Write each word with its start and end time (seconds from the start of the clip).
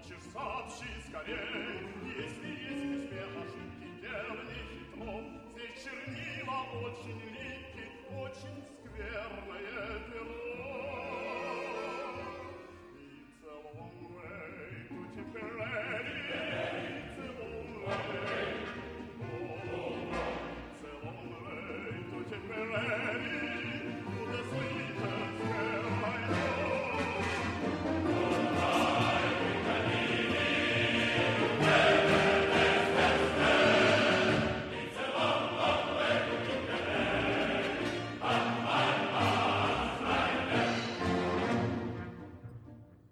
лучше 0.00 0.16
сообщи 0.32 0.88
скорей, 1.08 1.88
если 2.16 2.48
есть 2.48 3.04
успех, 3.04 3.28
ошибки 3.36 3.88
верный 4.00 4.60
хитро. 4.70 5.12
Здесь 5.52 5.84
чернила 5.84 6.58
очень 6.82 7.20
липкие, 7.20 7.88
очень 8.18 8.58
скверное 8.84 10.00
перо. 10.10 10.59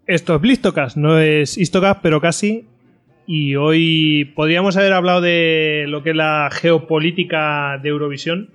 Esto 0.09 0.33
es 0.33 0.41
Blistocast, 0.41 0.97
no 0.97 1.19
es 1.19 1.55
Histocast, 1.55 2.01
pero 2.01 2.19
casi. 2.19 2.65
Y 3.27 3.55
hoy 3.57 4.33
podríamos 4.35 4.75
haber 4.75 4.91
hablado 4.93 5.21
de 5.21 5.85
lo 5.87 6.01
que 6.01 6.09
es 6.09 6.15
la 6.15 6.49
geopolítica 6.51 7.77
de 7.77 7.89
Eurovisión. 7.89 8.49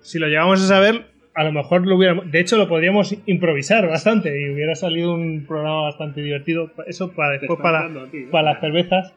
Si 0.00 0.18
lo 0.18 0.26
llegamos 0.26 0.62
a 0.62 0.66
saber, 0.66 1.06
a 1.34 1.44
lo 1.44 1.52
mejor 1.52 1.86
lo 1.86 1.96
hubiéramos. 1.96 2.30
De 2.30 2.40
hecho, 2.40 2.58
lo 2.58 2.68
podríamos 2.68 3.16
improvisar 3.24 3.88
bastante 3.88 4.38
y 4.38 4.50
hubiera 4.52 4.74
salido 4.74 5.14
un 5.14 5.46
programa 5.46 5.84
bastante 5.84 6.20
divertido. 6.20 6.72
Eso 6.86 7.10
para 7.12 7.38
después, 7.38 7.58
para, 7.58 7.88
para 8.30 8.52
las 8.52 8.60
cervezas. 8.60 9.14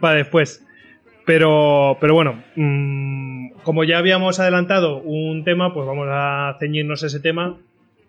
Para 0.00 0.16
después. 0.16 0.66
Pero, 1.24 1.98
pero 2.00 2.14
bueno, 2.14 2.42
mmm, 2.56 3.50
como 3.62 3.84
ya 3.84 3.98
habíamos 3.98 4.40
adelantado 4.40 5.02
un 5.02 5.44
tema, 5.44 5.72
pues 5.72 5.86
vamos 5.86 6.08
a 6.10 6.56
ceñirnos 6.58 7.04
ese 7.04 7.20
tema 7.20 7.58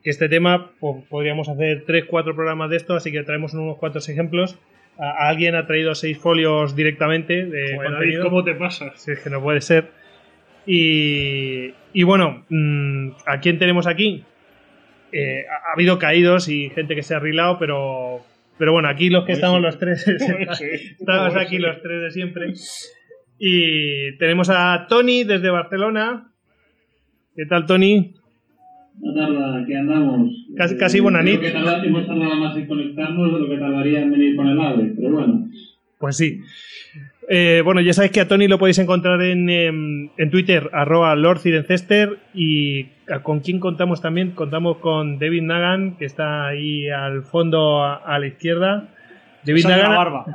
que 0.03 0.09
este 0.09 0.29
tema 0.29 0.71
pues, 0.79 1.03
podríamos 1.09 1.49
hacer 1.49 1.83
tres, 1.85 2.05
cuatro 2.05 2.35
programas 2.35 2.69
de 2.69 2.77
esto, 2.77 2.95
así 2.95 3.11
que 3.11 3.23
traemos 3.23 3.53
unos 3.53 3.77
cuantos 3.77 4.07
ejemplos. 4.09 4.57
A, 4.97 5.29
alguien 5.29 5.55
ha 5.55 5.65
traído 5.65 5.95
seis 5.95 6.17
folios 6.17 6.75
directamente 6.75 7.45
de 7.45 7.75
contenido. 7.75 8.23
¿Cómo 8.23 8.43
te 8.43 8.55
pasa? 8.55 8.93
Si 8.95 9.11
es 9.11 9.19
que 9.19 9.29
no 9.29 9.41
puede 9.41 9.61
ser. 9.61 9.91
Y, 10.65 11.73
y 11.93 12.03
bueno, 12.03 12.45
mm, 12.49 13.11
¿a 13.25 13.39
quién 13.39 13.59
tenemos 13.59 13.87
aquí? 13.87 14.23
Eh, 15.11 15.45
ha, 15.49 15.69
ha 15.69 15.73
habido 15.73 15.97
caídos 15.97 16.47
y 16.47 16.69
gente 16.69 16.95
que 16.95 17.03
se 17.03 17.13
ha 17.13 17.17
arreglado, 17.17 17.57
pero, 17.57 18.21
pero 18.57 18.71
bueno, 18.71 18.87
aquí 18.89 19.09
los 19.09 19.25
que 19.25 19.31
estamos 19.31 19.61
los 19.61 19.79
tres, 19.79 20.07
estamos 20.07 21.35
aquí 21.35 21.57
los 21.57 21.81
tres 21.81 22.01
de 22.03 22.11
siempre. 22.11 22.53
Y 23.39 24.17
tenemos 24.17 24.49
a 24.49 24.85
Tony 24.87 25.23
desde 25.23 25.49
Barcelona. 25.49 26.31
¿Qué 27.35 27.45
tal, 27.45 27.65
Tony? 27.65 28.18
No 29.01 29.13
tarda, 29.13 29.61
aquí 29.61 29.73
andamos. 29.73 30.31
Casi- 30.57 30.77
casi 30.77 30.99
buena 30.99 31.21
Creo 31.21 31.33
nit. 31.35 31.41
que 31.41 31.51
tarda- 31.51 31.83
hemos 31.85 32.05
tardado 32.07 32.35
más 32.35 32.57
en 32.57 32.67
conectarnos 32.67 33.33
de 33.33 33.39
lo 33.39 33.49
que 33.49 33.57
tardaría 33.57 34.01
en 34.01 34.11
venir 34.11 34.35
con 34.35 34.47
el 34.47 34.59
AVE, 34.59 34.93
pero 34.95 35.11
bueno. 35.11 35.47
Pues 35.99 36.17
sí. 36.17 36.39
Eh, 37.31 37.61
bueno, 37.63 37.79
ya 37.81 37.93
sabéis 37.93 38.11
que 38.11 38.21
a 38.21 38.27
Tony 38.27 38.47
lo 38.47 38.57
podéis 38.57 38.79
encontrar 38.79 39.21
en, 39.21 39.49
em, 39.49 40.09
en 40.17 40.31
Twitter, 40.31 40.69
arroba 40.73 41.15
Lord 41.15 41.39
Cirencester. 41.39 42.17
Y 42.33 42.85
con 43.23 43.39
quién 43.41 43.59
contamos 43.59 44.01
también, 44.01 44.31
contamos 44.31 44.77
con 44.77 45.19
David 45.19 45.43
Nagan, 45.43 45.97
que 45.97 46.05
está 46.05 46.47
ahí 46.47 46.89
al 46.89 47.23
fondo 47.23 47.83
a, 47.83 47.95
a 47.97 48.17
la 48.19 48.27
izquierda. 48.27 48.89
David 49.49 49.63
la 49.65 49.77
Nagan. 49.77 49.95
barba. 49.95 50.25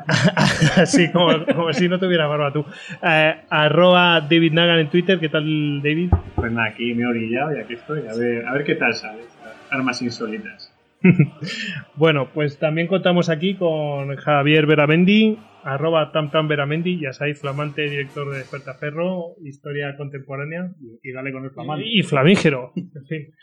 sí, 0.86 1.10
como, 1.12 1.44
como 1.46 1.72
si 1.72 1.88
no 1.88 1.98
tuviera 1.98 2.26
barba 2.26 2.52
tú. 2.52 2.64
Eh, 3.02 3.34
arroba 3.48 4.20
David 4.20 4.52
Nagan 4.52 4.78
en 4.80 4.90
Twitter. 4.90 5.18
¿Qué 5.20 5.28
tal, 5.28 5.80
David? 5.82 6.10
Pues 6.34 6.52
nada, 6.52 6.68
aquí 6.68 6.94
me 6.94 7.02
he 7.02 7.06
orillado 7.06 7.56
y 7.56 7.60
aquí 7.60 7.74
estoy. 7.74 8.00
A 8.08 8.14
ver, 8.16 8.46
a 8.46 8.52
ver 8.52 8.64
qué 8.64 8.74
tal 8.74 8.94
sale. 8.94 9.22
Armas 9.70 10.02
insólitas. 10.02 10.70
Bueno, 11.96 12.28
pues 12.32 12.58
también 12.58 12.86
contamos 12.88 13.28
aquí 13.28 13.54
con 13.54 14.16
Javier 14.16 14.66
Veramendi, 14.66 15.38
arroba 15.62 16.10
Tamtam 16.12 16.48
Veramendi, 16.48 16.98
ya 16.98 17.12
sabéis, 17.12 17.40
flamante 17.40 17.82
director 17.88 18.30
de 18.32 18.38
Despertaferro, 18.38 19.36
historia 19.44 19.94
contemporánea. 19.96 20.70
Y 21.02 21.12
dale 21.12 21.30
con 21.32 21.44
el 21.44 21.50
flamante. 21.50 21.84
Y 21.86 22.02
flamígero. 22.02 22.72
en 22.76 23.06
fin. 23.06 23.34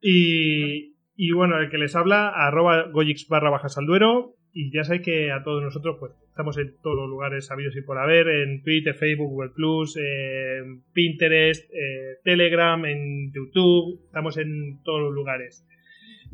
Y, 0.00 0.94
y 1.16 1.32
bueno, 1.32 1.58
el 1.58 1.70
que 1.70 1.78
les 1.78 1.94
habla, 1.96 2.28
arroba 2.28 2.84
Goyix 2.90 3.28
barra 3.28 3.50
bajas 3.50 3.76
al 3.78 3.86
duero. 3.86 4.34
Y 4.54 4.70
ya 4.70 4.84
sabéis 4.84 5.02
que 5.02 5.32
a 5.32 5.42
todos 5.42 5.62
nosotros, 5.62 5.96
pues 5.98 6.12
estamos 6.28 6.58
en 6.58 6.74
todos 6.82 6.96
los 6.96 7.08
lugares 7.08 7.46
sabidos 7.46 7.74
y 7.76 7.80
por 7.82 7.98
haber, 7.98 8.28
en 8.28 8.62
Twitter, 8.62 8.94
Facebook, 8.94 9.30
Google 9.30 9.50
Plus, 9.54 9.96
en 9.96 10.82
Pinterest, 10.92 11.70
eh, 11.72 12.18
Telegram, 12.22 12.84
en 12.84 13.32
YouTube, 13.32 14.02
estamos 14.04 14.36
en 14.36 14.82
todos 14.84 15.00
los 15.00 15.14
lugares. 15.14 15.66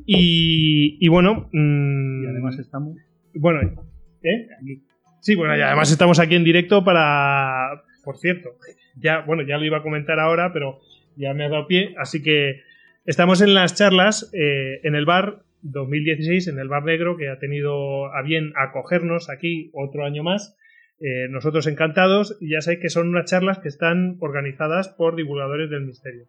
Y, 0.04 0.98
y 1.00 1.08
bueno, 1.08 1.48
mm, 1.52 2.24
Y 2.24 2.26
además 2.26 2.58
estamos. 2.58 2.96
bueno, 3.34 3.60
¿eh? 4.22 4.48
Sí, 5.20 5.34
bueno, 5.34 5.56
y 5.56 5.60
además 5.60 5.90
estamos 5.90 6.18
aquí 6.18 6.34
en 6.34 6.44
directo 6.44 6.84
para. 6.84 7.82
Por 8.04 8.16
cierto, 8.16 8.50
ya, 8.96 9.20
bueno, 9.20 9.42
ya 9.42 9.58
lo 9.58 9.64
iba 9.64 9.78
a 9.78 9.82
comentar 9.82 10.18
ahora, 10.18 10.52
pero 10.52 10.80
ya 11.16 11.34
me 11.34 11.44
ha 11.44 11.48
dado 11.48 11.66
pie. 11.66 11.94
Así 11.98 12.22
que 12.22 12.62
estamos 13.04 13.42
en 13.42 13.54
las 13.54 13.74
charlas 13.74 14.30
eh, 14.32 14.80
en 14.82 14.94
el 14.94 15.04
bar 15.04 15.42
2016, 15.62 16.48
en 16.48 16.58
el 16.58 16.68
bar 16.68 16.84
negro, 16.84 17.16
que 17.16 17.28
ha 17.28 17.38
tenido 17.38 18.12
a 18.14 18.22
bien 18.22 18.52
acogernos 18.56 19.30
aquí 19.30 19.70
otro 19.72 20.04
año 20.04 20.22
más. 20.22 20.56
Eh, 21.00 21.28
nosotros 21.30 21.66
encantados, 21.66 22.36
y 22.40 22.50
ya 22.50 22.60
sabéis 22.60 22.80
que 22.80 22.90
son 22.90 23.08
unas 23.08 23.30
charlas 23.30 23.58
que 23.58 23.68
están 23.68 24.16
organizadas 24.20 24.88
por 24.88 25.16
divulgadores 25.16 25.70
del 25.70 25.86
misterio. 25.86 26.26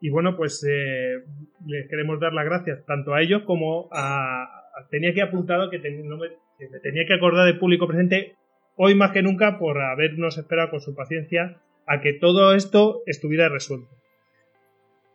Y 0.00 0.10
bueno, 0.10 0.36
pues 0.36 0.66
eh, 0.68 1.24
les 1.66 1.88
queremos 1.88 2.20
dar 2.20 2.32
las 2.32 2.44
gracias 2.44 2.84
tanto 2.86 3.14
a 3.14 3.22
ellos 3.22 3.42
como 3.42 3.88
a. 3.92 4.48
tenía 4.90 5.12
que 5.12 5.22
apuntado 5.22 5.70
que, 5.70 5.78
no 5.78 6.16
me, 6.16 6.28
que 6.58 6.68
me 6.68 6.80
tenía 6.80 7.06
que 7.06 7.14
acordar 7.14 7.46
del 7.46 7.58
público 7.58 7.86
presente 7.86 8.34
hoy 8.76 8.94
más 8.94 9.12
que 9.12 9.22
nunca 9.22 9.58
por 9.58 9.78
habernos 9.78 10.38
esperado 10.38 10.70
con 10.70 10.80
su 10.80 10.94
paciencia 10.94 11.60
a 11.86 12.00
que 12.00 12.14
todo 12.14 12.54
esto 12.54 13.02
estuviera 13.04 13.48
resuelto. 13.48 13.99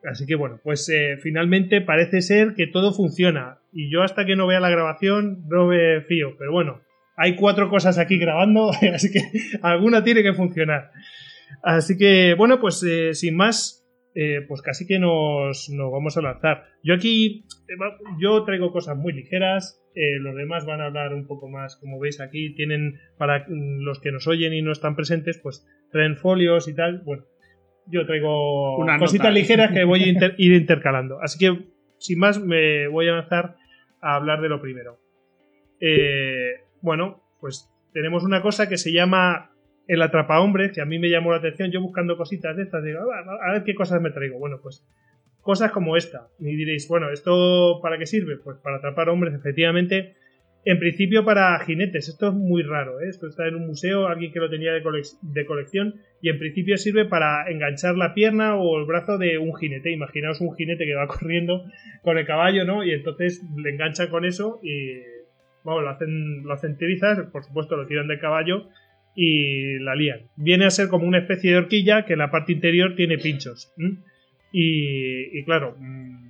Así 0.09 0.25
que 0.25 0.35
bueno, 0.35 0.59
pues 0.63 0.87
eh, 0.89 1.17
finalmente 1.21 1.81
parece 1.81 2.21
ser 2.21 2.53
que 2.55 2.67
todo 2.67 2.93
funciona. 2.93 3.59
Y 3.71 3.91
yo 3.91 4.03
hasta 4.03 4.25
que 4.25 4.35
no 4.35 4.47
vea 4.47 4.59
la 4.59 4.69
grabación 4.69 5.45
no 5.47 5.67
me 5.67 6.01
fío. 6.01 6.35
Pero 6.37 6.51
bueno, 6.51 6.81
hay 7.17 7.35
cuatro 7.35 7.69
cosas 7.69 7.97
aquí 7.97 8.17
grabando, 8.17 8.71
así 8.93 9.11
que 9.11 9.21
alguna 9.61 10.03
tiene 10.03 10.23
que 10.23 10.33
funcionar. 10.33 10.91
Así 11.63 11.97
que 11.97 12.35
bueno, 12.35 12.59
pues 12.59 12.83
eh, 12.83 13.13
sin 13.13 13.35
más, 13.35 13.85
eh, 14.13 14.41
pues 14.47 14.61
casi 14.61 14.85
que 14.85 14.99
nos, 14.99 15.69
nos 15.69 15.91
vamos 15.91 16.17
a 16.17 16.21
lanzar. 16.21 16.65
Yo 16.83 16.93
aquí, 16.93 17.45
yo 18.19 18.43
traigo 18.43 18.71
cosas 18.71 18.97
muy 18.97 19.13
ligeras, 19.13 19.81
los 20.19 20.35
demás 20.35 20.65
van 20.65 20.81
a 20.81 20.87
hablar 20.87 21.13
un 21.13 21.25
poco 21.25 21.47
más, 21.47 21.77
como 21.77 21.99
veis 21.99 22.19
aquí, 22.19 22.53
tienen, 22.53 22.99
para 23.17 23.45
mm, 23.47 23.79
los 23.79 24.01
que 24.01 24.11
nos 24.11 24.27
oyen 24.27 24.53
y 24.53 24.61
no 24.61 24.73
están 24.73 24.95
presentes, 24.95 25.39
pues 25.41 25.65
traen 25.91 26.17
folios 26.17 26.67
y 26.67 26.75
tal. 26.75 27.01
Bueno, 27.05 27.23
yo 27.87 28.05
traigo 28.05 28.77
Una 28.77 28.97
cositas 28.99 29.27
nota. 29.27 29.39
ligeras 29.39 29.71
que 29.71 29.83
voy 29.83 30.03
a 30.03 30.07
inter- 30.07 30.35
ir 30.37 30.53
intercalando. 30.53 31.19
Así 31.21 31.37
que, 31.39 31.65
sin 31.97 32.19
más, 32.19 32.39
me 32.39 32.87
voy 32.87 33.07
a 33.07 33.13
lanzar 33.13 33.55
a 34.01 34.15
hablar 34.15 34.41
de 34.41 34.49
lo 34.49 34.61
primero. 34.61 34.97
Eh, 35.79 36.61
bueno, 36.81 37.21
pues 37.39 37.69
tenemos 37.93 38.23
una 38.23 38.41
cosa 38.41 38.67
que 38.69 38.77
se 38.77 38.91
llama 38.91 39.51
el 39.87 40.01
atrapa 40.01 40.39
hombres, 40.39 40.71
que 40.71 40.81
a 40.81 40.85
mí 40.85 40.99
me 40.99 41.09
llamó 41.09 41.31
la 41.31 41.37
atención. 41.37 41.71
Yo 41.71 41.81
buscando 41.81 42.17
cositas 42.17 42.55
de 42.57 42.63
estas, 42.63 42.83
digo, 42.83 42.99
"Ah, 43.13 43.49
a 43.49 43.53
ver 43.53 43.63
qué 43.63 43.75
cosas 43.75 44.01
me 44.01 44.11
traigo. 44.11 44.39
Bueno, 44.39 44.59
pues 44.61 44.85
cosas 45.41 45.71
como 45.71 45.95
esta. 45.95 46.27
Y 46.39 46.55
diréis, 46.55 46.87
bueno, 46.87 47.11
¿esto 47.11 47.79
para 47.81 47.97
qué 47.99 48.05
sirve? 48.07 48.37
Pues 48.43 48.57
para 48.63 48.77
atrapar 48.77 49.09
hombres, 49.09 49.33
efectivamente. 49.35 50.15
En 50.67 50.79
principio 50.79 51.23
para 51.23 51.59
jinetes. 51.59 52.09
Esto 52.09 52.29
es 52.29 52.33
muy 52.33 52.63
raro. 52.63 52.99
¿eh? 52.99 53.07
Esto 53.09 53.27
está 53.27 53.47
en 53.47 53.53
un 53.55 53.67
museo, 53.67 54.07
alguien 54.07 54.31
que 54.33 54.39
lo 54.39 54.49
tenía 54.49 54.73
de, 54.73 54.83
colec- 54.83 55.19
de 55.21 55.45
colección. 55.45 55.95
Y 56.21 56.29
en 56.29 56.39
principio 56.39 56.75
sirve 56.77 57.05
para 57.05 57.47
enganchar 57.49 57.95
la 57.95 58.15
pierna 58.15 58.55
o 58.55 58.79
el 58.79 58.85
brazo 58.85 59.19
de 59.19 59.37
un 59.37 59.55
jinete. 59.55 59.91
Imaginaos 59.91 60.41
un 60.41 60.55
jinete 60.55 60.85
que 60.85 60.95
va 60.95 61.07
corriendo 61.07 61.63
con 62.01 62.17
el 62.17 62.25
caballo, 62.25 62.65
¿no? 62.65 62.83
Y 62.83 62.91
entonces 62.91 63.43
le 63.55 63.69
enganchan 63.69 64.09
con 64.09 64.25
eso 64.25 64.59
y 64.63 64.97
vamos, 65.63 65.83
lo 65.83 65.89
hacen, 65.89 66.43
lo 66.43 66.53
hacen 66.53 66.77
por 67.31 67.43
supuesto 67.43 67.75
lo 67.77 67.85
tiran 67.87 68.07
del 68.07 68.19
caballo 68.19 68.67
y 69.15 69.77
la 69.79 69.95
lían. 69.95 70.21
Viene 70.35 70.65
a 70.65 70.69
ser 70.71 70.87
como 70.89 71.05
una 71.07 71.19
especie 71.19 71.51
de 71.51 71.57
horquilla 71.57 72.05
que 72.05 72.13
en 72.13 72.19
la 72.19 72.31
parte 72.31 72.51
interior 72.53 72.95
tiene 72.95 73.17
pinchos. 73.19 73.71
y 74.51 75.43
claro, 75.43 75.75
mm, 75.77 76.29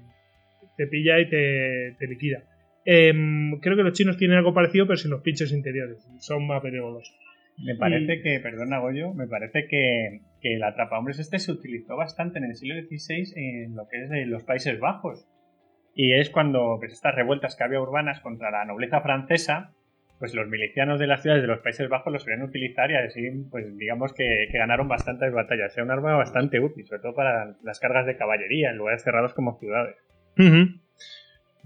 te 0.77 0.87
pilla 0.87 1.19
y 1.19 1.29
te, 1.29 1.95
te 1.99 2.07
liquida. 2.07 2.43
Em, 2.85 3.59
creo 3.59 3.75
que 3.75 3.83
los 3.83 3.93
chinos 3.93 4.17
tienen 4.17 4.37
algo 4.37 4.53
parecido, 4.53 4.85
pero 4.85 4.97
sin 4.97 5.11
los 5.11 5.21
pinchos 5.21 5.51
interiores. 5.51 6.07
Son 6.19 6.45
más 6.45 6.61
benévolos. 6.61 7.11
Me 7.57 7.75
parece 7.75 8.21
que, 8.21 8.39
perdona 8.41 8.79
Goyo, 8.79 9.13
me 9.13 9.27
parece 9.27 9.67
que, 9.67 10.19
que 10.41 10.55
el 10.55 10.63
atrapahombres 10.63 11.19
este 11.19 11.39
se 11.39 11.51
utilizó 11.51 11.95
bastante 11.95 12.37
en 12.37 12.45
el 12.45 12.55
siglo 12.55 12.75
XVI 12.75 13.33
en 13.35 13.75
lo 13.75 13.87
que 13.87 14.03
es 14.03 14.09
de 14.09 14.25
los 14.25 14.43
Países 14.43 14.79
Bajos. 14.79 15.25
Y 15.95 16.13
es 16.13 16.29
cuando 16.29 16.75
pues, 16.79 16.91
estas 16.91 17.15
revueltas 17.15 17.55
que 17.55 17.63
había 17.63 17.79
urbanas 17.79 18.19
contra 18.19 18.51
la 18.51 18.65
nobleza 18.65 18.99
francesa, 19.01 19.71
pues 20.19 20.35
los 20.35 20.47
milicianos 20.47 20.99
de 20.99 21.07
las 21.07 21.21
ciudades 21.21 21.43
de 21.43 21.47
los 21.47 21.59
Países 21.59 21.87
Bajos 21.87 22.11
los 22.11 22.25
querían 22.25 22.43
utilizar 22.43 22.91
y 22.91 22.95
así, 22.95 23.21
pues 23.49 23.77
digamos 23.77 24.13
que, 24.13 24.47
que 24.51 24.57
ganaron 24.57 24.89
bastantes 24.89 25.31
batallas. 25.33 25.73
Era 25.75 25.85
un 25.85 25.91
arma 25.91 26.15
bastante 26.15 26.59
útil, 26.59 26.85
sobre 26.85 27.01
todo 27.01 27.15
para 27.15 27.55
las 27.63 27.79
cargas 27.79 28.05
de 28.05 28.17
caballería 28.17 28.71
en 28.71 28.77
lugares 28.77 29.03
cerrados 29.03 29.33
como 29.33 29.57
ciudades. 29.59 29.95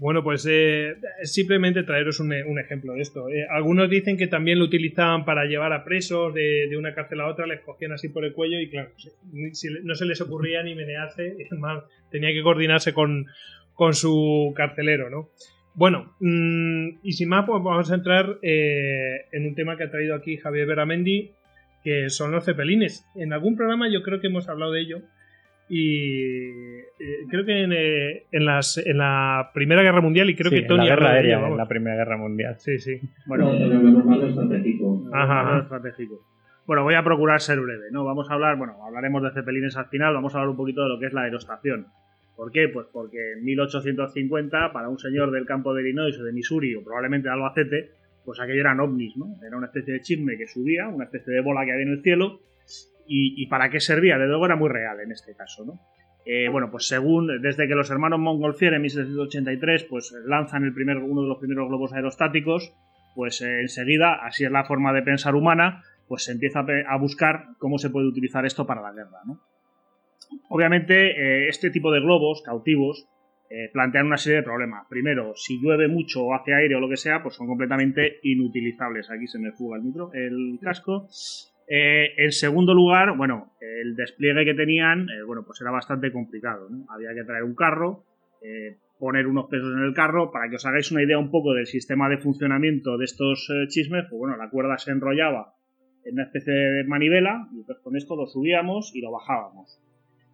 Bueno, 0.00 0.24
pues 0.24 0.46
eh, 0.50 0.94
simplemente 1.24 1.82
traeros 1.82 2.20
un, 2.20 2.32
un 2.32 2.58
ejemplo 2.58 2.94
de 2.94 3.02
esto. 3.02 3.28
Eh, 3.28 3.44
algunos 3.50 3.90
dicen 3.90 4.16
que 4.16 4.28
también 4.28 4.58
lo 4.58 4.64
utilizaban 4.64 5.26
para 5.26 5.44
llevar 5.44 5.74
a 5.74 5.84
presos 5.84 6.32
de, 6.32 6.68
de 6.70 6.76
una 6.78 6.94
cárcel 6.94 7.20
a 7.20 7.26
otra, 7.28 7.46
les 7.46 7.60
cogían 7.60 7.92
así 7.92 8.08
por 8.08 8.24
el 8.24 8.32
cuello 8.32 8.58
y 8.58 8.70
claro, 8.70 8.92
si- 9.52 9.68
no 9.84 9.94
se 9.94 10.06
les 10.06 10.20
ocurría 10.22 10.62
ni 10.62 10.74
menearse, 10.74 11.36
más, 11.58 11.84
tenía 12.10 12.32
que 12.32 12.42
coordinarse 12.42 12.94
con, 12.94 13.26
con 13.74 13.92
su 13.92 14.54
carcelero, 14.56 15.10
¿no? 15.10 15.28
Bueno, 15.74 16.16
mm, 16.20 17.00
y 17.02 17.12
sin 17.12 17.28
más, 17.28 17.44
pues 17.46 17.62
vamos 17.62 17.92
a 17.92 17.94
entrar 17.94 18.38
eh, 18.42 19.26
en 19.32 19.46
un 19.48 19.54
tema 19.54 19.76
que 19.76 19.84
ha 19.84 19.90
traído 19.90 20.14
aquí 20.14 20.38
Javier 20.38 20.66
Beramendi, 20.66 21.32
que 21.84 22.08
son 22.08 22.32
los 22.32 22.46
cepelines. 22.46 23.04
En 23.14 23.34
algún 23.34 23.54
programa 23.54 23.86
yo 23.92 24.02
creo 24.02 24.18
que 24.18 24.28
hemos 24.28 24.48
hablado 24.48 24.72
de 24.72 24.80
ello. 24.80 25.02
Y 25.72 26.50
eh, 26.98 27.26
creo 27.30 27.44
que 27.44 27.62
en, 27.62 27.72
eh, 27.72 28.24
en 28.32 28.44
las, 28.44 28.76
en 28.76 28.98
la 28.98 29.52
Primera 29.54 29.82
Guerra 29.82 30.00
Mundial, 30.00 30.28
y 30.28 30.34
creo 30.34 30.50
Sí, 30.50 30.56
que 30.56 30.62
en 30.62 30.66
Tony 30.66 30.88
la 30.88 30.94
habló 30.94 31.06
guerra 31.06 31.14
aérea, 31.14 31.46
en 31.46 31.56
la 31.56 31.68
Primera 31.68 31.96
Guerra 31.96 32.16
Mundial. 32.16 32.56
Sí, 32.58 32.80
sí. 32.80 33.00
Bueno, 33.26 33.52
normal 33.52 34.28
estratégico. 34.28 35.08
Ajá, 35.12 35.40
ajá. 35.42 35.58
estratégico. 35.60 36.26
Bueno, 36.66 36.82
voy 36.82 36.94
a 36.94 37.04
procurar 37.04 37.40
ser 37.40 37.60
breve, 37.60 37.86
¿no? 37.92 38.04
Vamos 38.04 38.28
a 38.30 38.34
hablar, 38.34 38.58
bueno, 38.58 38.84
hablaremos 38.84 39.22
de 39.22 39.30
cepelines 39.30 39.76
al 39.76 39.86
final, 39.86 40.12
vamos 40.12 40.34
a 40.34 40.38
hablar 40.38 40.50
un 40.50 40.56
poquito 40.56 40.82
de 40.82 40.88
lo 40.88 40.98
que 40.98 41.06
es 41.06 41.12
la 41.12 41.22
aerostación. 41.22 41.86
¿Por 42.34 42.50
qué? 42.50 42.68
Pues 42.68 42.88
porque 42.92 43.34
en 43.34 43.44
1850, 43.44 44.72
para 44.72 44.88
un 44.88 44.98
señor 44.98 45.30
del 45.30 45.46
campo 45.46 45.72
de 45.72 45.82
Illinois 45.82 46.18
o 46.18 46.24
de 46.24 46.32
Missouri, 46.32 46.74
o 46.74 46.82
probablemente 46.82 47.28
de 47.28 47.34
Albacete, 47.34 47.90
pues 48.24 48.40
aquello 48.40 48.60
eran 48.60 48.80
ovnis, 48.80 49.16
¿no? 49.16 49.36
Era 49.46 49.56
una 49.56 49.66
especie 49.66 49.94
de 49.94 50.00
chisme 50.00 50.36
que 50.36 50.48
subía, 50.48 50.88
una 50.88 51.04
especie 51.04 51.32
de 51.32 51.40
bola 51.40 51.64
que 51.64 51.72
había 51.72 51.84
en 51.84 51.92
el 51.92 52.02
cielo, 52.02 52.40
y, 53.12 53.46
para 53.46 53.70
qué 53.70 53.80
servía, 53.80 54.16
desde 54.16 54.28
luego 54.28 54.46
era 54.46 54.54
muy 54.54 54.68
real 54.68 55.00
en 55.00 55.10
este 55.10 55.34
caso, 55.34 55.64
¿no? 55.64 55.80
Eh, 56.24 56.48
bueno, 56.48 56.70
pues 56.70 56.86
según, 56.86 57.40
desde 57.40 57.66
que 57.66 57.74
los 57.74 57.90
hermanos 57.90 58.20
Montgolfier 58.20 58.74
en 58.74 58.82
1783, 58.82 59.84
pues 59.84 60.14
lanzan 60.26 60.64
el 60.64 60.72
primer, 60.72 60.98
uno 60.98 61.22
de 61.22 61.28
los 61.28 61.38
primeros 61.38 61.68
globos 61.68 61.92
aerostáticos, 61.92 62.72
pues 63.14 63.40
eh, 63.40 63.62
enseguida, 63.62 64.14
así 64.24 64.44
es 64.44 64.50
la 64.52 64.64
forma 64.64 64.92
de 64.92 65.02
pensar 65.02 65.34
humana, 65.34 65.82
pues 66.06 66.24
se 66.24 66.32
empieza 66.32 66.60
a, 66.60 66.96
buscar 66.98 67.46
cómo 67.58 67.78
se 67.78 67.90
puede 67.90 68.06
utilizar 68.06 68.46
esto 68.46 68.66
para 68.66 68.82
la 68.82 68.92
guerra, 68.92 69.20
¿no? 69.26 69.40
Obviamente, 70.48 71.10
eh, 71.10 71.48
este 71.48 71.70
tipo 71.70 71.90
de 71.90 72.00
globos 72.00 72.42
cautivos 72.42 73.06
plantean 73.72 74.06
una 74.06 74.16
serie 74.16 74.36
de 74.36 74.44
problemas. 74.44 74.86
Primero, 74.88 75.32
si 75.34 75.60
llueve 75.60 75.88
mucho 75.88 76.22
o 76.22 76.34
hace 76.34 76.54
aire 76.54 76.76
o 76.76 76.78
lo 76.78 76.88
que 76.88 76.96
sea, 76.96 77.20
pues 77.20 77.34
son 77.34 77.48
completamente 77.48 78.20
inutilizables. 78.22 79.10
Aquí 79.10 79.26
se 79.26 79.40
me 79.40 79.50
fuga 79.50 79.76
el 79.76 79.82
micro, 79.82 80.12
el 80.12 80.60
casco. 80.62 81.08
Eh, 81.72 82.14
en 82.16 82.32
segundo 82.32 82.74
lugar, 82.74 83.16
bueno, 83.16 83.52
el 83.60 83.94
despliegue 83.94 84.44
que 84.44 84.54
tenían, 84.54 85.08
eh, 85.08 85.22
bueno, 85.24 85.44
pues 85.46 85.60
era 85.60 85.70
bastante 85.70 86.10
complicado. 86.10 86.68
¿no? 86.68 86.84
Había 86.92 87.14
que 87.14 87.22
traer 87.22 87.44
un 87.44 87.54
carro, 87.54 88.02
eh, 88.42 88.78
poner 88.98 89.28
unos 89.28 89.48
pesos 89.48 89.72
en 89.72 89.84
el 89.84 89.94
carro. 89.94 90.32
Para 90.32 90.50
que 90.50 90.56
os 90.56 90.66
hagáis 90.66 90.90
una 90.90 91.04
idea 91.04 91.16
un 91.16 91.30
poco 91.30 91.54
del 91.54 91.66
sistema 91.66 92.08
de 92.08 92.18
funcionamiento 92.18 92.98
de 92.98 93.04
estos 93.04 93.48
chismes, 93.68 94.06
pues 94.10 94.18
bueno, 94.18 94.36
la 94.36 94.50
cuerda 94.50 94.78
se 94.78 94.90
enrollaba 94.90 95.54
en 96.04 96.14
una 96.14 96.24
especie 96.24 96.52
de 96.52 96.84
manivela 96.84 97.46
y 97.52 97.62
con 97.82 97.96
esto 97.96 98.16
lo 98.16 98.26
subíamos 98.26 98.90
y 98.96 99.00
lo 99.00 99.12
bajábamos. 99.12 99.80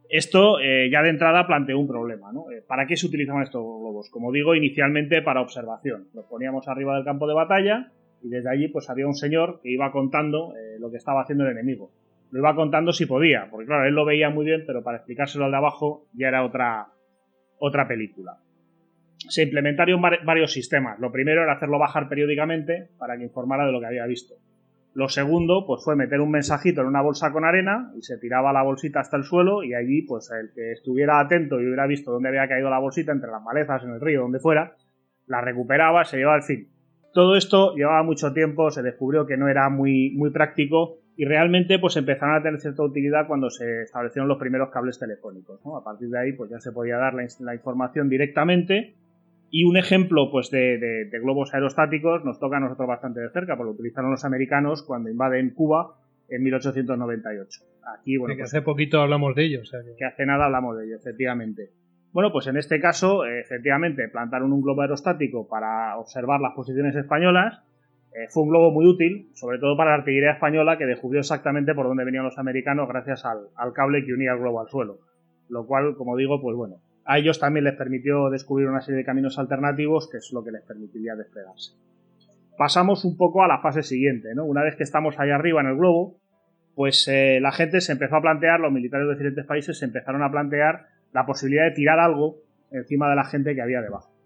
Esto 0.08 0.58
ya 0.60 1.02
de 1.02 1.08
entrada 1.10 1.46
planteó 1.46 1.78
un 1.78 1.88
problema, 1.88 2.32
¿no? 2.32 2.46
¿Para 2.68 2.86
qué 2.86 2.96
se 2.96 3.06
utilizaban 3.08 3.42
estos 3.42 3.60
globos? 3.60 4.08
Como 4.08 4.32
digo, 4.32 4.54
inicialmente 4.54 5.20
para 5.20 5.42
observación. 5.42 6.08
Los 6.14 6.26
poníamos 6.26 6.66
arriba 6.68 6.94
del 6.94 7.04
campo 7.04 7.26
de 7.26 7.34
batalla 7.34 7.92
y 8.22 8.28
desde 8.28 8.50
allí 8.50 8.68
pues 8.68 8.88
había 8.90 9.06
un 9.06 9.14
señor 9.14 9.60
que 9.62 9.70
iba 9.70 9.90
contando 9.92 10.54
eh, 10.56 10.78
lo 10.78 10.90
que 10.90 10.96
estaba 10.96 11.22
haciendo 11.22 11.44
el 11.44 11.52
enemigo. 11.52 11.90
Lo 12.30 12.40
iba 12.40 12.54
contando 12.54 12.92
si 12.92 13.06
podía, 13.06 13.48
porque 13.50 13.66
claro, 13.66 13.84
él 13.86 13.94
lo 13.94 14.04
veía 14.04 14.30
muy 14.30 14.44
bien, 14.44 14.64
pero 14.66 14.82
para 14.82 14.98
explicárselo 14.98 15.44
al 15.44 15.50
de 15.52 15.56
abajo 15.58 16.06
ya 16.12 16.28
era 16.28 16.44
otra, 16.44 16.88
otra 17.58 17.86
película. 17.86 18.38
Se 19.28 19.42
implementaron 19.44 20.00
var- 20.02 20.24
varios 20.24 20.52
sistemas. 20.52 20.98
Lo 20.98 21.10
primero 21.12 21.42
era 21.42 21.52
hacerlo 21.54 21.78
bajar 21.78 22.08
periódicamente 22.08 22.88
para 22.98 23.16
que 23.16 23.24
informara 23.24 23.64
de 23.66 23.72
lo 23.72 23.80
que 23.80 23.86
había 23.86 24.06
visto. 24.06 24.34
Lo 24.94 25.08
segundo, 25.08 25.66
pues 25.66 25.84
fue 25.84 25.94
meter 25.94 26.20
un 26.20 26.30
mensajito 26.30 26.80
en 26.80 26.86
una 26.86 27.02
bolsa 27.02 27.30
con 27.30 27.44
arena 27.44 27.92
y 27.98 28.02
se 28.02 28.19
tiraba 28.19 28.52
la 28.52 28.62
bolsita 28.62 29.00
hasta 29.00 29.16
el 29.19 29.24
suelo 29.24 29.62
y 29.62 29.74
allí, 29.74 30.02
pues 30.02 30.30
el 30.30 30.52
que 30.54 30.72
estuviera 30.72 31.20
atento 31.20 31.60
y 31.60 31.66
hubiera 31.66 31.86
visto 31.86 32.10
dónde 32.10 32.28
había 32.30 32.48
caído 32.48 32.70
la 32.70 32.78
bolsita, 32.78 33.12
entre 33.12 33.30
las 33.30 33.42
malezas, 33.42 33.84
en 33.84 33.90
el 33.90 34.00
río, 34.00 34.22
donde 34.22 34.38
fuera, 34.40 34.74
la 35.26 35.40
recuperaba, 35.42 36.04
se 36.04 36.16
llevaba 36.16 36.36
al 36.36 36.42
fin. 36.44 36.69
Todo 37.16 37.34
esto 37.34 37.74
llevaba 37.74 38.02
mucho 38.02 38.34
tiempo, 38.34 38.70
se 38.70 38.82
descubrió 38.82 39.24
que 39.26 39.38
no 39.38 39.48
era 39.48 39.70
muy, 39.70 40.10
muy 40.10 40.28
práctico 40.30 40.98
y 41.16 41.24
realmente 41.24 41.78
pues 41.78 41.96
empezaron 41.96 42.34
a 42.36 42.42
tener 42.42 42.60
cierta 42.60 42.82
utilidad 42.82 43.26
cuando 43.26 43.48
se 43.48 43.82
establecieron 43.84 44.28
los 44.28 44.36
primeros 44.36 44.68
cables 44.68 44.98
telefónicos. 44.98 45.58
¿no? 45.64 45.78
A 45.78 45.82
partir 45.82 46.10
de 46.10 46.18
ahí 46.18 46.32
pues 46.34 46.50
ya 46.50 46.60
se 46.60 46.72
podía 46.72 46.98
dar 46.98 47.14
la, 47.14 47.26
la 47.40 47.54
información 47.54 48.10
directamente 48.10 48.96
y 49.50 49.64
un 49.64 49.78
ejemplo 49.78 50.30
pues, 50.30 50.50
de, 50.50 50.76
de- 50.76 51.04
de 51.06 51.18
globos 51.20 51.54
aerostáticos 51.54 52.22
nos 52.22 52.38
toca 52.38 52.58
a 52.58 52.60
nosotros 52.60 52.86
bastante 52.86 53.20
de 53.20 53.30
cerca, 53.30 53.56
porque 53.56 53.69
lo 53.70 53.74
utilizaron 53.76 54.10
los 54.10 54.24
americanos 54.26 54.82
cuando 54.82 55.08
invaden 55.08 55.50
Cuba 55.54 55.94
en 56.28 56.42
1898. 56.42 57.60
Aquí, 57.98 58.19
bueno, 58.19 58.34
que 58.34 58.40
pues, 58.42 58.52
hace 58.52 58.60
poquito 58.62 59.00
hablamos 59.00 59.34
de 59.34 59.44
ello. 59.44 59.60
o 59.62 59.64
sea 59.64 59.80
que- 59.82 59.94
que 59.96 60.04
hace 60.04 60.26
nada 60.26 60.44
hablamos 60.46 60.76
de 60.76 60.84
ello, 60.84 60.96
efectivamente. 60.96 61.70
Bueno, 62.16 62.32
pues 62.32 62.46
en 62.46 62.56
este 62.56 62.80
caso, 62.80 63.26
eh, 63.26 63.40
efectivamente, 63.40 64.08
plantaron 64.08 64.50
un 64.50 64.62
globo 64.62 64.80
aerostático 64.80 65.46
para 65.46 65.98
observar 65.98 66.40
las 66.40 66.54
posiciones 66.54 66.96
españolas. 66.96 67.60
Eh, 68.14 68.26
fue 68.30 68.44
un 68.44 68.48
globo 68.48 68.70
muy 68.70 68.86
útil, 68.86 69.28
sobre 69.34 69.58
todo 69.58 69.76
para 69.76 69.90
la 69.90 69.96
artillería 69.98 70.30
española, 70.30 70.78
que 70.78 70.86
descubrió 70.86 71.20
exactamente 71.20 71.74
por 71.74 71.86
dónde 71.86 72.06
venían 72.06 72.24
los 72.24 72.38
americanos 72.38 72.88
gracias 72.88 73.26
al, 73.26 73.72
cable 73.74 74.02
que 74.06 74.14
unía 74.14 74.32
el 74.32 74.38
globo 74.38 74.62
al 74.62 74.68
suelo. 74.68 74.96
Lo 75.50 75.66
cual, 75.66 75.94
como 75.94 76.16
digo, 76.16 76.40
pues 76.40 76.56
bueno, 76.56 76.76
a 77.04 77.18
ellos 77.18 77.38
también 77.38 77.64
les 77.64 77.74
permitió 77.74 78.30
descubrir 78.30 78.66
una 78.66 78.80
serie 78.80 78.96
de 78.96 79.04
caminos 79.04 79.38
alternativos, 79.38 80.08
que 80.10 80.16
es 80.16 80.32
lo 80.32 80.42
que 80.42 80.52
les 80.52 80.62
permitiría 80.62 81.16
desplegarse. 81.16 81.72
Pasamos 82.56 83.04
un 83.04 83.19
poco 83.19 83.44
a 83.44 83.46
la 83.46 83.60
fase 83.60 83.82
siguiente, 83.82 84.34
¿no? 84.34 84.46
Una 84.46 84.62
vez 84.62 84.74
que 84.76 84.84
estamos 84.84 85.20
ahí 85.20 85.28
arriba 85.28 85.60
en 85.60 85.66
el 85.66 85.76
globo, 85.76 86.16
pues 86.74 87.06
eh, 87.08 87.40
la 87.42 87.52
gente 87.52 87.82
se 87.82 87.92
empezó 87.92 88.16
a 88.16 88.22
plantear, 88.22 88.58
los 88.58 88.72
militares 88.72 89.06
de 89.06 89.12
diferentes 89.12 89.44
países 89.44 89.79
se 89.79 89.84
empezaron 89.84 90.22
a 90.22 90.31
plantear 90.31 90.95
la 91.13 91.27
posibilidad 91.27 91.65
de 91.65 91.72
tirar 91.72 91.98
algo 91.98 92.36
encima 92.70 93.08
de 93.08 93.17
la 93.17 93.25
gente 93.25 93.55
que 93.55 93.63
había 93.63 93.81
debajo. 93.81 94.17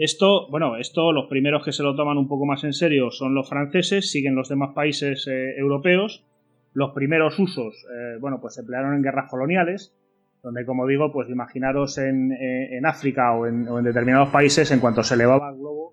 Esto, 0.00 0.48
bueno, 0.50 0.78
esto 0.78 1.12
los 1.12 1.26
primeros 1.28 1.62
que 1.62 1.72
se 1.72 1.82
lo 1.82 1.94
toman 1.94 2.16
un 2.16 2.26
poco 2.26 2.46
más 2.46 2.64
en 2.64 2.72
serio 2.72 3.10
son 3.10 3.34
los 3.34 3.46
franceses, 3.50 4.10
siguen 4.10 4.34
los 4.34 4.48
demás 4.48 4.70
países 4.74 5.28
eh, 5.28 5.58
europeos. 5.58 6.24
Los 6.72 6.92
primeros 6.92 7.38
usos, 7.38 7.86
eh, 7.94 8.16
bueno, 8.18 8.40
pues 8.40 8.54
se 8.54 8.62
emplearon 8.62 8.94
en 8.94 9.02
guerras 9.02 9.28
coloniales, 9.28 9.94
donde, 10.42 10.64
como 10.64 10.86
digo, 10.86 11.12
pues 11.12 11.28
imaginaros 11.28 11.98
en, 11.98 12.32
eh, 12.32 12.78
en 12.78 12.86
África 12.86 13.32
o 13.36 13.46
en, 13.46 13.66
determinados 13.84 14.30
países, 14.30 14.70
en 14.70 14.80
cuanto 14.80 15.02
se 15.02 15.16
elevaba 15.16 15.50
el 15.50 15.58
globo, 15.58 15.92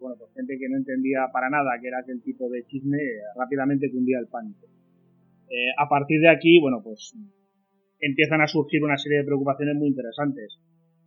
bueno, 0.00 0.14
pues 0.16 0.32
gente 0.32 0.56
que 0.56 0.68
no 0.68 0.76
entendía 0.76 1.26
para 1.32 1.50
nada 1.50 1.72
que 1.80 1.88
era 1.88 1.98
aquel 1.98 2.22
tipo 2.22 2.48
de 2.50 2.64
chisme, 2.66 2.98
rápidamente 3.36 3.90
cundía 3.90 4.20
el 4.20 4.28
pánico. 4.28 4.68
A 5.76 5.88
partir 5.88 6.20
de 6.20 6.30
aquí, 6.30 6.60
bueno, 6.60 6.80
pues 6.84 7.16
empiezan 8.00 8.40
a 8.40 8.46
surgir 8.46 8.82
una 8.82 8.96
serie 8.96 9.18
de 9.18 9.24
preocupaciones 9.24 9.76
muy 9.76 9.88
interesantes. 9.88 10.58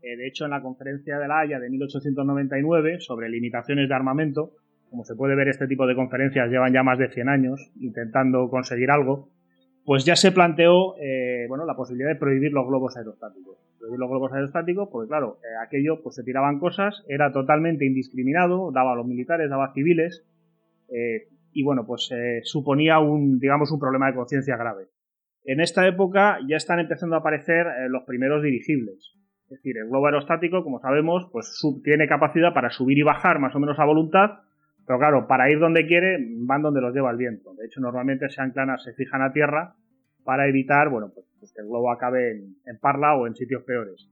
Eh, 0.01 0.17
de 0.17 0.27
hecho, 0.27 0.45
en 0.45 0.51
la 0.51 0.61
conferencia 0.61 1.17
de 1.17 1.27
La 1.27 1.39
Haya 1.39 1.59
de 1.59 1.69
1899 1.69 2.99
sobre 2.99 3.29
limitaciones 3.29 3.87
de 3.87 3.95
armamento, 3.95 4.51
como 4.93 5.05
se 5.05 5.15
puede 5.15 5.35
ver, 5.35 5.47
este 5.47 5.65
tipo 5.65 5.87
de 5.87 5.95
conferencias 5.95 6.51
llevan 6.51 6.71
ya 6.71 6.83
más 6.83 6.99
de 6.99 7.09
100 7.09 7.27
años 7.27 7.71
intentando 7.79 8.47
conseguir 8.49 8.91
algo, 8.91 9.29
pues 9.85 10.05
ya 10.05 10.15
se 10.15 10.31
planteó 10.31 10.95
eh, 10.99 11.45
bueno, 11.49 11.65
la 11.65 11.75
posibilidad 11.75 12.09
de 12.09 12.19
prohibir 12.19 12.53
los 12.53 12.67
globos 12.67 12.95
aerostáticos. 12.95 13.57
Prohibir 13.79 13.99
los 13.99 14.09
globos 14.09 14.31
aerostáticos, 14.33 14.89
porque 14.91 15.09
claro, 15.09 15.39
eh, 15.41 15.65
aquello 15.65 16.01
pues 16.03 16.15
se 16.15 16.23
tiraban 16.23 16.59
cosas, 16.59 17.03
era 17.07 17.31
totalmente 17.31 17.85
indiscriminado, 17.85 18.71
daba 18.71 18.93
a 18.93 18.95
los 18.95 19.07
militares, 19.07 19.49
daba 19.49 19.65
a 19.65 19.73
civiles, 19.73 20.23
eh, 20.89 21.27
y 21.53 21.63
bueno, 21.63 21.85
pues 21.85 22.09
suponía 22.43 22.99
un, 22.99 23.39
digamos, 23.39 23.71
un 23.71 23.79
problema 23.79 24.07
de 24.07 24.15
conciencia 24.15 24.57
grave. 24.57 24.85
En 25.45 25.59
esta 25.59 25.87
época 25.87 26.39
ya 26.47 26.57
están 26.57 26.79
empezando 26.79 27.15
a 27.15 27.19
aparecer 27.19 27.67
eh, 27.67 27.89
los 27.89 28.03
primeros 28.03 28.41
dirigibles. 28.43 29.13
Es 29.43 29.57
decir, 29.57 29.77
el 29.77 29.89
globo 29.89 30.07
aerostático, 30.07 30.63
como 30.63 30.79
sabemos, 30.79 31.29
pues 31.31 31.59
tiene 31.83 32.07
capacidad 32.07 32.53
para 32.53 32.69
subir 32.69 32.97
y 32.97 33.03
bajar 33.03 33.39
más 33.39 33.53
o 33.55 33.59
menos 33.59 33.77
a 33.77 33.85
voluntad, 33.85 34.39
pero 34.87 34.99
claro, 34.99 35.27
para 35.27 35.49
ir 35.51 35.59
donde 35.59 35.85
quiere, 35.85 36.17
van 36.19 36.61
donde 36.61 36.81
los 36.81 36.93
lleva 36.93 37.11
el 37.11 37.17
viento. 37.17 37.53
De 37.55 37.65
hecho, 37.65 37.81
normalmente 37.81 38.29
se 38.29 38.41
anclan, 38.41 38.77
se 38.79 38.93
fijan 38.93 39.21
a 39.21 39.31
tierra 39.31 39.75
para 40.23 40.47
evitar, 40.47 40.89
bueno, 40.89 41.11
pues, 41.13 41.27
pues 41.39 41.53
que 41.53 41.61
el 41.61 41.67
globo 41.67 41.91
acabe 41.91 42.31
en, 42.31 42.55
en 42.65 42.79
parla 42.79 43.15
o 43.15 43.27
en 43.27 43.35
sitios 43.35 43.63
peores. 43.63 44.09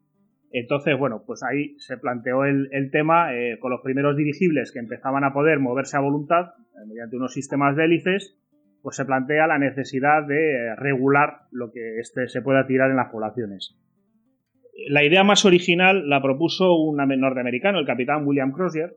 Entonces, 0.51 0.97
bueno, 0.99 1.23
pues 1.25 1.43
ahí 1.43 1.75
se 1.79 1.97
planteó 1.97 2.43
el, 2.43 2.67
el 2.71 2.91
tema 2.91 3.33
eh, 3.33 3.57
con 3.59 3.71
los 3.71 3.81
primeros 3.81 4.17
dirigibles 4.17 4.71
que 4.71 4.79
empezaban 4.79 5.23
a 5.23 5.33
poder 5.33 5.59
moverse 5.59 5.95
a 5.95 6.01
voluntad 6.01 6.53
eh, 6.75 6.85
mediante 6.87 7.15
unos 7.15 7.33
sistemas 7.33 7.75
de 7.75 7.85
hélices, 7.85 8.37
pues 8.81 8.95
se 8.95 9.05
plantea 9.05 9.47
la 9.47 9.57
necesidad 9.57 10.25
de 10.27 10.55
eh, 10.55 10.75
regular 10.75 11.41
lo 11.51 11.71
que 11.71 11.99
este 11.99 12.27
se 12.27 12.41
pueda 12.41 12.65
tirar 12.67 12.89
en 12.89 12.97
las 12.97 13.09
poblaciones. 13.09 13.77
La 14.89 15.03
idea 15.03 15.23
más 15.23 15.45
original 15.45 16.09
la 16.09 16.21
propuso 16.21 16.73
un 16.75 16.97
norteamericano, 16.97 17.79
el 17.79 17.85
capitán 17.85 18.25
William 18.25 18.51
Crozier, 18.51 18.95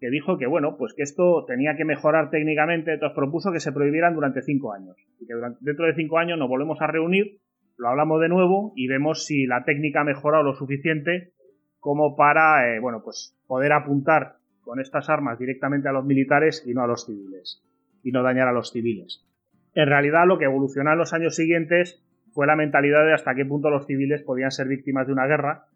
que 0.00 0.10
dijo 0.10 0.36
que, 0.36 0.46
bueno, 0.46 0.76
pues 0.76 0.92
que 0.92 1.02
esto 1.02 1.44
tenía 1.46 1.76
que 1.76 1.84
mejorar 1.84 2.30
técnicamente, 2.30 2.94
entonces 2.94 3.16
propuso 3.16 3.52
que 3.52 3.60
se 3.60 3.72
prohibieran 3.72 4.14
durante 4.14 4.42
cinco 4.42 4.72
años. 4.72 4.96
Y 5.20 5.26
que 5.26 5.34
durante, 5.34 5.60
dentro 5.62 5.86
de 5.86 5.94
cinco 5.94 6.18
años 6.18 6.38
nos 6.38 6.48
volvemos 6.48 6.80
a 6.82 6.86
reunir, 6.86 7.38
lo 7.78 7.88
hablamos 7.88 8.20
de 8.20 8.28
nuevo 8.28 8.72
y 8.76 8.86
vemos 8.86 9.24
si 9.24 9.46
la 9.46 9.64
técnica 9.64 10.02
ha 10.02 10.04
mejorado 10.04 10.44
lo 10.44 10.54
suficiente 10.54 11.32
como 11.80 12.16
para, 12.16 12.74
eh, 12.74 12.80
bueno, 12.80 13.02
pues 13.02 13.36
poder 13.46 13.72
apuntar 13.72 14.36
con 14.62 14.80
estas 14.80 15.08
armas 15.08 15.38
directamente 15.38 15.88
a 15.88 15.92
los 15.92 16.04
militares 16.04 16.64
y 16.66 16.72
no 16.72 16.82
a 16.82 16.86
los 16.86 17.06
civiles. 17.06 17.62
Y 18.04 18.12
no 18.12 18.22
dañar 18.22 18.46
a 18.46 18.52
los 18.52 18.70
civiles. 18.70 19.26
En 19.74 19.88
realidad, 19.88 20.28
lo 20.28 20.38
que 20.38 20.44
evolucionó 20.44 20.92
en 20.92 20.98
los 20.98 21.12
años 21.12 21.34
siguientes 21.34 22.00
fue 22.32 22.46
la 22.46 22.54
mentalidad 22.54 23.04
de 23.04 23.14
hasta 23.14 23.34
qué 23.34 23.44
punto 23.44 23.70
los 23.70 23.86
civiles 23.86 24.22
podían 24.22 24.52
ser 24.52 24.68
víctimas 24.68 25.08
de 25.08 25.12
una 25.12 25.26
guerra 25.26 25.66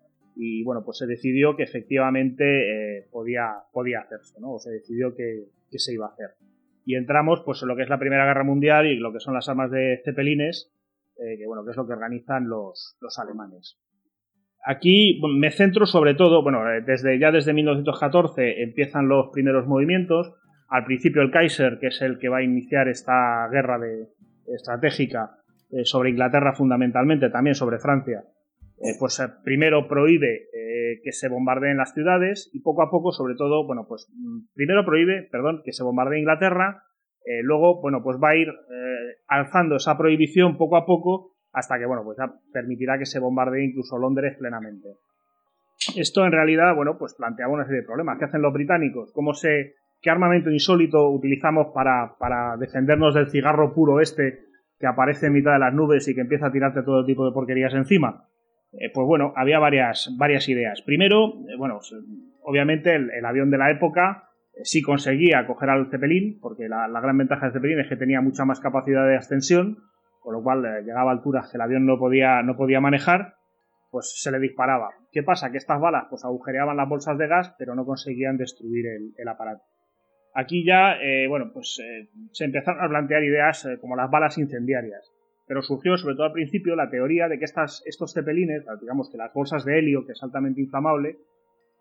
y 0.40 0.62
bueno, 0.62 0.84
pues 0.84 0.98
se 0.98 1.06
decidió 1.06 1.56
que 1.56 1.64
efectivamente 1.64 2.44
eh, 2.98 3.08
podía, 3.10 3.54
podía 3.72 4.00
hacerse, 4.00 4.40
¿no? 4.40 4.52
O 4.52 4.58
se 4.60 4.70
decidió 4.70 5.16
que, 5.16 5.46
que, 5.68 5.80
se 5.80 5.94
iba 5.94 6.06
a 6.06 6.10
hacer. 6.10 6.30
Y 6.84 6.94
entramos 6.94 7.42
pues 7.44 7.60
en 7.62 7.68
lo 7.68 7.74
que 7.74 7.82
es 7.82 7.88
la 7.88 7.98
Primera 7.98 8.24
Guerra 8.24 8.44
Mundial 8.44 8.86
y 8.86 8.96
lo 8.96 9.12
que 9.12 9.18
son 9.18 9.34
las 9.34 9.48
armas 9.48 9.72
de 9.72 10.00
cepelines, 10.04 10.72
eh, 11.18 11.38
que 11.38 11.46
bueno, 11.48 11.64
que 11.64 11.72
es 11.72 11.76
lo 11.76 11.88
que 11.88 11.92
organizan 11.92 12.48
los, 12.48 12.96
los 13.00 13.18
alemanes. 13.18 13.80
Aquí 14.64 15.20
me 15.36 15.50
centro 15.50 15.86
sobre 15.86 16.14
todo, 16.14 16.42
bueno, 16.44 16.60
eh, 16.70 16.82
desde 16.86 17.18
ya 17.18 17.32
desde 17.32 17.52
1914 17.52 18.62
empiezan 18.62 19.08
los 19.08 19.30
primeros 19.32 19.66
movimientos. 19.66 20.34
Al 20.68 20.84
principio 20.84 21.22
el 21.22 21.30
Kaiser, 21.30 21.78
que 21.80 21.88
es 21.88 22.02
el 22.02 22.18
que 22.18 22.28
va 22.28 22.38
a 22.38 22.42
iniciar 22.42 22.88
esta 22.88 23.48
guerra 23.50 23.78
de, 23.78 24.08
estratégica 24.54 25.38
sobre 25.84 26.10
Inglaterra 26.10 26.54
fundamentalmente, 26.54 27.30
también 27.30 27.54
sobre 27.54 27.78
Francia, 27.78 28.24
eh, 28.80 28.94
pues 28.98 29.18
eh, 29.18 29.26
primero 29.42 29.88
prohíbe 29.88 30.48
eh, 30.54 31.00
que 31.02 31.10
se 31.10 31.28
bombardeen 31.28 31.78
las 31.78 31.92
ciudades 31.94 32.48
y 32.52 32.60
poco 32.60 32.82
a 32.82 32.90
poco, 32.90 33.10
sobre 33.10 33.34
todo, 33.34 33.66
bueno, 33.66 33.86
pues 33.88 34.08
mm, 34.14 34.54
primero 34.54 34.84
prohíbe, 34.84 35.28
perdón, 35.32 35.62
que 35.64 35.72
se 35.72 35.82
bombardee 35.82 36.20
Inglaterra, 36.20 36.84
luego, 37.42 37.82
bueno, 37.82 38.02
pues 38.02 38.16
va 38.16 38.30
a 38.30 38.36
ir 38.36 38.48
alzando 39.26 39.76
esa 39.76 39.98
prohibición 39.98 40.56
poco 40.56 40.78
a 40.78 40.86
poco 40.86 41.34
hasta 41.52 41.78
que, 41.78 41.84
bueno, 41.84 42.02
pues 42.02 42.16
ya 42.16 42.32
permitirá 42.54 42.98
que 42.98 43.04
se 43.04 43.18
bombardee 43.18 43.66
incluso 43.66 43.98
Londres 43.98 44.34
plenamente. 44.38 44.88
Esto 45.94 46.24
en 46.24 46.32
realidad, 46.32 46.74
bueno, 46.74 46.96
pues 46.96 47.14
planteaba 47.18 47.52
una 47.52 47.66
serie 47.66 47.82
de 47.82 47.86
problemas. 47.86 48.18
¿Qué 48.18 48.24
hacen 48.24 48.40
los 48.40 48.54
británicos? 48.54 49.12
¿Cómo 49.12 49.34
se, 49.34 49.74
qué 50.00 50.10
armamento 50.10 50.50
insólito 50.50 51.10
utilizamos 51.10 51.68
para, 51.74 52.16
para 52.18 52.56
defendernos 52.56 53.14
del 53.14 53.30
cigarro 53.30 53.74
puro 53.74 54.00
este 54.00 54.46
que 54.78 54.86
aparece 54.86 55.26
en 55.26 55.32
mitad 55.32 55.52
de 55.52 55.58
las 55.58 55.74
nubes 55.74 56.06
y 56.08 56.14
que 56.14 56.20
empieza 56.20 56.46
a 56.46 56.52
tirarte 56.52 56.82
todo 56.82 57.04
tipo 57.04 57.26
de 57.26 57.32
porquerías 57.32 57.74
encima? 57.74 58.28
Eh, 58.72 58.90
pues 58.92 59.06
bueno, 59.06 59.32
había 59.36 59.58
varias, 59.58 60.14
varias 60.16 60.48
ideas. 60.48 60.82
Primero, 60.82 61.34
eh, 61.48 61.56
bueno, 61.56 61.80
obviamente 62.42 62.94
el, 62.94 63.24
avión 63.24 63.50
de 63.50 63.58
la 63.58 63.70
época 63.70 64.28
eh, 64.52 64.60
sí 64.64 64.82
conseguía 64.82 65.46
coger 65.46 65.70
al 65.70 65.90
Zeppelin, 65.90 66.38
porque 66.40 66.68
la, 66.68 66.88
gran 67.00 67.16
ventaja 67.16 67.46
del 67.46 67.54
Zeppelin 67.54 67.80
es 67.80 67.88
que 67.88 67.96
tenía 67.96 68.20
mucha 68.20 68.44
más 68.44 68.60
capacidad 68.60 69.06
de 69.06 69.16
ascensión, 69.16 69.78
con 70.20 70.34
lo 70.34 70.42
cual 70.42 70.62
llegaba 70.84 71.10
a 71.10 71.14
alturas 71.14 71.50
que 71.50 71.56
el 71.56 71.62
avión 71.62 71.86
no 71.86 71.98
podía, 71.98 72.42
no 72.42 72.56
podía 72.56 72.80
manejar, 72.80 73.36
pues 73.90 74.20
se 74.20 74.30
le 74.30 74.38
disparaba. 74.38 74.90
¿Qué 75.10 75.22
pasa? 75.22 75.50
Que 75.50 75.56
estas 75.56 75.80
balas 75.80 76.06
pues 76.10 76.24
agujereaban 76.24 76.76
las 76.76 76.88
bolsas 76.88 77.16
de 77.16 77.26
gas, 77.26 77.54
pero 77.58 77.74
no 77.74 77.86
conseguían 77.86 78.36
destruir 78.36 78.84
el, 79.16 79.28
aparato. 79.28 79.64
Aquí 80.34 80.64
ya, 80.64 80.96
bueno, 81.28 81.50
pues 81.52 81.80
se 82.32 82.44
empezaron 82.44 82.84
a 82.84 82.88
plantear 82.88 83.24
ideas 83.24 83.66
como 83.80 83.96
las 83.96 84.10
balas 84.10 84.38
incendiarias 84.38 85.10
pero 85.48 85.62
surgió 85.62 85.96
sobre 85.96 86.14
todo 86.14 86.26
al 86.26 86.32
principio 86.32 86.76
la 86.76 86.90
teoría 86.90 87.26
de 87.26 87.38
que 87.38 87.46
estas, 87.46 87.82
estos 87.86 88.12
cepelines, 88.12 88.64
digamos 88.80 89.10
que 89.10 89.16
las 89.16 89.32
bolsas 89.32 89.64
de 89.64 89.78
helio, 89.78 90.04
que 90.04 90.12
es 90.12 90.22
altamente 90.22 90.60
inflamable, 90.60 91.16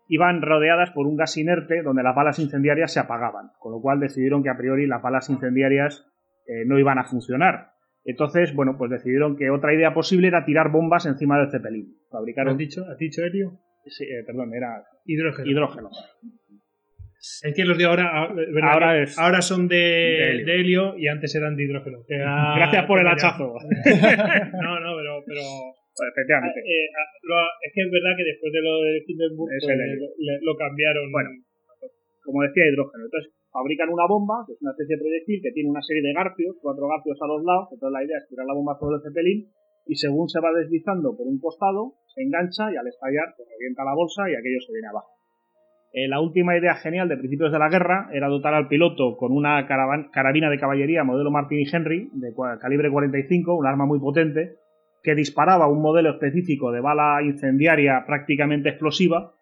iban 0.08 0.40
rodeadas 0.40 0.90
por 0.90 1.06
un 1.06 1.16
gas 1.16 1.36
inerte 1.36 1.82
donde 1.82 2.02
las 2.02 2.16
balas 2.16 2.38
incendiarias 2.38 2.92
se 2.92 3.00
apagaban, 3.00 3.50
con 3.58 3.72
lo 3.72 3.80
cual 3.80 4.00
decidieron 4.00 4.42
que 4.42 4.48
a 4.48 4.56
priori 4.56 4.86
las 4.86 5.02
balas 5.02 5.28
incendiarias 5.28 6.10
eh, 6.46 6.64
no 6.64 6.78
iban 6.78 6.98
a 6.98 7.04
funcionar. 7.04 7.72
Entonces, 8.04 8.54
bueno, 8.54 8.78
pues 8.78 8.90
decidieron 8.90 9.36
que 9.36 9.50
otra 9.50 9.74
idea 9.74 9.92
posible 9.92 10.28
era 10.28 10.46
tirar 10.46 10.70
bombas 10.70 11.04
encima 11.04 11.38
del 11.38 11.50
cepelín. 11.50 11.94
Fabricaron... 12.10 12.52
¿Has 12.52 12.58
dicho, 12.58 12.86
¿Has 12.90 12.96
dicho 12.96 13.22
helio? 13.22 13.60
Sí, 13.84 14.04
eh, 14.04 14.24
perdón, 14.26 14.54
era 14.54 14.82
hidrógeno. 15.04 15.46
hidrógeno. 15.46 15.90
Es 17.18 17.52
que 17.54 17.64
los 17.64 17.76
de 17.76 17.84
ahora, 17.84 18.06
ah, 18.14 18.30
ahora, 18.62 19.04
ahora 19.18 19.42
son 19.42 19.66
de, 19.66 20.38
helio. 20.46 20.94
y 20.96 21.08
antes 21.08 21.34
eran 21.34 21.56
de 21.56 21.64
hidrógeno. 21.64 22.04
Gracias 22.08 22.86
por 22.86 23.00
el 23.00 23.08
hachazo. 23.08 23.54
no, 24.62 24.72
no, 24.78 24.90
pero, 24.94 25.22
pero 25.26 25.42
efectivamente. 26.14 26.60
Eh, 26.62 26.86
ah, 26.94 27.48
es 27.66 27.72
que 27.74 27.82
es 27.82 27.90
verdad 27.90 28.14
que 28.16 28.24
después 28.24 28.52
de 28.52 28.62
lo 28.62 28.82
de 28.82 29.02
Hindenburg 29.06 29.50
pues, 29.50 30.42
lo 30.42 30.56
cambiaron. 30.56 31.10
Bueno, 31.10 31.30
como 32.22 32.42
decía, 32.42 32.70
hidrógeno. 32.70 33.04
Entonces 33.04 33.34
fabrican 33.50 33.90
una 33.90 34.06
bomba, 34.06 34.44
que 34.46 34.54
es 34.54 34.62
una 34.62 34.70
especie 34.70 34.94
de 34.94 35.02
proyectil 35.02 35.42
que 35.42 35.52
tiene 35.52 35.70
una 35.70 35.82
serie 35.82 36.02
de 36.02 36.14
garfios, 36.14 36.54
cuatro 36.62 36.86
garfios 36.86 37.18
a 37.20 37.26
los 37.26 37.42
lados. 37.42 37.68
Entonces 37.74 37.94
la 37.98 38.04
idea 38.06 38.18
es 38.18 38.28
tirar 38.30 38.46
la 38.46 38.54
bomba 38.54 38.78
sobre 38.78 38.96
el 38.96 39.02
cepelín 39.02 39.50
y 39.90 39.94
según 39.96 40.28
se 40.28 40.38
va 40.38 40.52
deslizando 40.52 41.16
por 41.16 41.26
un 41.26 41.40
costado, 41.40 41.98
se 42.14 42.22
engancha 42.22 42.70
y 42.70 42.76
al 42.76 42.86
estallar 42.86 43.34
pues, 43.34 43.48
revienta 43.48 43.82
la 43.82 43.96
bolsa 43.96 44.30
y 44.30 44.38
aquello 44.38 44.60
se 44.62 44.72
viene 44.72 44.86
abajo. 44.86 45.17
Eh, 45.90 46.06
la 46.06 46.20
última 46.20 46.56
idea 46.56 46.74
genial 46.74 47.08
de 47.08 47.16
principios 47.16 47.50
de 47.50 47.58
la 47.58 47.70
guerra 47.70 48.10
era 48.12 48.28
dotar 48.28 48.52
al 48.52 48.68
piloto 48.68 49.16
con 49.16 49.32
una 49.32 49.66
carabina 49.66 50.50
de 50.50 50.58
caballería 50.58 51.02
modelo 51.02 51.30
Martini 51.30 51.64
Henry 51.70 52.10
de 52.12 52.34
calibre 52.60 52.90
45, 52.90 53.54
un 53.54 53.66
arma 53.66 53.86
muy 53.86 53.98
potente, 53.98 54.56
que 55.02 55.14
disparaba 55.14 55.68
un 55.68 55.80
modelo 55.80 56.10
específico 56.10 56.72
de 56.72 56.80
bala 56.80 57.22
incendiaria 57.22 58.04
prácticamente 58.06 58.68
explosiva 58.68 59.32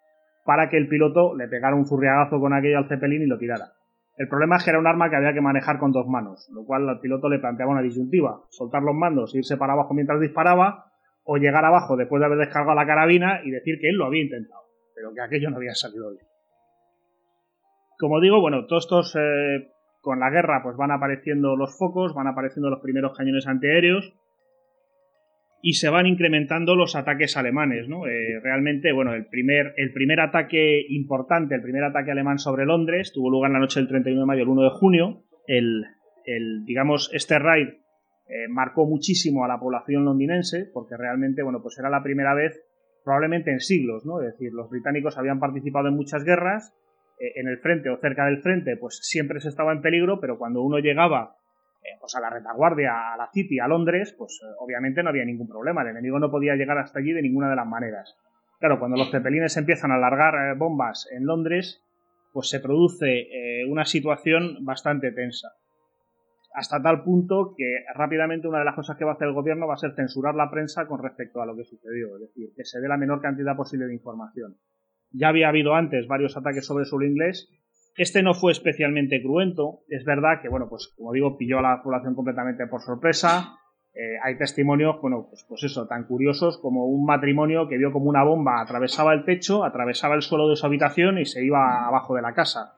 para 0.45 0.69
que 0.69 0.77
el 0.77 0.87
piloto 0.87 1.35
le 1.35 1.49
pegara 1.49 1.75
un 1.75 1.85
zurriagazo 1.85 2.39
con 2.39 2.53
aquello 2.53 2.77
al 2.77 2.87
Zeppelin 2.87 3.23
y 3.23 3.25
lo 3.25 3.37
tirara. 3.37 3.73
El 4.15 4.29
problema 4.29 4.55
es 4.55 4.63
que 4.63 4.69
era 4.69 4.79
un 4.79 4.87
arma 4.87 5.09
que 5.09 5.17
había 5.17 5.33
que 5.33 5.41
manejar 5.41 5.77
con 5.77 5.91
dos 5.91 6.07
manos, 6.07 6.49
lo 6.53 6.63
cual 6.63 6.87
al 6.87 7.01
piloto 7.01 7.27
le 7.29 7.39
planteaba 7.39 7.73
una 7.73 7.81
disyuntiva, 7.81 8.41
soltar 8.49 8.81
los 8.81 8.95
mandos 8.95 9.35
irse 9.35 9.57
para 9.57 9.73
abajo 9.73 9.93
mientras 9.93 10.21
disparaba, 10.21 10.85
o 11.23 11.37
llegar 11.37 11.65
abajo 11.65 11.97
después 11.97 12.21
de 12.21 12.25
haber 12.25 12.39
descargado 12.39 12.73
la 12.73 12.87
carabina 12.87 13.41
y 13.43 13.51
decir 13.51 13.77
que 13.81 13.89
él 13.89 13.97
lo 13.97 14.05
había 14.05 14.23
intentado, 14.23 14.61
pero 14.95 15.13
que 15.13 15.21
aquello 15.21 15.49
no 15.49 15.57
había 15.57 15.75
salido 15.75 16.09
bien. 16.11 16.26
Como 17.97 18.21
digo, 18.21 18.39
bueno, 18.39 18.65
todos 18.65 18.85
estos 18.85 19.15
eh, 19.15 19.67
con 20.01 20.19
la 20.19 20.29
guerra 20.29 20.61
pues 20.63 20.77
van 20.77 20.91
apareciendo 20.91 21.55
los 21.55 21.77
focos, 21.77 22.13
van 22.13 22.27
apareciendo 22.27 22.69
los 22.69 22.79
primeros 22.79 23.17
cañones 23.17 23.47
antiaéreos 23.47 24.13
y 25.61 25.73
se 25.73 25.89
van 25.89 26.05
incrementando 26.05 26.75
los 26.75 26.95
ataques 26.95 27.35
alemanes, 27.35 27.89
¿no? 27.89 28.05
Eh, 28.07 28.39
realmente, 28.41 28.91
bueno, 28.93 29.13
el 29.13 29.25
primer, 29.25 29.73
el 29.77 29.91
primer 29.91 30.19
ataque 30.19 30.85
importante, 30.89 31.55
el 31.55 31.61
primer 31.61 31.83
ataque 31.83 32.11
alemán 32.11 32.37
sobre 32.37 32.65
Londres 32.65 33.11
tuvo 33.13 33.31
lugar 33.31 33.49
en 33.49 33.53
la 33.53 33.59
noche 33.59 33.79
del 33.79 33.89
31 33.89 34.21
de 34.21 34.25
mayo 34.27 34.43
al 34.43 34.49
1 34.49 34.63
de 34.63 34.69
junio. 34.69 35.23
El, 35.47 35.85
el 36.25 36.63
digamos, 36.65 37.09
este 37.13 37.39
raid 37.39 37.69
eh, 38.29 38.47
marcó 38.49 38.85
muchísimo 38.85 39.43
a 39.43 39.47
la 39.47 39.59
población 39.59 40.05
londinense 40.05 40.69
porque 40.71 40.95
realmente, 40.95 41.41
bueno, 41.41 41.61
pues 41.61 41.79
era 41.79 41.89
la 41.89 42.03
primera 42.03 42.35
vez 42.35 42.61
probablemente 43.03 43.51
en 43.51 43.59
siglos, 43.59 44.05
¿no? 44.05 44.21
Es 44.21 44.33
decir, 44.33 44.53
los 44.53 44.69
británicos 44.69 45.17
habían 45.17 45.39
participado 45.39 45.87
en 45.87 45.95
muchas 45.95 46.23
guerras 46.23 46.73
en 47.19 47.47
el 47.47 47.57
frente 47.59 47.89
o 47.89 47.97
cerca 47.97 48.25
del 48.25 48.41
frente, 48.41 48.77
pues 48.77 48.99
siempre 49.01 49.39
se 49.39 49.49
estaba 49.49 49.71
en 49.71 49.81
peligro, 49.81 50.19
pero 50.19 50.37
cuando 50.37 50.61
uno 50.61 50.79
llegaba 50.79 51.35
eh, 51.87 51.97
pues 51.99 52.15
a 52.15 52.19
la 52.19 52.29
retaguardia, 52.29 53.13
a 53.13 53.17
la 53.17 53.29
City, 53.31 53.59
a 53.59 53.67
Londres, 53.67 54.13
pues 54.17 54.41
eh, 54.43 54.47
obviamente 54.59 55.01
no 55.03 55.09
había 55.09 55.23
ningún 55.23 55.47
problema, 55.47 55.83
el 55.83 55.89
enemigo 55.89 56.19
no 56.19 56.29
podía 56.29 56.55
llegar 56.55 56.77
hasta 56.77 56.99
allí 56.99 57.13
de 57.13 57.21
ninguna 57.21 57.49
de 57.49 57.55
las 57.55 57.67
maneras. 57.67 58.17
Claro, 58.59 58.79
cuando 58.79 58.97
los 58.97 59.11
cepelines 59.11 59.55
empiezan 59.55 59.91
a 59.91 59.97
largar 59.97 60.57
bombas 60.57 61.07
en 61.11 61.25
Londres, 61.25 61.83
pues 62.33 62.49
se 62.49 62.59
produce 62.59 63.29
una 63.69 63.85
situación 63.85 64.65
bastante 64.65 65.11
tensa. 65.11 65.49
Hasta 66.55 66.81
tal 66.81 67.03
punto 67.03 67.53
que 67.55 67.85
rápidamente 67.93 68.47
una 68.47 68.59
de 68.59 68.65
las 68.65 68.73
cosas 68.73 68.97
que 68.97 69.05
va 69.05 69.11
a 69.11 69.13
hacer 69.13 69.27
el 69.27 69.35
gobierno 69.35 69.67
va 69.67 69.75
a 69.75 69.77
ser 69.77 69.93
censurar 69.93 70.33
la 70.33 70.49
prensa 70.49 70.87
con 70.87 71.03
respecto 71.03 71.39
a 71.39 71.45
lo 71.45 71.55
que 71.55 71.65
sucedió, 71.65 72.15
es 72.15 72.21
decir, 72.21 72.49
que 72.55 72.65
se 72.65 72.79
dé 72.81 72.87
la 72.87 72.97
menor 72.97 73.21
cantidad 73.21 73.55
posible 73.55 73.85
de 73.85 73.93
información. 73.93 74.57
Ya 75.17 75.29
había 75.29 75.49
habido 75.49 75.75
antes 75.75 76.07
varios 76.07 76.37
ataques 76.37 76.65
sobre 76.65 76.85
suelo 76.85 77.05
inglés. 77.05 77.49
Este 77.97 78.21
no 78.21 78.33
fue 78.33 78.51
especialmente 78.51 79.21
cruento. 79.21 79.79
Es 79.89 80.05
verdad 80.05 80.41
que, 80.41 80.49
bueno, 80.49 80.67
pues 80.69 80.93
como 80.95 81.13
digo, 81.13 81.37
pilló 81.37 81.59
a 81.59 81.63
la 81.63 81.81
población 81.81 82.13
completamente 82.13 82.67
por 82.67 82.81
sorpresa. 82.81 83.57
Eh, 83.93 84.17
hay 84.23 84.37
testimonios, 84.37 85.01
bueno, 85.01 85.25
pues, 85.27 85.43
pues 85.49 85.63
eso, 85.63 85.87
tan 85.87 86.03
curiosos 86.03 86.59
como 86.59 86.85
un 86.85 87.05
matrimonio 87.05 87.67
que 87.67 87.77
vio 87.77 87.91
como 87.91 88.05
una 88.05 88.23
bomba 88.23 88.61
atravesaba 88.61 89.13
el 89.13 89.25
techo, 89.25 89.63
atravesaba 89.63 90.13
el 90.13 90.21
suelo 90.21 90.47
de 90.47 90.55
su 90.55 90.67
habitación 90.67 91.17
y 91.17 91.25
se 91.25 91.43
iba 91.43 91.87
abajo 91.87 92.13
de 92.13 92.21
la 92.21 92.35
casa. 92.35 92.75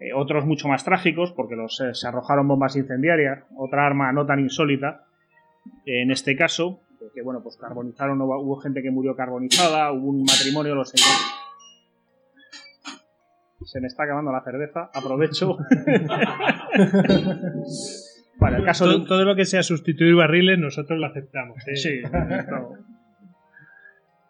Eh, 0.00 0.12
otros 0.12 0.44
mucho 0.44 0.66
más 0.66 0.82
trágicos, 0.82 1.30
porque 1.30 1.54
los, 1.54 1.80
eh, 1.80 1.94
se 1.94 2.08
arrojaron 2.08 2.48
bombas 2.48 2.74
incendiarias, 2.74 3.44
otra 3.56 3.86
arma 3.86 4.10
no 4.10 4.26
tan 4.26 4.40
insólita, 4.40 5.04
en 5.84 6.10
este 6.10 6.36
caso, 6.36 6.80
que 7.14 7.22
bueno, 7.22 7.42
pues 7.42 7.56
carbonizaron, 7.56 8.20
hubo, 8.20 8.56
gente 8.56 8.82
que 8.82 8.90
murió 8.90 9.14
carbonizada, 9.14 9.92
hubo 9.92 10.08
un 10.08 10.22
matrimonio, 10.22 10.74
los 10.74 10.92
se 13.66 13.80
me 13.80 13.86
está 13.88 14.04
acabando 14.04 14.32
la 14.32 14.42
cerveza, 14.42 14.90
aprovecho. 14.94 15.58
Para 18.38 18.58
el 18.58 18.64
caso 18.64 18.84
todo, 18.84 19.04
todo, 19.04 19.24
lo 19.24 19.34
que 19.34 19.44
sea 19.46 19.62
sustituir 19.62 20.14
barriles, 20.14 20.58
nosotros 20.58 20.98
lo 20.98 21.06
aceptamos. 21.06 21.56
¿eh? 21.68 21.76
Sí. 21.76 22.00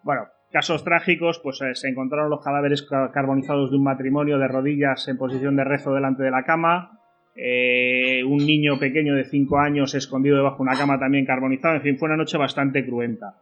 bueno, 0.02 0.28
Casos 0.52 0.84
trágicos, 0.84 1.40
pues 1.42 1.60
eh, 1.60 1.74
se 1.74 1.88
encontraron 1.88 2.30
los 2.30 2.42
cadáveres 2.42 2.82
ca- 2.82 3.10
carbonizados 3.12 3.70
de 3.70 3.76
un 3.76 3.82
matrimonio 3.82 4.38
de 4.38 4.46
rodillas 4.48 5.06
en 5.08 5.18
posición 5.18 5.56
de 5.56 5.64
rezo 5.64 5.92
delante 5.92 6.22
de 6.22 6.30
la 6.30 6.44
cama, 6.44 7.00
eh, 7.34 8.22
un 8.24 8.38
niño 8.38 8.78
pequeño 8.78 9.14
de 9.16 9.24
5 9.24 9.58
años 9.58 9.94
escondido 9.94 10.36
debajo 10.36 10.58
de 10.58 10.62
una 10.70 10.78
cama 10.78 10.98
también 11.00 11.26
carbonizado, 11.26 11.74
en 11.74 11.82
fin, 11.82 11.98
fue 11.98 12.06
una 12.06 12.16
noche 12.16 12.38
bastante 12.38 12.86
cruenta. 12.86 13.34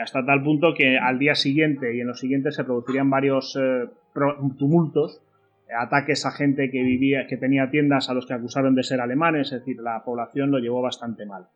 Hasta 0.00 0.24
tal 0.24 0.42
punto 0.44 0.72
que 0.74 0.96
al 0.96 1.18
día 1.18 1.34
siguiente 1.34 1.94
y 1.94 2.00
en 2.00 2.06
los 2.06 2.20
siguientes 2.20 2.54
se 2.54 2.64
producirían 2.64 3.10
varios 3.10 3.58
tumultos, 4.56 5.20
ataques 5.72 6.26
a 6.26 6.30
gente 6.30 6.70
que 6.70 6.82
vivía, 6.82 7.26
que 7.26 7.36
tenía 7.36 7.70
tiendas 7.70 8.10
a 8.10 8.14
los 8.14 8.26
que 8.26 8.34
acusaron 8.34 8.74
de 8.74 8.82
ser 8.82 9.00
alemanes, 9.00 9.52
es 9.52 9.60
decir, 9.60 9.80
la 9.80 10.02
población 10.04 10.50
lo 10.50 10.58
llevó 10.58 10.82
bastante 10.82 11.26
mal. 11.26 11.48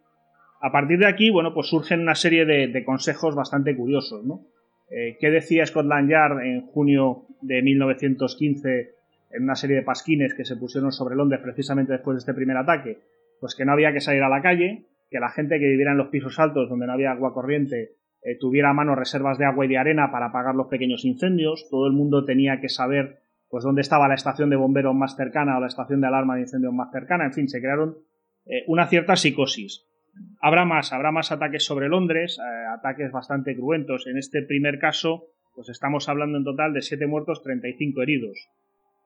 A 0.60 0.72
partir 0.72 0.98
de 0.98 1.06
aquí, 1.06 1.30
bueno, 1.30 1.54
pues 1.54 1.68
surgen 1.68 2.00
una 2.00 2.14
serie 2.14 2.44
de, 2.44 2.84
consejos 2.84 3.34
bastante 3.34 3.76
curiosos, 3.76 4.24
¿no? 4.24 4.46
Eh, 4.90 5.16
¿Qué 5.20 5.30
decía 5.30 5.66
Scotland 5.66 6.10
Yard 6.10 6.40
en 6.40 6.62
junio 6.62 7.26
de 7.42 7.62
1915 7.62 8.94
en 9.30 9.42
una 9.42 9.54
serie 9.54 9.76
de 9.76 9.82
pasquines 9.82 10.34
que 10.34 10.46
se 10.46 10.56
pusieron 10.56 10.90
sobre 10.90 11.14
Londres 11.14 11.40
precisamente 11.42 11.92
después 11.92 12.16
de 12.16 12.20
este 12.20 12.34
primer 12.34 12.56
ataque? 12.56 12.98
Pues 13.38 13.54
que 13.54 13.64
no 13.64 13.72
había 13.72 13.92
que 13.92 14.00
salir 14.00 14.22
a 14.22 14.28
la 14.28 14.42
calle, 14.42 14.86
que 15.10 15.20
la 15.20 15.28
gente 15.28 15.58
que 15.58 15.66
viviera 15.66 15.92
en 15.92 15.98
los 15.98 16.08
pisos 16.08 16.38
altos 16.38 16.68
donde 16.68 16.86
no 16.86 16.94
había 16.94 17.12
agua 17.12 17.34
corriente 17.34 17.92
eh, 18.22 18.36
tuviera 18.38 18.70
a 18.70 18.74
mano 18.74 18.94
reservas 18.94 19.38
de 19.38 19.44
agua 19.44 19.64
y 19.64 19.68
de 19.68 19.78
arena 19.78 20.10
para 20.10 20.26
apagar 20.26 20.54
los 20.54 20.66
pequeños 20.66 21.04
incendios, 21.04 21.68
todo 21.70 21.86
el 21.86 21.92
mundo 21.92 22.24
tenía 22.24 22.60
que 22.60 22.68
saber 22.68 23.20
pues 23.48 23.64
dónde 23.64 23.80
estaba 23.80 24.08
la 24.08 24.14
estación 24.14 24.50
de 24.50 24.56
bomberos 24.56 24.94
más 24.94 25.16
cercana 25.16 25.56
o 25.56 25.60
la 25.60 25.68
estación 25.68 26.00
de 26.00 26.06
alarma 26.06 26.34
de 26.34 26.42
incendios 26.42 26.72
más 26.72 26.90
cercana, 26.92 27.24
en 27.24 27.32
fin, 27.32 27.48
se 27.48 27.60
crearon 27.60 27.96
eh, 28.46 28.64
una 28.66 28.86
cierta 28.86 29.16
psicosis. 29.16 29.84
Habrá 30.40 30.64
más, 30.64 30.92
habrá 30.92 31.12
más 31.12 31.32
ataques 31.32 31.64
sobre 31.64 31.88
Londres, 31.88 32.38
eh, 32.38 32.66
ataques 32.74 33.12
bastante 33.12 33.54
cruentos. 33.56 34.06
En 34.06 34.18
este 34.18 34.42
primer 34.42 34.78
caso, 34.78 35.26
pues 35.54 35.68
estamos 35.68 36.08
hablando 36.08 36.38
en 36.38 36.44
total 36.44 36.72
de 36.72 36.82
7 36.82 37.06
muertos, 37.06 37.42
35 37.42 38.02
heridos. 38.02 38.48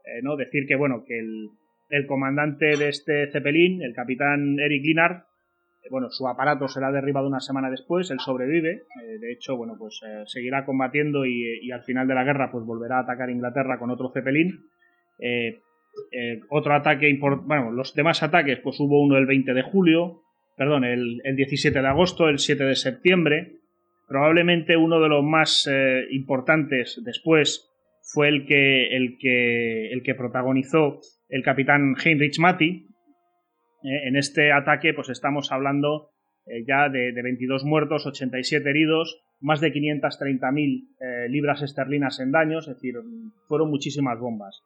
Eh, 0.04 0.20
¿no? 0.22 0.36
Decir 0.36 0.66
que, 0.66 0.74
bueno, 0.74 1.04
que 1.04 1.18
el, 1.18 1.50
el 1.90 2.06
comandante 2.06 2.76
de 2.76 2.88
este 2.88 3.30
Zeppelin, 3.30 3.82
el 3.82 3.94
capitán 3.94 4.58
Eric 4.58 4.84
Linnard, 4.84 5.16
eh, 5.16 5.22
bueno, 5.90 6.10
su 6.10 6.28
aparato 6.28 6.68
será 6.68 6.92
derribado 6.92 7.26
una 7.26 7.40
semana 7.40 7.70
después, 7.70 8.10
él 8.10 8.20
sobrevive, 8.20 8.70
eh, 9.02 9.18
de 9.20 9.32
hecho, 9.32 9.56
bueno, 9.56 9.74
pues 9.78 10.00
eh, 10.06 10.22
seguirá 10.26 10.64
combatiendo 10.64 11.26
y, 11.26 11.70
al 11.70 11.82
final 11.82 12.06
de 12.06 12.14
la 12.14 12.24
guerra, 12.24 12.50
pues 12.50 12.64
volverá 12.64 12.98
a 12.98 13.02
atacar 13.02 13.30
Inglaterra 13.30 13.78
con 13.78 13.90
otro 13.90 14.10
Zeppelin. 14.10 14.60
Eh, 15.18 15.60
otro 16.48 16.74
ataque 16.74 17.08
importante, 17.08 17.48
bueno, 17.48 17.70
los 17.72 17.94
demás 17.94 18.22
ataques, 18.22 18.60
pues 18.60 18.78
hubo 18.80 19.02
uno 19.02 19.18
el 19.18 19.26
20 19.26 19.52
de 19.52 19.62
julio, 19.62 20.22
perdón, 20.56 20.84
el, 20.84 21.20
el 21.24 21.36
17 21.36 21.80
de 21.80 21.86
agosto, 21.86 22.28
el 22.28 22.38
7 22.38 22.64
de 22.64 22.76
septiembre. 22.76 23.56
Probablemente 24.08 24.76
uno 24.76 25.00
de 25.00 25.08
los 25.08 25.24
más 25.24 25.68
importantes 26.10 27.00
después 27.04 27.72
fue 28.02 28.28
el 28.28 28.46
que, 28.46 28.96
el, 28.96 29.16
que, 29.18 29.92
el 29.92 30.02
que 30.02 30.14
protagonizó 30.14 31.00
el 31.28 31.42
capitán 31.42 31.94
Heinrich 32.02 32.38
Matti. 32.38 32.86
Eh, 33.84 34.08
en 34.08 34.16
este 34.16 34.52
ataque, 34.52 34.94
pues 34.94 35.08
estamos 35.08 35.52
hablando 35.52 36.10
eh, 36.46 36.64
ya 36.66 36.88
de, 36.88 37.12
de 37.12 37.22
22 37.22 37.64
muertos, 37.64 38.06
87 38.06 38.68
heridos, 38.68 39.22
más 39.42 39.60
de 39.60 39.72
530.000 39.72 40.88
eh, 41.00 41.28
libras 41.28 41.62
esterlinas 41.62 42.20
en 42.20 42.30
daños, 42.30 42.68
es 42.68 42.76
decir, 42.76 42.94
fueron 43.48 43.70
muchísimas 43.70 44.18
bombas. 44.18 44.62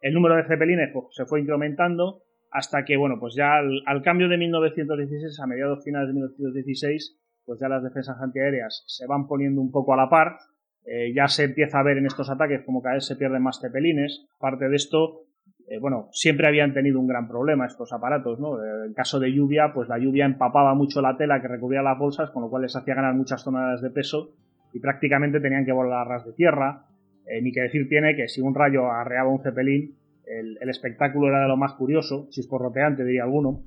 El 0.00 0.14
número 0.14 0.36
de 0.36 0.44
cepelines 0.44 0.90
pues, 0.92 1.06
se 1.10 1.26
fue 1.26 1.40
incrementando 1.40 2.22
hasta 2.52 2.84
que, 2.84 2.96
bueno, 2.96 3.16
pues 3.20 3.34
ya 3.34 3.58
al, 3.58 4.02
cambio 4.02 4.28
de 4.28 4.38
1916, 4.38 5.38
a 5.40 5.46
mediados 5.46 5.84
finales 5.84 6.08
de 6.08 6.14
1916, 6.14 7.16
pues 7.44 7.60
ya 7.60 7.68
las 7.68 7.82
defensas 7.82 8.16
antiaéreas 8.20 8.84
se 8.86 9.06
van 9.06 9.26
poniendo 9.26 9.60
un 9.60 9.70
poco 9.70 9.94
a 9.94 9.96
la 9.96 10.08
par. 10.08 10.36
Eh, 10.84 11.12
ya 11.14 11.28
se 11.28 11.44
empieza 11.44 11.78
a 11.78 11.82
ver 11.82 11.98
en 11.98 12.06
estos 12.06 12.30
ataques 12.30 12.62
como 12.64 12.82
cada 12.82 12.94
vez 12.94 13.06
se 13.06 13.16
pierden 13.16 13.42
más 13.42 13.60
cepelines. 13.60 14.26
Parte 14.38 14.68
de 14.68 14.76
esto, 14.76 15.26
eh, 15.70 15.78
bueno, 15.78 16.08
siempre 16.10 16.48
habían 16.48 16.74
tenido 16.74 16.98
un 16.98 17.06
gran 17.06 17.28
problema 17.28 17.64
estos 17.64 17.92
aparatos, 17.92 18.40
¿no? 18.40 18.60
Eh, 18.60 18.86
en 18.88 18.92
caso 18.92 19.20
de 19.20 19.32
lluvia, 19.32 19.70
pues 19.72 19.88
la 19.88 19.98
lluvia 19.98 20.24
empapaba 20.24 20.74
mucho 20.74 21.00
la 21.00 21.16
tela 21.16 21.40
que 21.40 21.46
recubría 21.46 21.80
las 21.80 21.96
bolsas, 21.96 22.30
con 22.30 22.42
lo 22.42 22.50
cual 22.50 22.62
les 22.62 22.74
hacía 22.74 22.96
ganar 22.96 23.14
muchas 23.14 23.44
toneladas 23.44 23.80
de 23.80 23.90
peso 23.90 24.34
y 24.72 24.80
prácticamente 24.80 25.38
tenían 25.38 25.64
que 25.64 25.70
volar 25.70 26.00
a 26.00 26.04
ras 26.10 26.26
de 26.26 26.32
tierra. 26.32 26.86
Eh, 27.24 27.40
ni 27.40 27.52
que 27.52 27.60
decir 27.60 27.88
tiene 27.88 28.16
que 28.16 28.26
si 28.26 28.40
un 28.40 28.52
rayo 28.52 28.90
arreaba 28.90 29.30
un 29.30 29.44
cepelín, 29.44 29.94
el, 30.26 30.68
espectáculo 30.68 31.28
era 31.28 31.42
de 31.42 31.48
lo 31.48 31.56
más 31.56 31.74
curioso, 31.74 32.26
chisporroteante 32.30 33.04
diría 33.04 33.22
alguno. 33.22 33.62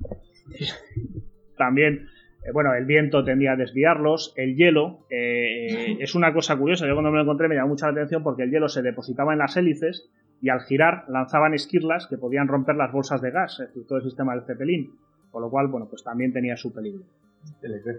También, 1.56 2.08
bueno, 2.52 2.74
el 2.74 2.84
viento 2.84 3.24
tendía 3.24 3.52
a 3.52 3.56
desviarlos, 3.56 4.34
el 4.36 4.56
hielo 4.56 5.06
es 5.08 6.14
una 6.14 6.32
cosa 6.32 6.56
curiosa, 6.56 6.86
yo 6.86 6.94
cuando 6.94 7.10
me 7.10 7.16
lo 7.16 7.22
encontré 7.22 7.48
me 7.48 7.54
llamó 7.54 7.68
mucha 7.68 7.86
la 7.86 7.92
atención 7.92 8.22
porque 8.22 8.42
el 8.42 8.50
hielo 8.50 8.68
se 8.68 8.82
depositaba 8.82 9.32
en 9.32 9.38
las 9.38 9.56
hélices 9.56 10.10
y 10.40 10.48
al 10.48 10.60
girar 10.62 11.04
lanzaban 11.08 11.54
esquirlas 11.54 12.06
que 12.06 12.18
podían 12.18 12.48
romper 12.48 12.76
las 12.76 12.92
bolsas 12.92 13.20
de 13.22 13.30
gas, 13.30 13.60
es 13.60 13.68
decir, 13.68 13.86
todo 13.86 13.98
el 13.98 14.04
sistema 14.04 14.34
del 14.34 14.44
cepelín, 14.44 14.92
con 15.30 15.42
lo 15.42 15.50
cual, 15.50 15.68
bueno, 15.68 15.88
pues 15.88 16.04
también 16.04 16.32
tenía 16.32 16.56
su 16.56 16.72
peligro. 16.72 17.04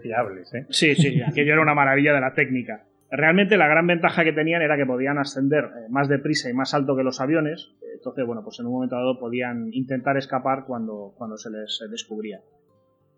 fiables, 0.02 0.54
¿eh? 0.54 0.66
Sí, 0.70 0.94
sí, 0.94 1.20
aquello 1.22 1.52
era 1.52 1.62
una 1.62 1.74
maravilla 1.74 2.12
de 2.14 2.20
la 2.20 2.34
técnica. 2.34 2.84
Realmente 3.10 3.56
la 3.56 3.68
gran 3.68 3.86
ventaja 3.86 4.24
que 4.24 4.32
tenían 4.32 4.62
era 4.62 4.76
que 4.76 4.86
podían 4.86 5.18
ascender 5.18 5.64
eh, 5.64 5.86
más 5.90 6.08
deprisa 6.08 6.50
y 6.50 6.54
más 6.54 6.74
alto 6.74 6.96
que 6.96 7.04
los 7.04 7.20
aviones, 7.20 7.72
entonces, 7.94 8.26
bueno, 8.26 8.42
pues 8.44 8.60
en 8.60 8.66
un 8.66 8.72
momento 8.72 8.96
dado 8.96 9.18
podían 9.18 9.68
intentar 9.72 10.16
escapar 10.16 10.64
cuando, 10.66 11.14
cuando 11.16 11.36
se 11.36 11.50
les 11.50 11.80
descubría. 11.90 12.40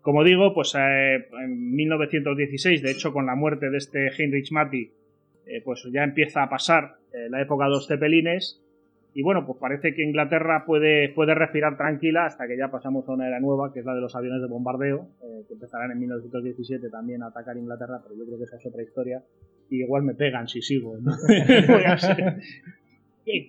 Como 0.01 0.23
digo, 0.23 0.53
pues 0.53 0.73
eh, 0.75 1.27
en 1.43 1.75
1916, 1.75 2.81
de 2.81 2.91
hecho, 2.91 3.11
con 3.11 3.25
la 3.25 3.35
muerte 3.35 3.69
de 3.69 3.77
este 3.77 4.07
Heinrich 4.07 4.51
Matti, 4.51 4.91
eh, 5.45 5.61
pues 5.63 5.87
ya 5.91 6.03
empieza 6.03 6.43
a 6.43 6.49
pasar 6.49 6.95
eh, 7.13 7.29
la 7.29 7.41
época 7.41 7.65
de 7.65 7.71
los 7.71 7.87
cepelines. 7.87 8.63
Y 9.13 9.23
bueno, 9.23 9.45
pues 9.45 9.57
parece 9.59 9.93
que 9.93 10.03
Inglaterra 10.03 10.63
puede, 10.65 11.09
puede 11.09 11.33
respirar 11.33 11.77
tranquila 11.77 12.25
hasta 12.25 12.47
que 12.47 12.57
ya 12.57 12.69
pasamos 12.69 13.07
a 13.09 13.13
una 13.13 13.27
era 13.27 13.39
nueva, 13.39 13.73
que 13.73 13.79
es 13.79 13.85
la 13.85 13.95
de 13.95 14.01
los 14.01 14.15
aviones 14.15 14.41
de 14.41 14.47
bombardeo, 14.47 15.07
eh, 15.23 15.43
que 15.47 15.53
empezarán 15.55 15.91
en 15.91 15.99
1917 15.99 16.89
también 16.89 17.23
a 17.23 17.27
atacar 17.27 17.57
Inglaterra, 17.57 17.99
pero 18.03 18.15
yo 18.15 18.25
creo 18.25 18.37
que 18.37 18.43
esa 18.43 18.57
es 18.57 18.65
otra 18.65 18.83
historia. 18.83 19.23
Y 19.69 19.81
igual 19.81 20.03
me 20.03 20.13
pegan 20.13 20.47
si 20.47 20.61
sigo. 20.61 20.97
¿no? 20.99 21.11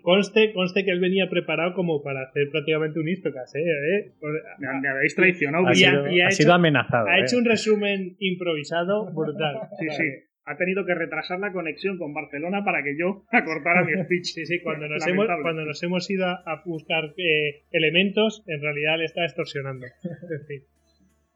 Conste, 0.02 0.52
conste 0.52 0.84
que 0.84 0.90
él 0.90 1.00
venía 1.00 1.28
preparado 1.30 1.72
como 1.74 2.02
para 2.02 2.22
hacer 2.22 2.50
prácticamente 2.50 3.00
un 3.00 3.08
Istocas, 3.08 3.54
¿eh? 3.54 3.60
¿Eh? 3.60 4.12
Me, 4.58 4.80
me, 4.80 4.88
habéis 4.88 5.14
traicionado. 5.14 5.66
Ha, 5.66 5.74
sido, 5.74 6.08
y 6.08 6.20
ha, 6.20 6.26
ha 6.26 6.28
hecho, 6.28 6.36
sido, 6.36 6.52
amenazado. 6.52 7.06
Ha 7.08 7.18
¿eh? 7.18 7.22
hecho 7.22 7.38
un 7.38 7.46
resumen 7.46 8.16
improvisado 8.18 9.10
brutal. 9.12 9.56
Sí, 9.78 9.86
sí. 9.90 10.04
Ha 10.46 10.56
tenido 10.56 10.84
que 10.84 10.94
retrasar 10.94 11.38
la 11.38 11.52
conexión 11.52 11.98
con 11.98 12.14
Barcelona 12.14 12.64
para 12.64 12.82
que 12.82 12.96
yo 12.98 13.24
acortara 13.32 13.84
mi 13.84 13.92
speech. 14.04 14.24
Sí, 14.24 14.46
sí, 14.46 14.60
cuando 14.60 14.88
nos, 14.88 15.06
hemos, 15.06 15.26
cuando 15.42 15.64
nos 15.64 15.82
hemos 15.82 16.10
ido 16.10 16.26
a 16.26 16.62
buscar 16.64 17.14
eh, 17.16 17.62
elementos, 17.70 18.42
en 18.46 18.60
realidad 18.60 18.98
le 18.98 19.04
está 19.04 19.24
extorsionando. 19.24 19.86
En 19.86 20.46
fin. 20.46 20.62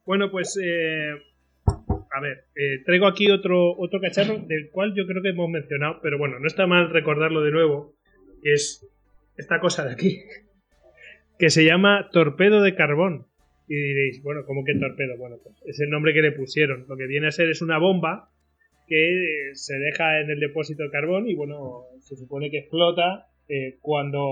Bueno, 0.05 0.31
pues 0.31 0.59
eh, 0.63 1.15
a 2.15 2.21
ver, 2.21 2.45
eh, 2.55 2.83
traigo 2.85 3.07
aquí 3.07 3.31
otro, 3.31 3.77
otro 3.77 4.01
cacharro 4.01 4.39
del 4.39 4.71
cual 4.71 4.95
yo 4.95 5.07
creo 5.07 5.21
que 5.21 5.31
hemos 5.31 5.51
mencionado, 5.51 5.99
pero 6.01 6.17
bueno, 6.17 6.39
no 6.39 6.47
está 6.47 6.67
mal 6.67 6.91
recordarlo 6.91 7.43
de 7.43 7.51
nuevo, 7.51 7.97
que 8.43 8.53
es 8.53 8.87
esta 9.37 9.59
cosa 9.59 9.85
de 9.85 9.93
aquí, 9.93 10.21
que 11.39 11.51
se 11.51 11.65
llama 11.65 12.09
torpedo 12.13 12.63
de 12.63 12.75
carbón. 12.75 13.27
Y 13.67 13.75
diréis, 13.75 14.23
bueno, 14.23 14.45
¿cómo 14.45 14.63
que 14.63 14.75
torpedo? 14.75 15.17
Bueno, 15.17 15.39
pues 15.43 15.57
es 15.65 15.81
el 15.81 15.89
nombre 15.89 16.13
que 16.13 16.21
le 16.21 16.33
pusieron. 16.33 16.85
Lo 16.87 16.97
que 16.97 17.07
viene 17.07 17.29
a 17.29 17.33
ser 17.33 17.49
es 17.49 17.63
una 17.63 17.79
bomba 17.79 18.31
que 18.87 19.51
se 19.55 19.79
deja 19.79 20.21
en 20.21 20.31
el 20.31 20.41
depósito 20.41 20.83
de 20.83 20.91
carbón 20.91 21.29
y 21.29 21.35
bueno, 21.35 21.85
se 22.01 22.17
supone 22.17 22.51
que 22.51 22.59
explota 22.59 23.27
eh, 23.49 23.79
cuando, 23.81 24.23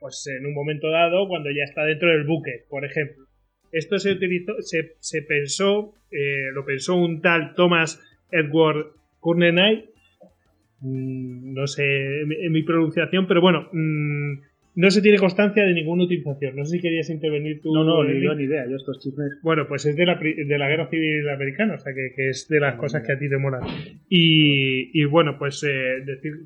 pues 0.00 0.26
en 0.26 0.46
un 0.46 0.54
momento 0.54 0.90
dado, 0.90 1.28
cuando 1.28 1.50
ya 1.50 1.64
está 1.64 1.84
dentro 1.84 2.08
del 2.08 2.24
buque, 2.24 2.64
por 2.68 2.84
ejemplo. 2.84 3.24
Esto 3.72 3.98
se 3.98 4.12
utilizó, 4.12 4.60
se, 4.60 4.96
se 5.00 5.22
pensó, 5.22 5.94
eh, 6.10 6.50
lo 6.52 6.64
pensó 6.64 6.96
un 6.96 7.20
tal 7.20 7.54
Thomas 7.54 8.00
Edward 8.30 8.92
Courtenay, 9.20 9.90
mm, 10.80 11.52
no 11.54 11.66
sé 11.66 12.22
en 12.22 12.52
mi 12.52 12.62
pronunciación, 12.62 13.26
pero 13.26 13.40
bueno, 13.40 13.68
mmm, 13.72 14.40
no 14.78 14.92
se 14.92 15.02
tiene 15.02 15.18
constancia 15.18 15.64
de 15.64 15.74
ninguna 15.74 16.04
utilización. 16.04 16.54
No 16.54 16.64
sé 16.64 16.76
si 16.76 16.80
querías 16.80 17.10
intervenir 17.10 17.60
tú. 17.60 17.74
No, 17.74 17.82
no, 17.82 18.04
ni 18.04 18.44
idea. 18.44 18.64
Yo 18.70 18.76
estos 18.76 19.00
chismes. 19.00 19.32
Bueno, 19.42 19.66
pues 19.66 19.84
es 19.86 19.96
de 19.96 20.06
la, 20.06 20.14
de 20.14 20.56
la 20.56 20.68
Guerra 20.68 20.88
Civil 20.88 21.28
Americana, 21.28 21.74
o 21.74 21.78
sea 21.80 21.92
que, 21.92 22.12
que 22.14 22.28
es 22.28 22.46
de 22.46 22.60
las 22.60 22.76
no, 22.76 22.80
cosas 22.82 23.02
no. 23.02 23.06
que 23.08 23.12
a 23.12 23.18
ti 23.18 23.28
te 23.28 23.38
molan. 23.38 23.62
Y, 24.08 25.02
y 25.02 25.04
bueno, 25.04 25.36
pues 25.36 25.64
eh, 25.64 26.04
decir 26.06 26.44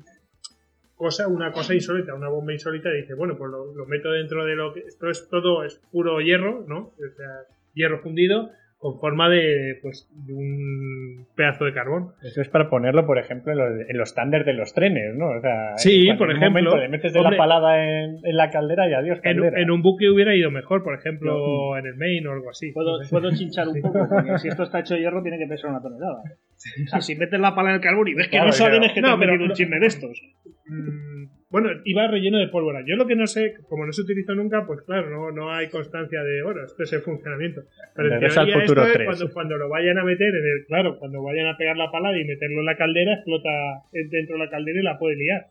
cosa, 0.95 1.27
una 1.27 1.51
cosa 1.51 1.75
insólita, 1.75 2.15
una 2.15 2.29
bomba 2.29 2.53
insólita, 2.53 2.89
y 2.89 3.01
dice, 3.01 3.13
bueno, 3.13 3.37
pues 3.37 3.51
lo, 3.51 3.71
lo, 3.75 3.85
meto 3.85 4.11
dentro 4.11 4.43
de 4.45 4.55
lo 4.55 4.73
que. 4.73 4.79
Esto 4.79 5.11
es 5.11 5.29
todo, 5.29 5.63
es 5.63 5.79
puro 5.91 6.19
hierro, 6.19 6.65
¿no? 6.67 6.91
O 6.97 7.15
sea, 7.15 7.27
hierro 7.75 8.01
fundido 8.01 8.49
con 8.83 8.99
forma 8.99 9.29
de, 9.29 9.79
pues, 9.81 10.09
de 10.27 10.33
un 10.33 11.25
pedazo 11.37 11.63
de 11.63 11.73
carbón. 11.73 12.09
Eso 12.21 12.41
es 12.41 12.49
para 12.49 12.69
ponerlo, 12.69 13.05
por 13.05 13.17
ejemplo, 13.17 13.53
en 13.53 13.57
los, 13.57 13.89
en 13.89 13.97
los 13.97 14.13
tánders 14.13 14.45
de 14.45 14.51
los 14.53 14.73
trenes, 14.73 15.15
¿no? 15.15 15.29
O 15.29 15.39
sea, 15.41 15.77
Sí, 15.77 16.09
en 16.09 16.17
por 16.17 16.27
un 16.27 16.35
ejemplo. 16.35 16.61
momento 16.63 16.77
le 16.77 16.89
metes 16.89 17.13
de 17.13 17.19
Hombre. 17.19 17.37
la 17.37 17.43
palada 17.43 17.81
en, 17.81 18.17
en 18.21 18.35
la 18.35 18.49
caldera 18.51 18.89
y 18.89 18.93
adiós, 18.93 19.19
En, 19.23 19.37
caldera. 19.37 19.61
en 19.61 19.71
un 19.71 19.81
buque 19.81 20.09
hubiera 20.09 20.35
ido 20.35 20.51
mejor, 20.51 20.83
por 20.83 20.95
ejemplo, 20.99 21.77
en 21.77 21.85
el 21.85 21.95
Maine 21.95 22.27
o 22.27 22.33
algo 22.33 22.49
así. 22.49 22.73
Puedo, 22.73 22.99
puedo 23.09 23.31
chinchar 23.31 23.69
un 23.69 23.81
poco, 23.81 24.05
porque 24.09 24.37
si 24.39 24.49
esto 24.49 24.63
está 24.63 24.81
hecho 24.81 24.95
de 24.95 24.99
hierro 24.99 25.23
tiene 25.23 25.37
que 25.37 25.47
pesar 25.47 25.69
una 25.69 25.81
tonelada. 25.81 26.21
O 26.85 26.87
sea, 26.89 26.99
si 26.99 27.15
metes 27.15 27.39
la 27.39 27.55
pala 27.55 27.69
en 27.69 27.75
el 27.75 27.81
carbón 27.81 28.09
y 28.09 28.13
ves 28.15 28.27
que 28.27 28.31
Claro, 28.31 28.47
no 28.47 28.51
salen 28.51 28.79
claro. 28.79 28.85
es 28.87 28.93
que 28.93 29.01
No, 29.01 29.13
te 29.13 29.19
pero- 29.19 29.31
metido 29.31 29.49
un 29.49 29.55
chisme 29.55 29.79
de 29.79 29.85
estos. 29.87 30.21
Mm, 30.67 31.23
Bueno, 31.53 31.69
iba 31.85 32.07
relleno 32.07 32.39
de 32.39 32.47
pólvora. 32.47 32.81
Yo 32.85 32.95
lo 32.95 33.05
que 33.05 33.15
no 33.15 33.27
sé, 33.27 33.53
como 33.69 33.85
no 33.85 33.93
se 33.93 34.01
utilizó 34.01 34.33
nunca, 34.33 34.65
pues 34.65 34.81
claro, 34.81 35.09
no, 35.11 35.31
no 35.31 35.53
hay 35.53 35.69
constancia 35.69 36.23
de, 36.23 36.41
bueno, 36.41 36.63
esto 36.65 36.81
es 36.81 36.91
el 36.93 37.01
funcionamiento. 37.01 37.61
Pero 37.95 38.07
en 38.15 38.19
teoría 38.19 38.59
futuro 38.59 38.81
esto 38.81 38.87
es 38.87 38.93
3. 38.93 39.05
cuando, 39.07 39.33
cuando 39.33 39.57
lo 39.57 39.69
vayan 39.69 39.97
a 39.99 40.03
meter 40.03 40.27
en 40.33 40.43
el, 40.59 40.65
claro, 40.65 40.97
cuando 40.97 41.21
vayan 41.21 41.45
a 41.47 41.55
pegar 41.55 41.77
la 41.77 41.91
pala 41.91 42.17
y 42.17 42.25
meterlo 42.25 42.59
en 42.61 42.65
la 42.65 42.75
caldera, 42.75 43.13
explota 43.13 43.49
dentro 43.93 44.35
de 44.37 44.43
la 44.45 44.49
caldera 44.49 44.79
y 44.79 44.83
la 44.83 44.97
puede 44.97 45.15
liar. 45.15 45.45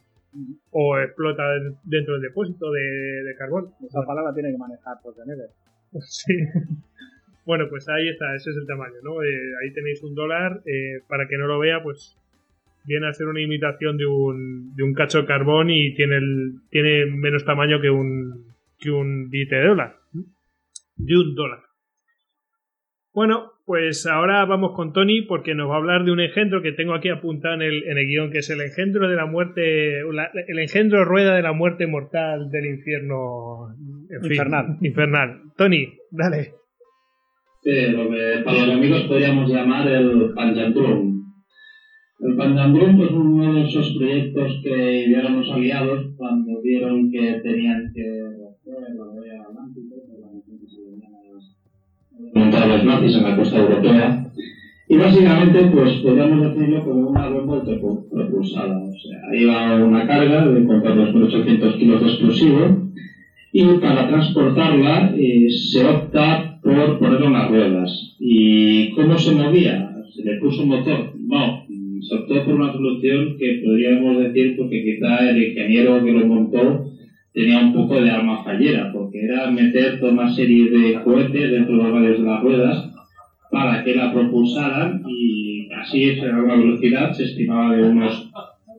O 0.73 0.99
explota 0.99 1.55
en- 1.57 1.77
dentro 1.85 2.15
del 2.15 2.23
depósito 2.23 2.73
de, 2.73 3.23
de 3.23 3.35
carbón. 3.37 3.69
Esa 3.87 4.03
pala 4.05 4.23
la 4.23 4.35
tiene 4.35 4.51
que 4.51 4.59
manejar 4.59 4.97
Schwarzenegger. 4.99 5.49
Sí. 6.01 6.35
Bueno, 7.45 7.67
pues 7.69 7.89
ahí 7.89 8.09
está, 8.09 8.35
ese 8.37 8.51
es 8.51 8.57
el 8.57 8.67
tamaño, 8.67 8.95
¿no? 9.03 9.23
Eh, 9.23 9.29
ahí 9.63 9.73
tenéis 9.73 10.03
un 10.05 10.15
dólar. 10.15 10.61
eh, 10.65 11.01
para 11.09 11.27
que 11.29 11.37
no 11.37 11.47
lo 11.47 11.59
vea, 11.59 11.83
pues 11.83 12.17
viene 12.85 13.07
a 13.09 13.13
ser 13.13 13.27
una 13.27 13.41
imitación 13.41 13.97
de 13.97 14.07
un, 14.07 14.75
de 14.75 14.83
un 14.83 14.95
cacho 14.95 15.21
de 15.23 15.27
carbón 15.27 15.71
y 15.71 15.95
tiene, 15.95 16.17
el, 16.17 16.53
tiene 16.71 17.07
menos 17.07 17.45
tamaño 17.45 17.81
que 17.81 17.91
un, 17.91 18.47
que 18.79 18.91
un 18.91 19.29
billete 19.31 19.57
de 19.57 19.67
dólar. 19.67 19.97
De 20.97 21.17
un 21.17 21.35
dólar. 21.35 21.61
Bueno, 23.15 23.51
pues 23.67 24.07
ahora 24.07 24.45
vamos 24.47 24.73
con 24.75 24.93
Tony 24.95 25.23
porque 25.23 25.55
nos 25.55 25.69
va 25.69 25.75
a 25.75 25.79
hablar 25.79 26.05
de 26.05 26.13
un 26.13 26.21
engendro 26.21 26.63
que 26.63 26.73
tengo 26.73 26.95
aquí 26.95 27.11
apuntado 27.11 27.55
en 27.57 27.63
el, 27.63 27.83
en 27.85 27.99
el 27.99 28.07
guion, 28.07 28.31
que 28.31 28.39
es 28.39 28.49
el 28.51 28.61
engendro 28.63 29.07
de 29.09 29.17
la 29.17 29.27
muerte, 29.27 30.01
la- 30.13 30.31
el 30.49 30.59
engendro 30.59 31.05
rueda 31.05 31.35
de 31.37 31.43
la 31.43 31.53
muerte 31.53 31.87
mortal 31.87 32.51
del 32.51 32.67
infierno 32.67 33.69
en 34.11 34.21
fin, 34.23 34.31
Infernal. 34.33 34.79
infernal. 34.83 35.41
Tony, 35.59 35.93
dale. 36.11 36.53
Sí, 37.63 37.71
lo 37.93 38.11
que 38.11 38.43
para 38.45 38.67
los 38.67 38.77
amigos 38.77 39.03
podríamos 39.03 39.49
llamar 39.51 39.87
el. 39.89 40.33
El 42.23 42.37
Panjandrum 42.37 42.97
pues, 42.97 43.09
es 43.09 43.15
uno 43.17 43.53
de 43.53 43.63
esos 43.63 43.95
proyectos 43.99 44.61
que 44.63 45.07
idearon 45.07 45.41
los 45.41 45.51
aliados 45.51 46.07
cuando 46.17 46.61
vieron 46.63 47.11
que 47.11 47.41
tenían 47.43 47.91
que 47.93 48.05
romper 48.39 48.95
la 48.97 49.05
barrera 49.07 49.43
atlántica, 49.49 49.97
a 52.63 52.67
los- 52.67 52.85
nazis 52.85 53.17
en 53.17 53.23
la 53.25 53.37
costa 53.37 53.59
europea. 53.59 54.25
Y 54.89 54.97
básicamente, 54.97 55.65
pues 55.65 55.95
podríamos 55.97 56.43
decirlo 56.43 56.85
como 56.85 57.09
una 57.09 57.29
bomba 57.29 57.55
autopropulsada. 57.57 58.79
O 58.83 58.93
sea, 58.93 59.41
iba 59.41 59.85
una 59.85 60.07
carga 60.07 60.47
de 60.47 60.65
contra 60.65 60.95
2.800 60.95 61.75
kilos 61.77 62.01
de 62.03 62.07
explosivo 62.07 62.87
y 63.53 63.65
para 63.81 64.07
transportarla 64.07 65.11
eh, 65.17 65.49
se 65.51 65.85
opta 65.85 66.59
por 66.63 66.99
ponerle 66.99 67.27
unas 67.27 67.49
ruedas. 67.51 68.17
¿Y 68.21 68.91
cómo 68.91 69.19
se 69.19 69.33
movía? 69.33 69.89
¿Se 70.15 70.23
le 70.25 70.39
puso 70.39 70.63
un 70.63 70.69
motor? 70.69 71.11
No, 71.19 71.62
se 72.03 72.15
optó 72.15 72.45
por 72.45 72.55
una 72.55 72.73
solución 72.73 73.37
que 73.39 73.61
podríamos 73.63 74.19
decir 74.19 74.55
porque 74.57 74.83
quizá 74.83 75.31
el 75.31 75.43
ingeniero 75.43 76.03
que 76.03 76.13
lo 76.13 76.27
montó 76.27 76.85
tenía 77.33 77.61
un 77.61 77.73
poco 77.73 78.01
de 78.01 78.11
arma 78.11 78.45
fallera, 78.45 78.91
porque 78.93 79.25
era 79.25 79.51
meter 79.51 79.99
toda 79.99 80.13
una 80.13 80.35
serie 80.35 80.69
de 80.69 80.95
cohetes 81.03 81.51
dentro 81.51 81.77
de 81.77 81.83
los 81.83 81.93
radios 81.93 82.19
de 82.19 82.27
las 82.27 82.43
ruedas 82.43 82.85
para 83.51 83.83
que 83.83 83.95
la 83.95 84.13
propulsaran 84.13 85.03
y 85.07 85.69
así 85.73 86.19
a 86.21 86.43
una 86.43 86.57
velocidad 86.57 87.13
se 87.13 87.25
estimaba 87.25 87.75
de 87.75 87.83
unos 87.83 88.29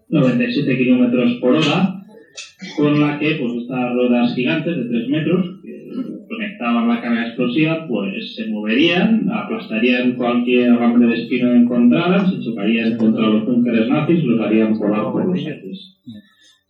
97 0.10 0.78
kilómetros 0.78 1.34
por 1.40 1.56
hora 1.56 1.96
con 2.78 3.00
la 3.00 3.18
que 3.18 3.36
pues 3.36 3.54
estas 3.54 3.94
ruedas 3.94 4.34
gigantes 4.36 4.76
de 4.78 4.86
3 4.86 5.08
metros 5.08 5.53
la 6.82 7.00
carga 7.02 7.26
explosiva 7.28 7.86
pues 7.88 8.34
se 8.36 8.48
moverían, 8.48 9.28
aplastarían 9.30 10.14
cualquier 10.16 10.70
alambre 10.72 11.08
de 11.08 11.14
espino 11.16 11.50
que 11.50 11.58
encontraran, 11.58 12.28
se 12.30 12.40
chocarían 12.40 12.98
contra 12.98 13.28
los 13.28 13.46
búnkeres 13.46 13.88
nazis 13.88 14.20
y 14.24 14.26
los 14.28 14.40
harían 14.42 14.74
volar 14.74 15.12
por 15.12 15.26
los 15.28 15.46
aires. 15.46 15.96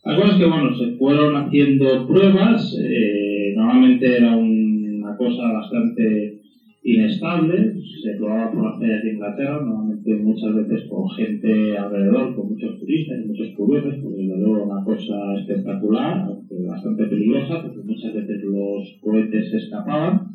La 0.06 0.16
cosa 0.16 0.32
es 0.32 0.36
que 0.38 0.46
bueno, 0.46 0.76
se 0.76 0.88
fueron 0.98 1.36
haciendo 1.36 2.06
pruebas, 2.06 2.76
eh, 2.78 3.54
normalmente 3.56 4.18
era 4.18 4.36
un- 4.36 5.00
una 5.02 5.16
cosa 5.16 5.44
bastante 5.52 6.38
inestable, 6.84 7.72
se 8.02 8.13
probaba 8.17 8.52
por 8.52 8.65
las 8.65 8.78
playas 8.78 9.04
de 9.04 9.12
Inglaterra, 9.12 9.62
normalmente 9.62 10.15
muchas 10.15 10.54
veces 10.54 10.86
con 10.89 11.10
gente 11.12 11.78
alrededor, 11.78 12.36
con 12.36 12.50
muchos 12.50 12.78
turistas 12.78 13.19
y 13.22 13.28
muchos 13.28 13.50
curiosos, 13.56 13.96
porque 14.02 14.17
desde 14.17 14.38
luego 14.38 14.65
una 14.65 14.84
cosa 14.84 15.34
espectacular, 15.39 16.36
bastante 16.67 17.06
peligrosa, 17.06 17.62
porque 17.62 17.82
muchas 17.84 18.13
veces 18.13 18.43
los 18.43 18.98
cohetes 19.00 19.50
se 19.50 19.58
escapaban. 19.58 20.34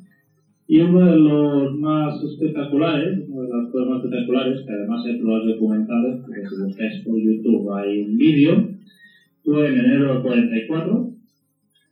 Y 0.66 0.80
uno 0.80 1.00
de 1.00 1.16
los 1.16 1.74
más 1.76 2.22
espectaculares, 2.22 3.24
una 3.28 3.42
de 3.42 3.48
las 3.48 3.70
pruebas 3.70 3.90
más 3.90 4.04
espectaculares, 4.04 4.62
que 4.66 4.72
además 4.72 5.04
hay 5.06 5.16
pruebas 5.16 5.44
documentales, 5.46 6.16
porque 6.24 6.42
si 6.48 6.62
buscáis 6.62 7.02
por 7.04 7.16
YouTube 7.18 7.72
hay 7.74 7.98
un 8.00 8.16
vídeo, 8.16 8.68
fue 9.44 9.68
en 9.68 9.78
enero 9.78 10.12
del 10.12 10.22
44, 10.22 11.17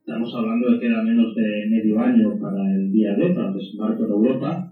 Estamos 0.07 0.33
hablando 0.37 0.71
de 0.71 0.79
que 0.79 0.87
era 0.87 1.03
menos 1.03 1.35
de 1.35 1.66
medio 1.69 1.99
año 1.99 2.38
para 2.38 2.62
el 2.77 2.92
día 2.92 3.12
D, 3.16 3.31
para 3.31 3.49
el 3.49 3.55
desembarco 3.55 4.05
en 4.05 4.11
Europa. 4.12 4.71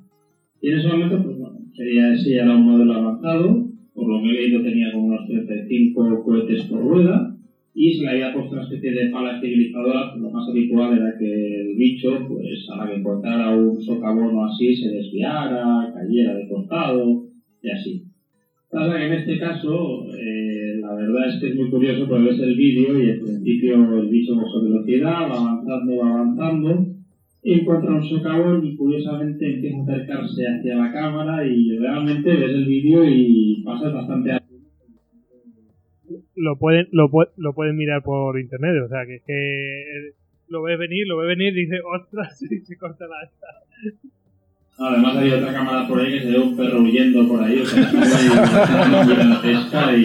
Y 0.61 0.69
en 0.69 0.75
ese 0.77 0.87
momento, 0.87 1.21
pues 1.21 1.37
bueno, 1.37 1.59
sería, 1.75 2.13
ese 2.13 2.35
ya 2.35 2.43
era 2.43 2.55
un 2.55 2.63
modelo 2.63 2.93
avanzado. 2.93 3.67
Por 3.93 4.09
lo 4.09 4.23
que 4.23 4.31
he 4.31 4.33
leído 4.33 4.63
tenía 4.63 4.93
como 4.93 5.07
unos 5.07 5.27
35 5.27 6.23
cohetes 6.23 6.63
por 6.67 6.79
rueda. 6.87 7.35
Y 7.75 7.97
se 7.97 8.03
le 8.03 8.11
había 8.11 8.33
puesto 8.33 8.55
una 8.55 8.63
especie 8.63 8.93
de 8.93 9.09
pala 9.09 9.35
estabilizadora. 9.35 10.13
pues 10.13 10.23
Lo 10.23 10.31
más 10.31 10.47
habitual 10.49 10.95
era 10.95 11.17
que 11.19 11.27
el 11.27 11.75
bicho, 11.75 12.11
pues 12.29 12.69
a 12.73 12.77
la 12.77 12.87
que 12.87 12.99
encontrara 12.99 13.51
un 13.57 13.81
socavón 13.81 14.37
o 14.37 14.45
así, 14.45 14.73
se 14.73 14.89
desviara, 14.89 15.91
cayera 15.93 16.33
de 16.33 16.47
costado 16.47 17.25
y 17.61 17.71
así. 17.71 18.05
Pasa 18.71 18.97
que 18.97 19.05
en 19.05 19.13
este 19.13 19.37
caso, 19.37 20.05
eh, 20.17 20.64
la 20.85 20.95
verdad 20.95 21.29
es 21.29 21.41
que 21.41 21.49
es 21.49 21.57
muy 21.57 21.71
curioso 21.71 22.07
porque 22.07 22.25
ves 22.25 22.41
el 22.41 22.57
vídeo 22.57 23.03
y 23.03 23.11
al 23.11 23.21
principio 23.21 24.01
el 24.01 24.09
bicho 24.09 24.35
coge 24.35 24.65
velocidad, 24.69 25.23
va 25.23 25.41
avanzando, 25.41 25.97
va 25.97 26.11
avanzando, 26.11 26.87
encuentra 27.43 27.95
un 27.95 28.05
socavón 28.05 28.67
y 28.67 28.77
curiosamente 28.77 29.55
empieza 29.55 29.79
a 29.79 29.83
acercarse 29.83 30.43
hacia 30.47 30.77
la 30.77 30.93
cámara 30.93 31.47
y 31.47 31.79
realmente 31.79 32.35
ves 32.35 32.51
el 32.51 32.67
vídeo 32.67 33.03
y 33.03 33.63
pasas 33.65 33.95
bastante 33.95 34.33
a 34.33 34.43
Lo 36.37 36.59
pueden, 36.59 36.87
lo, 36.93 37.09
lo 37.39 37.55
pueden 37.55 37.77
mirar 37.77 38.03
por 38.03 38.39
internet, 38.39 38.83
o 38.85 38.89
sea 38.89 39.07
que 39.07 39.15
es 39.17 39.23
que 39.25 40.13
lo 40.49 40.63
ves 40.65 40.79
venir, 40.79 41.07
lo 41.07 41.17
ves 41.17 41.29
venir 41.29 41.57
y 41.57 41.63
dice, 41.63 41.81
ostras, 41.81 42.43
y 42.43 42.59
se 42.61 42.77
corta 42.77 43.07
la 43.07 43.25
esta. 43.25 43.47
Además 44.77 45.17
hay 45.17 45.31
otra 45.31 45.53
cámara 45.53 45.87
por 45.87 46.01
ahí 46.01 46.13
que 46.13 46.23
se 46.23 46.31
ve 46.31 46.39
un 46.41 46.57
perro 46.57 46.83
huyendo 46.83 47.29
por 47.29 47.45
ahí, 47.45 47.61
o 47.61 47.67
sea, 47.67 47.91
y, 49.97 50.03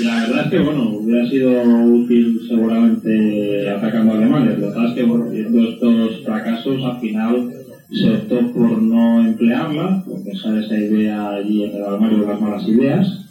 y 0.00 0.04
la 0.04 0.20
verdad 0.20 0.44
es 0.44 0.50
que 0.50 0.58
bueno, 0.60 0.90
hubiera 0.92 1.28
sido 1.28 1.62
útil 1.62 2.40
seguramente 2.48 3.68
atacando 3.68 4.14
a 4.14 4.16
Alemania. 4.16 4.56
Lo 4.58 4.68
que 4.68 4.74
pasa 4.74 4.88
es 4.88 4.94
que 4.94 5.02
bueno, 5.02 5.28
viendo 5.30 5.68
estos 5.68 6.24
fracasos 6.24 6.82
al 6.84 7.00
final 7.00 7.52
se 7.90 8.10
optó 8.10 8.52
por 8.52 8.80
no 8.82 9.20
emplearla, 9.20 10.02
porque 10.06 10.34
sale 10.36 10.64
esa 10.64 10.78
idea 10.78 11.30
allí 11.32 11.64
en 11.64 11.76
el 11.76 11.84
armario 11.84 12.20
de 12.20 12.26
las 12.26 12.40
malas 12.40 12.66
ideas. 12.66 13.22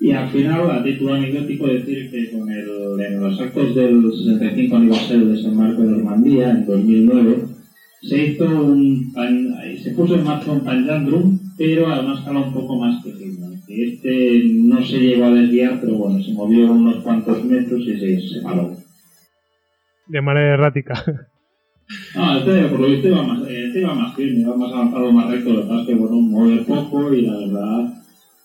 Y 0.00 0.10
al 0.10 0.28
final, 0.28 0.70
a 0.70 0.82
título 0.82 1.14
anecdótico, 1.14 1.68
decir 1.68 2.10
que 2.10 2.32
con 2.32 2.50
el, 2.50 3.00
en 3.00 3.20
los 3.20 3.40
actos 3.40 3.74
del 3.74 4.02
65 4.12 4.76
aniversario 4.76 5.26
de 5.26 5.36
desembarco 5.36 5.82
de 5.82 5.88
Normandía, 5.88 6.50
en 6.50 6.66
2009, 6.66 7.53
se 8.08 8.26
hizo 8.26 8.44
un 8.44 9.12
pan- 9.12 9.54
se 9.82 9.90
puso 9.92 10.14
en 10.16 10.24
marcha 10.24 10.52
un 10.52 10.60
Panjandrum, 10.64 11.38
pero 11.56 11.86
a 11.88 12.00
una 12.00 12.14
escala 12.18 12.40
un 12.40 12.52
poco 12.52 12.76
más 12.78 13.02
pequeña. 13.02 13.48
Que 13.66 13.84
Este 13.94 14.42
no 14.54 14.82
se 14.84 14.98
llegó 14.98 15.24
a 15.26 15.30
desviar, 15.34 15.80
pero 15.80 15.94
bueno, 15.96 16.22
se 16.22 16.32
movió 16.34 16.70
unos 16.72 16.96
cuantos 17.02 17.44
metros 17.44 17.80
y 17.80 17.98
se, 17.98 18.20
se 18.20 18.40
paró. 18.42 18.76
De 20.06 20.20
manera 20.20 20.54
errática. 20.54 20.94
No, 22.16 22.38
este 22.38 22.64
por 22.68 22.80
lo 22.80 22.86
visto 22.88 23.08
iba 23.08 23.22
más, 23.22 23.40
este 23.46 23.80
iba 23.80 23.94
más 23.94 24.14
firme, 24.16 24.40
iba 24.40 24.56
más 24.56 24.72
avanzado, 24.72 25.12
más 25.12 25.30
recto, 25.30 25.50
lo 25.52 25.62
que 25.62 25.68
pasa 25.68 25.80
es 25.82 25.86
que 25.88 25.94
bueno, 25.94 26.16
mueve 26.16 26.64
poco 26.64 27.12
y 27.12 27.22
la 27.22 27.36
verdad 27.38 27.94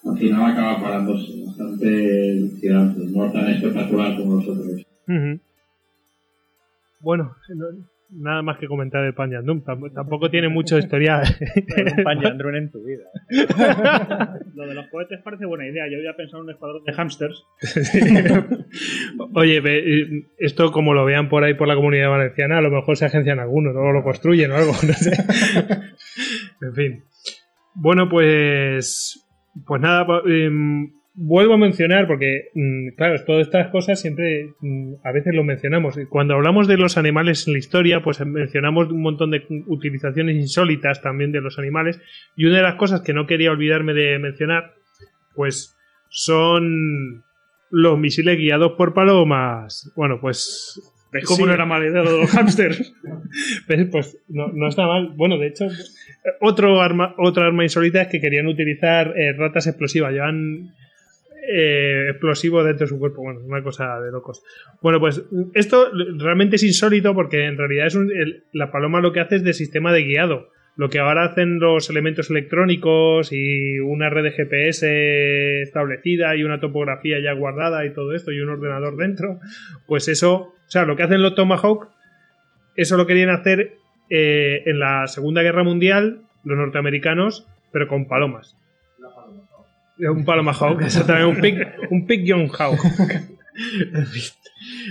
al 0.06 0.18
final 0.18 0.52
acaba 0.52 0.82
parándose 0.82 1.46
bastante 1.46 2.50
tirante, 2.60 3.00
no 3.12 3.32
tan 3.32 3.48
espectacular 3.50 4.18
como 4.18 4.36
los 4.36 4.48
otros. 4.48 4.86
Ujú. 5.08 5.40
Bueno, 7.02 7.32
no- 7.56 7.99
nada 8.12 8.42
más 8.42 8.58
que 8.58 8.68
comentar 8.68 9.04
Panjandum. 9.14 9.64
Tamp- 9.64 9.94
Tampoco 9.94 10.30
tiene 10.30 10.50
mucho 10.50 10.78
historial. 10.78 11.24
un 12.04 12.04
en 12.56 12.72
tu 12.72 12.84
vida. 12.84 13.04
Lo 14.56 14.68
de 14.68 14.74
los 14.74 14.88
cohetes 14.90 15.22
parece 15.24 15.46
buena 15.46 15.68
idea. 15.68 15.86
Yo 15.90 15.98
había 15.98 16.16
pensado 16.16 16.42
en 16.44 16.46
un 16.50 16.52
escuadrón 16.52 16.84
de 16.84 16.94
hamsters. 16.94 17.44
Oye, 19.36 19.62
eh, 19.64 20.24
esto 20.38 20.72
como 20.72 20.94
lo 20.94 21.06
vean 21.06 21.30
por 21.30 21.44
ahí 21.44 21.54
por 21.54 21.68
la 21.68 21.76
comunidad 21.76 22.10
valenciana, 22.10 22.58
a 22.58 22.62
lo 22.62 22.72
mejor 22.72 22.98
se 22.98 23.06
agencian 23.06 23.40
algunos, 23.40 23.76
o 23.76 23.92
lo 23.92 24.04
construyen 24.04 24.52
o 24.52 24.56
algo, 24.56 24.72
no 24.86 24.94
sé. 24.94 25.12
en 26.62 26.74
fin. 26.74 27.04
Bueno, 27.76 28.10
pues. 28.10 29.26
Pues 29.66 29.82
nada, 29.82 30.06
em, 30.26 30.92
vuelvo 31.22 31.56
a 31.56 31.58
mencionar, 31.58 32.08
porque, 32.08 32.50
mm, 32.54 32.96
claro, 32.96 33.22
todas 33.26 33.48
estas 33.48 33.68
cosas 33.68 34.00
siempre 34.00 34.54
mm, 34.62 34.96
a 35.04 35.12
veces 35.12 35.36
lo 35.36 35.44
mencionamos. 35.44 36.00
Cuando 36.10 36.36
hablamos 36.36 36.68
de 36.68 36.78
los 36.78 36.98
animales 36.98 37.46
en 37.46 37.54
la 37.54 37.60
historia, 37.60 38.02
pues 38.02 38.26
mencionamos 38.26 38.90
un 38.90 39.02
montón 39.02 39.32
de 39.32 39.44
utilizaciones 39.68 40.38
insólitas 40.38 41.02
también 41.02 41.34
de 41.34 41.42
los 41.42 41.60
animales. 41.60 42.00
Y 42.38 42.46
una 42.46 42.58
de 42.58 42.64
las 42.64 42.76
cosas 42.76 43.02
que 43.02 43.14
no 43.14 43.28
quería 43.28 43.52
olvidarme 43.52 43.94
de 43.94 44.18
mencionar, 44.18 44.76
pues 45.36 45.78
son 46.10 47.26
los 47.70 48.00
misiles 48.00 48.38
guiados 48.38 48.74
por 48.78 48.94
palomas. 48.94 49.92
Bueno, 49.96 50.20
pues. 50.22 50.82
¿Ves 51.12 51.26
cómo 51.26 51.38
sí. 51.38 51.46
no 51.46 51.54
era 51.54 51.66
mala 51.66 51.88
idea 51.88 52.04
lo 52.04 52.14
de 52.14 52.18
los 52.20 52.32
hámsters? 52.38 52.94
Pues, 53.68 53.88
pues, 53.92 54.18
no, 54.30 54.48
no 54.54 54.70
está 54.70 54.86
mal. 54.86 55.12
Bueno, 55.18 55.38
de 55.38 55.48
hecho, 55.48 55.68
otro 56.40 56.82
arma, 56.82 57.16
otra 57.18 57.48
arma 57.48 57.64
insólita 57.64 58.04
es 58.04 58.08
que 58.08 58.22
querían 58.22 58.48
utilizar 58.48 59.18
eh, 59.18 59.34
ratas 59.34 59.68
explosivas. 59.68 60.14
Llevan 60.14 60.72
eh, 61.52 62.08
explosivos 62.12 62.66
dentro 62.66 62.86
de 62.86 62.90
su 62.90 63.00
cuerpo. 63.00 63.22
Bueno, 63.24 63.40
una 63.42 63.64
cosa 63.64 64.00
de 64.02 64.12
locos. 64.12 64.44
Bueno, 64.82 65.00
pues 65.00 65.24
esto 65.54 65.90
realmente 66.18 66.58
es 66.58 66.64
insólito 66.64 67.14
porque 67.14 67.46
en 67.46 67.58
realidad 67.58 67.88
es 67.88 67.96
un- 67.96 68.12
la 68.54 68.72
paloma 68.72 69.02
lo 69.02 69.12
que 69.12 69.20
hace 69.20 69.38
es 69.38 69.44
de 69.44 69.54
sistema 69.54 69.92
de 69.94 70.04
guiado. 70.04 70.50
Lo 70.76 70.90
que 70.90 71.00
ahora 71.00 71.26
hacen 71.26 71.60
los 71.60 71.90
elementos 71.90 72.30
electrónicos 72.30 73.34
y 73.34 73.80
una 73.80 74.10
red 74.10 74.24
de 74.24 74.32
GPS 74.32 75.62
establecida 75.62 76.36
y 76.36 76.44
una 76.44 76.60
topografía 76.60 77.20
ya 77.20 77.34
guardada 77.34 77.86
y 77.86 77.94
todo 77.94 78.14
esto 78.14 78.32
y 78.32 78.40
un 78.40 78.50
ordenador 78.50 78.96
dentro, 78.96 79.40
pues 79.88 80.08
eso, 80.08 80.36
o 80.36 80.54
sea, 80.68 80.86
lo 80.86 80.96
que 80.96 81.04
hacen 81.04 81.22
los 81.22 81.36
Tomahawk 81.36 81.90
eso 82.76 82.96
lo 82.96 83.08
querían 83.08 83.30
hacer 83.30 83.74
eh, 84.10 84.64
en 84.66 84.80
la 84.80 85.06
Segunda 85.08 85.42
Guerra 85.42 85.64
Mundial, 85.64 86.22
los 86.46 86.58
norteamericanos, 86.58 87.46
pero 87.74 87.88
con 87.88 88.08
palomas. 88.08 88.56
Un 90.00 90.24
paloma 90.26 90.54
hawk, 90.54 90.82
exactamente, 90.82 91.28
un 91.28 91.42
pig, 91.42 91.58
un 91.90 92.08
pigeon 92.08 92.48
hawk. 92.50 92.80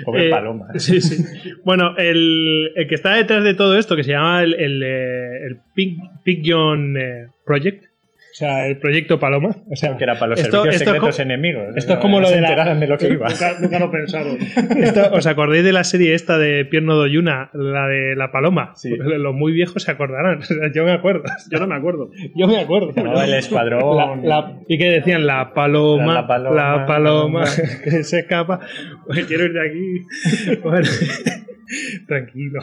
Pobre 0.04 0.28
Eh, 0.28 0.30
paloma. 0.30 0.66
Sí, 0.76 1.00
sí. 1.00 1.24
Bueno, 1.64 1.96
el, 1.96 2.72
el 2.74 2.86
que 2.88 2.94
está 2.94 3.14
detrás 3.14 3.42
de 3.44 3.54
todo 3.54 3.78
esto, 3.78 3.96
que 3.96 4.04
se 4.04 4.12
llama 4.12 4.42
el, 4.42 4.54
el, 4.54 4.82
eh, 4.82 5.46
el 5.46 5.58
Pig, 5.74 5.98
Pigeon 6.24 6.96
eh, 6.96 7.28
Project, 7.44 7.84
sea, 8.38 8.66
el 8.66 8.78
proyecto 8.78 9.18
Paloma. 9.18 9.56
O 9.70 9.76
sea, 9.76 9.96
que 9.96 10.04
era 10.04 10.14
para 10.18 10.30
los 10.30 10.40
esto- 10.40 10.62
servicios 10.62 10.80
esto 10.82 10.90
es 10.90 10.94
secretos 10.96 11.16
co- 11.16 11.22
enemigos. 11.22 11.76
esto 11.76 11.92
es 11.92 11.96
No- 11.98 12.02
como 12.02 12.16
no 12.20 12.22
lo 12.28 12.30
de 12.30 12.40
la- 12.40 12.74
de 12.74 12.86
lo 12.86 12.96
que 12.98 13.08
iba. 13.08 13.28
nunca, 13.28 13.56
nunca 13.60 13.78
lo 13.78 13.90
pensaron. 13.90 14.38
Esto, 14.82 15.10
¿Os 15.12 15.26
acordáis 15.26 15.64
de 15.64 15.72
la 15.72 15.84
serie 15.84 16.14
esta 16.14 16.38
de 16.38 16.64
Pierno 16.64 16.94
Doyuna, 16.94 17.50
la 17.52 17.86
de 17.88 18.14
la 18.16 18.30
paloma? 18.30 18.72
Sí. 18.76 18.90
Los 18.96 19.34
muy 19.34 19.52
viejos 19.52 19.82
se 19.82 19.90
acordarán. 19.90 20.38
O 20.40 20.42
sea, 20.42 20.56
yo 20.74 20.84
me 20.84 20.92
acuerdo. 20.92 21.22
Yo 21.50 21.58
no 21.58 21.66
me 21.66 21.74
acuerdo. 21.74 22.10
Yo 22.36 22.46
me 22.46 22.60
acuerdo. 22.60 22.92
Llamaba 22.94 23.24
el 23.24 23.34
escuadrón. 23.34 23.96
La- 23.96 24.40
la- 24.40 24.58
y 24.68 24.78
que 24.78 24.86
decían 24.90 25.26
la 25.26 25.52
paloma, 25.52 26.14
La- 26.14 26.38
la 26.38 26.50
la 26.50 26.86
paloma, 26.86 26.86
paloma, 26.86 27.44
que 27.84 28.02
se 28.04 28.20
escapa. 28.20 28.60
Pues 29.06 29.26
quiero 29.26 29.44
ir 29.46 29.52
de 29.52 29.66
aquí. 29.68 30.58
Bueno, 30.62 30.86
tranquilo. 32.06 32.60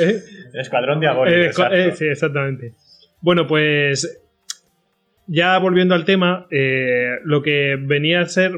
Eh, 0.00 0.20
El 0.54 0.60
escuadrón 0.60 1.00
diabólico. 1.00 1.64
eh, 1.70 1.88
eh, 1.88 1.92
sí, 1.94 2.06
exactamente. 2.06 2.72
Bueno, 3.22 3.46
pues 3.46 4.20
ya 5.26 5.58
volviendo 5.58 5.94
al 5.94 6.04
tema, 6.04 6.46
eh, 6.50 7.16
lo 7.24 7.42
que 7.42 7.76
venía 7.80 8.20
a 8.20 8.26
ser, 8.26 8.52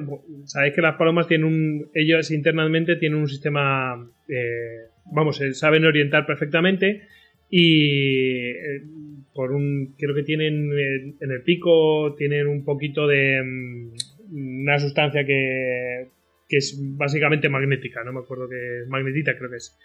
sabéis 0.44 0.75
que 0.75 0.81
las 0.81 0.96
palomas 0.96 1.27
tienen 1.27 1.46
un, 1.46 1.90
ellos 1.94 2.31
internamente 2.31 2.96
tienen 2.96 3.18
un 3.18 3.29
sistema, 3.29 4.09
eh, 4.29 4.88
vamos, 5.12 5.37
se 5.37 5.53
saben 5.53 5.85
orientar 5.85 6.25
perfectamente 6.25 7.03
y 7.51 8.51
eh, 8.51 8.83
por 9.35 9.53
un, 9.53 9.94
creo 9.98 10.14
que 10.14 10.22
tienen 10.22 10.70
eh, 10.72 11.14
en 11.20 11.31
el 11.31 11.42
pico, 11.42 12.14
tienen 12.16 12.46
un 12.46 12.64
poquito 12.64 13.07
de 13.07 13.42
mm, 13.42 14.62
una 14.62 14.79
sustancia 14.79 15.27
que, 15.27 16.09
que 16.48 16.57
es 16.57 16.79
básicamente 16.96 17.51
magnética, 17.51 18.03
no 18.05 18.14
me 18.14 18.20
acuerdo 18.20 18.48
que 18.48 18.83
es 18.83 18.88
magnetita, 18.88 19.37
creo 19.37 19.51
que 19.51 19.57
es. 19.57 19.79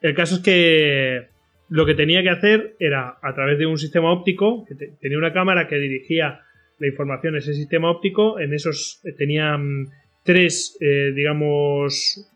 El 0.00 0.14
caso 0.14 0.36
es 0.36 0.40
que 0.40 1.28
lo 1.72 1.86
que 1.86 1.94
tenía 1.94 2.22
que 2.22 2.28
hacer 2.30 2.76
era, 2.78 3.16
a 3.22 3.34
través 3.34 3.58
de 3.58 3.64
un 3.66 3.78
sistema 3.78 4.12
óptico, 4.12 4.64
que 4.66 4.74
te- 4.74 4.92
tenía 5.00 5.16
una 5.16 5.32
cámara 5.32 5.68
que 5.68 5.76
dirigía 5.78 6.40
la 6.78 6.86
información 6.86 7.34
a 7.34 7.38
ese 7.38 7.54
sistema 7.54 7.90
óptico, 7.90 8.38
en 8.40 8.52
esos 8.52 9.00
eh, 9.04 9.12
tenía 9.16 9.56
mm, 9.56 9.86
tres, 10.22 10.76
eh, 10.80 11.12
digamos, 11.14 12.28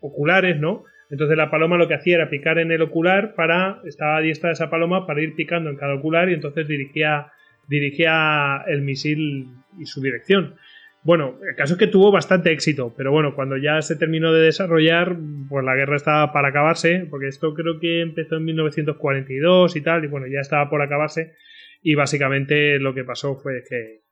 oculares, 0.00 0.58
¿no? 0.58 0.84
Entonces 1.10 1.36
la 1.36 1.50
paloma 1.50 1.76
lo 1.76 1.88
que 1.88 1.94
hacía 1.94 2.16
era 2.16 2.30
picar 2.30 2.58
en 2.58 2.70
el 2.72 2.80
ocular 2.82 3.34
para, 3.34 3.82
estaba 3.84 4.20
diestra 4.20 4.52
esa 4.52 4.70
paloma 4.70 5.06
para 5.06 5.20
ir 5.20 5.34
picando 5.34 5.68
en 5.68 5.76
cada 5.76 5.94
ocular 5.94 6.30
y 6.30 6.34
entonces 6.34 6.66
dirigía, 6.68 7.32
dirigía 7.68 8.62
el 8.66 8.80
misil 8.82 9.48
y 9.78 9.84
su 9.86 10.00
dirección. 10.00 10.54
Bueno, 11.02 11.38
el 11.48 11.56
caso 11.56 11.74
es 11.74 11.78
que 11.78 11.86
tuvo 11.86 12.12
bastante 12.12 12.52
éxito, 12.52 12.94
pero 12.94 13.10
bueno, 13.10 13.34
cuando 13.34 13.56
ya 13.56 13.80
se 13.80 13.96
terminó 13.96 14.32
de 14.34 14.42
desarrollar, 14.42 15.16
pues 15.48 15.64
la 15.64 15.74
guerra 15.74 15.96
estaba 15.96 16.30
para 16.32 16.48
acabarse, 16.48 17.06
porque 17.08 17.28
esto 17.28 17.54
creo 17.54 17.80
que 17.80 18.02
empezó 18.02 18.36
en 18.36 18.44
1942 18.44 19.76
y 19.76 19.80
tal, 19.80 20.04
y 20.04 20.08
bueno, 20.08 20.26
ya 20.26 20.40
estaba 20.40 20.68
por 20.68 20.82
acabarse, 20.82 21.34
y 21.82 21.94
básicamente 21.94 22.78
lo 22.78 22.92
que 22.92 23.04
pasó 23.04 23.34
fue 23.36 23.62
que 23.66 24.02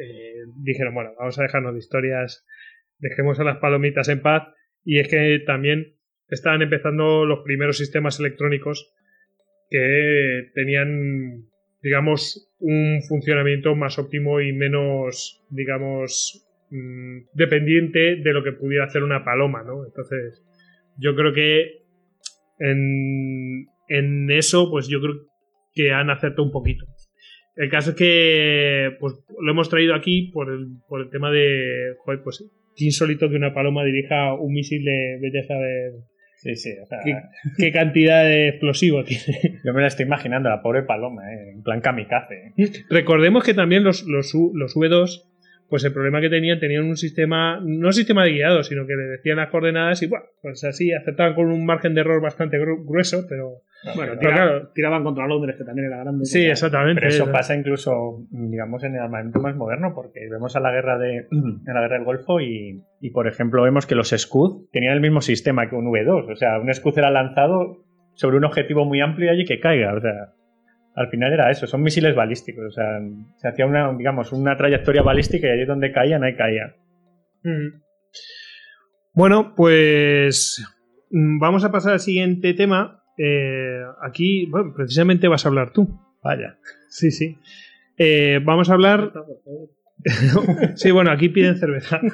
eh, 0.00 0.44
dijeron, 0.56 0.94
bueno, 0.94 1.12
vamos 1.16 1.38
a 1.38 1.42
dejarnos 1.42 1.74
de 1.74 1.78
historias, 1.78 2.44
dejemos 2.98 3.38
a 3.38 3.44
las 3.44 3.58
palomitas 3.58 4.08
en 4.08 4.20
paz, 4.20 4.48
y 4.84 4.98
es 4.98 5.08
que 5.08 5.40
también 5.46 5.94
estaban 6.28 6.62
empezando 6.62 7.24
los 7.24 7.40
primeros 7.44 7.78
sistemas 7.78 8.18
electrónicos 8.18 8.92
que 9.70 10.50
tenían, 10.54 11.46
digamos, 11.82 12.48
un 12.60 13.00
funcionamiento 13.08 13.74
más 13.74 13.98
óptimo 13.98 14.40
y 14.40 14.52
menos, 14.52 15.42
digamos, 15.50 16.46
mm, 16.70 17.26
dependiente 17.34 18.16
de 18.16 18.32
lo 18.32 18.44
que 18.44 18.52
pudiera 18.52 18.84
hacer 18.84 19.02
una 19.02 19.24
paloma, 19.24 19.62
¿no? 19.64 19.84
Entonces, 19.84 20.42
yo 20.96 21.14
creo 21.16 21.32
que 21.32 21.82
en, 22.58 23.66
en 23.88 24.30
eso, 24.30 24.70
pues 24.70 24.88
yo 24.88 25.00
creo 25.00 25.26
que 25.74 25.92
han 25.92 26.10
acertado 26.10 26.44
un 26.44 26.52
poquito. 26.52 26.86
El 27.56 27.68
caso 27.68 27.90
es 27.90 27.96
que 27.96 28.96
pues 28.98 29.14
lo 29.40 29.50
hemos 29.50 29.68
traído 29.68 29.94
aquí 29.94 30.30
por 30.32 30.50
el, 30.50 30.68
por 30.88 31.02
el 31.02 31.10
tema 31.10 31.30
de, 31.30 31.94
joder, 31.98 32.22
pues 32.22 32.44
qué 32.76 32.84
insólito 32.84 33.28
que 33.28 33.36
una 33.36 33.52
paloma 33.52 33.84
dirija 33.84 34.34
un 34.34 34.52
misil 34.52 34.84
de, 34.84 35.18
de 35.20 35.32
ya 35.32 35.42
saber 35.42 35.92
Sí, 36.42 36.56
sí. 36.56 36.72
o 36.82 36.86
sea, 36.86 36.98
qué, 37.04 37.14
qué 37.56 37.72
cantidad 37.72 38.24
de 38.24 38.48
explosivo 38.48 39.04
tiene. 39.04 39.60
yo 39.64 39.72
me 39.72 39.80
la 39.80 39.86
estoy 39.86 40.06
imaginando, 40.06 40.48
la 40.48 40.60
pobre 40.60 40.82
paloma, 40.82 41.32
eh, 41.32 41.50
en 41.54 41.62
plan 41.62 41.80
kamikaze. 41.80 42.52
Recordemos 42.90 43.44
que 43.44 43.54
también 43.54 43.84
los, 43.84 44.02
los, 44.04 44.34
los 44.34 44.74
V2, 44.76 45.22
pues 45.68 45.84
el 45.84 45.92
problema 45.92 46.20
que 46.20 46.28
tenían, 46.28 46.58
tenían 46.58 46.84
un 46.84 46.96
sistema, 46.96 47.60
no 47.64 47.92
sistema 47.92 48.24
de 48.24 48.32
guiado, 48.32 48.62
sino 48.64 48.86
que 48.86 48.94
le 48.94 49.04
decían 49.04 49.36
las 49.36 49.50
coordenadas 49.50 50.02
y 50.02 50.06
bueno, 50.06 50.24
pues 50.42 50.64
así 50.64 50.92
acertaban 50.92 51.34
con 51.34 51.46
un 51.46 51.64
margen 51.64 51.94
de 51.94 52.00
error 52.00 52.20
bastante 52.20 52.58
gru- 52.58 52.84
grueso, 52.84 53.24
pero 53.28 53.62
Bueno, 53.96 54.16
tira- 54.18 54.32
claro. 54.32 54.68
tiraban 54.74 55.02
contra 55.02 55.26
Londres, 55.26 55.56
que 55.58 55.64
también 55.64 55.88
era 55.88 55.98
grande. 55.98 56.24
sí, 56.24 56.44
exactamente. 56.46 57.00
Pero 57.00 57.12
eso 57.12 57.32
pasa 57.32 57.56
incluso, 57.56 58.24
digamos, 58.30 58.84
en 58.84 58.94
el 58.94 59.00
armamento 59.00 59.40
más 59.40 59.56
moderno, 59.56 59.92
porque 59.94 60.20
vemos 60.30 60.54
a 60.54 60.60
la 60.60 60.70
guerra 60.70 60.98
de 60.98 61.26
en 61.30 61.62
la 61.74 61.80
guerra 61.80 61.96
del 61.96 62.04
Golfo 62.04 62.40
y, 62.40 62.82
y, 63.00 63.10
por 63.10 63.26
ejemplo, 63.26 63.62
vemos 63.62 63.86
que 63.86 63.94
los 63.96 64.10
Scud 64.10 64.68
tenían 64.72 64.94
el 64.94 65.00
mismo 65.00 65.20
sistema 65.20 65.68
que 65.68 65.74
un 65.74 65.86
V2. 65.90 66.30
O 66.32 66.36
sea, 66.36 66.58
un 66.60 66.72
Scud 66.72 66.96
era 66.98 67.10
lanzado 67.10 67.84
sobre 68.14 68.36
un 68.36 68.44
objetivo 68.44 68.84
muy 68.84 69.00
amplio 69.00 69.26
y 69.26 69.34
allí 69.34 69.44
que 69.44 69.58
caiga. 69.58 69.94
O 69.94 70.00
sea, 70.00 70.32
al 70.94 71.08
final 71.08 71.32
era 71.32 71.50
eso, 71.50 71.66
son 71.66 71.82
misiles 71.82 72.14
balísticos. 72.14 72.64
O 72.66 72.70
sea, 72.70 73.00
se 73.36 73.48
hacía 73.48 73.66
una, 73.66 73.92
digamos, 73.96 74.32
una 74.32 74.56
trayectoria 74.56 75.02
balística 75.02 75.48
y 75.48 75.50
allí 75.50 75.64
donde 75.64 75.90
caían, 75.90 76.22
ahí 76.22 76.36
caían. 76.36 76.74
Mm. 77.42 77.82
Bueno, 79.14 79.54
pues 79.56 80.64
mm, 81.10 81.38
vamos 81.40 81.64
a 81.64 81.72
pasar 81.72 81.94
al 81.94 82.00
siguiente 82.00 82.54
tema. 82.54 83.01
Eh, 83.18 83.82
aquí, 84.02 84.46
bueno, 84.46 84.72
precisamente 84.74 85.28
vas 85.28 85.44
a 85.44 85.48
hablar 85.48 85.72
tú. 85.72 86.00
Vaya. 86.22 86.58
Sí, 86.88 87.10
sí. 87.10 87.38
Eh, 87.98 88.40
vamos 88.44 88.70
a 88.70 88.74
hablar 88.74 89.12
sí, 90.74 90.90
bueno, 90.90 91.10
aquí 91.10 91.28
piden 91.28 91.56
cerveza. 91.56 92.00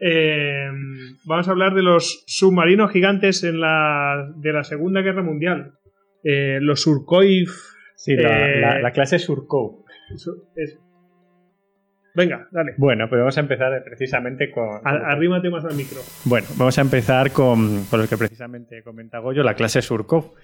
Eh, 0.00 0.66
vamos 1.24 1.48
a 1.48 1.52
hablar 1.52 1.74
de 1.74 1.82
los 1.82 2.24
submarinos 2.26 2.90
gigantes 2.90 3.44
en 3.44 3.60
la, 3.60 4.30
de 4.36 4.52
la 4.52 4.62
Segunda 4.64 5.00
Guerra 5.00 5.22
Mundial. 5.22 5.72
Los 6.22 6.82
Surkoif. 6.82 7.50
Sí, 7.96 8.14
la, 8.14 8.48
la- 8.58 8.80
la 8.80 8.90
clase 8.92 9.18
Surco. 9.18 9.84
Su- 10.16 10.44
es- 10.56 10.78
Venga, 12.18 12.48
dale. 12.50 12.74
Bueno, 12.78 13.08
pues 13.08 13.20
vamos 13.20 13.36
a 13.36 13.40
empezar 13.40 13.80
precisamente 13.84 14.50
con... 14.50 14.80
Arrímate 14.84 15.50
más 15.50 15.64
al 15.64 15.76
micro. 15.76 16.00
Bueno, 16.24 16.48
vamos 16.56 16.76
a 16.76 16.80
empezar 16.80 17.30
con, 17.30 17.84
con 17.84 18.02
lo 18.02 18.08
que 18.08 18.16
precisamente 18.16 18.82
comenta 18.82 19.20
Goyo, 19.20 19.44
la 19.44 19.54
clase 19.54 19.82
Surkov. 19.82 20.34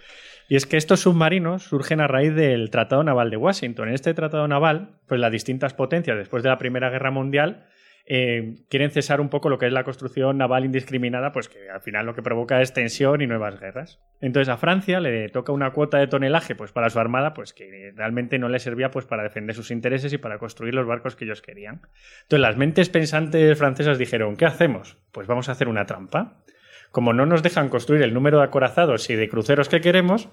Y 0.49 0.55
es 0.55 0.67
que 0.67 0.77
estos 0.77 1.01
submarinos 1.01 1.65
surgen 1.65 2.01
a 2.01 2.07
raíz 2.07 2.33
del 2.33 2.71
Tratado 2.71 3.03
Naval 3.03 3.29
de 3.31 3.39
Washington. 3.39 3.89
En 3.89 3.95
este 3.95 4.15
Tratado 4.15 4.47
Naval, 4.47 5.01
pues 5.09 5.21
las 5.21 5.33
distintas 5.33 5.75
potencias 5.75 6.17
después 6.17 6.45
de 6.45 6.51
la 6.51 6.59
Primera 6.59 6.91
Guerra 6.91 7.11
Mundial 7.11 7.67
eh, 8.07 8.57
quieren 8.69 8.91
cesar 8.91 9.21
un 9.23 9.31
poco 9.31 9.49
lo 9.49 9.59
que 9.59 9.67
es 9.67 9.73
la 9.73 9.85
construcción 9.85 10.37
naval 10.37 10.67
indiscriminada, 10.67 11.33
pues 11.33 11.49
que 11.49 11.71
al 11.71 11.81
final 11.81 12.05
lo 12.05 12.15
que 12.15 12.23
provoca 12.23 12.61
es 12.61 12.75
tensión 12.75 13.23
y 13.23 13.27
nuevas 13.27 13.59
guerras. 13.59 14.01
Entonces 14.21 14.51
a 14.51 14.59
Francia 14.59 15.01
le 15.01 15.29
toca 15.31 15.53
una 15.53 15.73
cuota 15.73 15.99
de 15.99 16.07
tonelaje 16.07 16.55
pues 16.55 16.71
para 16.71 16.91
su 16.91 16.99
armada, 16.99 17.33
pues 17.33 17.55
que 17.55 17.93
realmente 17.97 18.39
no 18.39 18.49
le 18.49 18.59
servía 18.59 18.91
pues 18.91 19.07
para 19.07 19.23
defender 19.23 19.57
sus 19.57 19.71
intereses 19.71 20.13
y 20.13 20.19
para 20.19 20.39
construir 20.39 20.75
los 20.75 20.87
barcos 20.87 21.17
que 21.17 21.25
ellos 21.25 21.41
querían. 21.41 21.81
Entonces 22.23 22.41
las 22.41 22.57
mentes 22.57 22.91
pensantes 22.91 23.57
francesas 23.59 23.97
dijeron, 23.97 24.37
¿qué 24.37 24.45
hacemos? 24.45 24.99
Pues 25.11 25.27
vamos 25.27 25.49
a 25.49 25.53
hacer 25.53 25.69
una 25.69 25.87
trampa. 25.87 26.45
Como 26.91 27.13
no 27.13 27.25
nos 27.27 27.43
dejan 27.43 27.71
construir 27.71 28.03
el 28.03 28.15
número 28.15 28.39
de 28.39 28.45
acorazados 28.45 29.09
y 29.09 29.17
de 29.17 29.29
cruceros 29.29 29.69
que 29.69 29.81
queremos, 29.81 30.29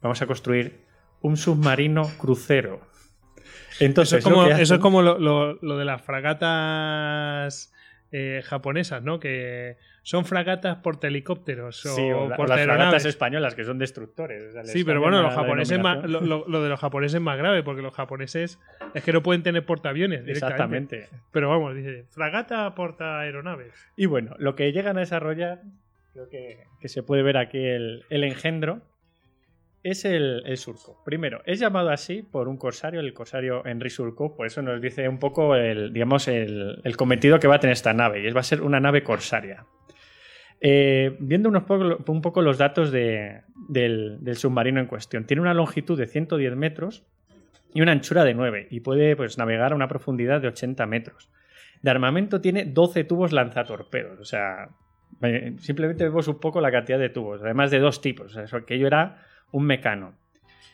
vamos 0.00 0.20
a 0.22 0.26
construir 0.26 0.80
un 1.20 1.36
submarino 1.36 2.02
crucero. 2.18 2.80
Entonces, 3.80 4.18
eso 4.18 4.28
es 4.28 4.34
como, 4.34 4.46
lo, 4.46 4.56
eso 4.56 4.74
es 4.74 4.80
como 4.80 5.02
lo, 5.02 5.18
lo, 5.60 5.76
de 5.76 5.84
las 5.84 6.02
fragatas 6.02 7.72
eh, 8.10 8.42
japonesas, 8.44 9.02
¿no? 9.02 9.18
Que 9.20 9.76
son 10.02 10.24
fragatas 10.24 10.76
por 10.78 10.98
helicópteros 11.04 11.86
o, 11.86 12.28
por 12.36 12.48
las 12.48 12.62
fragatas 12.62 13.04
españolas 13.04 13.54
que 13.54 13.64
son 13.64 13.78
destructores. 13.78 14.54
sí, 14.64 14.84
pero 14.84 15.00
bueno, 15.00 15.22
los 15.22 15.34
japoneses 15.34 15.78
lo, 15.78 16.62
de 16.62 16.68
los 16.68 16.80
japoneses 16.80 17.14
es 17.14 17.20
más 17.20 17.38
grave 17.38 17.62
porque 17.62 17.82
los 17.82 17.94
japoneses 17.94 18.58
es 18.94 19.02
que 19.04 19.12
no 19.12 19.22
pueden 19.22 19.42
tener 19.42 19.64
portaaviones 19.64 20.24
directamente. 20.24 20.96
Exactamente. 20.96 21.26
Pero 21.30 21.48
vamos, 21.48 21.74
dice 21.76 22.04
fragata 22.10 22.74
porta 22.74 23.20
aeronaves. 23.20 23.72
Y 23.96 24.06
bueno, 24.06 24.34
lo 24.38 24.56
que 24.56 24.72
llegan 24.72 24.96
a 24.96 25.00
desarrollar, 25.00 25.62
creo 26.12 26.28
que, 26.28 26.64
que 26.80 26.88
se 26.88 27.02
puede 27.02 27.22
ver 27.22 27.36
aquí 27.36 27.58
el, 27.58 28.04
el 28.10 28.24
engendro, 28.24 28.82
es 29.82 30.04
el, 30.04 30.44
surco. 30.56 31.02
Primero, 31.04 31.42
es 31.44 31.58
llamado 31.58 31.90
así 31.90 32.22
por 32.22 32.48
un 32.48 32.56
corsario, 32.56 33.00
el 33.00 33.12
corsario 33.12 33.66
Henry 33.66 33.90
Surco, 33.90 34.36
por 34.36 34.46
eso 34.46 34.62
nos 34.62 34.80
dice 34.80 35.08
un 35.08 35.18
poco 35.18 35.56
el, 35.56 35.92
digamos, 35.92 36.28
el, 36.28 36.80
cometido 36.96 37.40
que 37.40 37.48
va 37.48 37.56
a 37.56 37.60
tener 37.60 37.72
esta 37.72 37.92
nave, 37.92 38.26
y 38.26 38.30
va 38.30 38.40
a 38.40 38.44
ser 38.44 38.62
una 38.62 38.80
nave 38.80 39.02
corsaria. 39.02 39.66
Eh, 40.60 41.16
viendo 41.18 41.48
unos 41.48 41.64
un 42.06 42.22
poco 42.22 42.42
los 42.42 42.58
datos 42.58 42.92
del, 42.92 43.42
submarino 44.34 44.78
en 44.78 44.86
cuestión, 44.86 45.26
tiene 45.26 45.40
una 45.40 45.54
longitud 45.54 45.98
de 45.98 46.06
110 46.06 46.54
metros 46.54 47.04
y 47.74 47.80
una 47.80 47.90
anchura 47.90 48.24
de 48.24 48.34
9, 48.34 48.68
y 48.70 48.80
puede 48.80 49.16
pues, 49.16 49.36
navegar 49.36 49.72
a 49.72 49.74
una 49.74 49.88
profundidad 49.88 50.40
de 50.40 50.48
80 50.48 50.86
metros. 50.86 51.28
De 51.82 51.90
armamento 51.90 52.40
tiene 52.40 52.66
12 52.66 53.02
tubos 53.02 53.32
lanzatorpedos, 53.32 54.20
o 54.20 54.24
sea, 54.24 54.68
eh, 55.22 55.56
simplemente 55.58 56.04
vemos 56.04 56.28
un 56.28 56.38
poco 56.38 56.60
la 56.60 56.70
cantidad 56.70 57.00
de 57.00 57.08
tubos, 57.08 57.42
además 57.42 57.72
de 57.72 57.80
dos 57.80 58.00
tipos, 58.00 58.36
aquello 58.36 58.86
era 58.86 59.31
un 59.52 59.64
mecano. 59.64 60.14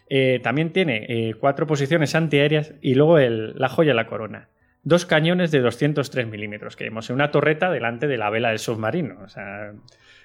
Eh, 0.09 0.41
también 0.43 0.73
tiene 0.73 1.05
eh, 1.09 1.35
cuatro 1.38 1.67
posiciones 1.67 2.14
antiaéreas 2.14 2.73
y 2.81 2.95
luego 2.95 3.19
la 3.19 3.69
joya 3.69 3.93
la 3.93 4.07
corona. 4.07 4.49
Dos 4.83 5.05
cañones 5.05 5.51
de 5.51 5.61
203 5.61 6.27
milímetros 6.27 6.77
que 6.77 6.85
vemos 6.85 7.11
en 7.11 7.17
una 7.17 7.31
torreta 7.31 7.71
delante 7.71 8.07
de 8.07 8.17
la 8.17 8.31
vela 8.31 8.49
del 8.49 8.59
submarino. 8.59 9.19
O 9.23 9.29
sea, 9.29 9.73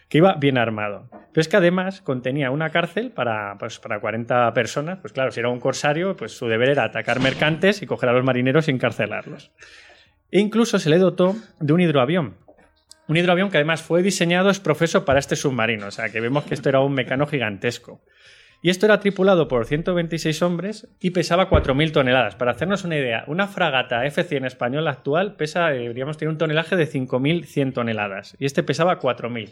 que 0.08 0.20
iba 0.20 0.36
bien 0.36 0.58
armado. 0.58 1.10
Pero 1.10 1.42
es 1.42 1.48
que 1.48 1.58
además 1.58 2.02
contenía 2.02 2.52
una 2.52 2.70
cárcel 2.70 3.12
para, 3.12 3.58
pues, 3.58 3.80
para 3.80 4.00
40 4.00 4.54
personas. 4.54 5.00
Pues 5.00 5.12
claro, 5.12 5.32
si 5.32 5.40
era 5.40 5.50
un 5.50 5.60
corsario, 5.60 6.16
pues 6.16 6.38
su 6.38 6.48
deber 6.48 6.70
era 6.70 6.84
atacar 6.84 7.20
mercantes 7.20 7.82
y 7.82 7.88
coger 7.88 8.10
a 8.10 8.14
los 8.14 8.24
marineros 8.24 8.68
y 8.68 8.72
encarcelarlos. 8.72 9.52
E 10.32 10.40
incluso 10.40 10.80
se 10.80 10.90
le 10.90 10.98
dotó 10.98 11.36
de 11.60 11.74
un 11.74 11.82
hidroavión. 11.82 12.38
Un 13.08 13.18
hidroavión 13.18 13.50
que 13.50 13.58
además 13.58 13.82
fue 13.82 14.02
diseñado 14.02 14.50
es 14.50 14.60
profeso 14.60 15.04
para 15.04 15.20
este 15.20 15.36
submarino. 15.36 15.88
O 15.88 15.92
sea, 15.92 16.10
que 16.10 16.22
vemos 16.22 16.46
que 16.46 16.54
esto 16.54 16.70
era 16.70 16.80
un 16.80 16.94
mecano 16.94 17.28
gigantesco. 17.28 18.02
Y 18.64 18.70
esto 18.70 18.86
era 18.86 19.02
tripulado 19.02 19.50
por 19.50 19.66
126 19.66 20.42
hombres 20.42 20.88
y 21.02 21.10
pesaba 21.10 21.50
4.000 21.50 21.92
toneladas. 21.92 22.38
Para 22.38 22.52
hacernos 22.52 22.86
una 22.86 22.96
idea, 22.96 23.26
una 23.28 23.50
fragata 23.50 24.06
F-100 24.06 24.46
española 24.46 24.90
actual 24.90 25.36
pesa, 25.36 25.68
deberíamos 25.68 26.18
tener 26.18 26.32
un 26.32 26.38
tonelaje 26.38 26.78
de 26.78 26.88
5.100 26.88 27.74
toneladas. 27.74 28.38
Y 28.40 28.46
este 28.46 28.64
pesaba 28.64 29.02
4.000. 29.02 29.50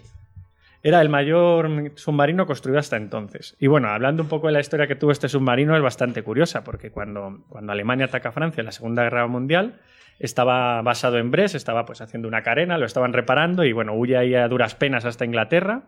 Era 0.81 1.01
el 1.01 1.09
mayor 1.09 1.91
submarino 1.95 2.45
construido 2.45 2.79
hasta 2.79 2.95
entonces. 2.95 3.57
Y 3.59 3.67
bueno, 3.67 3.89
hablando 3.89 4.23
un 4.23 4.29
poco 4.29 4.47
de 4.47 4.53
la 4.53 4.61
historia 4.61 4.87
que 4.87 4.95
tuvo 4.95 5.11
este 5.11 5.27
submarino, 5.27 5.75
es 5.75 5.83
bastante 5.83 6.23
curiosa, 6.23 6.63
porque 6.63 6.89
cuando, 6.89 7.43
cuando 7.49 7.73
Alemania 7.73 8.05
ataca 8.05 8.29
a 8.29 8.31
Francia 8.31 8.61
en 8.61 8.67
la 8.67 8.71
Segunda 8.71 9.03
Guerra 9.03 9.27
Mundial, 9.27 9.81
estaba 10.19 10.81
basado 10.83 11.17
en 11.17 11.31
Brest, 11.31 11.55
estaba 11.55 11.85
pues 11.85 11.99
haciendo 11.99 12.29
una 12.29 12.43
carena, 12.43 12.77
lo 12.77 12.85
estaban 12.85 13.11
reparando 13.11 13.65
y 13.65 13.73
bueno, 13.73 13.93
huye 13.93 14.15
ahí 14.15 14.35
a 14.35 14.47
duras 14.47 14.73
penas 14.73 15.03
hasta 15.03 15.25
Inglaterra 15.25 15.83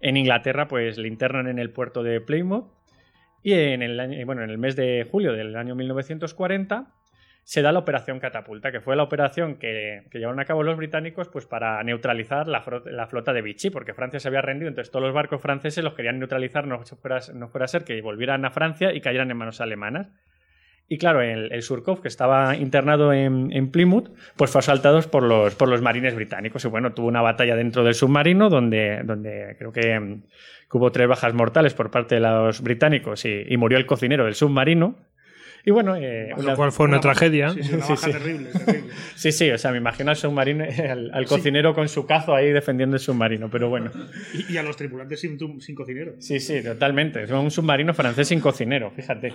en 0.00 0.16
Inglaterra, 0.16 0.68
pues 0.68 0.98
le 0.98 1.08
internan 1.08 1.48
en 1.48 1.58
el 1.58 1.70
puerto 1.70 2.02
de 2.02 2.20
Plymouth. 2.20 2.66
Y 3.42 3.52
en 3.52 3.82
el, 3.82 4.24
bueno, 4.24 4.42
en 4.42 4.50
el 4.50 4.58
mes 4.58 4.76
de 4.76 5.06
julio 5.10 5.32
del 5.32 5.54
año 5.56 5.74
1940 5.74 6.92
se 7.44 7.62
da 7.62 7.72
la 7.72 7.78
Operación 7.78 8.20
Catapulta, 8.20 8.70
que 8.70 8.82
fue 8.82 8.94
la 8.94 9.02
operación 9.02 9.56
que, 9.56 10.02
llevaron 10.12 10.38
a 10.38 10.44
cabo 10.44 10.62
los 10.62 10.76
británicos 10.76 11.28
pues, 11.28 11.46
para 11.46 11.82
neutralizar 11.82 12.46
la, 12.46 12.60
flota 13.06 13.32
de 13.32 13.40
Vichy, 13.40 13.70
porque 13.70 13.94
Francia 13.94 14.20
se 14.20 14.28
había 14.28 14.42
rendido, 14.42 14.68
entonces 14.68 14.90
todos 14.90 15.02
los 15.02 15.14
barcos 15.14 15.40
franceses 15.40 15.82
los 15.82 15.94
querían 15.94 16.18
neutralizar, 16.18 16.66
no 16.66 16.84
fuera, 16.84 17.20
no 17.32 17.48
fuera 17.48 17.64
a 17.64 17.68
ser 17.68 17.84
que 17.84 18.02
volvieran 18.02 18.44
a 18.44 18.50
Francia 18.50 18.92
y 18.92 19.00
cayeran 19.00 19.30
en 19.30 19.38
manos 19.38 19.62
alemanas. 19.62 20.10
Y 20.90 20.96
claro, 20.96 21.20
el, 21.20 21.62
Surkov, 21.62 22.00
que 22.00 22.08
estaba 22.08 22.56
internado 22.56 23.12
en, 23.12 23.70
Plymouth, 23.70 24.08
pues 24.36 24.50
fue 24.50 24.60
asaltado 24.60 25.02
por 25.02 25.22
los, 25.22 25.54
por 25.54 25.68
los 25.68 25.82
marines 25.82 26.14
británicos. 26.14 26.64
Y 26.64 26.68
bueno, 26.68 26.94
tuvo 26.94 27.08
una 27.08 27.20
batalla 27.20 27.56
dentro 27.56 27.84
del 27.84 27.94
submarino 27.94 28.48
donde, 28.48 29.02
donde 29.04 29.54
creo 29.58 29.70
que, 29.70 30.20
hubo 30.72 30.92
tres 30.92 31.08
bajas 31.08 31.34
mortales 31.34 31.74
por 31.74 31.90
parte 31.90 32.14
de 32.14 32.20
los 32.22 32.62
británicos 32.62 33.24
y 33.24 33.56
murió 33.58 33.78
el 33.78 33.86
cocinero 33.86 34.24
del 34.24 34.34
submarino. 34.34 34.96
Y 35.64 35.70
bueno, 35.70 35.96
eh, 35.96 36.30
lo 36.36 36.56
cual 36.56 36.72
fue 36.72 36.86
una, 36.86 37.00
tragedia. 37.00 37.50
Sí, 37.50 37.62
sí, 37.62 37.74
una 37.74 37.86
baja 37.86 38.10
terrible, 38.10 38.50
terrible. 38.50 38.94
Sí, 39.14 39.32
sí, 39.32 39.50
o 39.50 39.58
sea, 39.58 39.72
me 39.72 39.78
imagino 39.78 40.10
al 40.10 40.16
submarino, 40.16 40.64
al, 41.12 41.26
cocinero 41.26 41.74
con 41.74 41.88
su 41.88 42.06
cazo 42.06 42.34
ahí 42.34 42.52
defendiendo 42.52 42.96
el 42.96 43.00
submarino, 43.00 43.50
pero 43.50 43.68
bueno. 43.68 43.90
Y, 44.48 44.56
a 44.56 44.62
los 44.62 44.76
tripulantes 44.76 45.20
sin, 45.20 45.38
sin, 45.60 45.74
cocinero. 45.74 46.14
Sí, 46.18 46.40
sí, 46.40 46.62
totalmente. 46.62 47.22
Es 47.24 47.30
un 47.30 47.50
submarino 47.50 47.92
francés 47.94 48.28
sin 48.28 48.40
cocinero, 48.40 48.90
fíjate. 48.90 49.34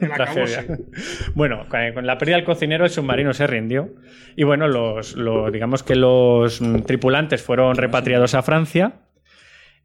bueno, 1.34 1.66
con 1.68 2.06
la 2.06 2.18
pérdida 2.18 2.36
del 2.36 2.44
cocinero, 2.44 2.84
el 2.84 2.90
submarino 2.90 3.32
se 3.32 3.46
rindió. 3.46 3.94
Y 4.36 4.44
bueno, 4.44 4.68
los, 4.68 5.16
los 5.16 5.52
digamos 5.52 5.82
que 5.82 5.96
los 5.96 6.60
tripulantes 6.86 7.42
fueron 7.42 7.76
repatriados 7.76 8.34
a 8.34 8.42
Francia 8.42 9.00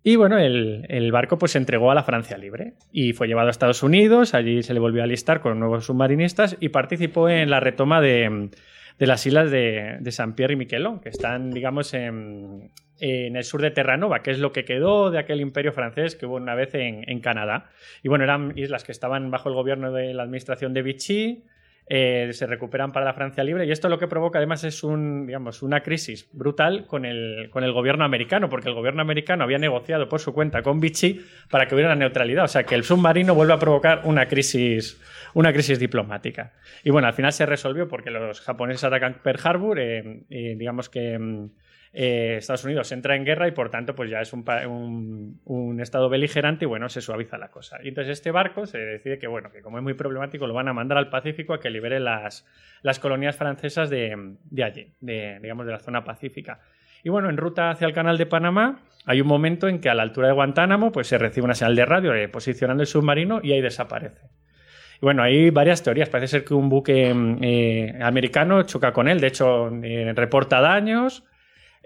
y 0.07 0.17
bueno, 0.17 0.37
el, 0.37 1.11
barco 1.11 1.39
pues 1.39 1.53
se 1.53 1.57
entregó 1.57 1.89
a 1.89 1.95
la 1.95 2.03
Francia 2.03 2.37
Libre 2.37 2.73
y 2.91 3.13
fue 3.13 3.27
llevado 3.27 3.47
a 3.47 3.51
Estados 3.51 3.81
Unidos, 3.81 4.35
allí 4.35 4.61
se 4.61 4.75
le 4.75 4.79
volvió 4.79 5.01
a 5.01 5.05
alistar 5.05 5.41
con 5.41 5.59
nuevos 5.59 5.87
submarinistas 5.87 6.57
y 6.59 6.69
participó 6.69 7.27
en 7.27 7.49
la 7.49 7.59
retoma 7.59 8.01
de, 8.01 8.51
las 8.99 9.25
islas 9.25 9.49
de, 9.49 9.97
de, 9.99 10.11
San 10.11 10.35
Pierre 10.35 10.53
y 10.53 10.57
Miquelon, 10.57 10.99
que 10.99 11.09
están, 11.09 11.49
digamos, 11.49 11.95
en, 11.95 12.69
el 12.99 13.43
sur 13.43 13.63
de 13.63 13.71
Terranova, 13.71 14.21
que 14.21 14.29
es 14.29 14.37
lo 14.37 14.51
que 14.51 14.63
quedó 14.63 15.09
de 15.09 15.17
aquel 15.17 15.41
imperio 15.41 15.71
francés 15.71 16.15
que 16.15 16.27
hubo 16.27 16.35
una 16.35 16.53
vez 16.53 16.75
en, 16.75 17.09
en 17.09 17.19
Canadá. 17.19 17.71
Y 18.03 18.07
bueno, 18.07 18.25
eran 18.25 18.53
islas 18.55 18.83
que 18.83 18.91
estaban 18.91 19.31
bajo 19.31 19.49
el 19.49 19.55
gobierno 19.55 19.91
de 19.91 20.13
la 20.13 20.21
administración 20.21 20.75
de 20.75 20.83
Vichy, 20.83 21.45
eh, 21.87 22.29
se 22.33 22.47
recuperan 22.47 22.91
para 22.91 23.05
la 23.05 23.13
Francia 23.13 23.43
libre 23.43 23.65
y 23.65 23.71
esto 23.71 23.89
lo 23.89 23.99
que 23.99 24.07
provoca 24.07 24.39
además 24.39 24.63
es 24.63 24.83
un, 24.83 25.27
digamos, 25.27 25.61
una 25.61 25.81
crisis 25.81 26.27
brutal 26.33 26.87
con 26.87 27.05
el, 27.05 27.49
con 27.51 27.63
el 27.63 27.73
gobierno 27.73 28.05
americano, 28.05 28.49
porque 28.49 28.69
el 28.69 28.75
gobierno 28.75 29.03
americano 29.03 29.43
había 29.43 29.59
negociado 29.59 30.09
por 30.09 30.19
su 30.19 30.33
cuenta 30.33 30.63
con 30.63 30.79
Vichy 30.79 31.21
para 31.49 31.67
que 31.67 31.75
hubiera 31.75 31.91
una 31.91 31.99
neutralidad, 31.99 32.45
o 32.45 32.47
sea 32.47 32.63
que 32.63 32.73
el 32.73 32.83
submarino 32.83 33.35
vuelve 33.35 33.53
a 33.53 33.59
provocar 33.59 34.01
una 34.05 34.27
crisis, 34.27 34.99
una 35.35 35.53
crisis 35.53 35.79
diplomática. 35.79 36.53
Y 36.83 36.89
bueno, 36.89 37.07
al 37.07 37.13
final 37.13 37.31
se 37.31 37.45
resolvió 37.45 37.87
porque 37.87 38.09
los 38.09 38.41
japoneses 38.41 38.83
atacan 38.83 39.21
Pearl 39.23 39.39
Harbor, 39.43 39.79
eh, 39.79 40.23
y 40.29 40.55
digamos 40.55 40.89
que... 40.89 41.49
Mm, 41.95 42.01
eh, 42.01 42.37
Estados 42.37 42.65
Unidos 42.65 42.91
entra 42.91 43.15
en 43.15 43.23
guerra 43.23 43.47
y 43.47 43.51
por 43.51 43.69
tanto 43.69 43.95
pues 43.95 44.09
ya 44.09 44.19
es 44.19 44.33
un, 44.33 45.39
un, 45.45 45.79
estado 45.79 46.09
beligerante 46.09 46.65
y 46.65 46.67
bueno, 46.67 46.89
se 46.89 47.01
suaviza 47.01 47.37
la 47.37 47.49
cosa. 47.49 47.77
Y 47.83 47.89
entonces 47.89 48.13
este 48.13 48.31
barco 48.31 48.65
se 48.65 48.77
decide 48.77 49.17
que 49.17 49.27
bueno, 49.27 49.51
que 49.51 49.61
como 49.61 49.77
es 49.77 49.83
muy 49.83 49.93
problemático 49.93 50.45
lo 50.47 50.53
van 50.53 50.67
a 50.67 50.73
mandar 50.73 50.97
al 50.97 51.09
Pacífico 51.09 51.53
a 51.53 51.59
que 51.59 51.69
libere 51.69 51.99
las, 51.99 52.45
las 52.81 52.99
colonias 52.99 53.35
francesas 53.35 53.89
de, 53.89 54.35
de 54.43 54.63
allí, 54.63 54.93
de, 54.99 55.39
digamos 55.41 55.65
de 55.65 55.71
la 55.71 55.79
zona 55.79 56.03
pacífica. 56.03 56.59
Y 57.03 57.09
bueno, 57.09 57.29
en 57.29 57.37
ruta 57.37 57.69
hacia 57.69 57.87
el 57.87 57.93
canal 57.93 58.17
de 58.17 58.25
Panamá 58.25 58.79
hay 59.05 59.21
un 59.21 59.27
momento 59.27 59.67
en 59.67 59.79
que 59.79 59.89
a 59.89 59.93
la 59.93 60.03
altura 60.03 60.27
de 60.27 60.33
Guantánamo 60.33 60.91
pues 60.91 61.07
se 61.07 61.17
recibe 61.17 61.45
una 61.45 61.53
señal 61.53 61.75
de 61.75 61.85
radio 61.85 62.13
eh, 62.13 62.27
posicionando 62.27 62.81
el 62.81 62.87
submarino 62.87 63.39
y 63.43 63.53
ahí 63.53 63.61
desaparece. 63.61 64.21
Y 64.95 65.05
bueno, 65.05 65.23
hay 65.23 65.49
varias 65.49 65.83
teorías. 65.83 66.09
Parece 66.09 66.39
ser 66.39 66.45
que 66.45 66.53
un 66.53 66.69
buque 66.69 67.13
eh, 67.41 67.99
americano 68.01 68.63
choca 68.63 68.93
con 68.93 69.07
él. 69.07 69.19
De 69.19 69.27
hecho, 69.27 69.69
reporta 69.69 70.61
daños. 70.61 71.25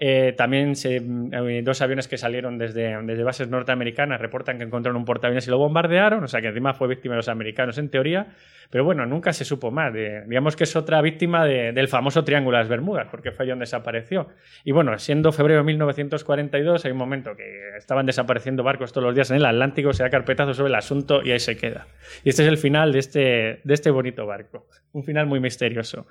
Eh, 0.02 0.34
también 0.38 0.76
eh, 0.86 1.62
dos 1.62 1.82
aviones 1.82 2.08
que 2.08 2.18
salieron 2.18 2.58
desde, 2.58 2.96
bases 3.22 3.50
norteamericanas 3.50 4.22
reportan 4.22 4.58
que 4.58 4.64
encontraron 4.64 4.96
un 4.96 5.04
portaaviones 5.04 5.46
y 5.48 5.50
lo 5.50 5.58
bombardearon, 5.58 6.24
o 6.24 6.28
sea 6.30 6.40
que 6.40 6.48
encima 6.48 6.74
fue 6.74 6.88
víctima 6.88 7.16
de 7.16 7.18
los 7.18 7.28
americanos 7.28 7.78
en 7.78 7.90
teoría, 7.90 8.28
pero 8.70 8.86
bueno, 8.86 9.06
nunca 9.06 9.34
se 9.34 9.44
supo 9.44 9.72
más. 9.72 9.94
digamos 9.94 10.56
que 10.56 10.64
es 10.64 10.74
otra 10.78 11.02
víctima 11.02 11.46
del 11.46 11.88
famoso 11.90 12.24
Triángulo 12.24 12.56
de 12.56 12.64
las 12.64 12.70
Bermudas, 12.70 13.08
porque 13.12 13.32
fue 13.32 13.46
donde 13.46 13.64
desapareció. 13.64 14.30
Y 14.64 14.72
bueno, 14.72 14.98
siendo 15.00 15.34
febrero 15.34 15.60
de 15.60 15.66
1942, 15.66 16.86
hay 16.86 16.92
un 16.94 16.98
momento 16.98 17.36
que 17.36 17.76
estaban 17.78 18.06
desapareciendo 18.06 18.64
barcos 18.64 18.94
todos 18.94 19.06
los 19.06 19.16
días 19.16 19.32
en 19.32 19.38
el 19.38 19.46
Atlántico, 19.46 19.92
se 19.92 20.04
da 20.04 20.10
carpetazo 20.10 20.54
sobre 20.54 20.70
el 20.70 20.76
asunto 20.76 21.22
y 21.26 21.32
ahí 21.32 21.40
se 21.40 21.58
queda. 21.58 21.88
Y 22.24 22.30
este 22.30 22.44
es 22.44 22.48
el 22.48 22.58
final 22.58 22.94
de 22.94 23.00
este, 23.00 23.60
de 23.66 23.74
este 23.74 23.92
bonito 23.92 24.26
barco, 24.26 24.66
un 24.94 25.04
final 25.04 25.26
muy 25.26 25.42
misterioso. 25.42 26.08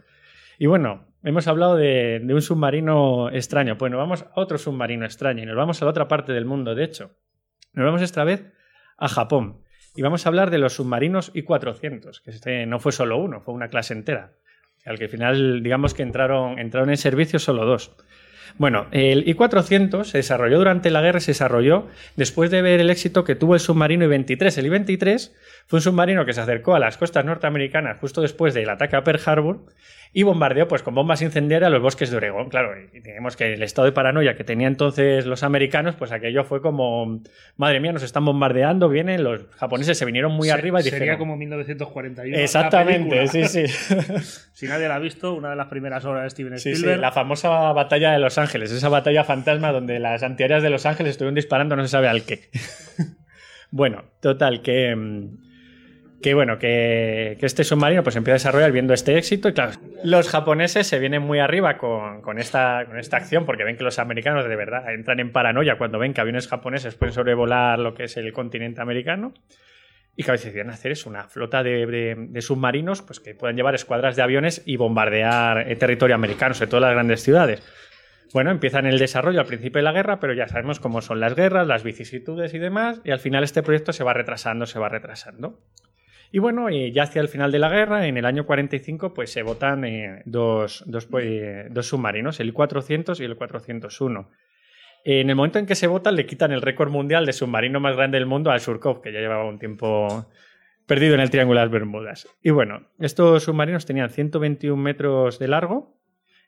Y 0.58 0.66
bueno, 0.66 1.06
hemos 1.22 1.46
hablado 1.46 1.76
de, 1.76 2.20
un 2.28 2.42
submarino 2.42 3.30
extraño. 3.30 3.76
Bueno, 3.76 3.96
vamos 3.96 4.22
a 4.22 4.40
otro 4.40 4.58
submarino 4.58 5.04
extraño 5.04 5.44
y 5.44 5.46
nos 5.46 5.56
vamos 5.56 5.80
a 5.80 5.84
la 5.84 5.92
otra 5.92 6.08
parte 6.08 6.32
del 6.32 6.44
mundo, 6.44 6.74
de 6.74 6.82
hecho. 6.82 7.14
Nos 7.72 7.86
vamos 7.86 8.02
esta 8.02 8.24
vez 8.24 8.52
a 8.96 9.08
Japón. 9.08 9.62
Y 9.94 10.02
vamos 10.02 10.26
a 10.26 10.28
hablar 10.28 10.50
de 10.50 10.58
los 10.58 10.74
submarinos 10.74 11.30
I-400, 11.34 12.22
que 12.22 12.30
este 12.30 12.66
no 12.66 12.80
fue 12.80 12.90
solo 12.90 13.18
uno, 13.18 13.40
fue 13.40 13.54
una 13.54 13.68
clase 13.68 13.94
entera. 13.94 14.32
Al 14.84 14.98
que 14.98 15.04
al 15.04 15.10
final, 15.10 15.62
digamos 15.62 15.94
que 15.94 16.02
entraron, 16.02 16.58
entraron 16.58 16.90
en 16.90 16.96
servicio 16.96 17.38
solo 17.38 17.64
dos. 17.64 17.94
Bueno, 18.56 18.86
el 18.92 19.28
I-400 19.28 20.04
se 20.04 20.18
desarrolló 20.18 20.58
durante 20.58 20.90
la 20.90 21.00
guerra, 21.00 21.20
se 21.20 21.32
desarrolló 21.32 21.86
después 22.16 22.50
de 22.50 22.62
ver 22.62 22.80
el 22.80 22.90
éxito 22.90 23.24
que 23.24 23.34
tuvo 23.34 23.54
el 23.54 23.60
submarino 23.60 24.04
I-23. 24.06 24.58
El 24.58 24.66
I-23 24.66 25.32
fue 25.66 25.78
un 25.78 25.82
submarino 25.82 26.24
que 26.24 26.32
se 26.32 26.40
acercó 26.40 26.74
a 26.74 26.78
las 26.78 26.96
costas 26.96 27.24
norteamericanas 27.24 27.98
justo 28.00 28.20
después 28.22 28.54
del 28.54 28.70
ataque 28.70 28.96
a 28.96 29.02
Pearl 29.04 29.20
Harbor 29.26 29.60
y 30.10 30.22
bombardeó 30.22 30.66
pues, 30.68 30.82
con 30.82 30.94
bombas 30.94 31.20
incendiarias 31.20 31.70
los 31.70 31.82
bosques 31.82 32.10
de 32.10 32.16
Oregón. 32.16 32.48
Claro, 32.48 32.70
y 32.94 33.00
digamos 33.00 33.36
que 33.36 33.52
el 33.52 33.62
estado 33.62 33.84
de 33.84 33.92
paranoia 33.92 34.36
que 34.36 34.42
tenían 34.42 34.72
entonces 34.72 35.26
los 35.26 35.42
americanos, 35.42 35.96
pues 35.96 36.12
aquello 36.12 36.44
fue 36.44 36.62
como, 36.62 37.20
madre 37.58 37.78
mía, 37.80 37.92
nos 37.92 38.02
están 38.02 38.24
bombardeando, 38.24 38.88
vienen, 38.88 39.22
los 39.22 39.42
japoneses 39.56 39.98
se 39.98 40.06
vinieron 40.06 40.32
muy 40.32 40.48
Se- 40.48 40.54
arriba 40.54 40.80
y 40.80 40.84
Sería 40.84 40.98
dijeron... 41.00 41.18
como 41.18 41.36
1941. 41.36 42.38
la 42.38 42.42
Exactamente, 42.42 43.26
sí, 43.26 43.44
sí. 43.44 43.64
Si 44.54 44.66
nadie 44.66 44.88
la 44.88 44.96
ha 44.96 44.98
visto, 44.98 45.34
una 45.34 45.50
de 45.50 45.56
las 45.56 45.66
primeras 45.68 46.04
obras 46.06 46.24
de 46.24 46.30
Steven 46.30 46.58
Sí, 46.58 46.70
sí, 46.70 46.76
Spielberg. 46.76 47.00
la 47.00 47.12
famosa 47.12 47.50
batalla 47.72 48.10
de 48.12 48.18
Los 48.18 48.37
Ángeles, 48.38 48.70
esa 48.72 48.88
batalla 48.88 49.24
fantasma 49.24 49.72
donde 49.72 49.98
las 49.98 50.22
antiaéreas 50.22 50.62
de 50.62 50.70
Los 50.70 50.86
Ángeles 50.86 51.10
estuvieron 51.12 51.34
disparando 51.34 51.76
no 51.76 51.82
se 51.82 51.88
sabe 51.88 52.08
al 52.08 52.22
qué. 52.24 52.48
bueno, 53.70 54.04
total, 54.20 54.62
que, 54.62 54.94
mm, 54.96 56.20
que 56.22 56.34
bueno, 56.34 56.58
que, 56.58 57.36
que 57.38 57.46
este 57.46 57.64
submarino 57.64 58.02
pues 58.02 58.16
empieza 58.16 58.34
a 58.34 58.38
desarrollar 58.38 58.72
viendo 58.72 58.94
este 58.94 59.16
éxito 59.18 59.48
y 59.48 59.52
claro, 59.52 59.72
los 60.04 60.28
japoneses 60.28 60.86
se 60.86 60.98
vienen 60.98 61.22
muy 61.22 61.38
arriba 61.38 61.78
con, 61.78 62.22
con 62.22 62.38
esta, 62.38 62.84
con 62.86 62.98
esta 62.98 63.18
acción 63.18 63.44
porque 63.46 63.64
ven 63.64 63.76
que 63.76 63.84
los 63.84 63.98
americanos 63.98 64.48
de 64.48 64.56
verdad 64.56 64.92
entran 64.92 65.20
en 65.20 65.30
paranoia 65.32 65.78
cuando 65.78 65.98
ven 65.98 66.14
que 66.14 66.20
aviones 66.20 66.48
japoneses 66.48 66.94
pueden 66.94 67.12
sobrevolar 67.14 67.78
lo 67.78 67.94
que 67.94 68.04
es 68.04 68.16
el 68.16 68.32
continente 68.32 68.80
americano. 68.80 69.32
Y 70.20 70.24
que 70.24 70.32
a 70.32 70.32
veces 70.32 70.52
decían 70.52 70.68
hacer 70.70 70.90
es 70.90 71.06
una 71.06 71.28
flota 71.28 71.62
de, 71.62 71.86
de- 71.86 72.16
de 72.18 72.42
submarinos 72.42 73.02
pues, 73.02 73.20
que 73.20 73.36
puedan 73.36 73.54
llevar 73.54 73.76
escuadras 73.76 74.16
de 74.16 74.22
aviones 74.22 74.62
y 74.66 74.76
bombardear 74.76 75.70
eh, 75.70 75.76
territorio 75.76 76.16
americano, 76.16 76.54
sobre 76.54 76.70
todo 76.70 76.80
las 76.80 76.90
grandes 76.92 77.22
ciudades. 77.22 77.62
Bueno, 78.32 78.50
empiezan 78.50 78.86
el 78.86 78.98
desarrollo 78.98 79.40
al 79.40 79.46
principio 79.46 79.78
de 79.78 79.84
la 79.84 79.92
guerra, 79.92 80.20
pero 80.20 80.34
ya 80.34 80.48
sabemos 80.48 80.80
cómo 80.80 81.00
son 81.00 81.20
las 81.20 81.34
guerras, 81.34 81.66
las 81.66 81.82
vicisitudes 81.82 82.52
y 82.52 82.58
demás, 82.58 83.00
y 83.04 83.10
al 83.10 83.20
final 83.20 83.42
este 83.42 83.62
proyecto 83.62 83.92
se 83.92 84.04
va 84.04 84.12
retrasando, 84.12 84.66
se 84.66 84.78
va 84.78 84.88
retrasando. 84.88 85.60
Y 86.30 86.40
bueno, 86.40 86.68
ya 86.68 87.04
hacia 87.04 87.22
el 87.22 87.28
final 87.28 87.50
de 87.50 87.58
la 87.58 87.70
guerra, 87.70 88.06
en 88.06 88.18
el 88.18 88.26
año 88.26 88.44
45, 88.44 89.14
pues 89.14 89.32
se 89.32 89.42
votan 89.42 89.84
eh, 89.84 90.22
pues, 90.30 90.84
eh, 91.22 91.68
dos 91.70 91.86
submarinos, 91.86 92.38
el 92.40 92.48
I-400 92.48 93.18
y 93.20 93.24
el 93.24 93.36
401. 93.36 94.30
En 95.04 95.30
el 95.30 95.36
momento 95.36 95.58
en 95.58 95.64
que 95.64 95.74
se 95.74 95.86
votan, 95.86 96.16
le 96.16 96.26
quitan 96.26 96.52
el 96.52 96.60
récord 96.60 96.90
mundial 96.90 97.24
de 97.24 97.32
submarino 97.32 97.80
más 97.80 97.96
grande 97.96 98.18
del 98.18 98.26
mundo 98.26 98.50
al 98.50 98.60
Surkov, 98.60 99.00
que 99.00 99.12
ya 99.12 99.20
llevaba 99.20 99.48
un 99.48 99.58
tiempo 99.58 100.26
perdido 100.86 101.14
en 101.14 101.20
el 101.20 101.30
Triángulo 101.30 101.60
de 101.60 101.66
las 101.66 101.72
Bermudas. 101.72 102.28
Y 102.42 102.50
bueno, 102.50 102.88
estos 102.98 103.44
submarinos 103.44 103.86
tenían 103.86 104.10
121 104.10 104.82
metros 104.82 105.38
de 105.38 105.48
largo, 105.48 105.98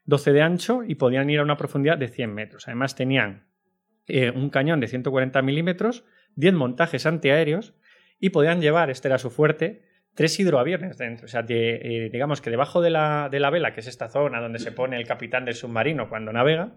12 0.05 0.32
de 0.32 0.42
ancho 0.42 0.82
y 0.86 0.94
podían 0.96 1.30
ir 1.30 1.38
a 1.40 1.42
una 1.42 1.57
profundidad 1.57 1.98
de 1.98 2.09
100 2.09 2.34
metros. 2.34 2.66
Además 2.68 2.94
tenían 2.96 3.46
eh, 4.07 4.30
un 4.30 4.51
cañón 4.51 4.80
de 4.80 4.88
140 4.88 5.40
milímetros, 5.42 6.05
10 6.36 6.55
montajes 6.55 7.07
antiaéreos 7.07 7.74
y 8.18 8.30
podían 8.30 8.61
llevar, 8.61 8.90
este 8.90 9.09
era 9.09 9.18
su 9.18 9.30
fuerte, 9.30 9.82
tres 10.14 10.38
hidroaviones 10.40 10.98
dentro. 10.98 11.26
O 11.26 11.28
sea, 11.28 11.42
de- 11.42 11.76
eh, 12.07 12.11
digamos 12.11 12.40
que 12.40 12.51
debajo 12.51 12.80
de 12.82 12.90
la, 12.90 13.28
de 13.30 13.40
la 13.40 13.51
vela, 13.51 13.72
que 13.72 13.80
es 13.80 13.86
esta 13.86 14.09
zona 14.09 14.40
donde 14.40 14.59
se 14.59 14.72
pone 14.72 14.96
el 14.96 15.07
capitán 15.07 15.44
del 15.44 15.55
submarino 15.55 16.09
cuando 16.09 16.32
navega, 16.32 16.72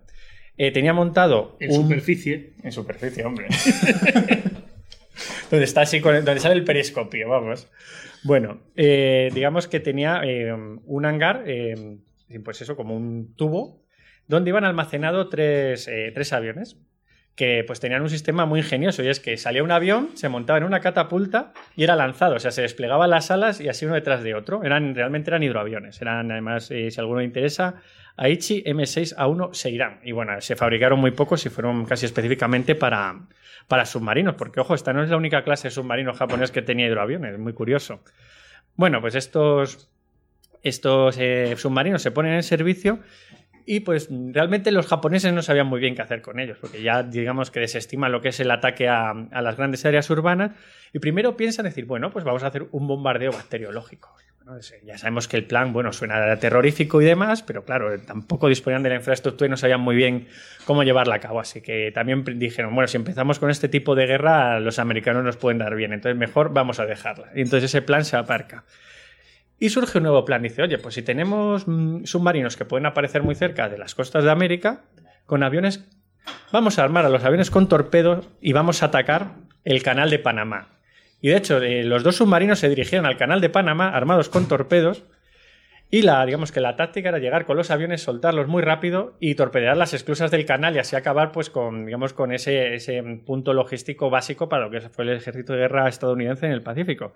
eh, 0.57 0.71
tenía 0.71 0.93
montado 0.93 1.57
En 1.59 1.71
un... 1.71 1.83
superficie. 1.83 2.53
En 2.63 2.71
superficie, 2.71 3.25
hombre. 3.25 3.47
donde 5.49 5.65
está 5.65 5.81
así, 5.81 5.99
con- 6.01 6.23
donde 6.25 6.39
sale 6.39 6.55
el 6.55 6.63
periscopio, 6.63 7.29
vamos. 7.29 7.67
Bueno, 8.23 8.61
eh, 8.75 9.29
digamos 9.33 9.67
que 9.67 9.79
tenía 9.79 10.21
un 10.85 11.05
hangar, 11.05 11.43
pues 12.39 12.61
eso, 12.61 12.75
como 12.75 12.95
un 12.95 13.35
tubo, 13.35 13.83
donde 14.27 14.49
iban 14.49 14.63
almacenados 14.63 15.29
tres, 15.29 15.87
eh, 15.87 16.11
tres 16.13 16.33
aviones 16.33 16.77
que 17.35 17.63
pues 17.65 17.79
tenían 17.79 18.01
un 18.01 18.09
sistema 18.09 18.45
muy 18.45 18.59
ingenioso 18.59 19.01
y 19.03 19.07
es 19.07 19.19
que 19.19 19.37
salía 19.37 19.63
un 19.63 19.71
avión, 19.71 20.09
se 20.13 20.29
montaba 20.29 20.59
en 20.59 20.65
una 20.65 20.81
catapulta 20.81 21.51
y 21.75 21.83
era 21.83 21.95
lanzado, 21.95 22.35
o 22.35 22.39
sea, 22.39 22.51
se 22.51 22.61
desplegaban 22.61 23.09
las 23.09 23.31
alas 23.31 23.59
y 23.59 23.69
así 23.69 23.85
uno 23.85 23.95
detrás 23.95 24.23
de 24.23 24.35
otro. 24.35 24.63
Eran, 24.63 24.93
realmente 24.93 25.31
eran 25.31 25.41
hidroaviones, 25.41 25.99
eran 26.01 26.31
además, 26.31 26.69
eh, 26.69 26.91
si 26.91 26.99
alguno 26.99 27.19
le 27.19 27.25
interesa, 27.25 27.75
Aichi 28.17 28.63
M6A1 28.63 29.53
Seiran. 29.53 29.99
Y 30.03 30.11
bueno, 30.11 30.39
se 30.41 30.55
fabricaron 30.55 30.99
muy 30.99 31.11
pocos 31.11 31.43
y 31.45 31.49
fueron 31.49 31.85
casi 31.85 32.05
específicamente 32.05 32.75
para, 32.75 33.19
para 33.67 33.85
submarinos, 33.85 34.35
porque 34.35 34.59
ojo, 34.59 34.75
esta 34.75 34.93
no 34.93 35.03
es 35.03 35.09
la 35.09 35.17
única 35.17 35.43
clase 35.43 35.69
de 35.69 35.71
submarino 35.71 36.13
japonés 36.13 36.51
que 36.51 36.61
tenía 36.61 36.85
hidroaviones, 36.85 37.39
muy 37.39 37.53
curioso. 37.53 38.03
Bueno, 38.75 39.01
pues 39.01 39.15
estos, 39.15 39.89
estos 40.63 41.17
eh, 41.19 41.53
submarinos 41.57 42.01
se 42.01 42.11
ponen 42.11 42.33
en 42.33 42.43
servicio 42.43 42.99
y 43.65 43.81
pues 43.81 44.09
realmente 44.09 44.71
los 44.71 44.87
japoneses 44.87 45.31
no 45.33 45.41
sabían 45.41 45.67
muy 45.67 45.79
bien 45.79 45.95
qué 45.95 46.01
hacer 46.01 46.21
con 46.21 46.39
ellos, 46.39 46.57
porque 46.59 46.81
ya 46.81 47.03
digamos 47.03 47.51
que 47.51 47.59
desestiman 47.59 48.11
lo 48.11 48.21
que 48.21 48.29
es 48.29 48.39
el 48.39 48.51
ataque 48.51 48.89
a, 48.89 49.13
las 49.13 49.57
grandes 49.57 49.85
áreas 49.85 50.09
urbanas 50.09 50.51
y 50.91 50.99
primero 50.99 51.37
piensan 51.37 51.65
decir, 51.65 51.85
bueno, 51.85 52.11
pues 52.11 52.25
vamos 52.25 52.43
a 52.43 52.47
hacer 52.47 52.67
un 52.71 52.87
bombardeo 52.87 53.31
bacteriológico. 53.31 54.15
Ya 54.83 54.97
sabemos 54.97 55.29
que 55.29 55.37
el 55.37 55.45
plan, 55.45 55.71
bueno, 55.71 55.93
suena 55.93 56.35
terrorífico 56.35 57.01
y 57.01 57.05
demás, 57.05 57.41
pero 57.43 57.63
claro, 57.63 57.97
tampoco 58.01 58.49
disponían 58.49 58.83
de 58.83 58.89
la 58.89 58.95
infraestructura 58.95 59.47
y 59.47 59.49
no 59.49 59.55
sabían 59.55 59.79
muy 59.79 59.95
bien 59.95 60.27
cómo 60.65 60.83
llevarla 60.83 61.15
a 61.15 61.19
cabo. 61.19 61.39
Así 61.39 61.61
que 61.61 61.93
también 61.93 62.25
dijeron, 62.37 62.75
bueno, 62.75 62.89
si 62.89 62.97
empezamos 62.97 63.39
con 63.39 63.49
este 63.49 63.69
tipo 63.69 63.95
de 63.95 64.05
guerra, 64.05 64.59
los 64.59 64.79
americanos 64.79 65.23
nos 65.23 65.37
pueden 65.37 65.59
dar 65.59 65.73
bien, 65.75 65.93
entonces 65.93 66.19
mejor 66.19 66.51
vamos 66.51 66.81
a 66.81 66.85
dejarla. 66.85 67.27
Y 67.33 67.39
entonces 67.39 67.71
ese 67.71 67.81
plan 67.81 68.03
se 68.03 68.17
aparca. 68.17 68.65
Y 69.59 69.69
surge 69.69 69.99
un 69.99 70.03
nuevo 70.03 70.25
plan. 70.25 70.41
Dice, 70.41 70.61
oye, 70.61 70.77
pues 70.77 70.95
si 70.95 71.01
tenemos 71.01 71.67
mm, 71.67 72.05
submarinos 72.05 72.57
que 72.57 72.65
pueden 72.65 72.85
aparecer 72.85 73.23
muy 73.23 73.35
cerca 73.35 73.69
de 73.69 73.77
las 73.77 73.95
costas 73.95 74.23
de 74.23 74.31
América, 74.31 74.83
con 75.25 75.43
aviones, 75.43 75.85
vamos 76.51 76.79
a 76.79 76.83
armar 76.83 77.05
a 77.05 77.09
los 77.09 77.23
aviones 77.23 77.49
con 77.49 77.67
torpedos 77.69 78.27
y 78.41 78.53
vamos 78.53 78.83
a 78.83 78.87
atacar 78.87 79.35
el 79.63 79.83
canal 79.83 80.09
de 80.09 80.19
Panamá. 80.19 80.79
Y 81.21 81.29
de 81.29 81.37
hecho, 81.37 81.61
eh, 81.61 81.83
los 81.83 82.03
dos 82.03 82.17
submarinos 82.17 82.59
se 82.59 82.67
dirigieron 82.67 83.05
al 83.05 83.17
canal 83.17 83.39
de 83.39 83.49
Panamá 83.49 83.89
armados 83.89 84.29
con 84.29 84.47
torpedos. 84.47 85.03
Y 85.89 86.01
la, 86.01 86.25
digamos 86.25 86.51
que 86.51 86.59
la 86.59 86.75
táctica 86.75 87.09
era 87.09 87.19
llegar 87.19 87.45
con 87.45 87.55
los 87.55 87.69
aviones, 87.69 88.01
soltarlos 88.01 88.47
muy 88.47 88.63
rápido 88.63 89.15
y 89.19 89.35
torpedear 89.35 89.77
las 89.77 89.93
esclusas 89.93 90.31
del 90.31 90.45
canal 90.45 90.75
y 90.75 90.79
así 90.79 90.95
acabar 90.95 91.31
pues 91.31 91.51
con, 91.51 91.85
digamos, 91.85 92.13
con 92.13 92.33
ese, 92.33 92.73
ese 92.73 93.01
punto 93.25 93.53
logístico 93.53 94.09
básico 94.09 94.49
para 94.49 94.65
lo 94.65 94.71
que 94.71 94.81
fue 94.81 95.05
el 95.05 95.11
ejército 95.11 95.53
de 95.53 95.59
guerra 95.59 95.87
estadounidense 95.87 96.47
en 96.47 96.51
el 96.51 96.63
Pacífico. 96.63 97.13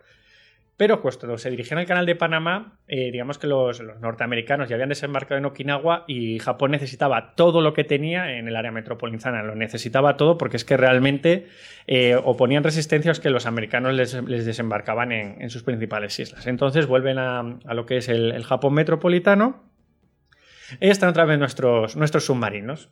Pero 0.78 1.02
cuando 1.02 1.40
se 1.40 1.50
dirigían 1.50 1.80
al 1.80 1.88
canal 1.88 2.06
de 2.06 2.16
Panamá, 2.16 2.78
eh, 2.88 3.10
digamos 3.12 3.40
que 3.40 3.48
los, 3.48 3.82
norteamericanos 4.00 4.70
ya 4.70 4.76
habían 4.76 4.90
desembarcado 4.90 5.40
en 5.40 5.46
Okinawa 5.46 6.06
y 6.08 6.38
Japón 6.38 6.70
necesitaba 6.70 7.34
todo 7.34 7.62
lo 7.62 7.74
que 7.74 7.84
tenía 7.84 8.38
en 8.38 8.48
el 8.48 8.56
área 8.56 8.72
metropolitana. 8.72 9.42
Lo 9.42 9.56
necesitaba 9.56 10.18
todo 10.18 10.38
porque 10.38 10.56
es 10.56 10.66
que 10.66 10.78
realmente 10.78 11.48
eh, 11.88 12.16
oponían 12.16 12.64
resistencias 12.64 13.20
que 13.20 13.32
los 13.32 13.48
americanos 13.48 13.96
les, 13.96 14.46
desembarcaban 14.46 15.12
en, 15.12 15.50
sus 15.50 15.64
principales 15.64 16.20
islas. 16.20 16.46
Entonces 16.46 16.86
vuelven 16.86 17.18
a, 17.18 17.58
lo 17.74 17.88
que 17.88 17.98
es 17.98 18.08
el, 18.08 18.44
Japón 18.44 18.76
metropolitano. 18.76 19.64
Y 20.80 20.90
están 20.90 21.10
otra 21.10 21.26
vez 21.26 21.40
nuestros, 21.40 21.96
nuestros 21.96 22.26
submarinos. 22.26 22.92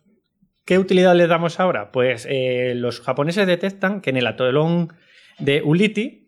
¿Qué 0.64 0.80
utilidad 0.80 1.14
les 1.14 1.28
damos 1.28 1.60
ahora? 1.60 1.92
Pues 1.92 2.26
eh, 2.28 2.72
los 2.74 3.00
japoneses 3.00 3.46
detectan 3.46 4.00
que 4.00 4.10
en 4.10 4.16
el 4.16 4.26
atolón 4.26 4.92
de 5.38 5.62
Uliti 5.62 6.25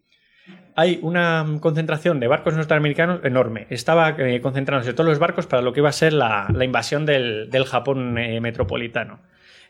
hay 0.78 1.00
una 1.02 1.44
concentración 1.60 2.20
de 2.20 2.28
barcos 2.28 2.54
norteamericanos 2.54 3.24
enorme. 3.24 3.66
Estaba 3.68 4.10
eh, 4.16 4.40
concentrándose 4.40 4.92
todos 4.92 5.10
los 5.10 5.18
barcos 5.18 5.48
para 5.48 5.60
lo 5.60 5.72
que 5.72 5.80
iba 5.80 5.88
a 5.88 5.92
ser 5.92 6.12
la, 6.12 6.46
invasión 6.62 7.04
del, 7.04 7.50
Japón 7.66 8.16
eh, 8.16 8.40
metropolitano. 8.40 9.18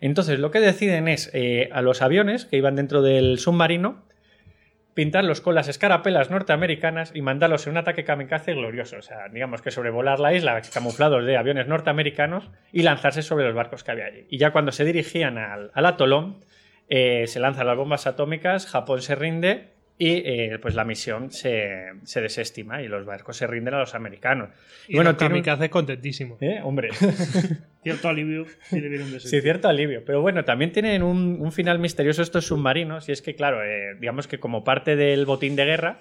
Entonces 0.02 0.38
lo 0.38 0.50
que 0.50 0.60
deciden 0.60 1.08
es 1.08 1.30
eh, 1.32 1.70
a 1.72 1.80
los 1.80 2.02
aviones 2.02 2.44
que 2.44 2.58
iban 2.58 2.76
dentro 2.76 3.00
del 3.00 3.38
submarino 3.38 4.04
pintarlos 4.92 5.40
con 5.40 5.54
las 5.54 5.68
escarapelas 5.68 6.28
norteamericanas 6.30 7.12
y 7.14 7.22
mandarlos 7.22 7.66
en 7.66 7.70
un 7.70 7.76
ataque 7.78 8.04
kamikaze 8.04 8.52
glorioso. 8.52 8.98
O 8.98 9.02
sea, 9.02 9.30
digamos 9.32 9.62
que 9.62 9.70
sobrevolar 9.70 10.20
la 10.20 10.34
isla 10.34 10.60
camuflados 10.74 11.24
de 11.24 11.38
aviones 11.38 11.68
norteamericanos 11.68 12.50
y 12.70 12.82
lanzarse 12.82 13.22
sobre 13.22 13.46
los 13.46 13.54
barcos 13.54 13.82
que 13.82 13.92
había 13.92 14.04
allí. 14.04 14.26
Y 14.28 14.36
ya 14.36 14.50
cuando 14.50 14.72
se 14.72 14.84
dirigían 14.84 15.38
al, 15.38 15.70
atolón, 15.72 16.44
se 16.90 17.40
lanzan 17.40 17.66
las 17.66 17.78
bombas 17.78 18.06
atómicas, 18.06 18.66
Japón 18.66 19.00
se 19.00 19.14
rinde 19.14 19.77
y 20.00 20.22
eh, 20.24 20.58
pues 20.62 20.74
la 20.76 20.84
misión 20.84 21.32
se, 21.32 21.86
se 22.04 22.20
desestima 22.20 22.80
y 22.82 22.88
los 22.88 23.04
barcos 23.04 23.36
se 23.36 23.46
rinden 23.48 23.74
a 23.74 23.80
los 23.80 23.94
americanos. 23.96 24.50
Y 24.86 24.94
bueno, 24.94 25.16
tiene 25.16 25.34
un- 25.34 25.40
kamikazes 25.42 25.68
contentísimos. 25.70 26.40
¿Eh? 26.40 26.60
Hombre. 26.62 26.90
Cierto 27.82 28.08
alivio 28.08 28.44
si 28.62 28.80
le 28.80 29.20
Sí, 29.20 29.40
cierto 29.40 29.68
alivio. 29.68 30.02
Pero 30.04 30.20
bueno, 30.20 30.44
también 30.44 30.72
tienen 30.72 31.02
un, 31.02 31.38
un 31.40 31.52
final 31.52 31.78
misterioso 31.78 32.22
estos 32.22 32.46
submarinos. 32.46 33.08
Y 33.08 33.12
es 33.12 33.22
que, 33.22 33.34
claro, 33.34 33.62
eh, 33.64 33.94
digamos 33.98 34.26
que 34.28 34.38
como 34.38 34.62
parte 34.64 34.94
del 34.96 35.24
botín 35.26 35.56
de 35.56 35.64
guerra, 35.64 35.98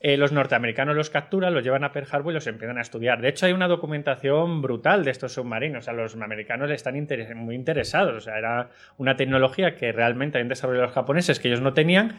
eh, 0.00 0.18
los 0.18 0.32
norteamericanos 0.32 0.94
los 0.94 1.08
capturan, 1.08 1.54
los 1.54 1.64
llevan 1.64 1.82
a 1.82 1.92
Pearl 1.92 2.06
Harbor 2.10 2.32
y 2.32 2.34
los 2.34 2.46
empiezan 2.46 2.76
a 2.78 2.82
estudiar. 2.82 3.22
De 3.22 3.28
hecho, 3.28 3.46
hay 3.46 3.52
una 3.52 3.68
documentación 3.68 4.60
brutal 4.60 5.02
de 5.02 5.10
estos 5.10 5.32
submarinos. 5.32 5.78
O 5.78 5.84
sea, 5.86 5.94
los 5.94 6.14
americanos 6.14 6.70
están 6.70 6.94
interes- 6.94 7.34
muy 7.34 7.54
interesados. 7.54 8.14
O 8.14 8.20
sea, 8.20 8.36
era 8.38 8.68
una 8.98 9.16
tecnología 9.16 9.74
que 9.76 9.92
realmente 9.92 10.36
habían 10.38 10.50
desarrollado 10.50 10.86
los 10.86 10.94
japoneses 10.94 11.40
que 11.40 11.48
ellos 11.48 11.62
no 11.62 11.72
tenían. 11.72 12.16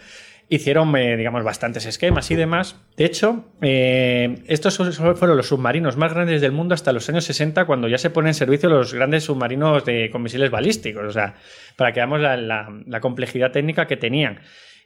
Hicieron, 0.48 0.96
eh, 0.96 1.18
digamos, 1.18 1.44
bastantes 1.44 1.86
esquemas 1.88 2.30
y 2.30 2.36
demás. 2.36 2.80
De 2.98 3.06
hecho, 3.06 3.46
eh, 3.62 4.44
estos 4.46 4.78
fueron 4.78 5.38
los 5.38 5.48
submarinos 5.48 5.98
más 5.98 6.14
grandes 6.14 6.40
del 6.40 6.52
mundo 6.52 6.76
hasta 6.76 6.94
los 6.94 7.10
años 7.10 7.26
60, 7.26 7.66
cuando 7.66 7.88
ya 7.88 7.98
se 7.98 8.12
ponen 8.12 8.30
en 8.30 8.34
servicio 8.36 8.70
los 8.70 8.94
grandes 8.94 9.24
submarinos 9.24 9.84
de, 9.86 10.10
con 10.12 10.22
misiles 10.22 10.52
balísticos. 10.52 11.04
O 11.04 11.12
sea, 11.12 11.36
para 11.76 11.94
que 11.94 12.00
veamos 12.00 12.22
la, 12.22 13.00
complejidad 13.02 13.52
técnica 13.52 13.88
que 13.88 13.98
tenían. 13.98 14.42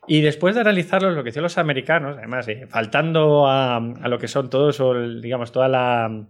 Y 0.07 0.21
después 0.21 0.55
de 0.55 0.61
analizarlos, 0.61 1.13
lo 1.13 1.23
que 1.23 1.29
hicieron 1.29 1.43
los 1.43 1.57
americanos, 1.57 2.17
además, 2.17 2.47
eh, 2.47 2.65
faltando 2.69 3.47
a, 3.47 3.79
lo 3.79 4.17
que 4.17 4.29
son 4.29 4.49
todos, 4.49 4.81
digamos, 5.21 5.51
toda 5.51 5.67
la, 5.67 6.25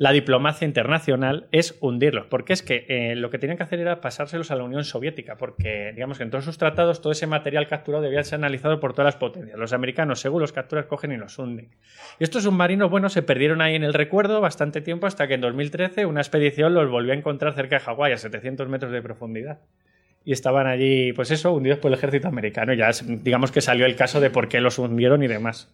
la 0.00 0.12
diplomacia 0.12 0.64
internacional, 0.64 1.46
es 1.52 1.76
hundirlos. 1.82 2.24
Porque 2.24 2.54
es 2.54 2.62
que 2.62 2.86
eh, 2.88 3.14
lo 3.16 3.28
que 3.28 3.38
tenían 3.38 3.58
que 3.58 3.64
hacer 3.64 3.80
era 3.80 4.00
pasárselos 4.00 4.50
a 4.50 4.56
la 4.56 4.64
Unión 4.64 4.82
Soviética, 4.82 5.36
porque, 5.36 5.92
digamos, 5.92 6.16
que 6.16 6.24
en 6.24 6.30
todos 6.30 6.46
sus 6.46 6.56
tratados 6.56 7.02
todo 7.02 7.12
ese 7.12 7.26
material 7.26 7.68
capturado 7.68 8.02
debía 8.02 8.24
ser 8.24 8.36
analizado 8.36 8.80
por 8.80 8.94
todas 8.94 9.04
las 9.04 9.16
potencias. 9.16 9.58
Los 9.58 9.74
americanos, 9.74 10.18
según 10.18 10.40
los 10.40 10.52
capturas, 10.52 10.86
cogen 10.86 11.12
y 11.12 11.18
los 11.18 11.38
hunden. 11.38 11.68
Y 12.18 12.24
estos 12.24 12.44
submarinos, 12.44 12.88
bueno, 12.88 13.10
se 13.10 13.20
perdieron 13.20 13.60
ahí 13.60 13.74
en 13.74 13.84
el 13.84 13.92
recuerdo 13.92 14.40
bastante 14.40 14.80
tiempo 14.80 15.06
hasta 15.06 15.28
que 15.28 15.34
en 15.34 15.42
2013 15.42 16.06
una 16.06 16.22
expedición 16.22 16.72
los 16.72 16.90
volvió 16.90 17.12
a 17.12 17.16
encontrar 17.16 17.52
cerca 17.52 17.76
de 17.76 17.84
Hawái, 17.84 18.14
a 18.14 18.16
700 18.16 18.70
metros 18.70 18.92
de 18.92 19.02
profundidad 19.02 19.58
y 20.24 20.32
estaban 20.32 20.66
allí, 20.66 21.12
pues 21.12 21.30
eso, 21.30 21.52
hundidos 21.52 21.78
por 21.78 21.90
el 21.90 21.98
ejército 21.98 22.28
americano. 22.28 22.72
Ya 22.72 22.90
digamos 23.06 23.52
que 23.52 23.60
salió 23.60 23.84
el 23.84 23.96
caso 23.96 24.18
de 24.18 24.30
por 24.30 24.48
qué 24.48 24.62
los 24.62 24.78
hundieron 24.78 25.22
y 25.22 25.28
demás. 25.28 25.70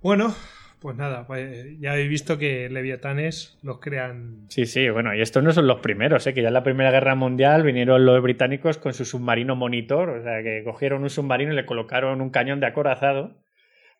Bueno, 0.00 0.34
pues 0.80 0.96
nada, 0.96 1.26
pues 1.26 1.78
ya 1.80 1.92
habéis 1.92 2.08
visto 2.08 2.38
que 2.38 2.68
leviatanes 2.68 3.58
los 3.62 3.80
crean. 3.80 4.46
Sí, 4.48 4.66
sí, 4.66 4.88
bueno, 4.90 5.14
y 5.14 5.20
estos 5.20 5.42
no 5.42 5.52
son 5.52 5.66
los 5.66 5.80
primeros, 5.80 6.26
¿eh? 6.26 6.34
que 6.34 6.42
ya 6.42 6.48
en 6.48 6.54
la 6.54 6.62
Primera 6.62 6.90
Guerra 6.90 7.14
Mundial 7.14 7.62
vinieron 7.62 8.04
los 8.06 8.22
británicos 8.22 8.78
con 8.78 8.94
su 8.94 9.04
submarino 9.04 9.56
monitor, 9.56 10.08
o 10.10 10.22
sea, 10.22 10.42
que 10.42 10.62
cogieron 10.64 11.02
un 11.02 11.10
submarino 11.10 11.52
y 11.52 11.56
le 11.56 11.66
colocaron 11.66 12.20
un 12.20 12.30
cañón 12.30 12.60
de 12.60 12.66
acorazado 12.66 13.42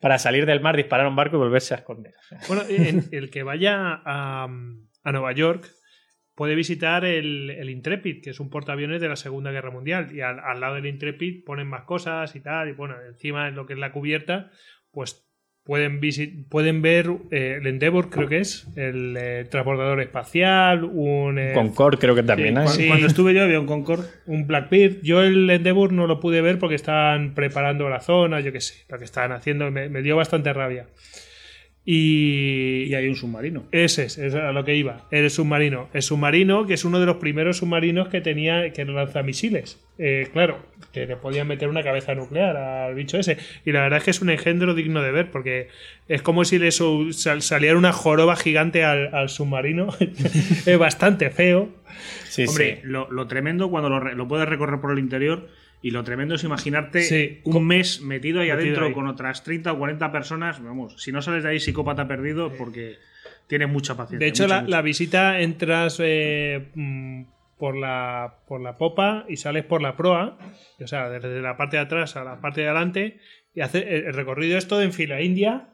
para 0.01 0.19
salir 0.19 0.47
del 0.47 0.61
mar, 0.61 0.77
disparar 0.77 1.07
a 1.07 1.09
un 1.09 1.17
barco 1.17 1.37
y 1.37 1.41
volverse 1.41 1.75
a 1.75 1.79
esconder. 1.79 2.15
Bueno, 2.47 2.63
en- 2.69 3.05
el 3.11 3.31
que 3.31 3.43
vaya 3.43 4.01
a, 4.05 4.45
a 4.45 5.13
Nueva 5.13 5.33
York 5.33 5.69
puede 6.37 6.55
visitar 6.55 7.05
el, 7.05 7.51
el 7.51 7.69
Intrepid, 7.69 8.23
que 8.23 8.31
es 8.31 8.39
un 8.39 8.49
portaaviones 8.49 9.01
de 9.01 9.09
la 9.09 9.17
Segunda 9.17 9.51
Guerra 9.51 9.73
Mundial. 9.73 10.15
Y 10.15 10.21
al, 10.21 10.39
al 10.39 10.61
lado 10.61 10.77
del 10.77 10.87
Intrepid 10.87 11.43
ponen 11.45 11.67
más 11.67 11.83
cosas 11.83 12.37
y 12.37 12.41
tal. 12.41 12.69
Y 12.69 12.73
bueno, 12.75 12.95
encima 13.09 13.49
en 13.49 13.57
lo 13.57 13.67
que 13.67 13.73
es 13.73 13.79
la 13.81 13.91
cubierta, 13.91 14.53
pues 14.93 15.28
pueden, 15.69 16.01
visi- 16.01 16.45
pueden 16.49 16.81
ver 16.81 17.11
eh, 17.31 17.59
el 17.61 17.67
Endeavour, 17.67 18.09
creo 18.09 18.27
que 18.27 18.39
es, 18.39 18.67
el 18.75 19.15
eh, 19.21 19.45
transportador 19.51 20.01
espacial, 20.01 20.83
un, 20.85 21.39
eh, 21.39 21.53
Concorde 21.53 21.99
creo 21.99 22.15
que 22.15 22.23
también 22.23 22.55
Sí, 22.55 22.59
hay. 22.59 22.65
cuando, 22.65 22.73
Sí. 22.83 22.87
cuando 22.89 23.07
estuve 23.07 23.35
yo 23.35 23.43
había 23.43 23.61
un 23.61 23.67
Concorde. 23.67 24.09
un 24.25 24.47
Blackbeard. 24.47 25.03
Yo 25.03 25.23
el 25.23 25.51
Endeavour 25.51 25.93
no 25.93 26.07
lo 26.07 26.21
pude 26.21 26.41
ver 26.41 26.59
porque 26.59 26.75
estaban 26.75 27.35
preparando 27.35 27.91
la 27.91 28.01
zona, 28.01 28.41
yo 28.41 28.51
qué 28.51 28.63
sé, 28.63 28.87
lo 28.89 28.97
que 28.99 29.05
estaban 29.05 29.33
haciendo. 29.33 29.71
Me, 29.71 29.91
me 29.91 30.01
dio 30.01 30.17
bastante 30.17 30.51
rabia. 30.55 30.87
Y, 31.85 32.85
Y 32.89 32.95
hay 32.95 33.09
un 33.09 33.17
submarino. 33.17 33.65
ese 33.73 34.05
es, 34.05 34.19
es 34.19 34.35
a 34.35 34.53
lo 34.53 34.65
que 34.65 34.75
iba. 34.75 35.07
El 35.11 35.31
submarino. 35.31 35.89
El 35.95 36.03
submarino, 36.03 36.67
que 36.67 36.75
es 36.75 36.85
uno 36.85 37.01
de 37.01 37.07
los 37.07 37.17
primeros 37.17 37.59
submarinos 37.59 38.09
que 38.09 38.21
tenía, 38.21 38.73
que 38.73 38.85
lanza 38.85 39.23
misiles. 39.23 39.83
Eh, 39.99 40.29
claro, 40.33 40.59
que 40.93 41.07
le 41.07 41.17
podían 41.17 41.49
meter 41.49 41.69
una 41.69 41.83
cabeza 41.83 42.15
nuclear 42.15 42.57
al 42.57 42.95
bicho 42.95 43.19
ese. 43.19 43.39
Y 43.65 43.73
la 43.73 43.81
verdad 43.83 43.99
es 43.99 44.05
que 44.05 44.11
es 44.11 44.21
un 44.21 44.29
engendro 44.31 44.75
digno 44.75 45.03
de 45.03 45.13
ver, 45.13 45.31
porque 45.31 45.69
es 46.09 46.21
como 46.23 46.45
si 46.45 46.59
le 46.59 46.71
sal- 46.71 47.41
saliera 47.43 47.77
una 47.79 47.93
joroba 47.93 48.37
gigante 48.37 48.85
al, 48.85 49.15
al 49.15 49.29
submarino. 49.31 49.89
es 50.67 50.79
bastante 50.79 51.31
feo. 51.31 51.71
Sí, 52.29 52.45
Hombre, 52.47 52.77
sí. 52.77 52.81
lo, 52.85 53.11
lo 53.11 53.27
tremendo 53.27 53.71
cuando 53.71 53.89
lo, 53.89 53.99
lo 54.15 54.29
puedes 54.29 54.49
recorrer 54.49 54.81
por 54.81 54.93
el 54.93 54.99
interior 54.99 55.49
y 55.83 55.91
lo 55.93 56.03
tremendo 56.05 56.35
es 56.35 56.45
imaginarte 56.45 57.03
Sí. 57.03 57.41
un 57.45 57.67
mes 57.67 58.01
metido 58.01 58.41
ahí 58.41 58.49
Metido 58.49 58.61
adentro 58.63 58.87
ahí. 58.87 58.93
con 58.93 59.07
otras 59.07 59.45
30 59.45 59.73
o 59.73 59.79
40 59.79 60.11
personas. 60.13 60.63
Vamos, 60.63 61.01
si 61.03 61.13
no 61.13 61.23
sales 61.23 61.45
de 61.45 61.51
ahí 61.51 61.61
psicópata 61.61 62.09
perdido 62.09 62.53
porque 62.57 62.97
tienes 63.47 63.69
mucha 63.69 63.97
paciencia. 63.97 64.25
De 64.25 64.29
hecho, 64.29 64.43
mucha, 64.45 64.55
la, 64.57 64.61
mucha. 64.63 64.71
la 64.77 64.83
visita 64.83 65.41
entras 65.41 65.99
eh, 66.03 66.69
mm, 66.75 67.23
por, 67.59 67.77
la, 67.77 68.39
por 68.47 68.61
la 68.61 68.77
popa 68.77 69.25
y 69.29 69.37
sales 69.37 69.65
por 69.65 69.81
la 69.83 69.97
proa, 69.97 70.37
o 70.81 70.87
sea, 70.87 71.09
desde 71.09 71.41
la 71.41 71.57
parte 71.57 71.77
de 71.77 71.83
atrás 71.83 72.17
a 72.17 72.25
la 72.25 72.41
parte 72.41 72.61
de 72.63 72.69
adelante, 72.69 73.19
y 73.55 73.61
hace, 73.61 73.79
el 73.97 74.05
el 74.07 74.15
recorrido 74.15 74.59
es 74.59 74.69
todo 74.69 74.83
en 74.83 74.93
fila 74.93 75.21
india. 75.21 75.69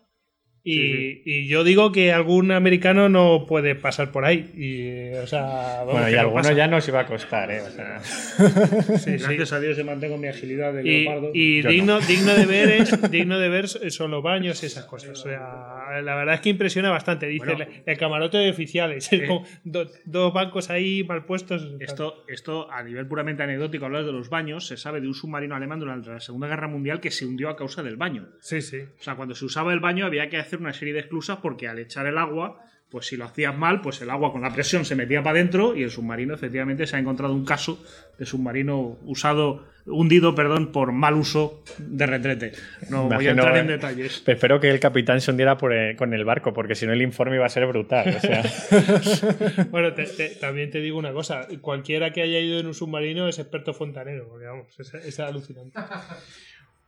Y, 0.67 0.75
Sí, 0.75 1.23
y 1.27 1.47
yo 1.47 1.63
digo 1.63 1.93
que 1.93 2.11
algún 2.13 2.51
americano 2.51 3.11
no 3.11 3.45
puede 3.47 3.75
pasar 3.75 4.11
por 4.13 4.25
ahí. 4.25 4.51
Y, 4.57 5.15
o 5.15 5.27
sea, 5.27 5.43
vamos, 5.81 5.93
Bueno, 5.93 6.09
y 6.09 6.13
no 6.15 6.21
alguno 6.21 6.43
pasa. 6.43 6.53
ya 6.55 6.67
nos 6.69 6.89
iba 6.89 7.01
a 7.01 7.07
costar, 7.07 7.51
¿eh? 7.51 7.61
O 7.61 7.71
sea, 7.71 8.01
Sí, 8.99 9.19
sí. 9.19 9.25
Gracias 9.25 9.53
a 9.53 9.61
Dios 9.61 9.77
se 9.77 9.85
mantengo 9.85 10.17
mi 10.17 10.27
agilidad 10.29 10.73
de 10.73 10.83
Y, 10.89 11.05
leopardo. 11.05 11.31
y 11.35 11.63
Yo 11.63 11.69
digno, 11.71 12.01
digno 12.01 12.35
de 12.35 12.47
ver 12.47 12.69
es, 12.71 13.11
digno 13.11 13.39
de 13.39 13.49
ver 13.51 13.69
son 13.69 14.11
los 14.11 14.23
baños 14.23 14.63
y 14.63 14.67
esas 14.67 14.87
cosas. 14.87 15.11
O 15.11 15.23
sea, 15.23 16.01
la 16.03 16.15
verdad 16.17 16.37
es 16.37 16.41
que 16.41 16.49
impresiona 16.49 16.91
bastante. 16.91 17.27
Dice 17.27 17.45
Bueno. 17.45 17.65
el, 17.65 17.83
el 17.85 17.99
camarote 17.99 18.39
de 18.39 18.51
oficiales. 18.51 19.13
Eh. 19.13 19.29
do- 19.65 19.91
dos 20.07 20.33
bancos 20.33 20.71
ahí 20.71 21.05
mal 21.05 21.27
puestos. 21.27 21.75
Esto, 21.81 22.25
esto, 22.27 22.71
a 22.73 22.83
nivel 22.83 23.07
puramente 23.07 23.43
anecdótico, 23.43 23.85
hablar 23.85 24.05
de 24.07 24.13
los 24.13 24.31
baños, 24.31 24.67
se 24.67 24.79
sabe 24.79 25.03
de 25.03 25.09
un 25.09 25.15
submarino 25.15 25.55
alemán 25.55 25.79
durante 25.79 26.09
la 26.11 26.21
Segunda 26.21 26.49
Guerra 26.49 26.69
Mundial 26.69 27.01
que 27.01 27.11
se 27.11 27.27
hundió 27.27 27.51
a 27.51 27.57
causa 27.57 27.83
del 27.83 27.97
baño. 27.97 28.29
Sí, 28.41 28.63
sí. 28.63 28.79
O 28.99 29.03
sea, 29.03 29.15
cuando 29.15 29.35
se 29.35 29.45
usaba 29.45 29.73
el 29.75 29.81
baño 29.81 30.07
había 30.07 30.29
que 30.31 30.39
hacer 30.39 30.54
una 30.61 30.73
serie 30.73 30.95
de 30.95 31.01
esclusas 31.01 31.39
porque 31.43 31.69
al 31.69 31.79
echar 31.79 32.07
el 32.07 32.19
agua, 32.19 32.61
pues 32.91 33.07
si 33.07 33.17
lo 33.17 33.25
hacías 33.25 33.57
mal, 33.57 33.81
pues 33.81 34.01
el 34.03 34.11
agua 34.11 34.31
con 34.33 34.43
la 34.43 34.53
presión 34.53 34.85
se 34.85 34.95
metía 34.95 35.23
para 35.23 35.39
adentro 35.39 35.75
y 35.75 35.83
el 35.83 35.91
submarino 35.91 36.33
efectivamente 36.35 36.87
se 36.87 36.95
ha 36.97 36.99
encontrado 37.01 37.35
un 37.35 37.45
caso 37.45 37.83
de 38.19 38.25
submarino 38.27 38.99
usado, 39.03 39.67
hundido, 39.87 40.37
perdón, 40.37 40.71
por 40.71 40.93
mal 40.93 41.15
uso 41.15 41.65
de 41.79 42.07
retrete. 42.07 42.53
No 42.91 43.09
voy 43.09 43.27
a 43.27 43.31
entrar 43.33 43.57
en 43.57 43.67
detalles. 43.67 44.23
espero 44.25 44.61
que 44.61 44.71
el 44.71 44.79
capitán 44.79 45.21
se 45.21 45.33
hundiera 45.33 45.59
por, 45.59 45.73
con 45.97 46.15
el 46.15 46.25
barco, 46.25 46.53
porque 46.53 46.77
si 46.77 46.87
no 46.87 46.93
el 46.93 47.03
informe 47.03 47.35
iba 47.35 47.47
a 47.47 47.49
ser 47.49 47.67
brutal. 47.67 48.15
O 48.17 48.21
sea, 48.21 48.45
Bueno, 49.71 49.93
te- 49.95 50.05
te- 50.07 50.29
también 50.37 50.71
te 50.71 50.81
digo 50.81 50.97
una 50.97 51.13
cosa. 51.13 51.49
Cualquiera 51.61 52.13
que 52.13 52.23
haya 52.23 52.39
ido 52.39 52.61
en 52.61 52.67
un 52.67 52.75
submarino 52.75 53.27
es 53.27 53.41
experto 53.41 53.75
fontanero. 53.75 54.29
Porque 54.29 54.47
vamos, 54.47 54.69
es, 54.79 54.95
es 54.95 55.19
alucinante. 55.19 55.77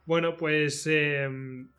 Bueno, 0.04 0.36
pues 0.36 0.86
eh, 0.88 1.28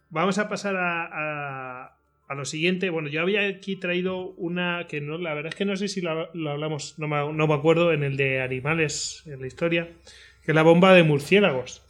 vamos 0.10 0.38
a 0.38 0.50
pasar 0.50 0.76
a, 0.76 1.86
a- 2.28 2.36
lo 2.36 2.46
siguiente. 2.46 2.90
Bueno, 2.90 3.08
yo 3.08 3.22
había 3.22 3.48
aquí 3.48 3.78
traído 3.78 4.32
una 4.38 4.86
que 4.90 5.00
no, 5.02 5.18
la 5.18 5.34
verdad 5.34 5.50
es 5.50 5.56
que 5.56 5.66
no 5.66 5.76
sé 5.78 5.88
si 5.88 6.02
lo, 6.02 6.30
hablamos, 6.50 6.96
no 7.00 7.08
me, 7.08 7.54
acuerdo, 7.54 7.94
en 7.94 8.04
el 8.04 8.18
de 8.18 8.42
animales, 8.42 9.24
en 9.26 9.40
la 9.42 9.48
historia, 9.48 9.88
que 10.44 10.52
es 10.52 10.56
la 10.56 10.64
bomba 10.64 10.94
de 10.94 11.04
murciélagos. 11.04 11.82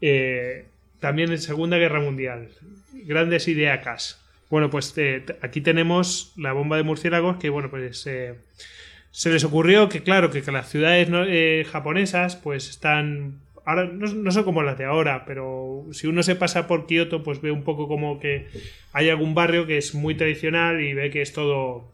Eh, 0.00 0.66
también 1.00 1.32
en 1.32 1.38
Segunda 1.38 1.78
Guerra 1.78 2.00
Mundial. 2.00 2.48
Grandes 2.92 3.48
ideacas. 3.48 4.20
Bueno, 4.50 4.70
pues 4.70 4.96
eh, 4.98 5.24
aquí 5.42 5.60
tenemos 5.60 6.32
la 6.36 6.52
bomba 6.52 6.76
de 6.76 6.82
murciélagos 6.82 7.36
que, 7.38 7.50
bueno, 7.50 7.70
pues 7.70 8.06
eh, 8.06 8.34
se 9.10 9.30
les 9.30 9.44
ocurrió 9.44 9.88
que, 9.88 10.02
claro, 10.02 10.30
que, 10.30 10.42
que 10.42 10.52
las 10.52 10.68
ciudades 10.68 11.08
japonesas 11.68 12.36
pues 12.36 12.68
están... 12.70 13.40
Ahora 13.64 13.86
no, 13.86 14.06
no 14.06 14.30
son 14.30 14.44
como 14.44 14.62
las 14.62 14.78
de 14.78 14.84
ahora, 14.84 15.24
pero 15.26 15.86
si 15.92 16.06
uno 16.06 16.22
se 16.22 16.36
pasa 16.36 16.66
por 16.66 16.86
Kioto, 16.86 17.22
pues 17.22 17.40
ve 17.40 17.50
un 17.50 17.62
poco 17.64 17.88
como 17.88 18.18
que 18.18 18.46
hay 18.92 19.10
algún 19.10 19.34
barrio 19.34 19.66
que 19.66 19.78
es 19.78 19.94
muy 19.94 20.14
tradicional 20.14 20.80
y 20.80 20.94
ve 20.94 21.10
que 21.10 21.22
es 21.22 21.32
todo 21.32 21.90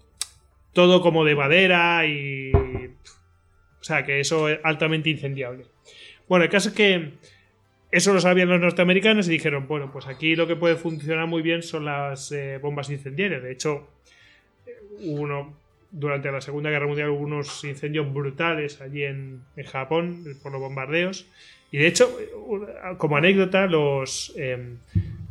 todo 0.73 1.01
como 1.01 1.25
de 1.25 1.35
madera 1.35 2.07
y 2.07 2.53
o 2.53 3.85
sea 3.85 4.05
que 4.05 4.21
eso 4.21 4.49
es 4.49 4.61
altamente 4.63 5.09
incendiable. 5.09 5.65
Bueno, 6.29 6.45
el 6.45 6.51
caso 6.51 6.69
es 6.69 6.75
que 6.75 7.13
eso 7.91 8.13
lo 8.13 8.21
sabían 8.21 8.49
los 8.49 8.61
norteamericanos 8.61 9.29
y 9.29 9.31
dijeron, 9.31 9.69
bueno, 9.69 9.91
pues 9.93 10.07
aquí 10.07 10.37
lo 10.37 10.47
que 10.47 10.57
puede 10.57 10.77
funcionar 10.77 11.27
muy 11.29 11.41
bien 11.41 11.63
son 11.63 11.85
las 11.85 12.31
eh, 12.33 12.59
bombas 12.61 12.91
incendiarias. 12.91 13.43
De 13.43 13.53
hecho, 13.53 13.89
uno, 14.99 15.55
durante 15.93 16.31
la 16.31 16.41
Segunda 16.41 16.69
Guerra 16.69 16.89
Mundial 16.89 17.11
hubo 17.11 17.21
unos 17.21 17.65
incendios 17.65 18.13
brutales 18.13 18.81
allí 18.81 19.05
en, 19.05 19.43
en 19.57 19.65
Japón 19.65 20.25
por 20.43 20.53
los 20.53 20.61
bombardeos. 20.61 21.27
Y 21.77 21.81
de 21.81 21.89
hecho, 21.89 22.11
como 22.97 23.19
anécdota, 23.19 23.67
los 23.67 24.33
em, 24.39 24.79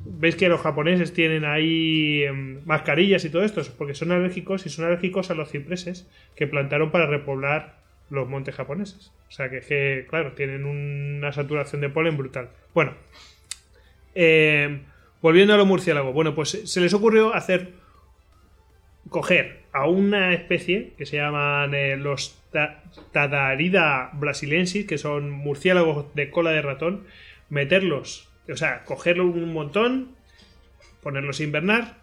veis 0.06 0.36
que 0.36 0.48
los 0.48 0.62
japoneses 0.62 1.12
tienen 1.12 1.44
ahí 1.44 2.22
em, 2.22 2.64
mascarillas 2.66 3.26
y 3.26 3.32
todo 3.32 3.44
esto, 3.44 3.64
porque 3.80 3.96
son 3.96 4.12
alérgicos 4.12 4.64
y 4.68 4.70
son 4.70 4.86
alérgicos 4.86 5.32
a 5.32 5.34
los 5.34 5.50
cipreses 5.50 6.08
que 6.36 6.46
plantaron 6.46 6.92
para 6.92 7.08
repoblar 7.08 7.80
los 8.12 8.30
montes 8.30 8.54
japoneses. 8.54 9.12
O 9.28 9.32
sea 9.32 9.50
que, 9.50 9.62
que, 9.62 10.06
claro, 10.08 10.34
tienen 10.34 10.66
una 10.66 11.32
saturación 11.34 11.82
de 11.82 11.90
polen 11.90 12.16
brutal. 12.16 12.52
Bueno, 12.76 12.94
eh, 14.14 14.82
volviendo 15.24 15.56
a 15.56 15.58
los 15.58 15.66
murciélagos. 15.66 16.14
Bueno, 16.14 16.36
pues 16.36 16.62
se 16.64 16.80
les 16.80 16.94
ocurrió 16.94 17.34
hacer 17.34 17.72
coger 19.10 19.64
a 19.72 19.88
una 19.88 20.32
especie 20.36 20.94
que 20.96 21.08
se 21.08 21.18
llaman 21.18 21.74
eh, 21.74 21.98
los 21.98 22.40
Tadarida 23.12 24.10
brasilensis, 24.14 24.86
que 24.86 24.98
son 24.98 25.30
murciélagos 25.30 26.14
de 26.16 26.30
cola 26.30 26.52
de 26.52 26.62
ratón, 26.62 27.06
meterlos 27.50 28.30
o 28.52 28.56
sea, 28.58 28.84
cogerlo 28.84 29.26
un 29.26 29.54
montón, 29.54 30.16
ponerlos 31.02 31.40
a 31.40 31.44
invernar 31.44 31.96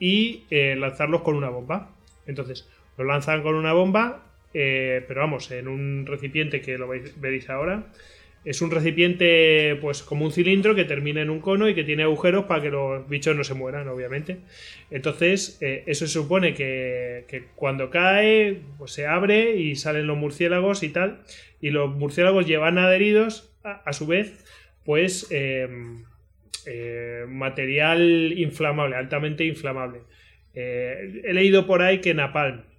y 0.00 0.44
eh, 0.50 0.74
lanzarlos 0.76 1.22
con 1.22 1.36
una 1.36 1.50
bomba. 1.50 1.90
Entonces, 2.26 2.68
lo 2.98 3.04
lanzan 3.04 3.42
con 3.42 3.54
una 3.54 3.72
bomba, 3.72 4.22
eh, 4.54 5.04
pero 5.06 5.20
vamos, 5.20 5.50
en 5.52 5.68
un 5.68 6.04
recipiente 6.06 6.60
que 6.60 6.78
lo 6.78 6.88
veis- 6.88 7.12
veréis 7.16 7.48
ahora. 7.48 7.84
Es 8.44 8.60
un 8.60 8.72
recipiente, 8.72 9.78
pues 9.80 10.02
como 10.02 10.24
un 10.24 10.32
cilindro 10.32 10.74
que 10.74 10.84
termina 10.84 11.22
en 11.22 11.30
un 11.30 11.40
cono 11.40 11.68
y 11.68 11.74
que 11.74 11.84
tiene 11.84 12.02
agujeros 12.02 12.46
para 12.46 12.60
que 12.60 12.70
los 12.70 13.08
bichos 13.08 13.36
no 13.36 13.44
se 13.44 13.54
mueran, 13.54 13.86
obviamente. 13.86 14.38
Entonces, 14.90 15.58
eh, 15.60 15.84
eso 15.86 16.06
se 16.08 16.12
supone 16.12 16.52
que, 16.52 17.44
cuando 17.54 17.88
cae, 17.88 18.60
pues 18.78 18.92
se 18.92 19.06
abre 19.06 19.54
y 19.56 19.76
salen 19.76 20.08
los 20.08 20.18
murciélagos 20.18 20.82
y 20.82 20.88
tal. 20.88 21.22
Y 21.60 21.70
los 21.70 21.94
murciélagos 21.94 22.46
llevan 22.46 22.78
adheridos, 22.78 23.54
a, 23.62 23.92
su 23.92 24.08
vez, 24.08 24.44
pues 24.84 25.28
eh, 25.30 25.68
eh, 26.66 27.24
material 27.28 28.34
inflamable, 28.36 28.96
altamente 28.96 29.44
inflamable. 29.44 30.00
He 30.52 31.32
leído 31.32 31.64
por 31.64 31.80
ahí 31.80 32.00
que 32.00 32.12
Napalm. 32.12 32.71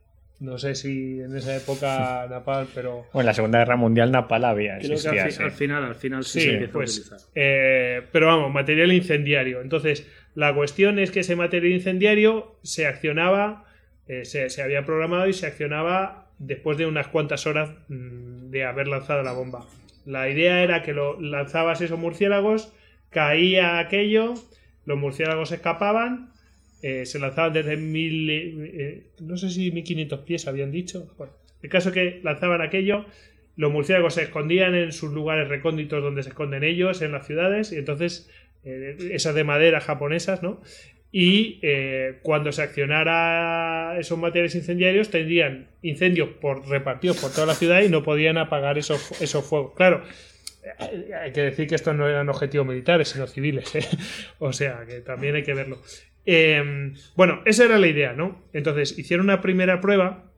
No 0.43 0.57
sé 0.57 0.75
si 0.75 1.21
en 1.21 1.35
esa 1.37 1.55
época 1.55 2.27
Napalm, 2.29 2.67
pero. 2.75 3.05
Bueno, 3.13 3.21
en 3.21 3.25
la 3.27 3.33
Segunda 3.33 3.59
Guerra 3.59 3.77
Mundial 3.77 4.11
Napal 4.11 4.43
había, 4.43 4.77
Creo 4.77 4.99
que 5.01 5.07
al, 5.07 5.25
fi- 5.27 5.31
sí. 5.31 5.43
al 5.43 5.51
final, 5.51 5.83
al 5.85 5.95
final 5.95 6.23
sí, 6.25 6.39
Sí, 6.41 6.45
se 6.47 6.51
empieza 6.51 6.73
pues, 6.73 6.97
a 6.97 7.01
utilizar. 7.15 7.29
eh, 7.35 8.01
pero 8.11 8.27
vamos, 8.27 8.51
material 8.53 8.91
incendiario. 8.91 9.61
Entonces, 9.61 10.05
la 10.35 10.53
cuestión 10.53 10.99
es 10.99 11.11
que 11.11 11.21
ese 11.21 11.35
material 11.37 11.71
incendiario 11.71 12.57
se 12.61 12.85
accionaba, 12.87 13.63
eh, 14.09 14.25
se, 14.25 14.49
se 14.49 14.61
había 14.61 14.83
programado 14.85 15.27
y 15.29 15.33
se 15.33 15.47
accionaba 15.47 16.27
después 16.39 16.77
de 16.77 16.87
unas 16.87 17.07
cuantas 17.07 17.47
horas 17.47 17.69
mm, 17.87 18.49
de 18.49 18.65
haber 18.65 18.89
lanzado 18.89 19.23
la 19.23 19.31
bomba. 19.31 19.65
La 20.05 20.27
idea 20.27 20.61
era 20.61 20.81
que 20.83 20.91
lo 20.91 21.21
lanzabas 21.21 21.79
esos 21.79 21.97
murciélagos, 21.97 22.73
caía 23.11 23.79
aquello, 23.79 24.33
los 24.85 24.97
murciélagos 24.97 25.53
escapaban, 25.53 26.32
eh, 26.83 27.05
se 27.05 27.17
lanzaban 27.17 27.53
desde 27.53 27.77
mil, 27.77 28.29
eh, 28.29 28.71
eh, 28.73 29.03
no 29.21 29.37
sé 29.37 29.49
si 29.49 29.71
1500 29.71 30.19
pies 30.19 30.47
habían 30.47 30.69
dicho. 30.69 31.15
Bueno, 31.17 31.31
el 31.61 31.69
caso 31.69 31.89
es 31.89 31.93
que 31.93 32.19
lanzaban 32.23 32.61
aquello, 32.61 33.05
los 33.55 33.71
murciélagos 33.71 34.15
se 34.15 34.23
escondían 34.23 34.75
en 34.75 34.91
sus 34.91 35.13
lugares 35.13 35.47
recónditos 35.47 36.03
donde 36.03 36.23
se 36.23 36.29
esconden 36.29 36.65
ellos, 36.65 37.01
en 37.01 37.13
las 37.13 37.25
ciudades, 37.25 37.71
y 37.71 37.77
entonces 37.77 38.29
esas 38.65 39.35
de 39.35 39.43
madera 39.43 39.79
japonesas, 39.81 40.41
¿no? 40.41 40.61
Y 41.11 41.61
cuando 42.21 42.51
se 42.51 42.63
accionara 42.63 43.99
esos 43.99 44.17
materiales 44.17 44.55
incendiarios, 44.55 45.09
tendrían 45.09 45.67
incendios 45.81 46.29
por 46.41 46.67
repartidos 46.67 47.17
por 47.17 47.31
toda 47.31 47.45
la 47.45 47.55
ciudad 47.55 47.81
y 47.81 47.89
no 47.89 48.03
podían 48.03 48.37
apagar 48.37 48.77
esos, 48.77 49.21
esos 49.21 49.45
fuegos. 49.45 49.73
Claro, 49.75 50.03
hay 51.21 51.31
que 51.33 51.41
decir 51.41 51.67
que 51.67 51.75
estos 51.75 51.95
no 51.95 52.07
eran 52.07 52.29
objetivos 52.29 52.65
militares, 52.65 53.09
sino 53.09 53.27
civiles, 53.27 53.71
o 54.39 54.51
sea 54.53 54.85
que 54.87 55.01
también 55.01 55.35
hay 55.35 55.43
que 55.43 55.53
verlo. 55.53 55.77
Eh, 56.25 56.93
bueno, 57.15 57.41
esa 57.45 57.65
era 57.65 57.77
la 57.77 57.87
idea, 57.87 58.13
¿no? 58.13 58.43
Entonces 58.53 58.97
hicieron 58.97 59.25
una 59.25 59.41
primera 59.41 59.81
prueba 59.81 60.31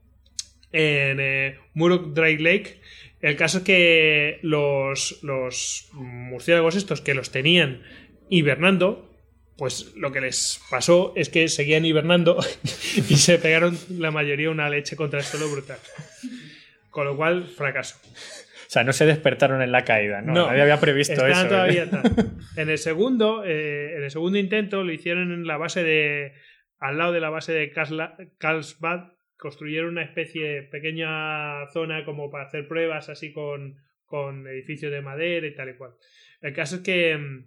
en 0.72 1.18
eh, 1.20 1.58
Dry 1.74 2.38
Lake. 2.38 2.80
El 3.20 3.36
caso 3.36 3.58
es 3.58 3.64
que 3.64 4.38
los, 4.42 5.20
los 5.22 5.88
murciélagos 5.92 6.76
estos 6.76 7.00
que 7.00 7.14
los 7.14 7.30
tenían 7.30 7.82
hibernando, 8.28 9.10
pues 9.56 9.94
lo 9.96 10.12
que 10.12 10.20
les 10.20 10.60
pasó 10.70 11.12
es 11.16 11.28
que 11.28 11.48
seguían 11.48 11.84
hibernando 11.84 12.38
y 12.96 13.16
se 13.16 13.38
pegaron 13.38 13.78
la 13.90 14.10
mayoría 14.10 14.50
una 14.50 14.68
leche 14.68 14.96
contra 14.96 15.20
el 15.20 15.24
suelo 15.24 15.48
brutal. 15.48 15.78
Con 16.90 17.06
lo 17.06 17.16
cual, 17.16 17.46
fracaso. 17.46 17.96
O 18.66 18.70
sea, 18.70 18.82
no 18.84 18.92
se 18.92 19.06
despertaron 19.06 19.62
en 19.62 19.70
la 19.72 19.84
caída, 19.84 20.22
¿no? 20.22 20.32
No, 20.34 20.46
Nadie 20.48 20.62
había 20.62 20.80
previsto 20.80 21.12
Están 21.26 21.30
eso. 21.30 21.46
¿eh? 21.46 21.48
todavía. 21.48 21.86
En 22.56 22.68
el 22.70 22.78
segundo, 22.78 23.44
eh, 23.44 23.94
en 23.96 24.02
el 24.04 24.10
segundo 24.10 24.38
intento 24.38 24.82
lo 24.82 24.92
hicieron 24.92 25.32
en 25.32 25.46
la 25.46 25.56
base 25.56 25.82
de, 25.84 26.32
al 26.78 26.98
lado 26.98 27.12
de 27.12 27.20
la 27.20 27.30
base 27.30 27.52
de 27.52 27.72
Karlsla- 27.72 28.16
Karlsbad, 28.38 29.12
construyeron 29.36 29.90
una 29.90 30.02
especie 30.02 30.42
de 30.48 30.62
pequeña 30.62 31.66
zona 31.72 32.04
como 32.04 32.30
para 32.30 32.44
hacer 32.46 32.66
pruebas 32.66 33.08
así 33.10 33.32
con, 33.32 33.76
con 34.06 34.46
edificios 34.46 34.90
de 34.90 35.02
madera 35.02 35.46
y 35.46 35.54
tal 35.54 35.68
y 35.68 35.76
cual. 35.76 35.92
El 36.40 36.54
caso 36.54 36.76
es 36.76 36.82
que 36.82 37.16
mm, 37.16 37.46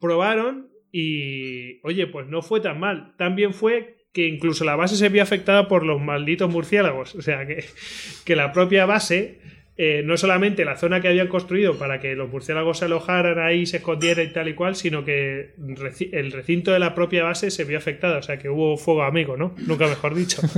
probaron 0.00 0.70
y, 0.90 1.80
oye, 1.86 2.06
pues 2.08 2.26
no 2.26 2.42
fue 2.42 2.60
tan 2.60 2.78
mal. 2.80 3.14
También 3.16 3.54
fue 3.54 3.96
que 4.12 4.26
incluso 4.26 4.64
la 4.64 4.76
base 4.76 4.96
se 4.96 5.08
vio 5.08 5.22
afectada 5.22 5.68
por 5.68 5.84
los 5.86 6.00
malditos 6.00 6.50
murciélagos. 6.50 7.14
O 7.14 7.22
sea, 7.22 7.46
que, 7.46 7.64
que 8.26 8.36
la 8.36 8.52
propia 8.52 8.84
base, 8.84 9.40
eh, 9.76 10.02
no 10.04 10.16
solamente 10.16 10.64
la 10.64 10.76
zona 10.76 11.00
que 11.00 11.08
habían 11.08 11.28
construido 11.28 11.78
para 11.78 11.98
que 12.00 12.14
los 12.14 12.28
murciélagos 12.30 12.78
se 12.78 12.84
alojaran 12.84 13.38
ahí, 13.38 13.64
se 13.66 13.78
escondieran 13.78 14.26
y 14.26 14.32
tal 14.32 14.48
y 14.48 14.54
cual, 14.54 14.76
sino 14.76 15.04
que 15.04 15.54
reci- 15.58 16.10
el 16.12 16.30
recinto 16.32 16.72
de 16.72 16.78
la 16.78 16.94
propia 16.94 17.24
base 17.24 17.50
se 17.50 17.64
vio 17.64 17.78
afectado. 17.78 18.18
O 18.18 18.22
sea, 18.22 18.38
que 18.38 18.48
hubo 18.50 18.76
fuego 18.76 19.02
amigo, 19.02 19.36
¿no? 19.36 19.54
Nunca 19.66 19.86
mejor 19.86 20.14
dicho. 20.14 20.40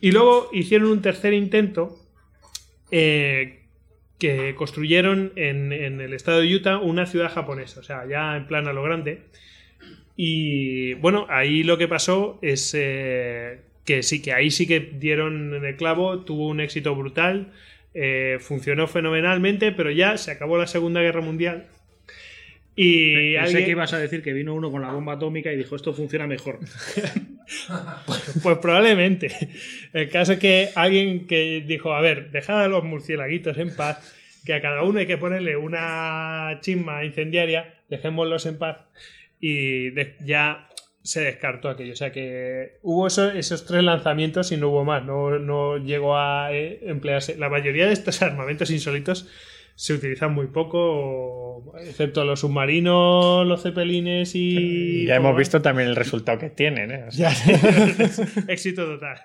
Y 0.00 0.10
luego 0.10 0.50
hicieron 0.52 0.90
un 0.90 1.00
tercer 1.00 1.32
intento 1.32 1.96
eh, 2.90 3.60
que 4.18 4.52
construyeron 4.56 5.32
en, 5.36 5.72
en 5.72 6.00
el 6.00 6.12
estado 6.12 6.40
de 6.40 6.52
Utah 6.52 6.78
una 6.78 7.06
ciudad 7.06 7.30
japonesa, 7.32 7.78
o 7.78 7.82
sea, 7.84 8.04
ya 8.08 8.36
en 8.36 8.48
plan 8.48 8.66
a 8.66 8.72
lo 8.72 8.82
grande. 8.82 9.22
Y 10.16 10.94
bueno, 10.94 11.26
ahí 11.28 11.62
lo 11.62 11.78
que 11.78 11.86
pasó 11.86 12.40
es 12.42 12.72
eh, 12.76 13.60
que 13.84 14.02
sí, 14.02 14.22
que 14.22 14.32
ahí 14.32 14.50
sí 14.50 14.66
que 14.66 14.80
dieron 14.80 15.54
en 15.54 15.64
el 15.64 15.76
clavo, 15.76 16.20
tuvo 16.20 16.48
un 16.48 16.60
éxito 16.60 16.94
brutal, 16.94 17.52
eh, 17.94 18.38
funcionó 18.40 18.86
fenomenalmente, 18.86 19.72
pero 19.72 19.90
ya 19.90 20.16
se 20.16 20.30
acabó 20.30 20.56
la 20.58 20.66
Segunda 20.66 21.00
Guerra 21.02 21.20
Mundial. 21.20 21.66
Y 22.74 23.36
alguien- 23.36 23.64
que 23.66 23.70
ibas 23.72 23.92
a 23.92 23.98
decir 23.98 24.22
que 24.22 24.32
vino 24.32 24.54
uno 24.54 24.70
con 24.70 24.80
la 24.80 24.90
bomba 24.92 25.14
atómica 25.14 25.52
y 25.52 25.56
dijo 25.56 25.76
esto 25.76 25.92
funciona 25.92 26.26
mejor. 26.26 26.58
Pues 28.42 28.58
probablemente. 28.58 29.28
El 29.92 30.08
caso 30.08 30.32
es 30.34 30.38
que 30.38 30.70
alguien 30.74 31.26
que 31.26 31.62
dijo, 31.66 31.92
a 31.92 32.00
ver, 32.00 32.30
dejad 32.30 32.64
a 32.64 32.68
los 32.68 32.82
murciélaguitos 32.84 33.58
en 33.58 33.74
paz, 33.76 34.14
que 34.46 34.54
a 34.54 34.62
cada 34.62 34.82
uno 34.84 35.00
hay 35.00 35.06
que 35.06 35.18
ponerle 35.18 35.56
una 35.56 36.58
chisma 36.62 37.04
incendiaria, 37.04 37.74
dejémoslos 37.90 38.46
en 38.46 38.58
paz. 38.58 38.78
Y 39.40 39.90
ya 40.24 40.68
se 41.02 41.20
descartó 41.22 41.68
aquello. 41.68 41.92
O 41.92 41.96
sea 41.96 42.12
que 42.12 42.78
hubo 42.82 43.06
eso- 43.06 43.30
esos 43.32 43.66
tres 43.66 43.82
lanzamientos 43.82 44.52
y 44.52 44.56
no 44.56 44.68
hubo 44.68 44.84
más. 44.84 45.04
No, 45.04 45.38
no 45.38 45.78
llegó 45.78 46.16
a 46.16 46.52
eh, 46.52 46.80
emplearse. 46.82 47.36
La 47.36 47.48
mayoría 47.48 47.86
de 47.86 47.92
estos 47.92 48.22
armamentos 48.22 48.70
insólitos 48.70 49.28
se 49.74 49.94
utilizan 49.94 50.34
muy 50.34 50.48
poco, 50.48 51.72
excepto 51.80 52.24
los 52.24 52.40
submarinos, 52.40 53.46
los 53.46 53.62
cepelines 53.62 54.32
y... 54.34 55.06
Ya 55.06 55.16
hemos 55.16 55.34
visto 55.36 55.62
también 55.62 55.88
el 55.88 55.96
resultado 55.96 56.38
que 56.38 56.50
tienen, 56.50 56.90
¿eh? 56.90 57.04
O 57.08 57.10
sea, 57.10 57.30
Ya. 57.32 57.56
Éxito 58.48 58.84
total. 58.84 59.18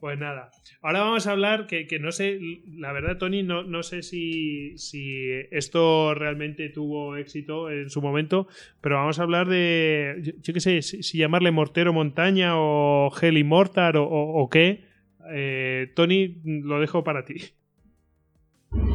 Pues 0.00 0.16
nada. 0.16 0.50
Ahora 0.80 1.00
vamos 1.00 1.26
a 1.26 1.32
hablar 1.32 1.66
que, 1.66 1.88
que 1.88 1.98
no 1.98 2.12
sé, 2.12 2.38
la 2.76 2.92
verdad, 2.92 3.18
Tony, 3.18 3.42
no, 3.42 3.64
no 3.64 3.82
sé 3.82 4.02
si, 4.02 4.78
si 4.78 5.12
esto 5.50 6.14
realmente 6.14 6.68
tuvo 6.68 7.16
éxito 7.16 7.68
en 7.68 7.90
su 7.90 8.00
momento, 8.00 8.46
pero 8.80 8.94
vamos 8.94 9.18
a 9.18 9.24
hablar 9.24 9.48
de, 9.48 10.20
yo, 10.22 10.32
yo 10.40 10.54
qué 10.54 10.60
sé, 10.60 10.82
si, 10.82 11.18
llamarle 11.18 11.50
mortero 11.50 11.92
montaña 11.92 12.52
o 12.54 13.10
heli 13.20 13.42
mortar 13.42 13.96
o, 13.96 14.48
qué. 14.48 14.84
Eh, 15.32 15.88
Tony, 15.96 16.36
lo 16.44 16.78
dejo 16.78 17.02
para 17.02 17.24
ti. 17.24 17.34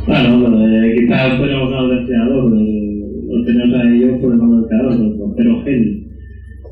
Bueno, 0.08 0.66
eh, 0.66 0.96
quizás 1.00 1.38
podríamos 1.38 1.74
hablar 1.74 1.98
del 1.98 2.08
creador, 2.08 2.52
de- 2.52 3.04
lo 3.28 3.46
tenemos 3.46 3.80
a 3.80 3.84
ellos 3.90 4.22
por 4.22 4.32
el 4.34 4.40
del 4.40 4.68
creador, 4.70 4.98
del 4.98 5.18
portero 5.18 5.66
Heli. 5.66 6.08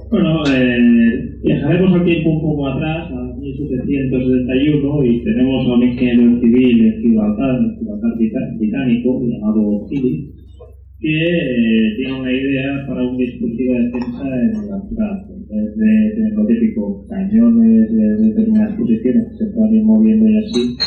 Bueno, 0.09 0.43
eh, 0.53 1.37
viajaremos 1.43 1.93
al 1.93 2.05
tiempo 2.05 2.29
un 2.31 2.41
poco 2.41 2.67
atrás, 2.67 3.09
a 3.10 3.10
1771, 3.61 5.05
y 5.05 5.23
tenemos 5.23 5.65
a 5.67 5.73
un 5.75 5.83
ingeniero 5.83 6.39
civil 6.41 6.85
en 6.85 7.01
Gibraltar, 7.01 7.59
en 7.59 7.77
Gibraltar 7.77 8.17
británico, 8.57 9.21
llamado 9.21 9.87
Healy, 9.89 10.31
que 10.99 11.09
eh, 11.09 11.95
tiene 11.97 12.19
una 12.19 12.31
idea 12.31 12.85
para 12.87 13.03
un 13.03 13.17
dispositivo 13.17 13.73
de 13.73 13.83
defensa 13.85 14.23
en 14.25 14.69
la 14.69 14.81
ciudad. 14.87 15.27
Vez 15.51 16.15
de 16.15 16.31
lo 16.35 16.45
típico, 16.47 17.05
cañones 17.07 17.91
de 17.91 18.27
determinadas 18.27 18.77
posiciones 18.77 19.27
que 19.29 19.45
se 19.45 19.51
pueden 19.51 19.75
ir 19.75 19.83
moviendo 19.83 20.29
y 20.29 20.37
así, 20.37 20.77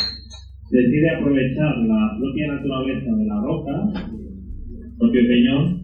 decide 0.70 1.10
aprovechar 1.10 1.76
la 1.86 2.16
propia 2.18 2.46
naturaleza 2.48 3.10
de 3.14 3.26
la 3.26 3.40
roca, 3.42 3.92
el 4.82 4.96
propio 4.98 5.20
peñón, 5.28 5.83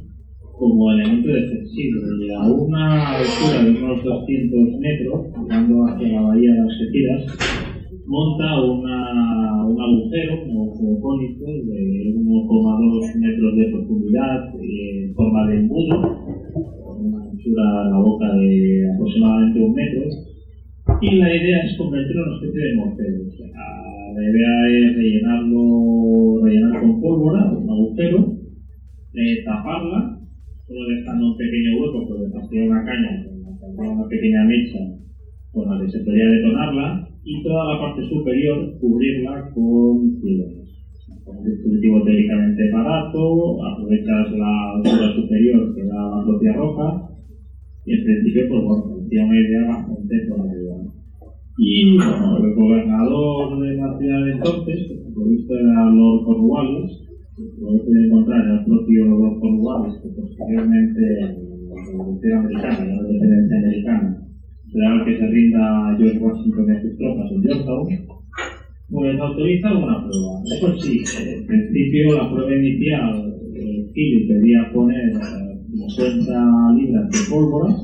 como 0.60 0.92
elemento 0.92 1.28
defensivo. 1.32 2.00
Y 2.20 2.30
a 2.36 2.52
una 2.52 3.16
altura 3.16 3.64
de 3.64 3.70
unos 3.80 4.04
200 4.04 4.78
metros, 4.78 5.26
mirando 5.40 5.86
hacia 5.88 6.08
la 6.12 6.20
bahía 6.20 6.52
de 6.52 6.58
las 6.60 6.68
Algeciras, 6.68 7.22
monta 8.04 8.60
una, 8.60 9.64
un 9.64 9.80
agujero, 9.80 10.34
agujero 10.44 11.00
cónico 11.00 11.46
de 11.46 12.12
1,2 12.14 13.20
metros 13.20 13.56
de 13.56 13.64
profundidad 13.72 14.54
eh, 14.60 15.04
en 15.04 15.14
forma 15.14 15.48
de 15.48 15.56
embudo, 15.56 15.96
con 16.84 17.06
una 17.06 17.24
anchura 17.24 17.64
a 17.80 17.88
la 17.88 17.98
boca 17.98 18.28
de 18.34 18.84
aproximadamente 18.94 19.60
un 19.60 19.72
metro, 19.72 20.02
y 21.00 21.16
la 21.16 21.34
idea 21.34 21.64
es 21.64 21.78
convertirlo 21.78 22.22
en 22.22 22.28
una 22.28 22.36
especie 22.36 22.60
de 22.60 22.76
mortero. 22.76 23.18
La 24.12 24.22
idea 24.28 24.68
es 24.68 24.96
rellenarlo, 24.96 26.44
rellenar 26.44 26.80
con 26.80 27.00
pólvora 27.00 27.50
un 27.52 27.70
agujero 27.70 28.40
eh, 29.14 29.42
taparla, 29.44 30.19
solo 30.70 30.86
dejando 30.86 31.34
un 31.34 31.36
pequeño 31.36 31.82
hueco, 31.82 32.06
pues 32.06 32.20
de 32.22 32.30
partir 32.30 32.62
una 32.62 32.84
caña, 32.86 33.26
una 33.74 34.06
pequeña 34.06 34.44
mecha 34.46 34.78
con 35.50 35.66
la 35.66 35.82
que 35.82 35.90
se 35.90 35.98
podría 36.06 36.30
detonarla, 36.30 37.08
y 37.24 37.42
toda 37.42 37.74
la 37.74 37.80
parte 37.80 38.06
superior 38.08 38.78
cubrirla 38.78 39.50
con 39.50 40.14
filetes. 40.22 40.70
Con 41.24 41.38
un 41.38 41.44
dispositivo 41.44 42.04
teóricamente 42.04 42.70
barato, 42.70 43.58
aprovechas 43.66 44.30
la 44.30 44.74
altura 44.76 45.12
superior 45.12 45.74
que 45.74 45.82
da 45.82 46.06
la 46.06 46.24
propia 46.24 46.52
roca, 46.54 47.10
y 47.84 47.92
en 47.92 48.04
principio, 48.04 48.48
pues 48.48 48.62
bueno, 48.62 49.08
tiene 49.08 49.26
una 49.26 49.40
idea 49.40 49.66
bastante 49.74 50.14
todavía. 50.28 50.86
Y 51.58 51.96
bueno, 51.96 52.46
el 52.46 52.54
gobernador 52.54 53.58
de 53.58 53.74
la 53.74 53.98
ciudad 53.98 54.24
de 54.24 54.32
entonces, 54.32 54.92
por 55.02 55.26
lo 55.26 55.30
visto 55.30 55.58
era 55.58 55.90
Lord 55.90 56.24
Cornwallis, 56.24 57.09
lo 57.60 57.84
puede 57.84 58.06
encontrar 58.06 58.40
en 58.44 58.58
el 58.58 58.64
propio 58.64 59.04
Lord 59.04 59.40
Cornwallis, 59.40 60.00
que 60.02 60.08
posteriormente 60.10 61.00
la 62.22 62.38
Americana 62.38 62.84
la 62.84 63.10
Independencia 63.10 63.58
Americana 63.58 64.20
será 64.72 65.04
que 65.04 65.18
se 65.18 65.26
rinda 65.26 65.96
George 65.98 66.18
Washington 66.18 66.66
y 66.68 66.72
a 66.72 66.82
sus 66.82 66.96
tropas 66.96 67.32
en 67.32 67.42
Yorktown, 67.42 67.88
pues 68.88 69.20
autoriza 69.20 69.72
una 69.72 70.02
prueba. 70.02 70.42
Eso 70.46 70.78
sí, 70.78 71.02
en 71.26 71.46
principio 71.46 72.16
la 72.16 72.30
prueba 72.30 72.54
inicial, 72.54 73.34
eh, 73.54 73.90
Philip 73.92 74.28
pedía 74.28 74.70
poner 74.72 75.10
eh, 75.10 75.50
50 75.88 76.74
libras 76.78 77.10
de 77.10 77.18
pólvora, 77.30 77.74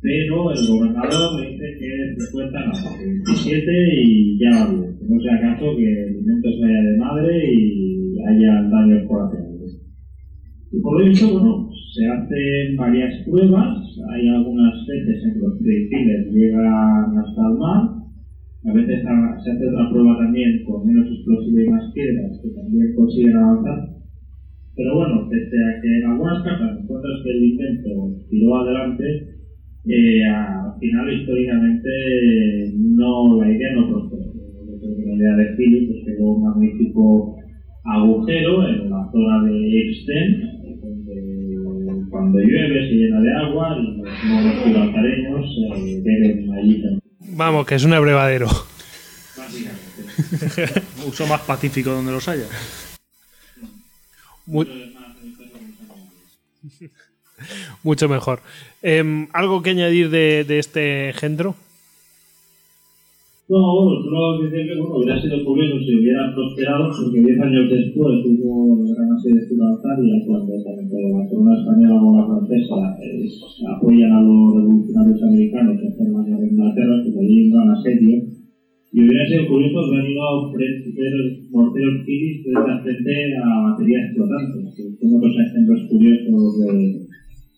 pero 0.00 0.50
el 0.52 0.66
gobernador 0.68 1.40
le 1.40 1.50
dice 1.50 1.64
que 1.78 2.24
50 2.26 2.60
no, 2.66 2.72
que 2.98 3.06
27 3.06 3.72
y 4.04 4.38
ya 4.38 4.50
va 4.50 4.72
bien. 4.72 4.98
No 5.08 5.20
sea 5.20 5.40
caso 5.40 5.76
que 5.76 5.84
el 5.84 6.08
alimento 6.08 6.48
se 6.50 6.60
vaya 6.60 6.82
de 6.82 6.96
madre 6.98 7.52
y 7.54 8.03
haya 8.28 8.62
daños 8.68 9.06
colaterales. 9.06 9.80
Y 10.72 10.80
por 10.80 10.98
lo 10.98 11.06
visto, 11.06 11.32
bueno, 11.32 11.68
se 11.94 12.06
hacen 12.06 12.76
varias 12.76 13.22
pruebas, 13.24 13.78
hay 14.10 14.28
algunas 14.28 14.74
veces 14.86 15.22
en 15.22 15.40
los 15.40 15.58
proyectiles 15.58 16.32
llegan 16.32 17.16
hasta 17.16 17.42
el 17.46 17.58
mar, 17.58 18.04
a 18.64 18.72
veces 18.72 19.02
se 19.02 19.50
hace 19.50 19.68
otra 19.68 19.90
prueba 19.90 20.18
también 20.18 20.64
con 20.64 20.86
menos 20.86 21.06
explosivo 21.06 21.60
y 21.60 21.68
más 21.68 21.92
piedras 21.92 22.40
que 22.42 22.48
también 22.50 22.94
consiguen 22.96 23.36
avanzar. 23.36 23.94
Pero 24.74 24.96
bueno, 24.96 25.28
pese 25.30 25.54
a 25.54 25.80
que 25.80 25.98
en 25.98 26.04
algunas 26.04 26.42
cartas 26.42 26.80
encuentras 26.82 27.22
que 27.22 27.30
el 27.30 27.44
invento 27.44 28.16
tiró 28.28 28.56
adelante, 28.56 29.04
eh, 29.86 30.24
al 30.26 30.80
final 30.80 31.12
históricamente 31.12 32.72
no, 32.74 33.40
la 33.40 33.52
idea 33.52 33.74
no 33.74 33.88
prosperó. 33.88 34.32
La 34.82 35.14
idea 35.14 35.36
de 35.36 35.56
Philip 35.56 35.88
pues, 35.90 36.04
quedó 36.06 36.32
un 36.32 36.42
magnífico 36.42 37.36
agujero 37.84 38.66
en 38.68 38.90
la 38.90 39.08
zona 39.12 39.42
de 39.44 39.80
Extend, 39.80 40.34
donde 40.80 41.16
cuando 42.10 42.38
llueve 42.38 42.88
se 42.88 42.94
llena 42.94 43.20
de 43.20 43.32
agua 43.34 43.76
y 43.78 43.80
los 43.98 44.24
monos 44.24 44.54
gibraltareños 44.64 45.44
eh, 45.76 46.00
beben 46.02 46.52
allí 46.54 46.74
también, 46.82 47.00
Vamos, 47.36 47.66
que 47.66 47.74
es 47.76 47.84
un 47.84 47.92
abrevadero. 47.92 48.46
básicamente. 49.36 50.82
Uso 51.06 51.26
más 51.26 51.40
pacífico 51.42 51.90
donde 51.90 52.12
los 52.12 52.26
haya. 52.28 52.46
Muy- 54.46 54.68
mucho 57.82 58.08
mejor. 58.08 58.40
Em, 58.82 59.28
¿Algo 59.32 59.62
que 59.62 59.70
añadir 59.70 60.10
de, 60.10 60.44
de 60.44 60.58
este 60.58 61.08
engendro? 61.10 61.54
No, 63.46 63.60
bueno, 63.60 64.00
solo 64.00 64.40
decir 64.40 64.64
que 64.64 64.80
bueno, 64.80 64.96
hubiera 64.96 65.20
sido 65.20 65.44
curioso 65.44 65.76
si 65.84 66.00
hubiera 66.00 66.32
prosperado, 66.32 66.88
porque 66.88 67.20
10 67.20 67.40
años 67.44 67.68
después 67.68 68.24
hubo 68.24 68.72
asedio 68.80 69.36
de 69.36 69.56
ya 70.00 70.16
cuando 70.24 70.52
tanto 70.64 70.96
la 70.96 71.28
corona 71.28 71.52
española 71.60 72.00
como 72.00 72.16
la 72.16 72.24
francesa 72.24 72.96
eh, 73.04 73.28
apoyan 73.68 74.12
a 74.12 74.22
los 74.24 74.56
revolucionarios 74.56 75.22
americanos 75.28 75.76
que 75.76 75.92
la 76.08 76.24
guerra 76.24 76.40
de 76.40 76.48
Inglaterra, 76.48 77.02
que 77.04 77.20
allí 77.20 77.44
un 77.44 77.52
gran 77.52 77.68
asedio. 77.68 78.16
Y 78.94 79.00
hubiera 79.04 79.26
sido 79.28 79.48
curioso 79.48 79.90
ver 79.92 80.08
ido 80.08 80.52
frente 80.52 80.88
morteros 81.50 82.00
Phillips 82.06 82.48
frente 82.48 82.64
a 82.64 82.80
frente 82.80 83.14
a 83.36 83.46
baterías 83.60 84.08
flotantes, 84.14 84.72
que 84.72 84.82
son 84.96 85.18
otros 85.20 85.36
ejemplos 85.36 85.80
curiosos 85.90 86.48
de, 86.64 87.13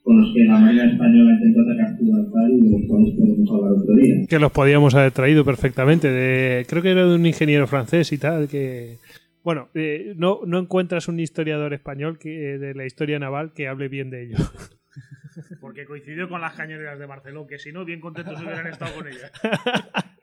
con 0.07 0.21
los 0.21 0.33
que 0.33 0.45
la 0.45 0.57
Marina 0.57 0.85
Española 0.85 1.33
intentó 1.33 1.63
atacar 1.63 1.99
Gibraltar 1.99 2.49
y 2.49 2.61
de 2.61 2.71
los 2.71 2.89
cuales 2.89 3.15
podemos 3.19 3.51
hablar 3.51 3.73
otro 3.73 3.95
día. 3.97 4.15
Que 4.29 4.39
los 4.39 4.53
podíamos 4.53 4.95
haber 4.95 5.11
traído 5.11 5.45
perfectamente. 5.45 6.09
De, 6.09 6.65
creo 6.69 6.81
que 6.81 6.93
era 6.93 7.05
de 7.07 7.17
un 7.17 7.27
ingeniero 7.27 7.67
francés 7.67 8.13
y 8.13 8.19
tal. 8.19 8.47
que 8.47 8.99
Bueno, 9.43 9.69
eh, 9.75 10.15
no, 10.17 10.43
no 10.47 10.61
encuentras 10.61 11.09
un 11.09 11.19
historiador 11.19 11.75
español 11.75 12.21
que, 12.21 12.57
de 12.57 12.75
la 12.75 12.87
historia 12.87 13.19
naval 13.19 13.53
que 13.53 13.67
hable 13.67 13.89
bien 13.89 14.11
de 14.11 14.27
ello. 14.27 14.37
Porque 15.61 15.85
coincidió 15.87 16.29
con 16.29 16.41
las 16.41 16.55
cañoneras 16.55 17.01
de 17.01 17.07
Barcelona, 17.07 17.49
que 17.49 17.59
si 17.59 17.73
no, 17.73 17.85
bien 17.85 18.01
contentos 18.01 18.41
hubieran 18.41 18.69
estado 18.69 18.95
con 18.95 19.09
ellas. 19.09 19.33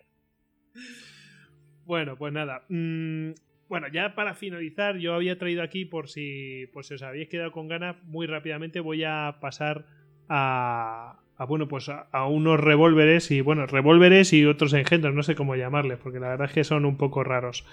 Bueno, 1.85 2.15
pues 2.15 2.31
nada. 2.31 2.63
Mm, 2.69 3.31
bueno, 3.69 3.87
ya 3.87 4.15
para 4.15 4.33
finalizar, 4.35 4.97
yo 4.97 5.13
había 5.13 5.37
traído 5.37 5.63
aquí, 5.63 5.85
por 5.85 6.09
si, 6.09 6.67
por 6.73 6.85
si 6.85 6.95
os 6.95 7.01
habéis 7.03 7.29
quedado 7.29 7.51
con 7.51 7.67
ganas, 7.67 7.95
muy 8.03 8.27
rápidamente 8.27 8.79
voy 8.79 9.03
a 9.03 9.37
pasar 9.39 9.85
a, 10.29 11.19
a, 11.37 11.45
bueno, 11.45 11.67
pues 11.67 11.89
a, 11.89 12.27
unos 12.27 12.59
revólveres 12.59 13.31
y, 13.31 13.41
bueno, 13.41 13.65
revólveres 13.65 14.33
y 14.33 14.45
otros 14.45 14.73
engendros, 14.73 15.13
no 15.13 15.23
sé 15.23 15.35
cómo 15.35 15.55
llamarles, 15.55 15.97
porque 15.97 16.19
la 16.19 16.29
verdad 16.29 16.47
es 16.47 16.53
que 16.53 16.63
son 16.63 16.85
un 16.85 16.97
poco 16.97 17.23
raros. 17.23 17.65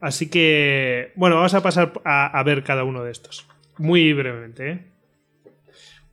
Así 0.00 0.28
que, 0.28 1.12
bueno, 1.14 1.36
vamos 1.36 1.54
a 1.54 1.62
pasar 1.62 1.92
a, 2.04 2.26
a 2.26 2.42
ver 2.42 2.62
cada 2.62 2.84
uno 2.84 3.02
de 3.04 3.12
estos. 3.12 3.48
Muy 3.78 4.12
brevemente, 4.12 4.70
¿eh? 4.70 4.94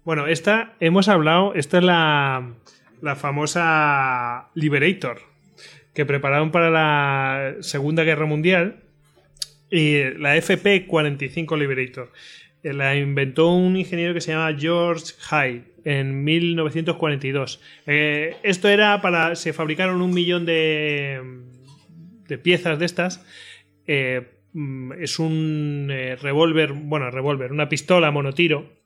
Bueno, 0.04 0.26
esta 0.26 0.74
hemos 0.80 1.10
hablado, 1.10 1.54
esta 1.54 1.78
es 1.78 1.84
la, 1.84 2.54
la 3.02 3.16
famosa 3.16 4.50
Liberator, 4.56 5.20
que 5.94 6.08
prepararon 6.08 6.52
para 6.52 6.72
la 6.72 7.56
Segunda 7.60 8.04
Guerra 8.04 8.26
Mundial, 8.26 8.82
y 9.72 10.04
la 10.20 10.36
FP-45 10.38 11.58
Liberator. 11.58 12.12
Eh, 12.64 12.74
La 12.74 12.96
inventó 12.96 13.50
un 13.50 13.76
ingeniero 13.78 14.14
que 14.14 14.22
se 14.22 14.34
llama 14.34 14.56
George 14.60 15.14
Hyde 15.30 15.64
en 15.84 16.24
1942. 16.24 17.62
Eh, 17.88 18.36
esto 18.44 18.68
era 18.68 19.02
para. 19.02 19.36
Se 19.36 19.54
fabricaron 19.54 20.02
un 20.02 20.14
millón 20.14 20.46
de, 20.46 21.22
de 22.28 22.38
piezas 22.38 22.78
de 22.78 22.86
estas. 22.86 23.26
Eh, 23.88 24.28
es 25.00 25.18
un 25.18 25.88
revólver, 26.22 26.74
bueno, 26.74 27.10
revólver, 27.10 27.54
una 27.54 27.70
pistola 27.70 28.12
monotiro. 28.12 28.82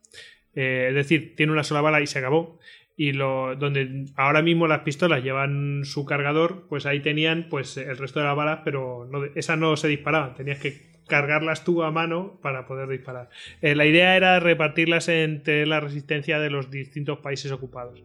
Es 0.54 0.94
decir, 0.94 1.36
tiene 1.36 1.52
una 1.52 1.64
sola 1.64 1.82
bala 1.82 2.02
y 2.02 2.08
se 2.08 2.20
acabó. 2.20 2.60
Y 2.98 3.12
lo, 3.12 3.56
donde 3.56 4.06
ahora 4.16 4.41
mismo 4.41 4.68
las 4.68 4.82
pistolas 4.82 5.24
llevan 5.24 5.84
su 5.84 6.06
cargador, 6.06 6.66
pues 6.70 6.86
ahí 6.86 7.02
tenían 7.02 7.48
pues 7.50 7.76
el 7.78 7.98
resto 7.98 8.20
de 8.20 8.26
las 8.26 8.36
balas, 8.36 8.62
pero 8.64 9.08
no, 9.12 9.26
esas 9.36 9.58
no 9.58 9.76
se 9.76 9.89
disparaban. 9.89 10.34
Tenías 10.34 10.60
que 10.60 10.96
cargarlas 11.08 11.64
tú 11.64 11.84
a 11.84 11.91
mano 11.91 12.39
para 12.41 12.66
poder 12.66 12.88
disparar. 12.89 13.30
Eh, 13.62 13.76
la 13.76 13.86
idea 13.86 14.16
era 14.16 14.39
repartirlas 14.39 15.10
entre 15.10 15.66
la 15.66 15.80
resistencia 15.80 16.39
de 16.39 16.50
los 16.50 16.72
distintos 16.72 17.20
países 17.20 17.52
ocupados. 17.52 18.04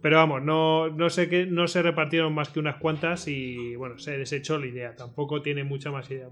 Pero 0.00 0.16
vamos, 0.16 0.42
no, 0.42 0.90
no 0.90 1.08
sé 1.08 1.28
qué, 1.30 1.46
no 1.46 1.66
se 1.66 1.80
repartieron 1.80 2.34
más 2.34 2.50
que 2.50 2.60
unas 2.60 2.76
cuantas 2.76 3.26
y 3.26 3.74
bueno, 3.76 3.98
se 3.98 4.18
desechó 4.18 4.58
la 4.58 4.66
idea. 4.66 4.96
Tampoco 4.96 5.40
tiene 5.40 5.64
mucha 5.64 5.90
más 5.90 6.10
idea. 6.10 6.28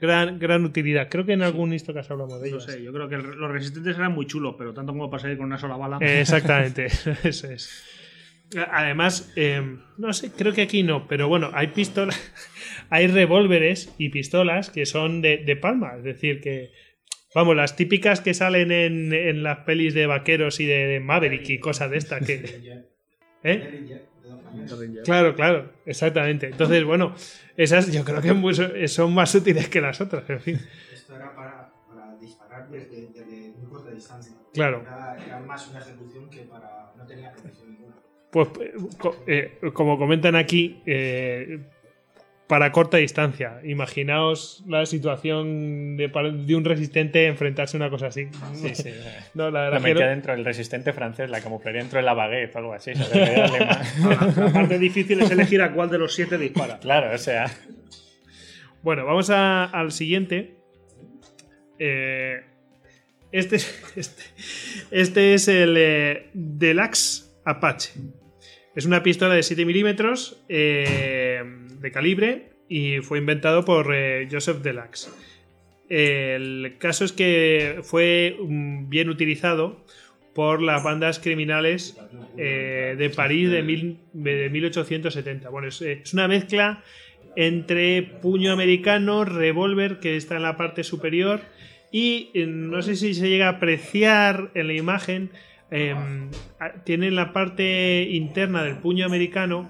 Gran, 0.00 0.38
gran 0.38 0.64
utilidad. 0.64 1.08
Creo 1.10 1.24
que 1.26 1.32
en 1.34 1.42
algún 1.42 1.72
Istocast 1.72 2.10
hablamos 2.10 2.40
de 2.40 2.50
No 2.50 2.56
ellos. 2.56 2.64
sé, 2.64 2.82
yo 2.82 2.92
creo 2.92 3.08
que 3.08 3.16
el- 3.16 3.22
los 3.36 3.50
resistentes 3.50 3.96
eran 3.96 4.12
muy 4.12 4.26
chulos, 4.26 4.54
pero 4.58 4.72
tanto 4.74 4.92
como 4.92 5.10
para 5.10 5.22
salir 5.22 5.36
con 5.36 5.46
una 5.46 5.58
sola 5.58 5.76
bala. 5.76 5.98
Eh, 6.00 6.20
Exactamente, 6.20 6.86
eso 7.24 7.50
es. 7.50 7.84
Además, 8.72 9.32
eh, 9.36 9.62
no 9.98 10.12
sé, 10.12 10.32
creo 10.32 10.52
que 10.52 10.62
aquí 10.62 10.82
no, 10.82 11.06
pero 11.06 11.28
bueno, 11.28 11.50
hay 11.54 11.68
pistolas, 11.68 12.18
hay 12.90 13.06
revólveres 13.06 13.94
y 13.98 14.08
pistolas 14.08 14.70
que 14.70 14.86
son 14.86 15.22
de, 15.22 15.36
de 15.38 15.54
palma, 15.54 15.92
es 15.98 16.02
decir, 16.02 16.40
que, 16.40 16.72
vamos, 17.32 17.54
las 17.54 17.76
típicas 17.76 18.20
que 18.20 18.34
salen 18.34 18.72
en, 18.72 19.12
en 19.12 19.44
las 19.44 19.58
pelis 19.58 19.94
de 19.94 20.06
vaqueros 20.06 20.58
y 20.58 20.66
de, 20.66 20.86
de 20.86 20.98
Maverick 21.00 21.48
y 21.48 21.58
cosas 21.60 21.90
de 21.92 21.98
estas 21.98 22.26
que... 22.26 22.82
¿Eh? 23.44 24.00
Claro, 25.02 25.34
claro, 25.34 25.72
exactamente. 25.84 26.48
Entonces, 26.48 26.84
bueno, 26.84 27.14
esas 27.56 27.90
yo 27.92 28.04
creo 28.04 28.20
que 28.20 28.88
son 28.88 29.14
más 29.14 29.34
útiles 29.34 29.68
que 29.68 29.80
las 29.80 30.00
otras, 30.00 30.28
en 30.28 30.40
fin. 30.40 30.60
Esto 30.90 31.14
era 31.14 31.34
para, 31.34 31.72
para 31.86 32.16
disparar 32.18 32.68
desde, 32.68 33.08
desde 33.12 33.52
muy 33.54 33.66
corta 33.68 33.90
distancia. 33.90 34.36
Claro. 34.52 34.86
Era, 34.90 35.14
era 35.24 35.38
más 35.40 35.66
una 35.68 35.78
ejecución 35.80 36.28
que 36.30 36.42
para. 36.42 36.92
no 36.96 37.06
tenía 37.06 37.30
precisión 37.32 37.70
ninguna. 37.70 38.02
Pues 38.30 38.48
eh, 39.26 39.58
eh, 39.62 39.70
como 39.72 39.98
comentan 39.98 40.36
aquí, 40.36 40.82
eh, 40.86 41.66
para 42.50 42.72
corta 42.72 42.96
distancia. 42.96 43.60
Imaginaos 43.62 44.64
la 44.66 44.84
situación 44.84 45.96
de, 45.96 46.10
un 46.56 46.64
resistente 46.64 47.26
enfrentarse 47.26 47.76
a 47.76 47.78
una 47.78 47.90
cosa 47.90 48.08
así. 48.08 48.26
Sí, 48.54 48.74
sí. 48.74 48.90
No, 49.34 49.52
la 49.52 49.70
La 49.70 49.78
metía 49.78 50.08
dentro 50.08 50.34
del 50.34 50.44
resistente 50.44 50.92
francés, 50.92 51.30
la 51.30 51.40
camuflaría 51.40 51.80
dentro 51.80 51.98
de 52.00 52.02
la 52.04 52.12
baguette 52.12 52.52
o 52.56 52.58
algo 52.58 52.72
así. 52.74 52.90
más- 52.94 54.36
La 54.36 54.52
parte 54.52 54.80
difícil 54.80 55.20
es 55.20 55.30
elegir 55.30 55.62
a 55.62 55.72
cuál 55.72 55.90
de 55.90 55.98
los 55.98 56.12
siete 56.12 56.38
dispara. 56.38 56.78
Claro, 56.82 57.14
o 57.14 57.18
sea. 57.18 57.48
Bueno, 58.82 59.04
vamos 59.06 59.30
a- 59.30 59.66
al 59.66 59.92
siguiente. 59.92 60.56
Eh, 61.78 62.40
Este, 63.30 63.56
este, 63.94 64.22
este 64.90 65.34
es 65.34 65.46
el 65.46 65.76
eh, 65.78 66.30
Deluxe 66.34 67.30
Apache. 67.44 67.92
Es 68.74 68.86
una 68.86 69.02
pistola 69.04 69.34
de 69.34 69.42
7 69.44 69.64
milímetros 69.64 70.42
eh, 70.48 71.29
de 71.80 71.90
calibre 71.90 72.50
y 72.68 72.98
fue 72.98 73.18
inventado 73.18 73.64
por 73.64 73.94
eh, 73.94 74.28
Joseph 74.30 74.58
Deluxe. 74.58 75.10
El 75.88 76.76
caso 76.78 77.04
es 77.04 77.12
que 77.12 77.80
fue 77.82 78.36
mm, 78.40 78.88
bien 78.88 79.08
utilizado 79.08 79.84
por 80.34 80.62
las 80.62 80.84
bandas 80.84 81.18
criminales 81.18 81.96
eh, 82.38 82.94
de 82.96 83.10
París 83.10 83.50
de, 83.50 83.62
mil- 83.64 83.98
de 84.12 84.48
1870. 84.50 85.48
Bueno, 85.48 85.68
es, 85.68 85.82
eh, 85.82 86.00
es 86.04 86.14
una 86.14 86.28
mezcla 86.28 86.82
entre 87.34 88.02
puño 88.02 88.52
americano, 88.52 89.24
revólver 89.24 89.98
que 89.98 90.16
está 90.16 90.36
en 90.36 90.42
la 90.42 90.56
parte 90.56 90.84
superior 90.84 91.40
y 91.92 92.30
no 92.34 92.82
sé 92.82 92.94
si 92.94 93.14
se 93.14 93.28
llega 93.28 93.46
a 93.46 93.52
apreciar 93.56 94.50
en 94.54 94.68
la 94.68 94.74
imagen, 94.74 95.30
a- 96.60 96.72
tiene 96.84 97.08
en 97.08 97.16
la 97.16 97.32
parte 97.32 98.08
interna 98.10 98.62
del 98.62 98.76
puño 98.78 99.06
americano 99.06 99.68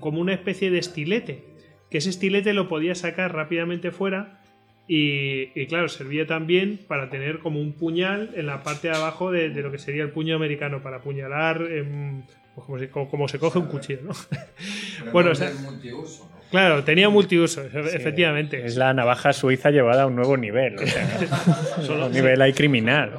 como 0.00 0.20
una 0.20 0.32
especie 0.34 0.70
de 0.70 0.78
estilete, 0.78 1.44
que 1.90 1.98
ese 1.98 2.10
estilete 2.10 2.52
lo 2.52 2.68
podía 2.68 2.94
sacar 2.94 3.34
rápidamente 3.34 3.90
fuera 3.90 4.40
y, 4.88 5.50
y, 5.60 5.66
claro, 5.66 5.88
servía 5.88 6.26
también 6.26 6.80
para 6.88 7.08
tener 7.10 7.38
como 7.38 7.60
un 7.60 7.72
puñal 7.72 8.30
en 8.34 8.46
la 8.46 8.62
parte 8.62 8.88
de 8.88 8.94
abajo 8.96 9.30
de, 9.30 9.50
de 9.50 9.62
lo 9.62 9.70
que 9.70 9.78
sería 9.78 10.02
el 10.02 10.10
puño 10.10 10.34
americano, 10.36 10.82
para 10.82 10.96
apuñalar 10.98 11.62
em, 11.70 12.22
pues 12.54 12.66
como, 12.66 12.78
se, 12.78 12.88
como- 12.90 13.08
como 13.10 13.28
se 13.28 13.38
coge 13.38 13.58
un 13.58 13.66
cuchillo, 13.66 14.00
¿no? 14.02 14.12
Bueno, 15.12 15.30
o 15.30 15.34
sea- 15.34 15.52
multiuso, 15.62 16.28
¿no? 16.34 16.41
Claro, 16.52 16.84
tenía 16.84 17.08
multiuso, 17.08 17.64
efe- 17.64 17.96
efectivamente. 17.96 18.64
Es 18.64 18.76
la 18.76 18.94
navaja 18.94 19.32
suiza 19.32 19.70
llevada 19.72 20.04
a 20.04 20.06
un 20.06 20.14
nuevo 20.14 20.36
nivel. 20.36 20.76
O 20.76 20.86
sea, 20.86 21.08
un 22.06 22.12
nivel 22.12 22.40
ahí 22.40 22.52
criminal. 22.52 23.14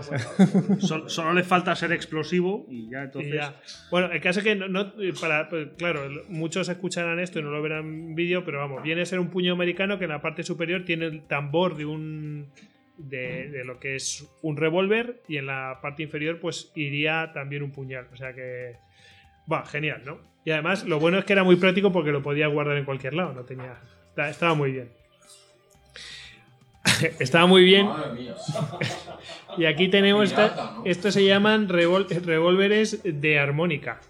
solo 0.80 1.34
le 1.34 1.44
falta 1.44 1.76
ser 1.76 1.92
explosivo 1.92 2.66
y 2.70 2.90
ya 2.90 3.04
entonces. 3.04 3.34
Y 3.34 3.36
ya. 3.36 3.56
Bueno, 3.92 4.12
el 4.12 4.22
caso 4.22 4.40
es 4.40 4.46
que 4.46 4.56
no, 4.56 4.68
no- 4.70 4.94
para, 5.20 5.50
pues, 5.50 5.68
claro, 5.78 6.02
muchos 6.30 6.70
escucharán 6.70 7.20
esto 7.20 7.40
y 7.40 7.44
no 7.44 7.50
lo 7.52 7.62
verán 7.62 7.86
en 7.86 8.16
vídeo, 8.16 8.46
pero 8.46 8.60
vamos, 8.60 8.82
viene 8.84 9.02
a 9.02 9.06
ser 9.06 9.20
un 9.20 9.30
puño 9.30 9.54
americano 9.54 9.98
que 9.98 10.06
en 10.06 10.12
la 10.12 10.22
parte 10.22 10.44
superior 10.44 10.86
tiene 10.86 11.06
el 11.08 11.24
tambor 11.28 11.76
de 11.76 11.86
un 11.86 12.48
de, 12.98 13.50
de 13.50 13.66
lo 13.66 13.80
que 13.80 13.96
es 13.96 14.24
un 14.44 14.56
revólver 14.56 15.22
y 15.28 15.38
en 15.38 15.48
la 15.48 15.80
parte 15.82 16.04
inferior 16.04 16.40
pues 16.40 16.72
iría 16.76 17.32
también 17.34 17.64
un 17.64 17.72
puñal, 17.72 18.08
o 18.14 18.16
sea 18.16 18.34
que 18.34 18.76
va, 19.52 19.66
genial, 19.66 20.04
¿no? 20.06 20.20
Y 20.46 20.52
además 20.52 20.84
lo 20.86 21.00
bueno 21.00 21.18
es 21.20 21.26
que 21.26 21.34
era 21.34 21.44
muy 21.44 21.56
práctico 21.56 21.92
porque 21.92 22.12
lo 22.12 22.22
podía 22.22 22.48
guardar 22.48 22.78
en 22.78 22.86
cualquier 22.86 23.14
lado, 23.14 23.34
no 23.34 23.44
tenía 23.44 23.78
esta- 24.10 24.30
estaba 24.30 24.54
muy 24.54 24.72
bien. 24.72 24.90
estaba 27.20 27.46
muy 27.46 27.64
bien. 27.64 27.88
Madre 27.88 28.14
mía. 28.14 28.36
Y 29.56 29.66
aquí 29.66 29.88
tenemos, 29.88 30.30
esta- 30.30 30.78
estos 30.84 31.14
se 31.14 31.24
llaman 31.26 31.70
revol- 31.70 32.08
revólveres 32.26 33.02
de 33.04 33.38
armónica. 33.38 34.02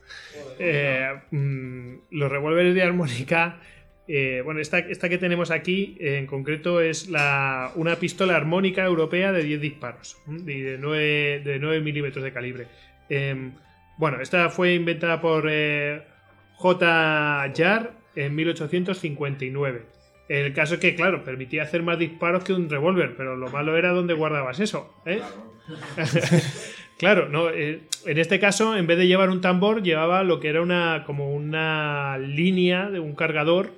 Eh, 0.58 1.10
mm, 1.32 1.96
los 2.12 2.32
revólveres 2.32 2.74
de 2.74 2.82
armónica, 2.82 3.60
eh, 4.08 4.42
bueno, 4.46 4.62
esta, 4.62 4.80
esta 4.80 5.10
que 5.10 5.18
tenemos 5.18 5.52
aquí 5.52 5.98
eh, 6.00 6.18
en 6.18 6.28
concreto 6.28 6.80
es 6.80 7.10
la, 7.10 7.72
una 7.76 7.98
pistola 7.98 8.38
armónica 8.38 8.86
europea 8.86 9.34
de 9.34 9.44
10 9.44 9.60
disparos 9.60 10.16
y 10.28 10.62
de 10.62 10.78
9, 10.78 11.42
de 11.44 11.60
9 11.60 11.82
milímetros 11.82 12.24
de 12.24 12.32
calibre. 12.32 12.68
Eh, 13.10 13.52
bueno, 13.98 14.22
esta 14.22 14.50
fue 14.50 14.76
inventada 14.76 15.20
por 15.20 15.46
J. 16.56 17.52
Jar 17.56 17.92
en 18.16 18.36
1859. 18.36 19.82
El 20.30 20.54
caso 20.54 20.76
es 20.76 20.80
que, 20.80 20.96
claro, 20.96 21.24
permitía 21.24 21.64
hacer 21.64 21.84
más 21.84 22.00
disparos 22.00 22.44
que 22.44 22.54
un 22.54 22.70
revólver, 22.70 23.16
pero 23.18 23.36
lo 23.36 23.50
malo 23.50 23.76
era 23.78 23.90
dónde 23.92 24.14
guardabas 24.14 24.60
eso. 24.60 24.94
¿eh? 25.06 25.22
Claro, 26.98 27.28
no, 27.28 27.50
eh, 27.50 27.82
en 28.06 28.18
este 28.18 28.40
caso, 28.40 28.78
en 28.78 28.88
vez 28.88 28.98
de 28.98 29.08
llevar 29.08 29.30
un 29.30 29.42
tambor, 29.42 29.82
llevaba 29.84 30.24
lo 30.24 30.40
que 30.40 30.48
era 30.48 30.62
una 30.62 31.04
como 31.06 31.34
una 31.34 32.18
línea 32.18 32.90
de 32.90 33.00
un 33.00 33.14
cargador 33.16 33.72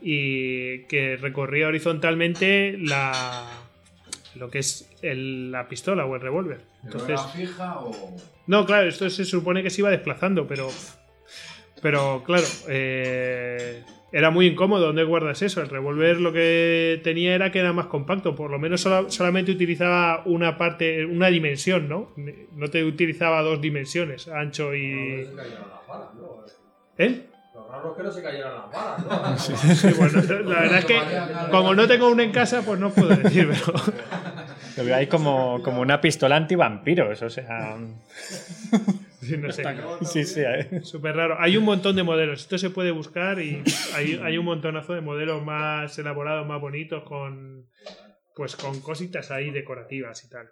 y 0.00 0.84
que 0.84 1.16
recorría 1.20 1.66
horizontalmente 1.68 2.76
la 2.78 3.44
lo 4.36 4.48
que 4.48 4.60
es 4.60 4.88
el- 5.02 5.50
la 5.52 5.68
pistola 5.68 6.06
o 6.06 6.14
el 6.14 6.22
revólver. 6.22 6.60
¿Pero 6.84 7.00
Entonces, 7.00 7.20
era 7.20 7.28
fija 7.46 7.78
o...? 7.80 8.16
no, 8.46 8.64
claro, 8.64 8.88
esto 8.88 9.10
se 9.10 9.24
supone 9.26 9.62
que 9.62 9.68
se 9.68 9.82
iba 9.82 9.90
desplazando, 9.90 10.46
pero. 10.46 10.68
Pero 11.82 12.22
claro, 12.24 12.44
eh, 12.68 13.82
era 14.12 14.30
muy 14.30 14.46
incómodo. 14.46 14.86
¿Dónde 14.86 15.02
guardas 15.04 15.42
eso? 15.42 15.60
El 15.60 15.68
revólver 15.68 16.20
lo 16.20 16.32
que 16.32 17.00
tenía 17.02 17.34
era 17.34 17.50
que 17.50 17.58
era 17.58 17.72
más 17.72 17.86
compacto. 17.86 18.34
Por 18.36 18.50
lo 18.50 18.58
menos 18.58 18.80
sola- 18.80 19.10
solamente 19.10 19.50
utilizaba 19.52 20.22
una 20.24 20.56
parte, 20.56 21.04
una 21.04 21.26
dimensión, 21.28 21.88
¿no? 21.88 22.12
No 22.54 22.68
te 22.68 22.84
utilizaba 22.84 23.42
dos 23.42 23.60
dimensiones, 23.60 24.28
ancho 24.28 24.74
y. 24.74 25.26
¿Eh? 26.98 27.26
Lo 27.54 27.68
raro 27.68 27.90
es 27.90 27.96
que 27.96 28.02
no 28.04 28.12
se 28.12 28.22
cayeran 28.22 28.52
las 28.54 28.70
balas, 28.70 29.06
¿no? 29.06 29.38
Sí, 29.74 29.88
bueno, 29.98 30.22
la 30.44 30.60
verdad 30.60 30.78
es 30.78 30.84
que 30.84 30.98
como 31.50 31.74
no 31.74 31.86
tengo 31.88 32.08
una 32.08 32.22
en 32.22 32.30
casa, 32.32 32.62
pues 32.64 32.78
no 32.78 32.90
puedo 32.90 33.08
decir, 33.16 33.48
pero. 33.50 33.78
Lo 34.76 34.84
veo 34.84 34.94
ahí 34.94 35.06
como, 35.06 35.62
como 35.62 35.80
una 35.80 36.00
pistola 36.00 36.36
antivampiros. 36.36 37.22
O 37.22 37.30
sea. 37.30 37.76
sí, 39.20 39.36
no 39.36 39.52
sé. 39.52 39.64
Sí, 40.02 40.24
sí. 40.24 40.40
eh. 40.40 40.80
Súper 40.82 41.16
raro. 41.16 41.36
Hay 41.38 41.56
un 41.56 41.64
montón 41.64 41.96
de 41.96 42.02
modelos. 42.02 42.40
Esto 42.40 42.58
se 42.58 42.70
puede 42.70 42.90
buscar 42.90 43.40
y 43.40 43.62
hay, 43.94 44.20
hay 44.22 44.38
un 44.38 44.44
montonazo 44.44 44.94
de 44.94 45.00
modelos 45.00 45.42
más 45.44 45.98
elaborados, 45.98 46.46
más 46.46 46.60
bonitos, 46.60 47.02
con 47.04 47.66
pues 48.34 48.56
con 48.56 48.80
cositas 48.80 49.30
ahí 49.30 49.50
decorativas 49.50 50.24
y 50.24 50.30
tal. 50.30 50.50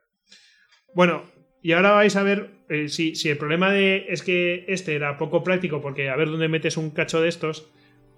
Bueno, 0.94 1.24
y 1.62 1.72
ahora 1.72 1.92
vais 1.92 2.16
a 2.16 2.22
ver 2.22 2.50
eh, 2.68 2.88
si, 2.88 3.14
si 3.14 3.28
el 3.28 3.38
problema 3.38 3.70
de 3.70 4.06
es 4.08 4.22
que 4.22 4.64
este 4.68 4.94
era 4.94 5.18
poco 5.18 5.42
práctico, 5.42 5.80
porque 5.80 6.08
a 6.08 6.16
ver 6.16 6.28
dónde 6.28 6.48
metes 6.48 6.76
un 6.76 6.90
cacho 6.90 7.20
de 7.20 7.28
estos. 7.28 7.70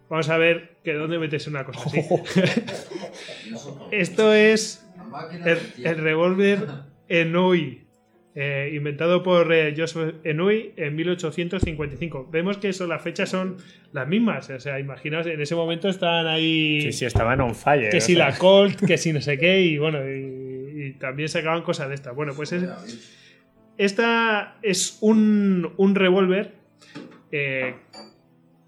Vamos 0.08 0.28
a 0.28 0.36
ver 0.36 0.76
que 0.84 0.92
dónde 0.92 1.18
metes 1.18 1.46
una 1.46 1.64
cosa 1.64 1.80
así. 1.86 2.02
Esto 3.90 4.32
es 4.32 4.84
el, 5.84 5.98
revólver 5.98 6.66
Enui, 7.08 7.82
eh, 8.34 8.72
inventado 8.74 9.22
por 9.22 9.52
eh, 9.52 9.74
Joseph 9.76 10.14
Enui 10.24 10.72
en 10.76 10.96
1855. 10.96 12.28
Vemos 12.30 12.58
que 12.58 12.70
eso, 12.70 12.86
las 12.86 13.02
fechas 13.02 13.28
son 13.28 13.56
las 13.92 14.08
mismas. 14.08 14.48
O 14.50 14.60
sea, 14.60 14.78
imaginaos, 14.78 15.26
en 15.26 15.40
ese 15.40 15.54
momento 15.54 15.88
estaban 15.88 16.26
ahí. 16.26 16.80
Sí, 16.82 16.92
sí, 16.92 17.04
estaban 17.04 17.40
on 17.40 17.54
fire. 17.54 17.90
Que 17.90 18.00
si 18.00 18.14
sea. 18.14 18.28
la 18.28 18.38
Colt, 18.38 18.84
que 18.84 18.98
si 18.98 19.12
no 19.12 19.20
sé 19.20 19.38
qué, 19.38 19.60
y 19.60 19.78
bueno, 19.78 19.98
y, 20.08 20.86
y 20.86 20.92
también 20.94 21.28
sacaban 21.28 21.62
cosas 21.62 21.88
de 21.88 21.94
estas. 21.94 22.14
Bueno, 22.14 22.32
pues 22.34 22.52
es, 22.52 22.64
esta 23.78 24.58
es 24.62 24.98
un, 25.00 25.72
un 25.76 25.94
revólver 25.94 26.54
eh, 27.30 27.74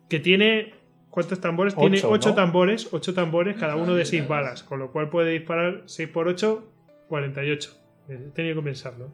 que 0.09 0.20
tiene. 0.20 0.74
¿Cuántos 1.14 1.40
tambores? 1.40 1.76
tiene 1.76 1.98
Ocho, 1.98 2.10
ocho 2.10 2.28
¿no? 2.30 2.34
tambores, 2.34 2.88
ocho 2.90 3.14
tambores, 3.14 3.56
cada 3.56 3.76
uno 3.76 3.94
de 3.94 4.04
seis 4.04 4.26
balas, 4.26 4.64
con 4.64 4.80
lo 4.80 4.90
cual 4.90 5.10
puede 5.10 5.30
disparar 5.30 5.84
6 5.86 6.08
por 6.08 6.26
8, 6.26 6.72
48. 7.06 7.70
He 8.08 8.16
tenido 8.34 8.56
que 8.56 8.62
pensarlo. 8.62 9.12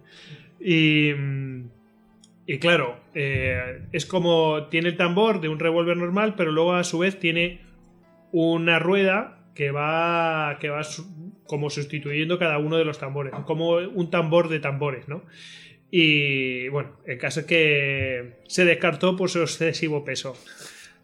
Y, 0.58 1.10
y 2.46 2.58
claro, 2.58 2.98
eh, 3.14 3.82
es 3.92 4.06
como 4.06 4.68
tiene 4.70 4.88
el 4.88 4.96
tambor 4.96 5.42
de 5.42 5.50
un 5.50 5.58
revólver 5.58 5.98
normal, 5.98 6.36
pero 6.38 6.52
luego 6.52 6.72
a 6.72 6.84
su 6.84 7.00
vez 7.00 7.18
tiene 7.18 7.60
una 8.32 8.78
rueda 8.78 9.44
que 9.54 9.70
va, 9.70 10.56
que 10.58 10.70
va 10.70 10.80
como 11.44 11.68
sustituyendo 11.68 12.38
cada 12.38 12.56
uno 12.56 12.78
de 12.78 12.86
los 12.86 12.98
tambores, 12.98 13.34
como 13.44 13.72
un 13.72 14.08
tambor 14.08 14.48
de 14.48 14.60
tambores, 14.60 15.06
¿no? 15.06 15.24
Y 15.90 16.68
bueno, 16.68 16.96
el 17.04 17.18
caso 17.18 17.40
es 17.40 17.46
que 17.46 18.38
se 18.46 18.64
descartó 18.64 19.16
por 19.16 19.28
su 19.28 19.42
excesivo 19.42 20.02
peso. 20.02 20.34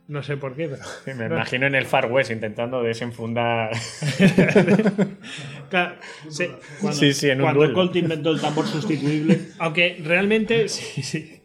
No 0.08 0.22
sé 0.22 0.36
por 0.36 0.54
qué, 0.54 0.68
pero. 0.68 0.82
Sí, 1.04 1.10
Me 1.14 1.26
imagino 1.26 1.66
en 1.66 1.74
el 1.74 1.84
Far 1.86 2.10
West 2.10 2.30
intentando 2.30 2.82
desenfundar. 2.82 3.70
Claro, 5.70 5.96
se- 6.28 6.50
Cuando, 6.80 6.98
Sí, 7.00 7.12
sí, 7.12 7.28
en 7.28 7.38
un 7.38 7.42
cuando 7.42 7.60
duelo. 7.60 7.74
Colt 7.74 7.96
inventó 7.96 8.30
el 8.30 8.40
tambor 8.40 8.66
sustituible. 8.66 9.38
Aunque 9.58 10.00
realmente, 10.04 10.68
sí, 10.68 11.02
sí. 11.02 11.42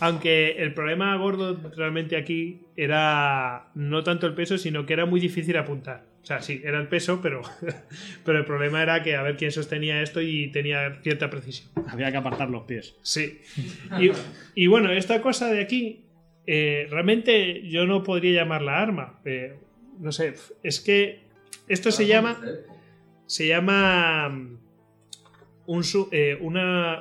Aunque 0.00 0.62
el 0.62 0.74
problema 0.74 1.16
gordo 1.16 1.58
realmente 1.76 2.16
aquí 2.16 2.62
era 2.76 3.70
no 3.74 4.02
tanto 4.04 4.26
el 4.26 4.34
peso, 4.34 4.58
sino 4.58 4.86
que 4.86 4.92
era 4.92 5.06
muy 5.06 5.20
difícil 5.20 5.56
apuntar. 5.56 6.04
O 6.22 6.26
sea, 6.26 6.40
sí, 6.40 6.62
era 6.64 6.80
el 6.80 6.86
peso, 6.88 7.20
pero, 7.22 7.42
pero 8.24 8.38
el 8.38 8.44
problema 8.44 8.82
era 8.82 9.02
que 9.02 9.14
a 9.16 9.22
ver 9.22 9.36
quién 9.36 9.50
sostenía 9.52 10.00
esto 10.00 10.22
y 10.22 10.50
tenía 10.52 11.00
cierta 11.02 11.28
precisión. 11.28 11.68
Había 11.88 12.10
que 12.10 12.16
apartar 12.16 12.48
los 12.48 12.62
pies. 12.64 12.94
Sí. 13.02 13.40
Y, 14.00 14.10
y 14.54 14.66
bueno, 14.68 14.90
esta 14.90 15.20
cosa 15.20 15.50
de 15.52 15.60
aquí, 15.60 16.03
eh, 16.46 16.86
realmente 16.90 17.66
yo 17.68 17.86
no 17.86 18.02
podría 18.02 18.42
llamarla 18.42 18.80
arma. 18.80 19.20
eh, 19.24 19.54
no 20.00 20.12
sé, 20.12 20.34
es 20.62 20.80
que 20.80 21.20
esto 21.68 21.90
se 21.92 22.06
llama 22.06 22.36
se 23.26 23.46
llama 23.48 24.28
mm, 24.28 24.58
un, 25.66 25.84
eh, 26.12 26.38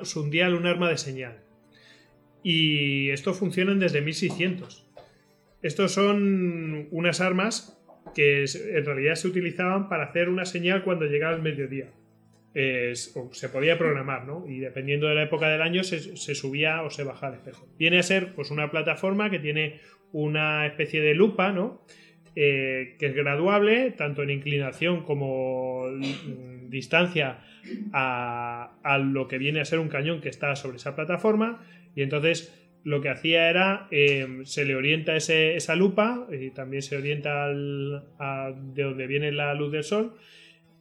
sundial, 0.03 0.53
un 0.53 0.65
arma 0.65 0.89
de 0.89 0.97
señal. 0.97 1.39
Y 2.43 3.09
esto 3.09 3.33
funcionan 3.33 3.79
desde 3.79 4.01
1600. 4.01 4.85
Estos 5.61 5.93
son 5.93 6.87
unas 6.91 7.21
armas 7.21 7.79
que 8.13 8.43
en 8.43 8.85
realidad 8.85 9.15
se 9.15 9.29
utilizaban 9.29 9.87
para 9.87 10.05
hacer 10.05 10.27
una 10.27 10.45
señal 10.45 10.83
cuando 10.83 11.05
llegaba 11.05 11.35
el 11.35 11.41
mediodía. 11.41 11.89
Eh, 12.55 12.89
s- 12.91 13.17
o 13.19 13.33
se 13.33 13.49
podía 13.49 13.77
programar, 13.77 14.25
¿no? 14.25 14.45
Y 14.47 14.59
dependiendo 14.59 15.07
de 15.07 15.15
la 15.15 15.23
época 15.23 15.49
del 15.49 15.61
año 15.61 15.83
se, 15.83 15.99
subía 16.35 16.83
o 16.83 16.89
se 16.89 17.03
bajaba 17.03 17.33
el 17.33 17.39
espejo. 17.39 17.67
Viene 17.79 17.99
a 17.99 18.03
ser 18.03 18.33
pues 18.35 18.51
una 18.51 18.69
plataforma 18.71 19.29
que 19.29 19.39
tiene 19.39 19.79
una 20.11 20.65
especie 20.67 21.01
de 21.01 21.15
lupa, 21.15 21.51
¿no? 21.51 21.83
Eh, 22.35 22.95
que 22.99 23.07
es 23.07 23.13
graduable, 23.15 23.91
tanto 23.91 24.23
en 24.23 24.29
inclinación 24.31 25.03
como 25.03 25.85
mm, 25.89 26.69
distancia 26.69 27.39
a, 27.91 28.75
a 28.83 28.97
lo 28.97 29.27
que 29.27 29.37
viene 29.37 29.59
a 29.61 29.65
ser 29.65 29.79
un 29.79 29.87
cañón 29.89 30.21
que 30.21 30.29
está 30.29 30.55
sobre 30.55 30.77
esa 30.77 30.95
plataforma. 30.95 31.63
Y 31.95 32.01
entonces 32.01 32.59
lo 32.83 33.01
que 33.01 33.09
hacía 33.09 33.49
era, 33.49 33.87
eh, 33.91 34.41
se 34.43 34.65
le 34.65 34.75
orienta 34.75 35.15
ese- 35.15 35.55
esa 35.55 35.75
lupa 35.75 36.27
y 36.31 36.49
también 36.51 36.81
se 36.81 36.97
orienta 36.97 37.45
al- 37.45 38.03
a- 38.19 38.51
de 38.73 38.83
donde 38.83 39.07
viene 39.07 39.31
la 39.31 39.53
luz 39.53 39.71
del 39.71 39.83
sol 39.83 40.15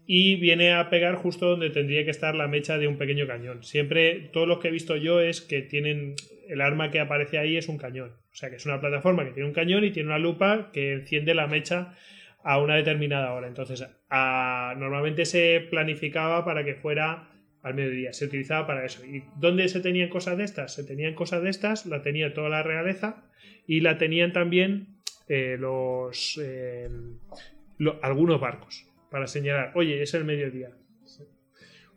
y 0.06 0.36
viene 0.36 0.72
a 0.72 0.90
pegar 0.90 1.14
justo 1.14 1.48
donde 1.48 1.70
tendría 1.70 2.04
que 2.04 2.10
estar 2.10 2.34
la 2.34 2.48
mecha 2.48 2.78
de 2.78 2.88
un 2.88 2.98
pequeño 2.98 3.26
cañón. 3.26 3.62
Siempre, 3.62 4.30
todos 4.32 4.48
los 4.48 4.58
que 4.58 4.68
he 4.68 4.72
visto 4.72 4.96
yo 4.96 5.20
es 5.20 5.40
que 5.40 5.62
tienen, 5.62 6.16
el 6.48 6.60
arma 6.60 6.90
que 6.90 7.00
aparece 7.00 7.38
ahí 7.38 7.56
es 7.56 7.68
un 7.68 7.78
cañón. 7.78 8.12
O 8.32 8.34
sea 8.34 8.50
que 8.50 8.56
es 8.56 8.66
una 8.66 8.80
plataforma 8.80 9.24
que 9.24 9.32
tiene 9.32 9.48
un 9.48 9.54
cañón 9.54 9.84
y 9.84 9.90
tiene 9.90 10.08
una 10.08 10.18
lupa 10.18 10.70
que 10.72 10.92
enciende 10.92 11.34
la 11.34 11.46
mecha 11.46 11.94
a 12.42 12.58
una 12.58 12.74
determinada 12.74 13.32
hora. 13.32 13.46
Entonces, 13.46 13.86
normalmente 14.10 15.24
se 15.24 15.60
planificaba 15.70 16.44
para 16.44 16.64
que 16.64 16.74
fuera 16.74 17.28
al 17.62 17.74
mediodía, 17.74 18.12
se 18.12 18.24
utilizaba 18.24 18.66
para 18.66 18.84
eso. 18.84 19.04
¿Y 19.06 19.22
dónde 19.36 19.68
se 19.68 19.80
tenían 19.80 20.08
cosas 20.08 20.36
de 20.36 20.42
estas? 20.42 20.74
Se 20.74 20.82
tenían 20.82 21.14
cosas 21.14 21.44
de 21.44 21.50
estas, 21.50 21.86
la 21.86 22.02
tenía 22.02 22.34
toda 22.34 22.48
la 22.48 22.64
realeza 22.64 23.22
y 23.68 23.80
la 23.80 23.98
tenían 23.98 24.32
también 24.32 24.96
eh, 25.28 25.56
los 25.60 26.40
eh, 26.42 26.88
algunos 28.02 28.40
barcos 28.40 28.91
para 29.12 29.28
señalar, 29.28 29.70
oye, 29.76 30.02
es 30.02 30.12
el 30.14 30.24
mediodía. 30.24 30.70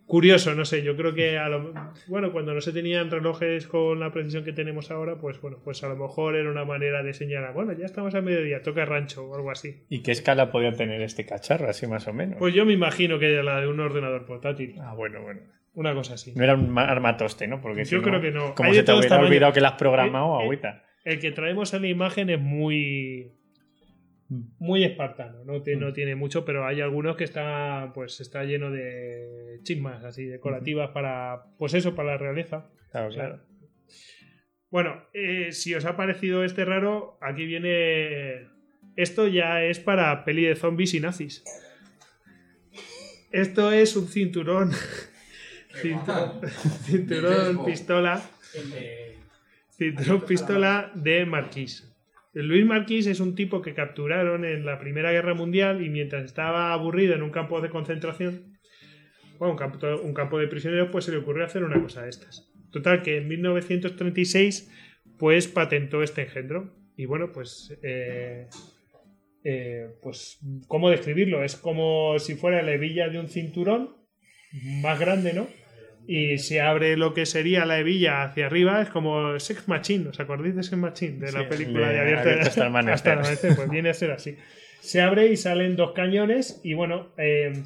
Curioso, 0.06 0.54
no 0.54 0.66
sé, 0.66 0.84
yo 0.84 0.96
creo 0.96 1.16
que 1.16 1.40
a 1.40 1.50
lo, 1.50 1.74
bueno, 2.08 2.32
cuando 2.32 2.54
no 2.54 2.62
se 2.62 2.72
tenían 2.72 3.10
relojes 3.10 3.66
con 3.66 4.00
la 4.00 4.12
precisión 4.12 4.44
que 4.44 4.54
tenemos 4.54 4.92
ahora, 4.92 5.18
pues 5.20 5.42
bueno, 5.42 5.58
pues 5.64 5.84
a 5.84 5.88
lo 5.90 5.96
mejor 5.96 6.36
era 6.36 6.52
una 6.52 6.64
manera 6.64 7.02
de 7.02 7.12
señalar, 7.16 7.54
bueno, 7.56 7.74
ya 7.74 7.88
estamos 7.88 8.14
al 8.14 8.22
mediodía, 8.22 8.62
toca 8.62 8.86
rancho 8.86 9.26
o 9.26 9.36
algo 9.36 9.50
así. 9.50 9.84
¿Y 9.90 10.04
qué 10.04 10.12
escala 10.12 10.52
podía 10.52 10.74
tener 10.74 11.02
este 11.02 11.26
cacharro, 11.26 11.68
así 11.68 11.88
más 11.88 12.08
o 12.08 12.14
menos? 12.14 12.38
Pues 12.38 12.54
yo 12.54 12.68
me 12.68 12.74
imagino 12.74 13.18
que 13.18 13.34
era 13.34 13.42
la 13.42 13.60
de 13.62 13.68
un 13.68 13.80
ordenador 13.80 14.26
portátil, 14.28 14.76
ah, 14.80 14.94
bueno, 14.94 15.24
bueno. 15.24 15.42
una 15.74 15.96
cosa 15.96 16.14
así. 16.14 16.34
No 16.36 16.44
era 16.44 16.54
un 16.54 16.70
ma- 16.70 16.86
armatoste, 16.86 17.48
¿no? 17.48 17.60
Porque 17.60 17.80
Yo 17.80 17.86
si 17.86 17.96
no, 17.96 18.02
creo 18.04 18.22
que 18.22 18.30
no. 18.30 18.54
Como 18.54 18.70
Hay 18.70 18.76
se 18.76 18.84
te 18.84 18.94
hubiera 18.94 19.20
olvidado 19.20 19.54
que 19.54 19.62
la 19.62 19.70
has 19.70 19.76
programado, 19.80 20.38
agüita. 20.40 20.84
El 21.04 21.20
que 21.20 21.32
traemos 21.32 21.74
en 21.74 21.82
la 21.82 21.88
imagen 21.88 22.30
es 22.30 22.40
muy 22.40 23.32
muy 24.60 24.84
espartano, 24.84 25.44
no, 25.46 25.64
Tie- 25.64 25.78
no 25.78 25.94
tiene 25.94 26.16
mucho, 26.16 26.46
pero 26.46 26.66
hay 26.66 26.82
algunos 26.82 27.16
que 27.16 27.24
está 27.26 27.92
pues 27.94 28.20
está 28.22 28.44
lleno 28.44 28.72
de 28.72 29.60
chismas 29.64 30.04
así 30.04 30.26
decorativas 30.26 30.90
para 30.92 31.44
pues 31.60 31.74
eso, 31.76 31.94
para 31.96 32.12
la 32.14 32.18
realeza. 32.18 32.68
Claro, 32.92 33.10
Claro. 33.14 33.36
claro. 33.36 33.44
Bueno, 34.72 35.04
eh, 35.14 35.52
si 35.52 35.74
os 35.76 35.86
ha 35.86 35.96
parecido 35.96 36.44
este 36.44 36.66
raro, 36.66 37.18
aquí 37.22 37.46
viene. 37.46 38.48
Esto 38.98 39.28
ya 39.28 39.62
es 39.64 39.80
para 39.80 40.26
peli 40.26 40.44
de 40.46 40.56
zombies 40.56 40.94
y 40.96 41.00
nazis. 41.00 41.44
Esto 43.32 43.72
es 43.72 43.96
un 43.96 44.08
cinturón. 44.08 44.72
Cinturón, 45.82 46.42
cinturón 46.86 47.66
pistola. 47.66 48.22
Cinturón 49.72 50.22
pistola 50.26 50.92
de 50.96 51.26
Marquis. 51.26 51.92
Luis 52.36 52.66
Marquis 52.66 53.08
es 53.08 53.20
un 53.20 53.34
tipo 53.34 53.62
que 53.62 53.74
capturaron 53.74 54.46
en 54.46 54.66
la 54.66 54.78
Primera 54.78 55.12
Guerra 55.12 55.34
Mundial 55.34 55.84
y 55.84 55.90
mientras 55.90 56.26
estaba 56.26 56.74
aburrido 56.74 57.16
en 57.16 57.24
un 57.24 57.32
campo 57.32 57.62
de 57.62 57.70
concentración, 57.70 58.58
bueno, 59.40 59.54
un 59.54 59.58
campo, 59.58 59.80
un 60.04 60.14
campo 60.14 60.38
de 60.38 60.48
prisioneros, 60.48 60.90
pues 60.92 61.06
se 61.06 61.12
le 61.12 61.18
ocurrió 61.18 61.46
hacer 61.46 61.64
una 61.64 61.82
cosa 61.82 62.04
de 62.04 62.10
estas. 62.10 62.52
Total, 62.72 63.02
que 63.02 63.18
en 63.18 63.28
1936 63.28 64.72
pues 65.18 65.48
patentó 65.48 66.04
este 66.04 66.24
engendro. 66.24 66.74
Y 66.98 67.06
bueno, 67.06 67.32
pues... 67.34 67.78
eh, 67.82 68.48
eh, 69.48 69.92
pues, 70.02 70.40
¿cómo 70.68 70.90
describirlo? 70.90 71.44
Es 71.44 71.56
como 71.56 72.18
si 72.18 72.34
fuera 72.34 72.64
la 72.64 72.74
hebilla 72.74 73.10
de 73.10 73.20
un 73.20 73.30
cinturón 73.30 73.96
más 74.82 75.00
grande, 75.00 75.34
¿no? 75.34 75.48
Y 76.08 76.38
se 76.38 76.62
abre 76.62 76.98
lo 76.98 77.14
que 77.14 77.26
sería 77.26 77.66
la 77.66 77.80
hebilla 77.80 78.24
hacia 78.24 78.46
arriba, 78.46 78.82
es 78.82 78.90
como 78.90 79.40
Sex 79.40 79.68
Machine, 79.68 80.10
¿os 80.10 80.20
acordáis 80.20 80.56
de 80.56 80.64
Sex 80.64 80.78
Machine? 80.78 81.18
De 81.20 81.32
la 81.32 81.40
Sí, 81.42 81.46
película 81.50 81.90
de 81.90 82.00
abierta 82.00 82.22
Abierto 82.24 82.48
hasta 82.50 82.62
el 82.62 82.68
amanecer. 82.68 82.94
hasta 82.94 83.14
el 83.14 83.20
amanecer, 83.20 83.56
pues 83.56 83.70
viene 83.70 83.90
a 83.90 83.94
ser 83.96 84.12
así. 84.12 84.36
Se 84.82 85.02
abre 85.02 85.28
y 85.28 85.38
salen 85.38 85.76
dos 85.76 85.94
cañones 85.94 86.62
y 86.64 86.76
bueno, 86.76 87.12
eh, 87.18 87.64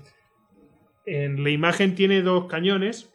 en 1.06 1.44
la 1.44 1.50
imagen 1.50 1.96
tiene 1.96 2.22
dos 2.22 2.46
cañones 2.48 3.14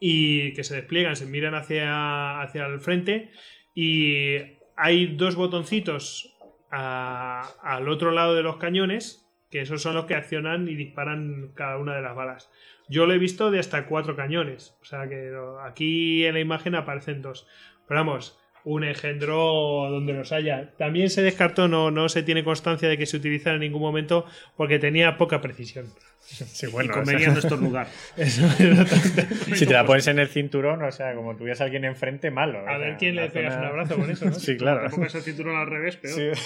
y 0.00 0.52
que 0.52 0.62
se 0.64 0.74
despliegan, 0.76 1.16
se 1.16 1.26
miran 1.26 1.54
hacia, 1.54 2.40
hacia 2.42 2.66
el 2.66 2.80
frente 2.80 3.30
y 3.74 4.36
hay 4.76 5.16
dos 5.16 5.36
botoncitos 5.36 6.36
a- 6.70 7.48
al 7.62 7.88
otro 7.88 8.10
lado 8.10 8.34
de 8.34 8.42
los 8.42 8.58
cañones 8.58 9.24
que 9.50 9.60
esos 9.62 9.80
son 9.82 9.94
los 9.94 10.04
que 10.06 10.14
accionan 10.14 10.68
y 10.68 10.74
disparan 10.74 11.52
cada 11.54 11.78
una 11.78 11.94
de 11.96 12.02
las 12.02 12.14
balas. 12.14 12.50
Yo 12.88 13.06
lo 13.06 13.12
he 13.14 13.18
visto 13.18 13.50
de 13.50 13.58
hasta 13.58 13.86
cuatro 13.86 14.16
cañones, 14.16 14.76
o 14.80 14.84
sea 14.84 15.08
que 15.08 15.32
aquí 15.64 16.24
en 16.26 16.34
la 16.34 16.40
imagen 16.40 16.74
aparecen 16.74 17.22
dos. 17.22 17.46
Pero 17.86 18.00
vamos, 18.00 18.38
un 18.64 18.84
engendro 18.84 19.88
donde 19.90 20.12
los 20.12 20.32
haya. 20.32 20.72
También 20.76 21.08
se 21.10 21.22
descartó, 21.22 21.68
no, 21.68 21.90
no 21.90 22.08
se 22.08 22.22
tiene 22.22 22.44
constancia 22.44 22.88
de 22.88 22.98
que 22.98 23.06
se 23.06 23.16
utilizara 23.16 23.54
en 23.56 23.60
ningún 23.62 23.80
momento 23.80 24.26
porque 24.56 24.78
tenía 24.78 25.16
poca 25.16 25.40
precisión. 25.40 25.86
Sí, 26.20 26.66
y 26.66 26.70
bueno, 26.70 26.90
o 26.90 26.94
sea, 26.94 27.02
convenía 27.04 27.28
no 27.28 27.38
estornudar. 27.38 27.86
Eso 28.16 28.46
si 29.54 29.66
te 29.66 29.72
la 29.72 29.86
pones 29.86 30.06
en 30.08 30.18
el 30.18 30.28
cinturón, 30.28 30.82
o 30.82 30.92
sea, 30.92 31.14
como 31.14 31.36
tuvieras 31.36 31.60
a 31.62 31.64
alguien 31.64 31.84
enfrente, 31.86 32.30
malo. 32.30 32.58
A 32.68 32.76
ver 32.76 32.96
quién 32.98 33.16
le 33.16 33.30
pegas 33.30 33.54
zona- 33.54 33.66
un 33.66 33.70
abrazo 33.70 33.96
con 33.96 34.10
eso, 34.10 34.24
¿no? 34.26 34.32
Sí, 34.34 34.52
Te 34.52 34.56
claro. 34.58 34.90
pongas 34.90 35.14
el 35.14 35.22
cinturón 35.22 35.56
al 35.56 35.66
revés, 35.66 35.96
peor. 35.96 36.34
Sí. 36.36 36.42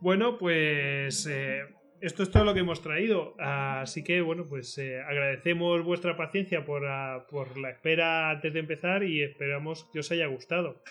Bueno, 0.00 0.38
pues 0.38 1.26
eh, 1.26 1.62
esto 2.00 2.22
es 2.22 2.30
todo 2.30 2.44
lo 2.44 2.54
que 2.54 2.60
hemos 2.60 2.82
traído. 2.82 3.34
Así 3.38 4.04
que, 4.04 4.20
bueno, 4.20 4.44
pues 4.48 4.76
eh, 4.78 5.00
agradecemos 5.02 5.82
vuestra 5.84 6.16
paciencia 6.16 6.64
por, 6.64 6.86
ah, 6.86 7.26
por 7.30 7.56
la 7.58 7.70
espera 7.70 8.30
antes 8.30 8.52
de 8.52 8.60
empezar 8.60 9.02
y 9.02 9.22
esperamos 9.22 9.88
que 9.92 10.00
os 10.00 10.10
haya 10.10 10.26
gustado. 10.26 10.82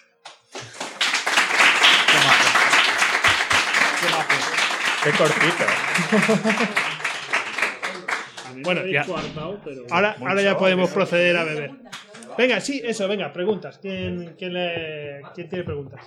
Qué 5.04 5.12
cortito. 5.12 5.66
A 8.46 8.50
mí 8.50 8.56
me 8.58 8.64
Bueno, 8.64 8.82
habéis 8.82 8.94
ya. 8.96 9.06
pero... 9.64 9.82
Ahora, 9.92 10.16
ahora 10.20 10.42
ya 10.42 10.58
podemos 10.58 10.90
proceder 10.90 11.38
a 11.38 11.44
beber. 11.44 11.72
Venga, 12.38 12.60
sí, 12.60 12.82
eso, 12.84 13.08
venga, 13.08 13.32
preguntas. 13.32 13.78
¿Quién, 13.82 14.36
quién, 14.38 14.54
le- 14.54 15.22
quién 15.36 15.48
tiene 15.50 15.64
preguntas? 15.64 16.02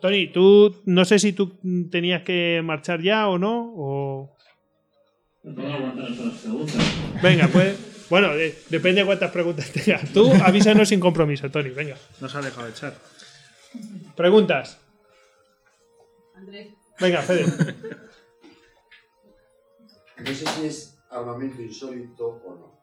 Tony, 0.00 0.28
tú 0.32 0.74
no 0.86 1.04
sé 1.04 1.18
si 1.18 1.32
tú 1.32 1.58
tenías 1.90 2.22
que 2.22 2.60
marchar 2.64 3.02
ya 3.02 3.28
o 3.28 3.38
no. 3.38 3.72
O... 3.76 4.36
Me 5.42 5.52
puedo 5.54 5.72
aguantar 5.72 6.10
hasta 6.10 6.24
las 6.24 6.38
preguntas. 6.38 6.76
Venga, 7.22 7.48
pues. 7.48 8.06
Bueno, 8.10 8.28
de- 8.34 8.56
depende 8.70 9.00
de 9.02 9.06
cuántas 9.06 9.30
preguntas 9.30 9.70
tengas. 9.72 10.10
Tú 10.12 10.30
avísanos 10.42 10.88
sin 10.88 11.00
compromiso, 11.00 11.50
Tony. 11.50 11.70
Venga. 11.70 11.96
No 12.20 12.28
se 12.28 12.38
ha 12.38 12.40
dejado 12.40 12.66
de 12.66 12.72
echar. 12.72 12.94
Preguntas. 14.16 14.78
Andrés. 16.34 16.68
Venga, 17.00 17.22
Fede. 17.22 17.44
No 20.18 20.26
sé 20.26 20.46
si 20.46 20.66
es 20.66 20.98
armamento 21.10 21.62
insólito 21.62 22.26
o 22.44 22.54
no. 22.54 22.78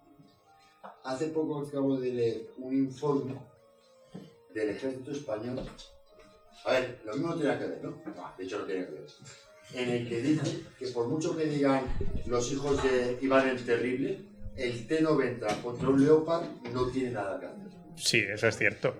Hace 1.03 1.27
poco 1.27 1.59
acabo 1.67 1.97
de 1.99 2.13
leer 2.13 2.41
un 2.57 2.73
informe 2.73 3.35
del 4.53 4.69
ejército 4.69 5.11
español. 5.11 5.59
A 6.63 6.71
ver, 6.71 6.99
lo 7.05 7.13
mismo 7.13 7.35
tiene 7.35 7.57
que 7.57 7.65
ver, 7.65 7.83
¿no? 7.83 8.01
De 8.37 8.43
hecho 8.43 8.59
no 8.59 8.65
tiene 8.65 8.85
que 8.85 8.91
ver. 8.91 9.03
En 9.73 9.89
el 9.89 10.07
que 10.07 10.21
dice 10.21 10.59
que 10.79 10.87
por 10.87 11.07
mucho 11.07 11.35
que 11.35 11.45
digan 11.45 11.81
los 12.27 12.51
hijos 12.51 12.81
de 12.83 13.17
Iván 13.21 13.47
el 13.49 13.65
Terrible, 13.65 14.19
el 14.55 14.87
T-90 14.87 15.61
contra 15.61 15.89
un 15.89 16.03
Leopard 16.03 16.45
no 16.71 16.87
tiene 16.89 17.11
nada 17.11 17.39
que 17.39 17.45
hacer. 17.47 17.67
Sí, 17.95 18.19
eso 18.19 18.47
es 18.47 18.57
cierto. 18.57 18.95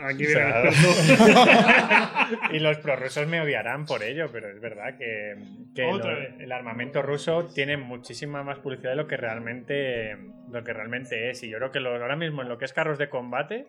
Aquí 0.00 0.24
O 0.26 0.30
sea, 0.30 0.62
y 2.52 2.58
los 2.58 2.78
prorrusos 2.78 3.26
me 3.26 3.40
odiarán 3.40 3.84
por 3.84 4.02
ello, 4.02 4.26
pero 4.32 4.48
es 4.48 4.58
verdad 4.60 4.96
que, 4.96 5.34
lo- 5.76 6.40
el 6.42 6.50
armamento 6.52 7.02
ruso 7.02 7.48
tiene 7.54 7.76
muchísima 7.76 8.42
más 8.42 8.58
publicidad 8.60 8.90
de 8.90 8.96
lo 8.96 9.06
que 9.06 9.16
realmente 9.18 10.16
lo 10.50 10.64
que 10.64 10.72
realmente 10.72 11.30
es. 11.30 11.42
Y 11.42 11.50
yo 11.50 11.58
creo 11.58 11.70
que 11.70 11.80
lo- 11.80 11.90
ahora 11.90 12.16
mismo 12.16 12.42
en 12.42 12.48
lo 12.48 12.56
que 12.58 12.64
es 12.64 12.72
carros 12.72 12.98
de 12.98 13.08
combate, 13.10 13.66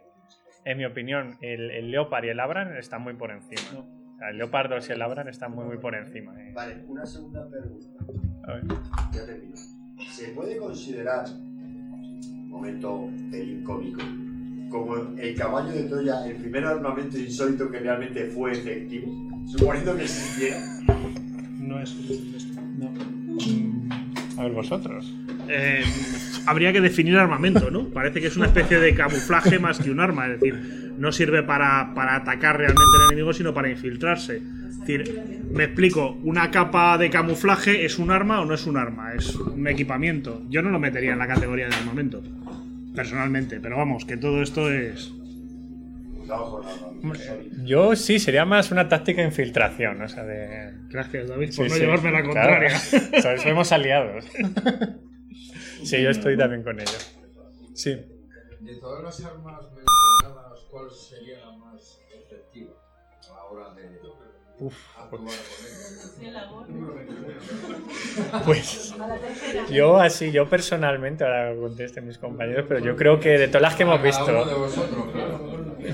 en 0.66 0.78
mi 0.78 0.86
opinión, 0.86 1.38
el, 1.41 1.70
el 1.72 1.91
Leopard 1.91 2.26
y 2.26 2.30
el 2.30 2.39
Abram 2.39 2.76
están 2.76 3.03
muy 3.03 3.13
por 3.13 3.32
encima. 3.32 3.80
O 3.80 4.18
sea, 4.18 4.30
el 4.32 4.38
Leopard 4.38 4.70
2 4.70 4.89
y 4.89 4.93
el 4.93 5.01
Abram 5.01 5.28
están 5.28 5.51
muy 5.53 5.66
muy 5.66 5.78
por 5.78 5.95
encima. 5.95 6.34
eh. 6.41 6.51
Vale, 6.53 6.84
una 6.88 7.05
segunda 7.05 7.47
pregunta. 7.49 7.88
A 8.47 8.53
ver. 8.53 8.63
Ya 9.13 9.26
termino. 9.26 9.55
¿Se 10.09 10.30
puede 10.30 10.57
considerar, 10.57 11.26
momento 12.47 13.09
pelín 13.32 13.63
cómico, 13.63 14.01
como 14.70 14.95
el 15.18 15.36
caballo 15.36 15.72
de 15.72 15.84
Troya 15.84 16.26
el 16.26 16.36
primer 16.38 16.66
armamento 16.66 17.18
insólito 17.18 17.70
que 17.70 17.80
realmente 17.80 18.26
fue 18.26 18.51
efectivo? 18.51 19.11
Suponiendo 19.47 19.95
que 19.95 20.03
existiera. 20.03 20.57
No 20.88 21.76
no 21.76 21.82
es. 21.82 21.95
A 24.38 24.43
ver, 24.43 24.51
vosotros. 24.53 25.13
Eh, 25.49 25.83
habría 26.45 26.71
que 26.73 26.81
definir 26.81 27.17
armamento, 27.17 27.71
¿no? 27.71 27.89
Parece 27.89 28.21
que 28.21 28.27
es 28.27 28.37
una 28.37 28.47
especie 28.47 28.79
de 28.79 28.93
camuflaje 28.93 29.59
más 29.59 29.79
que 29.79 29.91
un 29.91 29.99
arma, 29.99 30.27
es 30.27 30.39
decir, 30.39 30.93
no 30.97 31.11
sirve 31.11 31.43
para, 31.43 31.93
para 31.93 32.15
atacar 32.15 32.57
realmente 32.57 32.81
al 32.97 33.11
enemigo, 33.11 33.33
sino 33.33 33.53
para 33.53 33.69
infiltrarse. 33.69 34.37
Es 34.37 34.79
decir, 34.79 35.41
me 35.51 35.65
explico, 35.65 36.17
¿una 36.23 36.51
capa 36.51 36.97
de 36.97 37.09
camuflaje 37.09 37.85
es 37.85 37.97
un 37.97 38.11
arma 38.11 38.41
o 38.41 38.45
no 38.45 38.53
es 38.53 38.65
un 38.67 38.77
arma? 38.77 39.13
Es 39.13 39.35
un 39.35 39.67
equipamiento. 39.67 40.43
Yo 40.49 40.61
no 40.61 40.69
lo 40.69 40.79
metería 40.79 41.13
en 41.13 41.19
la 41.19 41.27
categoría 41.27 41.67
de 41.67 41.75
armamento, 41.75 42.21
personalmente, 42.95 43.59
pero 43.59 43.77
vamos, 43.77 44.05
que 44.05 44.17
todo 44.17 44.41
esto 44.41 44.71
es... 44.71 45.11
Yo 47.63 47.95
sí, 47.95 48.17
sería 48.17 48.45
más 48.45 48.71
una 48.71 48.89
táctica 48.89 49.21
de 49.21 49.27
infiltración, 49.27 50.01
o 50.01 50.07
sea, 50.07 50.23
de... 50.23 50.73
Gracias, 50.89 51.27
David, 51.27 51.47
por 51.47 51.53
Sí, 51.53 51.61
no 51.63 51.69
sí, 51.69 51.79
llevarme 51.79 52.11
la 52.11 52.23
claro. 52.23 52.31
contraria. 52.33 52.79
Sabes, 53.21 53.41
Somos 53.41 53.71
aliados. 53.71 54.25
Sí, 55.86 56.01
yo 56.01 56.09
estoy 56.09 56.36
también 56.36 56.63
con 56.63 56.79
ello. 56.79 56.97
Sí. 57.75 57.91
De 58.59 58.75
todas 58.77 59.03
las 59.03 59.23
armas 59.23 59.61
mencionadas, 59.71 60.59
¿cuál 60.71 60.89
sería 60.89 61.45
la 61.45 61.51
más 61.57 62.01
efectiva 62.11 62.73
a 63.29 63.36
la 63.36 63.43
hora 63.45 63.73
de 63.75 63.99
ella? 66.99 68.41
Pues 68.45 68.93
yo 69.69 69.97
así, 69.99 70.31
yo 70.31 70.47
personalmente, 70.47 71.23
ahora 71.23 71.53
contesten 71.55 72.07
mis 72.07 72.17
compañeros, 72.17 72.65
pero 72.67 72.79
yo 72.79 72.95
creo 72.95 73.19
que 73.19 73.37
de 73.37 73.47
todas 73.47 73.61
las 73.61 73.75
que 73.75 73.83
hemos 73.83 74.01
visto, 74.01 74.25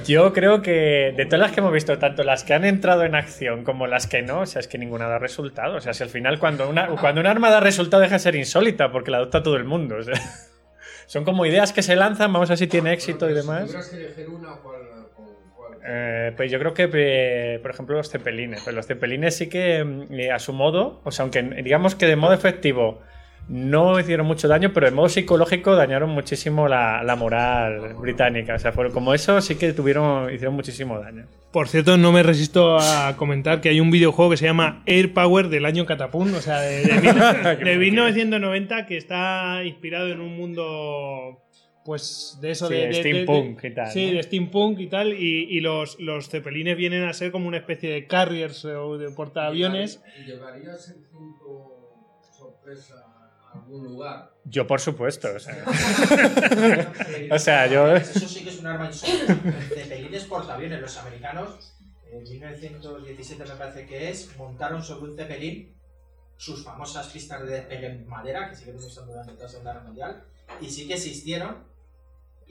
yo 0.06 0.34
creo 0.34 0.62
que 0.62 1.14
de 1.18 1.26
todas 1.26 1.40
las 1.40 1.52
que 1.52 1.60
hemos 1.60 1.74
visto, 1.74 1.98
tanto 1.98 2.24
las 2.24 2.44
que 2.44 2.54
han 2.54 2.66
entrado 2.66 3.04
en 3.04 3.16
acción 3.16 3.64
como 3.64 3.88
las 3.88 4.08
que 4.08 4.22
no, 4.22 4.42
o 4.42 4.46
sea, 4.46 4.60
es 4.60 4.68
que 4.68 4.78
ninguna 4.78 5.08
da 5.08 5.18
resultado. 5.18 5.78
O 5.78 5.82
sea, 5.82 5.94
si 5.94 6.04
al 6.04 6.10
final 6.10 6.40
cuando 6.40 6.70
una, 6.70 6.88
cuando 6.98 7.22
un 7.22 7.28
arma 7.28 7.50
da 7.50 7.60
resultado 7.60 8.02
deja 8.02 8.16
de 8.16 8.20
ser 8.20 8.36
insólita 8.36 8.92
porque 8.92 9.12
la 9.12 9.18
adopta 9.18 9.44
todo 9.44 9.56
el 9.56 9.66
mundo. 9.66 9.98
o 9.98 10.04
sea. 10.04 10.16
son 11.08 11.26
como 11.26 11.46
ideas 11.46 11.74
que 11.74 11.82
se 11.82 11.98
lanzan, 11.98 12.32
vamos 12.32 12.50
a 12.50 12.52
ver 12.52 12.58
si 12.58 12.68
tiene 12.68 12.94
éxito 12.94 13.30
y 13.30 13.34
demás. 13.34 13.70
Eh, 15.86 16.32
pues 16.38 16.52
yo 16.52 16.60
creo 16.60 16.74
que, 16.74 16.90
eh, 16.94 17.60
por 17.62 17.72
ejemplo, 17.72 17.96
los 17.98 18.10
cepelines. 18.10 18.62
Pues 18.64 18.76
los 18.76 18.86
cepelines 18.88 19.36
sí 19.38 19.50
que, 19.50 19.84
mm, 19.84 20.14
eh, 20.14 20.32
a 20.32 20.40
su 20.40 20.54
modo, 20.54 21.02
o 21.04 21.12
sea, 21.12 21.24
aunque 21.24 21.42
digamos 21.64 21.96
que 21.96 22.06
de 22.06 22.16
modo 22.16 22.34
efectivo 22.34 23.00
no 23.50 24.00
hicieron 24.00 24.28
mucho 24.28 24.48
daño, 24.48 24.72
pero 24.74 24.86
de 24.86 24.92
modo 24.96 25.10
psicológico 25.10 25.76
dañaron 25.76 26.12
muchísimo 26.12 26.68
la, 26.68 27.04
la 27.04 27.16
moral 27.16 27.96
británica. 27.96 28.54
O 28.56 28.60
sea, 28.60 28.72
fueron 28.72 28.94
como 28.94 29.14
eso, 29.14 29.42
sí 29.42 29.56
que 29.56 29.74
tuvieron, 29.74 30.32
hicieron 30.32 30.54
muchísimo 30.56 31.00
daño. 31.00 31.26
Por 31.52 31.68
cierto, 31.68 31.98
no 31.98 32.12
me 32.14 32.24
resisto 32.24 32.78
a 32.80 33.16
comentar 33.18 33.60
que 33.60 33.68
hay 33.70 33.82
un 33.82 33.92
videojuego 33.92 34.32
que 34.32 34.38
se 34.38 34.46
llama 34.46 34.84
Air 34.86 35.14
Power 35.14 35.50
del 35.50 35.66
año 35.66 35.86
Catapum, 35.86 36.34
o 36.36 36.40
sea, 36.40 36.62
de, 36.62 36.84
de 36.84 36.94
mil- 37.02 37.66
de 37.66 37.78
1990, 37.78 38.86
que 38.86 38.96
está 38.96 39.62
inspirado 39.66 40.08
en 40.10 40.22
un 40.22 40.38
mundo, 40.38 41.42
pues, 41.84 42.38
de 42.42 42.52
eso 42.52 42.68
Sí, 42.68 42.74
de, 42.76 42.88
de- 42.88 42.94
steampunk 42.94 43.62
de- 43.62 43.68
y 43.68 43.74
tal, 43.74 43.92
Sí, 43.92 44.06
¿no? 44.08 44.12
de 44.18 44.24
steampunk 44.24 44.80
y 44.80 44.88
tal, 44.88 45.14
y, 45.14 45.44
y 45.50 45.60
los, 45.62 46.00
los 46.00 46.30
cepelines 46.30 46.78
vienen 46.78 47.04
a 47.04 47.14
ser 47.14 47.32
como 47.32 47.48
una 47.48 47.58
especie 47.58 47.90
de 47.92 48.06
carriers 48.08 48.64
o 48.66 48.98
de 48.98 49.12
portaaviones. 49.12 50.02
¿Y 50.20 50.26
¿Llevarías 50.26 50.90
el 50.90 51.06
cinto 51.06 51.96
sorpresa 52.38 52.96
a 53.52 53.54
algún 53.58 53.84
lugar? 53.84 54.32
Yo, 54.46 54.66
por 54.68 54.80
supuesto. 54.80 55.28
O 55.36 55.40
sea, 55.40 55.66
O 57.32 57.40
sea, 57.40 57.68
yo- 57.68 57.96
Eso 57.96 58.28
sí 58.28 58.44
que 58.44 58.50
es 58.50 58.60
un 58.60 58.68
arma 58.68 58.88
insólita. 58.88 59.38
Cepelines 59.74 60.24
portaaviones. 60.26 60.82
Los 60.82 60.98
americanos, 60.98 61.74
en 62.12 62.24
1917 62.24 63.44
me 63.46 63.56
parece 63.56 63.86
que 63.86 64.10
es, 64.10 64.36
montaron 64.38 64.84
sobre 64.84 65.12
un 65.12 65.18
cepelín 65.18 65.76
sus 66.38 66.64
famosas 66.64 67.08
pistas 67.10 67.44
de 67.44 67.52
despegue 67.54 67.86
en 67.88 68.08
madera, 68.08 68.50
que 68.50 68.56
siguen 68.56 68.76
usando 68.78 69.12
durante 69.12 69.34
toda 69.34 69.44
la 69.46 69.50
Segunda 69.50 69.74
Guerra 69.74 69.86
Mundial, 69.86 70.24
y 70.60 70.66
sí 70.72 70.88
que 70.88 70.96
existieron, 70.96 71.64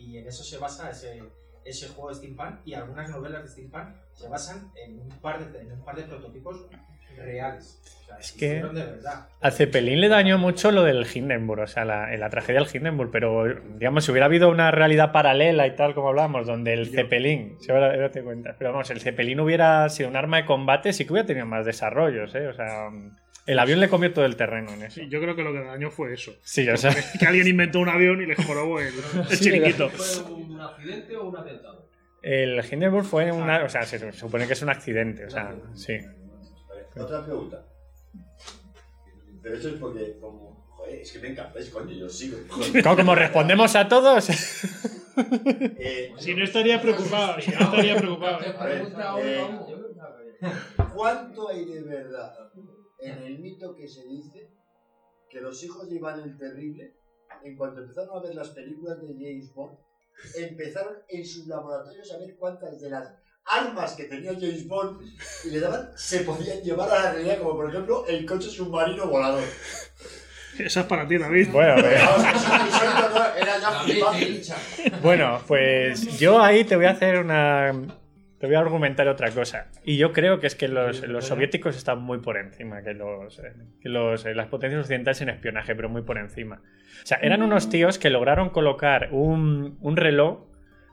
y 0.05 0.19
en 0.19 0.27
eso 0.27 0.43
se 0.45 0.59
basa 0.59 0.91
ese, 0.91 1.23
ese 1.65 1.89
juego 1.89 2.11
de 2.11 2.17
steampunk, 2.17 2.61
y 2.67 2.75
algunas 2.75 3.11
novelas 3.11 3.43
de 3.45 3.49
steampunk 3.49 3.97
se 4.15 4.29
basan 4.29 4.71
en 4.87 4.99
un 5.01 5.09
par 5.21 5.53
de, 5.53 5.61
en 5.61 5.73
un 5.73 5.85
par 5.85 5.97
de 5.97 6.05
prototipos 6.05 6.67
reales. 7.17 7.81
O 8.03 8.05
sea, 8.07 8.17
Es 8.19 8.33
que- 8.33 8.47
existieron 8.59 8.75
de 8.75 8.83
verdad. 8.85 9.27
Al 9.41 9.53
Zeppelin 9.53 10.01
le 10.01 10.09
dañó 10.09 10.37
mucho 10.39 10.71
lo 10.71 10.83
del 10.85 11.07
Hindenburg, 11.13 11.63
o 11.63 11.67
sea, 11.67 11.85
la, 11.85 12.15
la 12.17 12.29
tragedia 12.31 12.61
del 12.61 12.69
Hindenburg, 12.75 13.11
pero 13.11 13.45
digamos, 13.79 14.05
si 14.05 14.11
hubiera 14.11 14.27
habido 14.27 14.51
una 14.51 14.71
realidad 14.71 15.13
paralela 15.13 15.67
y 15.67 15.77
tal, 15.77 15.95
como 15.95 16.09
hablábamos, 16.11 16.47
donde 16.47 16.75
el 16.75 16.89
Zeppelin, 16.91 17.57
si 17.59 17.73
ahora, 17.73 17.87
ahora 17.95 18.11
te 18.11 18.23
cuentas, 18.23 18.57
pero 18.59 18.73
vamos, 18.73 18.91
el 18.91 19.01
Zeppelin 19.01 19.41
hubiera 19.41 19.89
sido 19.89 20.09
un 20.11 20.17
arma 20.17 20.39
de 20.39 20.45
combate, 20.47 20.93
sí 20.93 21.07
que 21.07 21.13
hubiera 21.13 21.27
tenido 21.27 21.47
más 21.47 21.65
desarrollos, 21.65 22.35
¿eh? 22.35 22.49
O 22.49 22.53
sea, 22.53 22.91
el 23.47 23.59
avión 23.59 23.81
le 23.81 23.89
comió 23.89 24.13
todo 24.13 24.25
el 24.25 24.37
terreno 24.37 24.73
en 24.73 24.83
eso. 24.85 25.01
Sí, 25.01 25.09
yo 25.09 25.21
creo 25.21 25.35
que 25.35 25.43
lo 25.43 25.53
que 25.53 25.61
dañó 25.61 25.91
fue 25.91 26.13
eso. 26.15 26.33
Sí, 26.43 26.69
o 26.69 26.77
sea, 26.77 26.95
Que 27.19 27.27
alguien 27.27 27.47
inventó 27.49 27.81
un 27.81 27.89
avión 27.89 28.23
y 28.23 28.27
le 28.27 28.37
jorobó 28.37 28.81
el, 28.81 28.93
el 29.31 29.37
Sí, 29.37 29.45
chiringuito. 29.45 29.89
¿Fue 29.91 30.33
un 30.33 30.61
accidente 30.61 31.17
o 31.17 31.29
un 31.29 31.37
atentado? 31.37 31.89
el 32.23 32.61
Hindenburg 32.71 33.07
fue 33.07 33.33
una, 33.33 33.65
o 33.65 33.69
sea, 33.71 33.83
se 33.85 34.13
supone 34.13 34.47
que 34.47 34.53
es 34.53 34.61
un 34.63 34.69
accidente, 34.69 35.25
o 35.25 35.31
sea, 35.31 35.55
sí. 35.75 35.95
Vale, 36.69 36.83
Otra 37.03 37.25
pregunta. 37.25 37.65
Pero 39.43 39.57
eso 39.57 39.69
es 39.71 39.75
porque, 39.77 40.19
como, 40.21 40.67
joder, 40.69 41.01
es 41.01 41.13
que 41.13 41.19
me 41.21 41.29
encantáis, 41.29 41.71
coño, 41.71 41.93
yo 41.95 42.09
sigo. 42.11 42.37
Como, 42.83 42.97
como 42.97 43.15
respondemos 43.15 43.75
a 43.75 43.89
todos, 43.89 44.29
Eh, 45.79 46.13
Si 46.19 46.35
no 46.35 46.45
estaría 46.45 46.81
preocupado, 46.81 47.41
si 47.41 47.51
no 47.51 47.59
estaría 47.61 47.97
preocupado. 47.97 48.39
A 48.59 48.65
ver, 48.67 48.87
eh. 49.25 49.49
¿Cuánto 50.95 51.49
hay 51.51 51.65
de 51.65 51.83
verdad 51.83 52.33
en 53.03 53.23
el 53.23 53.39
mito 53.39 53.75
que 53.75 53.89
se 53.89 54.05
dice 54.07 54.51
que 55.29 55.41
los 55.41 55.63
hijos 55.63 55.89
de 55.89 55.97
Iván 55.97 56.21
el 56.21 56.37
Terrible, 56.37 56.97
en 57.45 57.57
cuanto 57.57 57.81
empezaron 57.81 58.19
a 58.19 58.23
ver 58.23 58.35
las 58.35 58.51
películas 58.51 59.01
de 59.01 59.15
James 59.15 59.53
Bond, 59.55 59.79
empezaron 60.37 60.95
en 61.09 61.25
sus 61.25 61.47
laboratorios 61.47 62.13
a 62.13 62.19
ver 62.19 62.37
cuántas 62.37 62.81
de 62.81 62.91
las 62.91 63.15
armas 63.45 63.95
que 63.95 64.05
tenía 64.05 64.33
James 64.35 64.67
Bond 64.67 65.01
y 65.45 65.51
le 65.51 65.61
daban 65.61 65.91
se 65.97 66.21
podían 66.21 66.61
llevar 66.63 66.91
a 66.91 67.05
la 67.05 67.13
realidad, 67.13 67.39
como 67.39 67.57
por 67.57 67.71
ejemplo 67.71 68.07
el 68.07 68.27
coche 68.27 68.49
submarino 68.49 69.07
volador. 69.07 69.45
Esa 70.59 70.81
es 70.81 70.87
para 70.87 71.07
ti, 71.07 71.17
David. 71.17 71.49
bueno, 75.03 75.41
pues 75.47 76.19
yo 76.19 76.41
ahí 76.41 76.65
te 76.65 76.77
voy 76.77 76.87
a 76.87 76.91
hacer 76.91 77.19
una. 77.19 78.00
Te 78.41 78.47
voy 78.47 78.57
a 78.57 78.61
argumentar 78.61 79.07
otra 79.07 79.31
cosa. 79.33 79.67
Y 79.85 79.99
yo 79.99 80.15
creo 80.15 80.41
que 80.41 80.47
es 80.47 80.55
que 80.55 80.67
los, 80.67 81.07
los 81.07 81.27
soviéticos 81.27 81.77
están 81.77 82.01
muy 82.01 82.21
por 82.21 82.39
encima 82.39 82.83
que 82.83 82.95
los, 82.95 83.39
eh, 83.39 83.53
que 83.83 83.91
los 83.91 84.25
eh, 84.25 84.35
las 84.35 84.47
potencias 84.47 84.81
occidentales 84.81 85.21
en 85.21 85.29
espionaje, 85.29 85.75
pero 85.75 85.91
muy 85.91 86.01
por 86.01 86.17
encima. 86.17 86.63
O 87.03 87.07
sea, 87.07 87.19
eran 87.21 87.43
unos 87.43 87.69
tíos 87.69 87.99
que 87.99 88.09
lograron 88.09 88.49
colocar 88.49 89.11
un, 89.13 89.77
un 89.83 89.97
reloj 89.99 90.50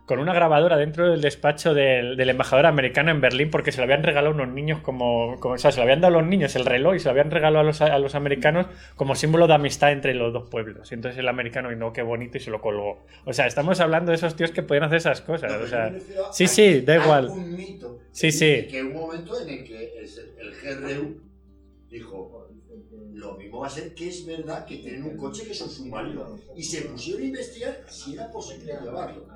con 0.08 0.18
una 0.20 0.34
grabadora 0.34 0.78
dentro 0.78 1.12
del 1.12 1.22
despacho 1.22 1.76
del, 1.76 2.18
del 2.18 2.30
embajador 2.30 2.66
americano 2.66 3.12
en 3.12 3.22
Berlín 3.22 3.52
porque 3.52 3.72
se 3.72 3.78
lo 3.78 3.84
habían 3.84 4.02
regalado 4.02 4.34
unos 4.34 4.48
niños 4.48 4.80
como, 4.82 5.40
como- 5.40 5.54
O 5.56 5.58
sea, 5.60 5.72
se 5.72 5.78
lo 5.78 5.84
habían 5.84 6.02
dado 6.02 6.18
a 6.18 6.22
los 6.22 6.28
niños 6.28 6.56
el 6.56 6.66
reloj 6.66 6.96
y 6.96 7.00
se 7.00 7.06
lo 7.06 7.12
habían 7.12 7.30
regalado 7.30 7.60
a 7.60 7.64
los, 7.64 7.82
a 7.82 8.00
los 8.00 8.16
americanos 8.16 8.66
como 8.96 9.14
símbolo 9.16 9.46
de 9.48 9.54
amistad 9.54 9.92
entre 9.92 10.16
los 10.16 10.34
dos 10.34 10.50
pueblos. 10.50 10.90
Y 10.92 10.96
entonces 10.96 11.20
el 11.20 11.28
americano, 11.28 11.72
y 11.72 11.76
no, 11.76 11.94
qué 11.94 12.02
bonito, 12.02 12.38
y 12.38 12.42
se 12.42 12.50
lo 12.50 12.62
colgó. 12.62 13.06
O 13.26 13.34
sea, 13.34 13.46
estamos 13.48 13.80
hablando 13.82 14.12
de 14.12 14.16
esos 14.16 14.36
tíos 14.36 14.52
que 14.52 14.64
podían 14.64 14.86
hacer 14.86 14.98
esas 14.98 15.22
cosas. 15.22 15.52
No, 15.52 15.64
o 15.66 15.68
sea, 15.68 15.86
a- 15.88 16.34
sí, 16.34 16.48
sí, 16.48 16.82
da 16.82 16.96
igual. 16.96 17.28
un 17.30 17.56
mito. 17.56 18.00
Sí, 18.12 18.28
que 18.28 18.32
sí. 18.32 18.68
Que 18.72 18.82
un 18.84 18.94
momento 18.94 19.40
en 19.42 19.50
el 19.50 19.64
que 19.66 19.94
el, 20.00 20.08
el 20.40 20.56
GRU 20.56 21.22
dijo, 21.90 22.48
lo 23.14 23.34
mismo 23.36 23.60
va 23.60 23.68
a 23.68 23.70
ser 23.70 23.94
que 23.94 24.08
es 24.08 24.26
verdad 24.26 24.66
que 24.66 24.78
tienen 24.78 25.04
un 25.04 25.18
coche 25.18 25.44
que 25.46 25.52
es 25.52 25.62
un 25.62 25.70
submarino. 25.70 26.38
Y 26.56 26.64
se 26.64 26.84
pusieron 26.84 27.24
a 27.24 27.26
investigar 27.26 27.82
si 27.90 28.14
era 28.14 28.32
posible 28.32 28.74
llevarlo. 28.82 29.28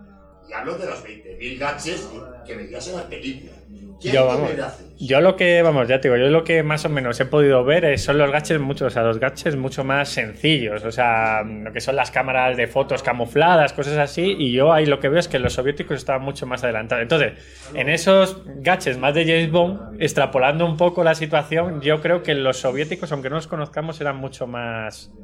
Y 0.51 0.53
hablo 0.53 0.77
de 0.77 0.85
los 0.85 1.01
20.000 1.03 1.57
gadgets 1.57 2.09
que 2.45 2.55
veías 2.55 2.87
en 2.89 2.95
las 2.95 3.05
películas. 3.05 3.55
¿Qué 4.01 4.11
Yo, 4.11 4.25
vamos? 4.25 4.51
Yo 4.99 5.21
lo 5.21 5.35
que, 5.35 5.61
vamos, 5.61 5.87
ya 5.87 6.01
te 6.01 6.07
digo, 6.09 6.17
yo 6.21 6.29
lo 6.29 6.43
que 6.43 6.61
más 6.63 6.83
o 6.85 6.89
menos 6.89 7.19
he 7.19 7.25
podido 7.25 7.63
ver 7.63 7.85
es- 7.85 8.03
son 8.03 8.17
los 8.17 8.31
gadgets 8.31 8.59
mucho, 8.59 8.85
o 8.87 8.89
sea, 8.89 9.03
los 9.03 9.19
gadgets 9.19 9.55
mucho 9.55 9.83
más 9.83 10.09
sencillos, 10.09 10.83
o 10.83 10.91
sea, 10.91 11.43
lo 11.43 11.71
que 11.71 11.79
son 11.81 11.95
las 11.95 12.11
cámaras 12.11 12.57
de 12.57 12.67
fotos 12.67 13.01
camufladas, 13.01 13.73
cosas 13.73 13.97
así, 13.97 14.35
y 14.37 14.51
yo 14.51 14.73
ahí 14.73 14.85
lo 14.87 14.99
que 14.99 15.07
veo 15.09 15.19
es 15.19 15.27
que 15.27 15.39
los 15.39 15.53
soviéticos 15.53 15.97
estaban 15.97 16.23
mucho 16.23 16.45
más 16.47 16.63
adelantados. 16.63 17.03
Entonces, 17.03 17.33
en 17.73 17.89
esos 17.89 18.41
gadgets 18.45 18.97
más 18.97 19.13
de 19.13 19.23
James 19.25 19.51
Bond, 19.51 19.81
extrapolando 19.99 20.65
un 20.65 20.77
poco 20.77 21.03
la 21.03 21.15
situación, 21.15 21.79
yo 21.81 22.01
creo 22.01 22.21
que 22.23 22.33
los 22.35 22.57
soviéticos, 22.57 23.11
aunque 23.11 23.29
no 23.29 23.35
los 23.37 23.47
conozcamos, 23.47 24.01
eran 24.01 24.17
mucho 24.17 24.45
más 24.47 25.15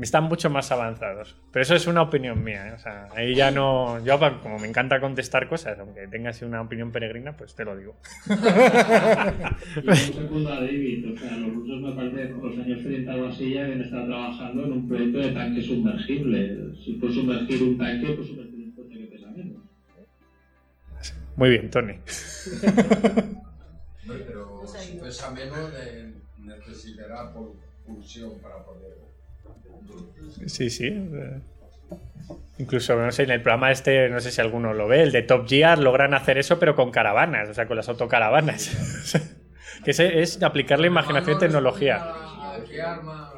están 0.00 0.24
mucho 0.24 0.50
más 0.50 0.70
avanzados. 0.72 1.36
Pero 1.52 1.62
eso 1.62 1.74
es 1.74 1.86
una 1.86 2.02
opinión 2.02 2.42
mía, 2.44 2.68
¿eh? 2.68 2.72
o 2.72 2.78
sea, 2.78 3.08
ahí 3.14 3.34
ya 3.34 3.50
no. 3.50 4.04
Yo, 4.04 4.18
como 4.42 4.58
me 4.58 4.68
encanta 4.68 5.00
contestar 5.00 5.48
cosas, 5.48 5.78
aunque 5.78 6.06
tengas 6.08 6.42
una 6.42 6.60
opinión 6.60 6.92
peregrina, 6.92 7.36
pues 7.36 7.54
te 7.54 7.64
lo 7.64 7.76
digo. 7.76 7.96
Y 9.86 9.96
segundo 9.96 10.52
a 10.52 10.60
David, 10.60 11.12
o 11.12 11.18
sea, 11.18 11.36
los 11.36 11.54
rusos 11.54 11.80
me 11.80 11.92
parece 11.92 12.28
que 12.28 12.34
por 12.34 12.44
los 12.44 12.58
años 12.58 12.82
30 12.82 13.16
o 13.16 13.26
así 13.26 13.54
ya 13.54 13.62
habían 13.64 13.82
estado 13.82 14.06
trabajando 14.06 14.64
en 14.64 14.72
un 14.72 14.88
proyecto 14.88 15.18
de 15.18 15.30
tanque 15.30 15.62
sumergible. 15.62 16.74
Si 16.84 16.92
puedes 16.94 17.16
sumergir 17.16 17.62
un 17.62 17.78
tanque, 17.78 18.12
pues 18.12 18.28
sumergir 18.28 18.64
un 18.66 18.72
coche 18.72 18.98
que 18.98 19.06
pesa 19.06 19.30
menos. 19.30 19.62
Muy 21.36 21.50
bien, 21.50 21.70
Tony. 21.70 21.94
Pero 24.06 24.62
si 24.66 24.98
pesa 24.98 25.32
de- 25.34 26.14
necesitará 26.38 27.32
pulsión 27.84 28.38
para 28.40 28.64
poder. 28.64 28.96
Sí, 30.46 30.70
sí. 30.70 30.86
eh. 30.88 31.40
Incluso, 32.58 32.96
no 32.96 33.12
sé, 33.12 33.24
en 33.24 33.30
el 33.30 33.42
programa 33.42 33.70
este, 33.70 34.08
no 34.08 34.18
sé 34.20 34.30
si 34.30 34.40
alguno 34.40 34.72
lo 34.72 34.88
ve, 34.88 35.02
el 35.02 35.12
de 35.12 35.22
Top 35.22 35.46
Gear, 35.46 35.78
logran 35.78 36.14
hacer 36.14 36.38
eso, 36.38 36.58
pero 36.58 36.74
con 36.74 36.90
caravanas, 36.90 37.50
o 37.50 37.54
sea, 37.54 37.66
con 37.66 37.76
las 37.76 37.88
autocaravanas. 37.88 38.70
que 39.84 39.90
es, 39.90 40.00
es 40.00 40.42
aplicar 40.42 40.80
la 40.80 40.86
imaginación 40.86 41.36
y 41.36 41.38
tecnología. 41.38 41.96
¿A 41.98 42.64
qué 42.70 42.80
arma 42.82 43.30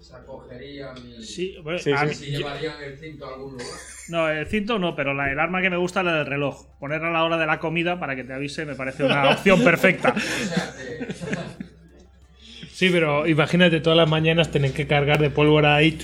se 0.00 0.16
acogerían 0.16 0.94
Sí, 1.20 1.56
bueno, 1.62 1.78
Sí, 1.78 1.92
a 1.92 1.98
sí. 1.98 2.06
mí- 2.06 2.14
si 2.14 2.30
llevarían 2.30 2.74
el 2.82 2.96
cinto 2.98 3.26
a 3.26 3.28
algún 3.34 3.52
lugar? 3.52 3.66
No, 4.08 4.28
el 4.30 4.46
cinto 4.46 4.78
no, 4.78 4.96
pero 4.96 5.12
la- 5.14 5.30
el 5.30 5.38
arma 5.38 5.60
que 5.60 5.70
me 5.70 5.76
gusta 5.76 6.00
es 6.00 6.06
la 6.06 6.14
del 6.16 6.26
reloj. 6.26 6.78
Ponerla 6.78 7.08
a 7.08 7.12
la 7.12 7.24
hora 7.24 7.36
de 7.36 7.46
la 7.46 7.58
comida 7.58 8.00
para 8.00 8.16
que 8.16 8.24
te 8.24 8.32
avise 8.32 8.64
me 8.64 8.74
parece 8.74 9.04
una 9.04 9.30
opción 9.30 9.62
perfecta. 9.64 10.14
O 10.16 10.20
sea, 10.20 10.74
que 10.76 11.63
Sí, 12.74 12.90
pero 12.90 13.24
imagínate 13.28 13.80
todas 13.80 13.96
las 13.96 14.08
mañanas 14.10 14.50
tener 14.50 14.72
que 14.72 14.88
cargar 14.88 15.20
de 15.20 15.30
pólvora 15.30 15.76
ahí. 15.76 15.96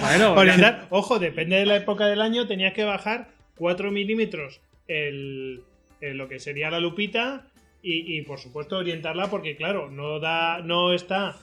Bueno, 0.00 0.34
Orientar. 0.36 0.86
Ojo, 0.90 1.18
depende 1.18 1.56
de 1.56 1.66
la 1.66 1.74
época 1.76 2.06
del 2.06 2.20
año, 2.20 2.46
tenías 2.46 2.72
que 2.74 2.84
bajar 2.84 3.28
4 3.56 3.90
milímetros 3.90 4.60
el, 4.86 5.62
el- 6.00 6.16
lo 6.16 6.28
que 6.28 6.38
sería 6.38 6.70
la 6.70 6.78
lupita 6.78 7.46
y, 7.82 8.16
y, 8.16 8.22
por 8.22 8.38
supuesto 8.38 8.76
orientarla 8.78 9.30
porque 9.30 9.56
claro, 9.56 9.90
no 9.90 10.20
da, 10.20 10.60
no 10.60 10.92
está 10.92 11.36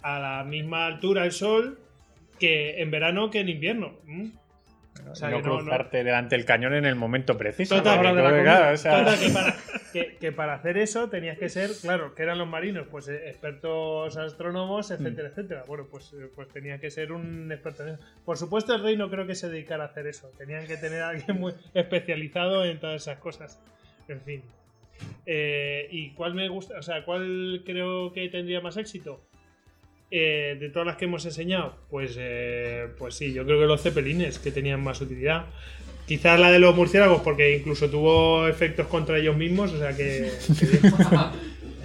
a 0.00 0.18
la 0.18 0.44
misma 0.44 0.86
altura 0.86 1.26
el 1.26 1.32
sol 1.32 1.78
que 2.40 2.80
en 2.80 2.90
verano 2.90 3.30
que 3.30 3.40
en 3.40 3.50
invierno. 3.50 3.92
¿Mm? 4.06 4.28
O 5.10 5.14
sea, 5.14 5.30
no 5.30 5.40
cruzarte 5.42 6.04
delante 6.04 6.36
del 6.36 6.44
cañón 6.44 6.74
en 6.74 6.84
el 6.84 6.94
momento 6.94 7.36
preciso. 7.36 7.76
Total, 7.76 8.00
que, 8.00 8.08
todo- 8.08 8.42
claro, 8.42 8.74
o 8.74 8.76
sea, 8.76 8.98
total, 8.98 9.18
que 9.18 9.28
para, 9.32 9.56
que- 9.92 10.16
que 10.18 10.32
para 10.32 10.54
hacer 10.54 10.76
eso 10.78 11.08
tenías 11.08 11.38
que 11.38 11.48
ser, 11.48 11.70
claro, 11.80 12.14
que 12.14 12.22
eran 12.22 12.38
los 12.38 12.46
marinos, 12.48 12.86
pues 12.90 13.08
eh, 13.08 13.28
expertos 13.28 14.16
astrónomos, 14.16 14.90
etcétera, 14.90 15.28
etcétera. 15.28 15.64
Bueno, 15.66 15.86
pues, 15.90 16.12
eh, 16.12 16.28
pues 16.34 16.48
tenía 16.48 16.78
que 16.78 16.90
ser 16.90 17.12
un 17.12 17.50
experto 17.50 17.82
en 17.82 17.94
eso. 17.94 18.02
Por 18.24 18.36
supuesto, 18.38 18.74
el 18.74 18.82
rey 18.82 18.96
no 18.96 19.10
creo 19.10 19.26
que 19.26 19.34
se 19.34 19.48
dedicara 19.50 19.84
a 19.84 19.86
hacer 19.88 20.06
eso. 20.06 20.30
Tenían 20.38 20.66
que 20.66 20.76
tener 20.76 21.02
a 21.02 21.08
alguien 21.10 21.38
muy 21.40 21.52
especializado 21.74 22.64
en 22.64 22.78
todas 22.78 23.02
esas 23.02 23.18
cosas. 23.18 23.60
En 24.08 24.20
fin. 24.20 24.42
Eh, 25.26 25.88
¿Y 25.90 26.10
cuál 26.10 26.34
me 26.34 26.48
gusta? 26.48 26.78
O 26.78 26.82
sea, 26.82 27.04
¿cuál 27.04 27.62
creo 27.64 28.12
que 28.12 28.28
tendría 28.28 28.60
más 28.60 28.76
éxito? 28.76 29.20
Eh, 30.14 30.58
de 30.60 30.68
todas 30.68 30.86
las 30.86 30.96
que 30.96 31.06
hemos 31.06 31.24
enseñado, 31.24 31.74
pues, 31.88 32.16
eh, 32.18 32.88
pues 32.98 33.14
sí, 33.14 33.32
yo 33.32 33.46
creo 33.46 33.58
que 33.58 33.64
los 33.66 33.80
cepelines 33.80 34.38
que 34.38 34.52
tenían 34.52 34.82
más 34.84 35.00
utilidad. 35.00 35.46
Quizás 36.06 36.38
la 36.38 36.50
de 36.50 36.58
los 36.58 36.74
murciélagos, 36.76 37.22
porque 37.22 37.56
incluso 37.56 37.88
tuvo 37.88 38.46
efectos 38.46 38.88
contra 38.88 39.16
ellos 39.16 39.36
mismos, 39.36 39.72
o 39.72 39.78
sea 39.78 39.96
que. 39.96 40.30
bien. 40.60 40.92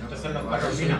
Entonces 0.02 0.32
los 0.34 0.44
perros 0.44 0.80
mina. 0.80 1.00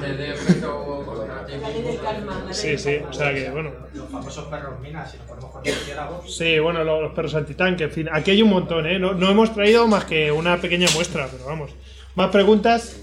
Sí, 2.52 2.78
sí, 2.78 2.98
o 3.10 3.14
sea 3.14 3.34
que, 3.34 3.50
bueno. 3.50 3.72
Los 3.94 4.10
famosos 4.10 4.46
perros 4.46 4.80
mina, 4.80 5.06
si 5.06 5.18
nos 5.18 5.28
ponemos 5.28 5.52
con 5.52 5.62
murciélagos. 5.64 6.36
Sí, 6.38 6.60
bueno, 6.60 6.84
lo- 6.84 7.02
los 7.02 7.14
perros 7.14 7.36
antitanque, 7.36 7.86
en 7.86 7.92
fin. 7.92 8.10
Aquí 8.12 8.32
hay 8.32 8.42
un 8.42 8.50
montón, 8.50 8.86
¿eh? 8.88 9.00
No, 9.00 9.14
no 9.14 9.30
hemos 9.30 9.54
traído 9.54 9.88
más 9.88 10.06
que 10.06 10.32
una 10.32 10.58
pequeña 10.62 10.88
muestra, 10.94 11.28
pero 11.32 11.46
vamos. 11.46 11.72
¿Más 12.16 12.30
preguntas? 12.32 13.02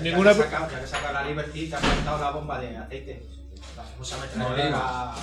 Ninguna- 0.00 0.32
Ya 0.32 0.44
que 0.44 0.50
saca, 0.50 0.80
que 0.80 0.86
saca 0.86 1.12
la 1.12 1.22
Liberty, 1.24 1.68
que 1.68 1.76
ha 1.76 1.80
inventado 1.80 2.18
la 2.18 2.30
bomba 2.30 2.60
de 2.60 2.76
aceite. 2.76 3.26
La 3.76 3.82
famosa 3.82 4.16
ametralladora, 4.16 5.14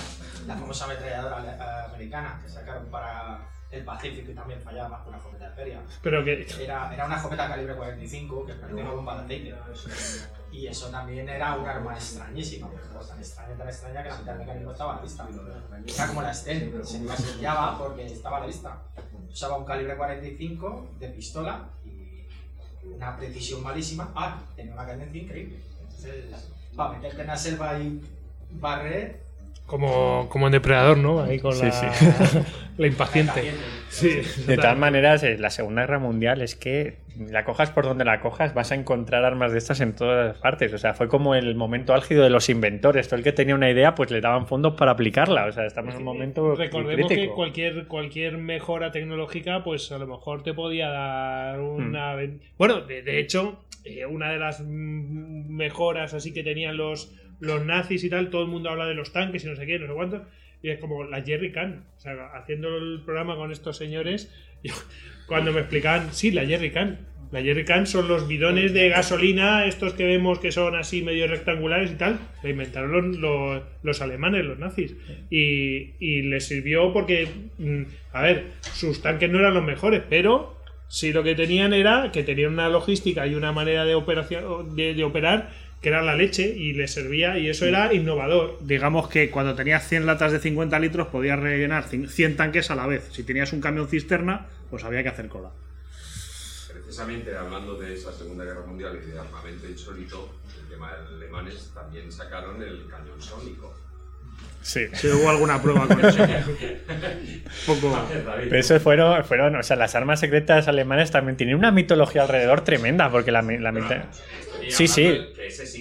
la 0.46 0.54
famosa 0.56 0.84
ametralladora 0.84 1.44
eh, 1.44 1.86
americana 1.88 2.40
que 2.42 2.48
sacaron 2.48 2.86
para 2.86 3.38
el 3.70 3.84
Pacífico 3.84 4.30
y 4.30 4.34
también 4.34 4.60
fallaba 4.62 4.88
más 4.90 5.02
que 5.02 5.08
una 5.08 5.18
escopeta 5.18 5.48
de 5.48 5.54
feria. 5.54 5.80
Pero 6.02 6.24
que. 6.24 6.46
Era, 6.62 6.92
era 6.94 7.06
una 7.06 7.16
escopeta 7.16 7.48
calibre 7.48 7.74
45 7.74 8.46
que 8.46 8.52
perdió 8.54 8.82
una 8.82 8.90
bomba 8.92 9.16
de 9.16 9.22
aceite. 9.24 9.54
Y 10.52 10.66
eso 10.68 10.88
también 10.88 11.28
era 11.28 11.54
un 11.54 11.66
arma 11.66 11.94
extrañísima, 11.94 12.68
tan 13.06 13.18
extraña, 13.18 13.54
tan 13.56 13.68
extraña 13.68 14.02
que 14.02 14.08
la 14.08 14.16
mitad 14.16 14.32
del 14.32 14.40
mecanismo 14.46 14.72
estaba 14.72 14.92
a 14.92 14.96
la 14.96 15.02
vista. 15.02 15.26
Era 15.94 16.06
como 16.06 16.22
la 16.22 16.32
Sten, 16.34 16.80
se 16.84 17.00
masillaba 17.00 17.78
porque 17.78 18.06
estaba 18.06 18.36
a 18.38 18.40
la 18.40 18.46
vista. 18.46 18.78
Usaba 19.28 19.56
un 19.58 19.64
calibre 19.64 19.96
45 19.96 20.94
de 20.98 21.08
pistola 21.08 21.68
una 22.96 23.16
precisión 23.16 23.62
malísima. 23.62 24.12
Ah, 24.14 24.42
tenía 24.54 24.72
una 24.72 24.86
cadencia 24.86 25.22
increíble. 25.22 25.60
Entonces, 25.80 26.24
para 26.74 26.94
meterte 26.94 27.22
en 27.22 27.26
la 27.26 27.36
selva 27.36 27.78
y 27.78 28.00
barrer, 28.52 29.25
Como, 29.66 30.28
como 30.28 30.46
en 30.46 30.52
Depredador, 30.52 30.96
¿no? 30.96 31.22
Ahí 31.22 31.40
con 31.40 31.52
Sí, 31.52 31.66
la, 31.66 31.72
sí. 31.72 32.38
la 32.78 32.86
impaciente. 32.86 33.52
Sí, 33.88 34.20
De 34.46 34.56
todas 34.56 34.78
maneras, 34.78 35.22
eh, 35.24 35.38
la 35.38 35.50
Segunda 35.50 35.82
Guerra 35.82 35.98
Mundial 35.98 36.40
es 36.40 36.54
que 36.54 36.98
la 37.18 37.44
cojas 37.44 37.70
por 37.70 37.84
donde 37.84 38.04
la 38.04 38.20
cojas, 38.20 38.54
vas 38.54 38.72
a 38.72 38.74
encontrar 38.74 39.24
armas 39.24 39.52
de 39.52 39.58
estas 39.58 39.80
en 39.80 39.94
todas 39.94 40.36
partes. 40.38 40.72
O 40.72 40.78
sea, 40.78 40.94
fue 40.94 41.08
como 41.08 41.34
el 41.34 41.54
momento 41.54 41.94
álgido 41.94 42.22
de 42.22 42.30
los 42.30 42.48
inventores. 42.48 43.08
Todo 43.08 43.18
el 43.18 43.24
que 43.24 43.32
tenía 43.32 43.54
una 43.54 43.70
idea, 43.70 43.94
pues 43.94 44.10
le 44.10 44.20
daban 44.20 44.46
fondos 44.46 44.74
para 44.74 44.92
aplicarla. 44.92 45.46
O 45.46 45.52
sea, 45.52 45.66
estamos 45.66 45.94
en 45.94 46.00
un 46.00 46.04
momento 46.04 46.54
Recordemos 46.54 47.08
que 47.08 47.28
cualquier, 47.28 47.86
cualquier 47.86 48.38
mejora 48.38 48.92
tecnológica, 48.92 49.64
pues 49.64 49.90
a 49.92 49.98
lo 49.98 50.06
mejor 50.06 50.42
te 50.42 50.52
podía 50.52 50.88
dar 50.88 51.60
una. 51.60 52.14
Hmm. 52.16 52.38
Bueno, 52.58 52.82
de, 52.82 53.02
de 53.02 53.18
hecho, 53.18 53.58
eh, 53.84 54.04
una 54.04 54.30
de 54.30 54.38
las 54.38 54.62
mejoras 54.62 56.12
así 56.12 56.32
que 56.32 56.42
tenían 56.42 56.76
los, 56.76 57.14
los 57.40 57.64
nazis 57.64 58.02
y 58.04 58.10
tal, 58.10 58.30
todo 58.30 58.42
el 58.42 58.48
mundo 58.48 58.70
habla 58.70 58.86
de 58.86 58.94
los 58.94 59.12
tanques 59.12 59.44
y 59.44 59.48
no 59.48 59.56
sé 59.56 59.66
qué, 59.66 59.78
no 59.78 59.86
sé 59.86 59.92
cuánto. 59.92 60.24
Y 60.62 60.70
es 60.70 60.78
como 60.78 61.04
la 61.04 61.22
Jerry 61.22 61.52
Can. 61.52 61.84
O 61.96 62.00
sea, 62.00 62.14
haciendo 62.34 62.76
el 62.76 63.02
programa 63.04 63.36
con 63.36 63.52
estos 63.52 63.76
señores, 63.76 64.32
yo- 64.62 64.74
cuando 65.28 65.52
me 65.52 65.60
explicaban, 65.60 66.12
sí, 66.12 66.30
la 66.30 66.46
Jerry 66.46 66.70
Can. 66.70 66.98
La 67.32 67.42
Jerry 67.42 67.64
Can 67.64 67.86
son 67.88 68.06
los 68.06 68.28
bidones 68.28 68.72
de 68.72 68.88
gasolina, 68.88 69.66
estos 69.66 69.94
que 69.94 70.06
vemos 70.06 70.38
que 70.38 70.52
son 70.52 70.76
así 70.76 71.02
medio 71.02 71.26
rectangulares 71.26 71.90
y 71.90 71.96
tal. 71.96 72.18
La 72.42 72.50
inventaron 72.50 72.92
los, 72.92 73.18
los- 73.18 73.62
los 73.82 74.00
alemanes, 74.00 74.44
los 74.44 74.58
nazis. 74.58 74.94
Y, 75.28 75.94
y 75.98 76.22
les 76.22 76.46
sirvió 76.46 76.92
porque, 76.92 77.28
mm, 77.58 77.82
a 78.12 78.22
ver, 78.22 78.44
sus 78.60 79.02
tanques 79.02 79.28
no 79.30 79.38
eran 79.40 79.54
los 79.54 79.64
mejores, 79.64 80.02
pero 80.08 80.56
sí 80.88 81.12
lo 81.12 81.24
que 81.24 81.34
tenían 81.34 81.74
era 81.74 82.10
que 82.12 82.22
tenían 82.22 82.52
una 82.52 82.68
logística 82.68 83.26
y 83.26 83.34
una 83.34 83.50
manera 83.50 83.84
de, 83.84 83.96
operación, 83.96 84.76
de, 84.76 84.94
de 84.94 85.04
operar 85.04 85.50
que 85.86 85.90
era 85.90 86.02
la 86.02 86.16
leche 86.16 86.42
y 86.48 86.72
les 86.72 86.92
servía 86.92 87.38
y 87.38 87.48
eso 87.48 87.64
era 87.64 87.94
innovador. 87.94 88.58
Digamos 88.60 89.08
que 89.08 89.30
cuando 89.30 89.54
tenías 89.54 89.86
100 89.88 90.04
latas 90.04 90.32
de 90.32 90.40
50 90.40 90.80
litros 90.80 91.06
podías 91.06 91.38
rellenar 91.38 91.84
cin- 91.88 92.08
100 92.08 92.36
tanques 92.36 92.72
a 92.72 92.74
la 92.74 92.88
vez. 92.88 93.08
Si 93.12 93.22
tenías 93.22 93.52
un 93.52 93.60
camión 93.60 93.86
cisterna, 93.86 94.46
pues 94.68 94.82
había 94.82 95.04
que 95.04 95.10
hacer 95.10 95.28
cola. 95.28 95.50
Precisamente 96.72 97.36
hablando 97.36 97.76
de 97.78 97.94
esa 97.94 98.12
Segunda 98.12 98.44
Guerra 98.44 98.62
Mundial 98.66 98.98
y 99.00 99.12
de 99.12 99.16
armamento 99.20 99.68
insólito, 99.68 100.34
el 100.60 100.68
tema 100.68 100.90
de 100.92 101.06
alemanes 101.18 101.70
también 101.72 102.10
sacaron 102.10 102.60
el 102.60 102.88
cañón 102.90 103.22
sónico. 103.22 103.72
Sí. 104.62 104.86
Si 104.92 105.06
hubo 105.06 105.30
alguna 105.30 105.62
prueba 105.62 105.86
con 105.86 106.04
eso. 106.04 106.18
Poco. 107.66 108.08
Pero 108.40 108.56
eso 108.58 108.80
fueron, 108.80 109.24
fueron, 109.24 109.54
o 109.54 109.62
sea, 109.62 109.76
las 109.76 109.94
armas 109.94 110.18
secretas 110.18 110.66
alemanas 110.66 111.12
también 111.12 111.36
tienen 111.36 111.54
una 111.54 111.70
mitología 111.70 112.22
alrededor 112.22 112.62
tremenda, 112.62 113.08
porque 113.08 113.30
la 113.30 113.42
mitad... 113.42 114.06
Sí, 114.66 114.88
sí. 114.88 115.32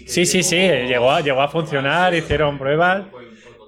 Sí, 0.04 0.26
sí, 0.26 0.44
sí, 0.44 0.56
llegó 0.58 1.12
a, 1.12 1.22
llegó 1.22 1.42
a 1.42 1.48
funcionar, 1.50 2.14
hicieron 2.14 2.58
pruebas. 2.58 3.08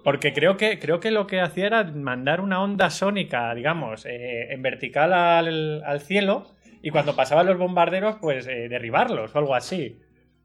Porque 0.03 0.33
creo 0.33 0.57
que, 0.57 0.79
creo 0.79 0.99
que 0.99 1.11
lo 1.11 1.27
que 1.27 1.41
hacía 1.41 1.67
era 1.67 1.83
mandar 1.85 2.41
una 2.41 2.63
onda 2.63 2.89
sónica, 2.89 3.53
digamos, 3.55 4.05
eh, 4.05 4.53
en 4.53 4.61
vertical 4.61 5.13
al, 5.13 5.83
al 5.85 6.01
cielo 6.01 6.55
y 6.81 6.91
cuando 6.91 7.15
pasaban 7.15 7.45
los 7.47 7.57
bombarderos, 7.57 8.17
pues 8.21 8.47
eh, 8.47 8.69
derribarlos 8.69 9.35
o 9.35 9.39
algo 9.39 9.55
así. 9.55 9.99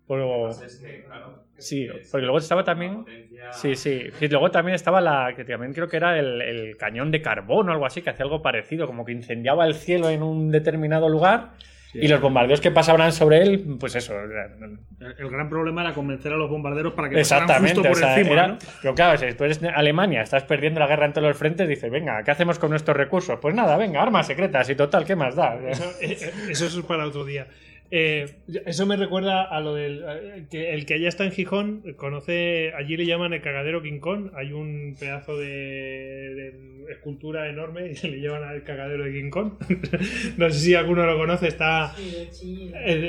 Pero- 0.09 0.67
sí, 1.57 1.89
porque 2.11 2.25
luego 2.27 2.39
estaba 2.39 2.65
también... 2.65 3.07
Sí, 3.49 3.77
sí. 3.77 4.15
Y 4.21 4.29
luego 4.29 4.51
también 4.51 4.75
estaba 4.75 5.01
la 5.03 5.35
que 5.37 5.45
también 5.45 5.75
creo 5.75 5.87
que 5.89 5.99
era 5.99 6.19
el, 6.19 6.41
el 6.41 6.77
cañón 6.79 7.11
de 7.11 7.21
carbón 7.21 7.69
o 7.69 7.73
algo 7.73 7.85
así, 7.85 8.01
que 8.03 8.09
hacía 8.11 8.25
algo 8.25 8.41
parecido, 8.43 8.87
como 8.87 9.05
que 9.05 9.13
incendiaba 9.13 9.67
el 9.67 9.75
cielo 9.75 10.09
en 10.09 10.23
un 10.23 10.51
determinado 10.51 11.09
lugar 11.11 11.53
y 11.95 12.09
los 12.09 12.21
bombardeos 12.21 12.61
que 12.61 12.71
pasaban 12.71 13.13
sobre 13.13 13.43
él, 13.43 13.77
pues 13.79 13.95
eso. 13.95 14.15
El, 14.21 15.15
el 15.19 15.29
gran 15.31 15.49
problema 15.49 15.83
era 15.83 15.93
convencer 15.95 16.33
a 16.33 16.37
los 16.37 16.49
bombarderos 16.49 16.95
para 16.95 17.09
que 17.11 17.21
Exactamente. 17.21 17.75
justo 17.75 17.83
por 17.89 17.93
o 17.93 17.95
sea, 18.01 18.17
encima. 18.19 18.33
era- 18.35 18.47
¿no? 18.49 18.59
Pero 18.81 18.95
claro, 18.95 19.19
si 19.19 19.35
tú 19.37 19.45
eres 19.45 19.61
Alemania, 19.63 20.23
estás 20.23 20.45
perdiendo 20.45 20.81
la 20.81 20.87
guerra 20.87 21.07
en 21.07 21.13
todos 21.13 21.29
los 21.29 21.37
frentes, 21.37 21.69
dices, 21.69 21.91
venga, 21.91 22.23
¿qué 22.23 22.31
hacemos 22.31 22.59
con 22.59 22.71
nuestros 22.71 22.97
recursos? 22.97 23.39
Pues 23.41 23.55
nada, 23.55 23.77
venga, 23.77 24.03
armas 24.03 24.27
secretas 24.27 24.69
y 24.71 24.75
total, 24.75 25.05
¿qué 25.05 25.17
más 25.17 25.35
da? 25.37 25.57
Eso, 25.69 25.85
eh, 26.01 26.17
eh, 26.21 26.33
eso 26.51 26.67
es 26.67 26.75
para 26.87 27.07
otro 27.07 27.25
día. 27.25 27.47
Eh, 27.95 28.25
eso 28.65 28.87
me 28.87 28.97
recuerda 28.97 29.43
a 29.43 29.61
lo 29.61 29.75
del. 29.75 30.03
que 30.51 30.73
el 30.73 30.87
que 30.87 30.99
ya 30.99 31.09
está 31.09 31.25
en 31.25 31.33
Gijón 31.33 31.83
conoce. 31.97 32.73
Allí 32.75 32.97
le 32.97 33.05
llaman 33.05 33.35
el 33.35 33.43
cagadero 33.43 33.83
King 33.83 34.01
Kong. 34.01 34.31
Hay 34.35 34.53
un 34.55 34.97
pedazo 34.99 35.37
de, 35.37 35.47
de 35.47 36.93
escultura 36.93 37.51
enorme 37.51 37.91
y 37.91 37.95
se 37.95 38.09
le 38.13 38.19
llaman 38.21 38.45
al 38.45 38.65
cagadero 38.65 39.05
de 39.05 39.13
King 39.13 39.29
Kong. 39.31 39.53
no 40.39 40.51
sé 40.51 40.59
si 40.59 40.75
alguno 40.75 41.05
lo 41.05 41.19
conoce. 41.19 41.49
Está. 41.49 41.95
eh, 41.99 42.31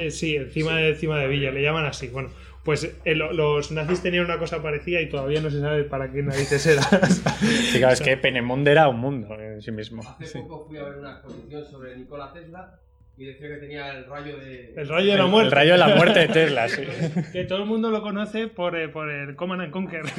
eh, 0.07 0.11
sí, 0.11 0.35
encima 0.35 0.75
de, 0.77 0.89
encima 0.89 1.17
de 1.17 1.27
Villa. 1.29 1.51
Le 1.51 1.61
llaman 1.61 1.85
así. 1.85 2.09
Bueno, 2.09 2.29
pues 2.65 2.93
eh, 3.05 3.15
lo- 3.15 3.31
los 3.31 3.71
nazis 3.71 4.01
tenían 4.01 4.25
una 4.25 4.37
cosa 4.37 4.61
parecida 4.61 4.99
y 4.99 5.07
todavía 5.07 5.39
no 5.39 5.49
se 5.49 5.61
sabe 5.61 5.85
para 5.85 6.11
qué 6.11 6.21
narices 6.23 6.65
era. 6.67 6.81
Sí, 7.71 7.77
claro, 7.79 7.93
es 7.93 8.01
que 8.01 8.17
Penemundo 8.17 8.69
era 8.69 8.89
un 8.89 8.99
mundo 8.99 9.33
en 9.39 9.61
sí 9.61 9.71
mismo. 9.71 10.01
Hace 10.19 10.39
poco 10.41 10.67
fui 10.67 10.77
a 10.77 10.83
ver 10.83 10.97
una 10.97 11.13
exposición 11.13 11.63
sobre 11.65 11.95
Nikola 11.97 12.31
Tesla 12.33 12.79
y 13.17 13.25
decía 13.25 13.47
que 13.47 13.55
tenía 13.57 13.91
el 13.91 14.05
rayo 14.05 14.37
de. 14.37 14.73
El 14.75 14.87
rayo 14.89 15.11
de 15.11 15.17
la 15.17 15.25
muerte. 15.27 15.47
el 15.47 15.51
rayo 15.51 15.71
de 15.73 15.77
la 15.77 15.95
muerte 15.95 16.19
de 16.19 16.27
Tesla, 16.29 16.67
sí. 16.69 16.81
que 17.31 17.43
todo 17.45 17.59
el 17.59 17.65
mundo 17.65 17.91
lo 17.91 18.01
conoce 18.01 18.47
por, 18.47 18.75
eh, 18.77 18.89
por 18.89 19.09
el 19.11 19.35
Command 19.35 19.61
and 19.61 19.71
Conquer. 19.71 20.03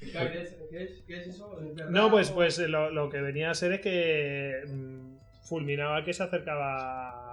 ¿Qué 0.00 0.06
es, 0.42 0.56
qué 0.70 0.82
es- 0.82 1.02
qué 1.06 1.16
es 1.16 1.26
eso? 1.28 1.60
¿Es 1.62 1.74
verdad 1.74 1.90
no, 1.90 2.10
pues, 2.10 2.30
pues 2.30 2.58
lo, 2.58 2.90
lo 2.90 3.08
que 3.10 3.20
venía 3.20 3.50
a 3.50 3.54
ser 3.54 3.72
es 3.72 3.80
que 3.80 4.62
mm, 4.66 5.16
fulminaba 5.48 6.04
que 6.04 6.12
se 6.12 6.22
acercaba 6.24 7.23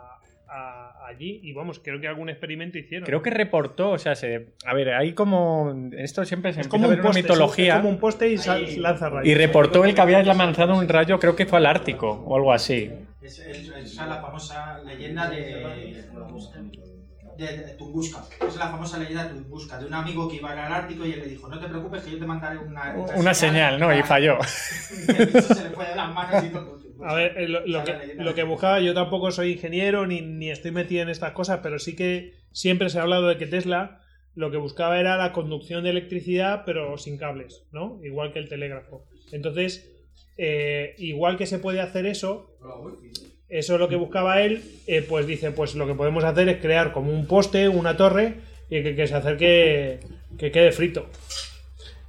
a- 0.52 1.08
allí 1.08 1.40
y 1.44 1.54
vamos, 1.54 1.80
creo 1.84 2.00
que 2.02 2.08
algún 2.08 2.30
experimento 2.30 2.78
hicieron. 2.78 3.06
Creo 3.06 3.22
que 3.22 3.30
reportó, 3.30 3.92
o 3.92 3.98
sea, 3.98 4.16
se, 4.16 4.50
a 4.66 4.74
ver, 4.74 4.94
hay 4.94 5.14
como. 5.14 5.90
Esto 5.98 6.26
siempre 6.26 6.54
se 6.54 6.62
es 6.62 6.66
empieza 6.68 6.70
como 6.70 6.86
a 6.86 6.90
un 6.90 6.96
ver 6.96 7.06
una 7.06 7.14
mitología. 7.14 7.74
es 7.76 7.80
como 7.80 7.90
un 7.90 8.00
poste 8.00 8.28
y 8.30 8.38
sal- 8.38 8.66
lanza 8.78 9.10
rayos. 9.10 9.28
Y 9.28 9.34
reportó 9.36 9.86
el 9.86 9.96
que 9.96 10.02
había 10.02 10.22
lanzado 10.24 10.78
un 10.78 10.88
rayo, 10.88 11.20
creo 11.20 11.36
que 11.36 11.46
fue 11.46 11.60
al 11.60 11.66
Ártico 11.66 12.10
o 12.26 12.36
algo 12.36 12.52
así. 12.54 12.92
Es, 13.22 13.40
es- 13.40 13.74
esa 13.84 14.04
es 14.04 14.08
la 14.10 14.18
famosa 14.18 14.82
leyenda 14.86 15.30
de, 15.30 15.38
de, 17.38 17.58
de 17.58 17.74
Tunguska. 17.78 18.26
Es 18.48 18.56
la 18.58 18.68
famosa 18.70 18.98
leyenda 18.98 19.24
de 19.26 19.30
Tunguska, 19.36 19.80
de 19.80 19.86
un 19.88 19.94
amigo 19.94 20.28
que 20.30 20.38
iba 20.38 20.52
al 20.52 20.74
Ártico 20.74 21.06
y 21.06 21.14
él 21.14 21.20
le 21.20 21.28
dijo, 21.28 21.48
no 21.48 21.60
te 21.60 21.68
preocupes 21.68 22.04
que 22.04 22.12
yo 22.12 22.20
te 22.20 22.26
mandaré 22.26 22.58
una, 22.58 22.94
Una 23.16 23.34
señal, 23.34 23.80
¿no? 23.80 23.94
Y 23.98 24.02
falló. 24.04 24.38
Y 25.08 25.12
el 25.22 25.26
bicho 25.28 25.42
se 25.42 25.64
le 25.64 25.70
fue 25.72 25.86
de 25.88 25.96
las 25.96 26.14
manos 26.14 26.44
y 26.44 26.48
todo. 26.50 26.81
A 27.04 27.14
ver, 27.16 27.38
eh, 27.38 27.48
lo, 27.48 27.66
lo 27.66 27.84
que, 27.84 28.16
lo 28.18 28.36
que 28.36 28.44
buscaba, 28.44 28.80
yo 28.80 28.94
tampoco 28.94 29.32
soy 29.32 29.54
ingeniero 29.54 30.06
ni, 30.08 30.22
ni 30.22 30.50
estoy 30.50 30.72
metido 30.72 31.02
en 31.02 31.10
estas 31.10 31.32
cosas, 31.32 31.60
pero 31.64 31.80
sí 31.80 31.96
que 31.96 32.34
siempre 32.52 32.90
se 32.90 33.00
ha 33.00 33.04
hablado 33.04 33.28
de 33.28 33.38
que 33.38 33.48
Tesla 33.48 34.02
lo 34.36 34.52
que 34.52 34.58
buscaba 34.58 35.00
era 35.00 35.18
la 35.18 35.34
conducción 35.34 35.84
de 35.84 35.90
electricidad, 35.90 36.64
pero 36.66 36.98
sin 36.98 37.18
cables, 37.18 37.66
¿no? 37.72 38.00
Igual 38.04 38.32
que 38.32 38.40
el 38.40 38.48
telégrafo. 38.48 39.06
Entonces, 39.32 39.92
eh, 40.38 40.96
igual 40.98 41.38
que 41.38 41.46
se 41.46 41.60
puede 41.60 41.82
hacer 41.82 42.06
eso, 42.06 42.56
eso 43.50 43.74
es 43.74 43.80
lo 43.80 43.90
que 43.90 43.98
buscaba 43.98 44.42
él, 44.42 44.64
eh, 44.88 45.02
pues 45.08 45.28
dice, 45.28 45.52
pues 45.52 45.76
lo 45.76 45.86
que 45.86 45.96
podemos 45.96 46.24
hacer 46.24 46.48
es 46.48 46.62
crear 46.62 46.94
como 46.94 47.12
un 47.12 47.28
poste, 47.28 47.68
una 47.68 47.98
torre, 47.98 48.36
y 48.70 48.84
que, 48.84 48.96
que 48.96 49.08
se 49.08 49.16
acerque, 49.16 50.00
que 50.38 50.52
quede 50.52 50.72
frito. 50.72 51.10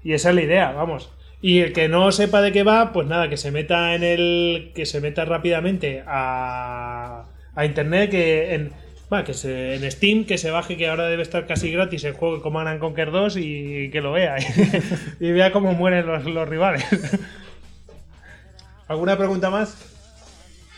Y 0.04 0.12
esa 0.12 0.28
es 0.28 0.34
la 0.36 0.42
idea, 0.42 0.72
vamos. 0.72 1.10
Y 1.42 1.58
el 1.58 1.72
que 1.72 1.88
no 1.88 2.12
sepa 2.12 2.40
de 2.40 2.52
qué 2.52 2.62
va, 2.62 2.92
pues 2.92 3.08
nada, 3.08 3.28
que 3.28 3.36
se 3.36 3.50
meta 3.50 3.94
en 3.94 4.04
el. 4.04 4.70
que 4.74 4.86
se 4.86 5.00
meta 5.00 5.24
rápidamente 5.24 6.04
a, 6.06 7.24
a 7.54 7.64
internet, 7.66 8.10
que 8.10 8.54
en. 8.54 8.72
va, 9.12 9.24
que 9.24 9.34
se, 9.34 9.74
en 9.74 9.90
Steam, 9.90 10.24
que 10.24 10.38
se 10.38 10.52
baje, 10.52 10.76
que 10.76 10.88
ahora 10.88 11.08
debe 11.08 11.22
estar 11.22 11.46
casi 11.46 11.72
gratis 11.72 12.04
el 12.04 12.12
juego 12.12 12.40
Command 12.40 12.68
and 12.68 12.80
Conquer 12.80 13.10
2 13.10 13.36
y 13.38 13.90
que 13.90 14.00
lo 14.00 14.12
vea. 14.12 14.36
y 15.20 15.32
vea 15.32 15.50
cómo 15.50 15.72
mueren 15.72 16.06
los 16.06 16.48
rivales. 16.48 16.84
¿Alguna 18.86 19.18
pregunta 19.18 19.50
más? 19.50 19.91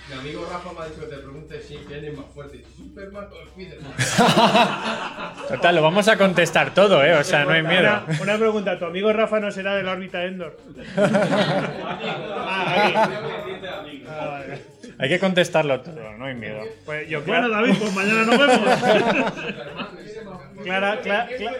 Mi 0.09 0.15
amigo 0.19 0.47
Rafa 0.51 0.73
me 0.73 0.81
ha 0.81 0.85
dicho 0.89 1.01
que 1.01 1.07
te 1.07 1.17
pregunte 1.17 1.63
si 1.63 1.77
quién 1.77 2.05
es 2.05 2.15
más 2.17 2.27
fuerte, 2.35 2.63
Superman 2.77 3.27
o 3.33 3.47
Spiderman. 3.49 3.93
Total, 5.49 5.75
lo 5.75 5.83
vamos 5.83 6.07
a 6.09 6.19
contestar 6.19 6.75
todo, 6.75 7.03
¿eh? 7.03 7.15
O 7.15 7.25
sea, 7.25 7.45
no 7.45 7.53
hay 7.53 7.63
miedo. 7.63 8.03
Una, 8.07 8.23
una 8.23 8.37
pregunta, 8.39 8.79
¿tu 8.79 8.85
amigo 8.85 9.11
Rafa 9.15 9.41
no 9.41 9.51
será 9.51 9.75
de 9.77 9.83
la 9.83 9.93
órbita 9.93 10.19
de 10.19 10.27
Endor? 10.27 10.59
Ah, 10.97 12.77
aquí. 13.79 14.05
Ah, 14.07 14.27
vale. 14.27 14.63
Hay 14.99 15.09
que 15.09 15.19
contestarlo 15.19 15.81
todo, 15.81 16.13
no 16.19 16.27
hay 16.27 16.35
miedo. 16.35 16.61
Pues 16.85 17.09
yo, 17.09 17.23
Bueno, 17.23 17.49
David, 17.49 17.75
pues 17.79 17.95
mañana 17.95 18.25
nos 18.25 18.39
vemos. 18.39 18.61
Clara, 20.65 21.01
cla- 21.03 21.29
cla- 21.29 21.57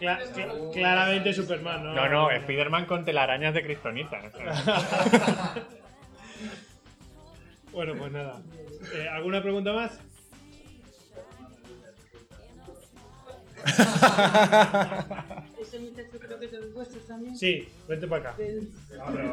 cla- 0.00 0.18
cla- 0.34 0.72
claramente 0.72 1.32
Superman, 1.32 1.84
¿no? 1.84 1.94
No, 1.94 2.08
no, 2.08 2.28
Spiderman 2.40 2.86
con 2.86 3.04
telarañas 3.04 3.54
de 3.54 3.62
Kryptonita. 3.62 4.20
Bueno, 7.78 7.94
pues 7.96 8.10
nada. 8.10 8.42
Eh, 8.92 9.08
¿Alguna 9.08 9.40
pregunta 9.40 9.72
más? 9.72 10.00
Ese 15.60 15.78
muchacho 15.78 16.18
creo 16.18 16.40
que 16.40 16.46
es 16.46 16.50
de 16.50 16.58
los 16.58 16.74
vuestros 16.74 17.06
también. 17.06 17.36
Sí, 17.36 17.68
vente 17.86 18.08
para 18.08 18.30
acá. 18.30 18.36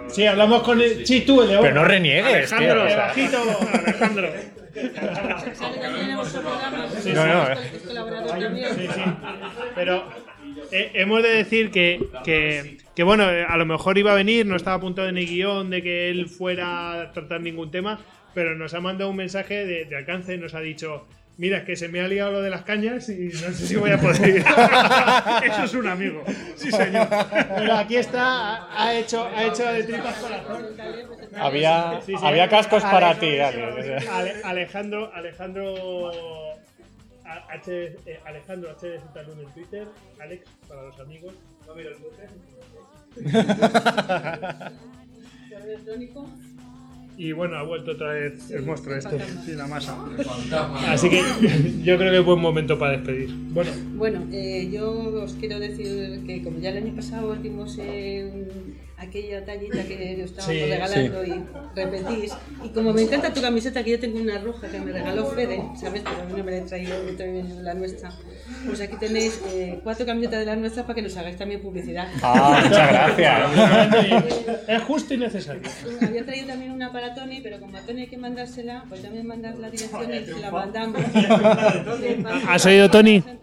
Sí, 0.09 0.27
hablamos 0.27 0.61
con 0.61 0.79
el. 0.79 1.07
Sí, 1.07 1.21
tú, 1.21 1.41
el 1.41 1.47
de. 1.47 1.57
Pero 1.57 1.73
no 1.73 1.85
reniegues, 1.85 2.49
tío. 2.49 2.57
Alejandro, 2.57 2.83
o 2.83 2.87
sea. 2.87 2.97
bajito, 2.97 3.37
Alejandro. 3.73 4.29
Sale 5.55 5.77
también 5.79 6.09
en 6.11 6.17
vuestro 6.17 6.41
programa. 6.41 6.87
Sí, 7.01 7.13
No, 7.13 7.25
no, 7.25 7.51
Es 7.51 7.81
colaborador 7.81 8.39
también. 8.39 8.75
Sí, 8.75 8.87
sí. 8.93 9.01
Pero 9.73 10.07
eh, 10.71 10.91
hemos 10.95 11.23
de 11.23 11.29
decir 11.29 11.71
que, 11.71 11.99
que, 12.23 12.77
que, 12.95 13.03
bueno, 13.03 13.29
eh, 13.31 13.45
a 13.47 13.57
lo 13.57 13.65
mejor 13.65 13.97
iba 13.97 14.11
a 14.11 14.15
venir, 14.15 14.45
no 14.45 14.55
estaba 14.55 14.77
apuntado 14.77 15.07
en 15.07 15.17
el 15.17 15.25
guion 15.27 15.69
de 15.69 15.81
que 15.81 16.09
él 16.09 16.27
fuera 16.27 17.01
a 17.01 17.11
tratar 17.11 17.41
ningún 17.41 17.71
tema, 17.71 17.99
pero 18.33 18.55
nos 18.55 18.73
ha 18.73 18.81
mandado 18.81 19.09
un 19.09 19.15
mensaje 19.17 19.65
de, 19.65 19.85
de 19.85 19.95
alcance, 19.95 20.37
nos 20.37 20.53
ha 20.53 20.59
dicho. 20.61 21.05
Mira, 21.37 21.57
es 21.57 21.63
que 21.65 21.75
se 21.75 21.89
me 21.89 21.99
ha 21.99 22.07
liado 22.07 22.31
lo 22.31 22.41
de 22.41 22.49
las 22.49 22.61
cañas 22.61 23.09
y 23.09 23.25
no 23.25 23.51
sé 23.51 23.67
si 23.67 23.75
voy 23.75 23.91
a 23.91 23.97
poder 23.97 24.37
ir. 24.37 24.45
Eso 25.51 25.63
es 25.65 25.73
un 25.73 25.85
amigo. 25.87 26.23
Sí, 26.55 26.71
señor. 26.71 27.09
Pero 27.57 27.73
aquí 27.73 27.97
está, 27.97 28.69
ha, 28.73 28.95
hecho, 28.95 29.27
ha 29.35 29.43
hecho 29.43 29.65
de 29.65 29.83
tripas 29.83 30.15
corazón. 30.15 30.65
Había, 31.37 31.99
Sí, 32.05 32.13
sí. 32.17 32.25
había 32.25 32.47
cascos 32.47 32.81
para 32.83 33.19
ti, 33.19 33.37
Alejandro, 34.45 35.11
Alejandro 35.13 36.54
A- 37.25 37.53
H, 37.53 37.95
eh, 38.05 38.19
Alejandro 38.25 38.69
HDZ 38.75 38.99
en 39.41 39.53
Twitter, 39.53 39.87
Alex 40.19 40.43
para 40.67 40.83
los 40.83 40.99
amigos. 40.99 41.33
No 41.67 41.75
mira 41.75 41.89
el 41.89 41.95
Twitter. 41.97 42.29
Correo 45.49 45.63
electrónico. 45.63 46.29
Y 47.17 47.31
bueno, 47.31 47.55
ha 47.55 47.63
vuelto 47.63 47.91
otra 47.91 48.11
vez 48.11 48.51
el 48.51 48.63
monstruo 48.65 48.95
este. 48.97 49.17
Sí, 49.45 49.53
la 49.53 49.67
masa. 49.67 49.97
Así 50.89 51.09
que 51.09 51.21
yo 51.83 51.97
creo 51.97 52.11
que 52.11 52.19
es 52.19 52.25
buen 52.25 52.39
momento 52.41 52.77
para 52.77 52.97
despedir. 52.97 53.29
Bueno, 53.51 53.71
Bueno, 53.95 54.27
eh, 54.33 54.69
yo 54.71 54.91
os 55.23 55.33
quiero 55.35 55.57
decir 55.59 56.23
que 56.27 56.43
como 56.43 56.59
ya 56.59 56.71
el 56.71 56.77
año 56.83 56.93
pasado 56.95 57.29
os 57.31 57.41
dimos 57.41 57.77
eh, 57.79 58.29
aquella 58.97 59.43
tallita 59.43 59.83
que 59.83 60.21
os 60.23 60.31
estábamos 60.31 60.55
Sí, 60.55 60.65
regalando 60.65 61.25
y 61.25 61.43
repetís, 61.75 62.33
y 62.63 62.69
como 62.69 62.93
me 62.93 63.01
encanta 63.01 63.33
tu 63.33 63.41
camiseta, 63.41 63.83
que 63.83 63.91
yo 63.91 63.99
tengo 63.99 64.19
una 64.19 64.39
roja 64.39 64.69
que 64.69 64.79
me 64.79 64.91
regaló 64.91 65.25
Fede, 65.27 65.61
¿sabes? 65.75 66.01
Pero 66.03 66.21
a 66.21 66.25
mí 66.25 66.33
no 66.37 66.43
me 66.43 66.51
la 66.51 66.57
he 66.57 66.61
traído, 66.61 67.03
me 67.03 67.11
he 67.11 67.13
traído 67.13 67.61
la 67.61 67.73
nuestra. 67.73 68.11
Pues 68.65 68.81
aquí 68.81 68.95
tenéis 68.97 69.41
eh, 69.47 69.79
cuatro 69.83 70.05
camisetas 70.05 70.39
de 70.39 70.45
las 70.45 70.57
nuestras 70.57 70.85
para 70.85 70.95
que 70.95 71.01
nos 71.01 71.15
hagáis 71.17 71.37
también 71.37 71.61
publicidad. 71.61 72.07
Ah, 72.21 72.61
muchas 72.63 73.17
gracias. 73.17 74.63
es 74.67 74.81
justo 74.83 75.13
y 75.13 75.17
necesario. 75.17 75.61
Había 76.01 76.25
traído 76.25 76.47
también 76.47 76.71
una 76.71 76.91
para 76.91 77.13
Tony, 77.13 77.41
pero 77.41 77.59
como 77.59 77.77
a 77.77 77.81
Tony 77.81 78.01
hay 78.01 78.07
que 78.07 78.17
mandársela, 78.17 78.85
pues 78.87 79.01
también 79.01 79.27
mandas 79.27 79.57
la 79.59 79.69
dirección 79.69 80.13
y 80.13 80.25
se 80.25 80.39
la 80.39 80.51
mandamos. 80.51 81.01
¿Has 82.47 82.65
oído, 82.65 82.89
Tony? 82.89 83.21
Pues 83.21 83.39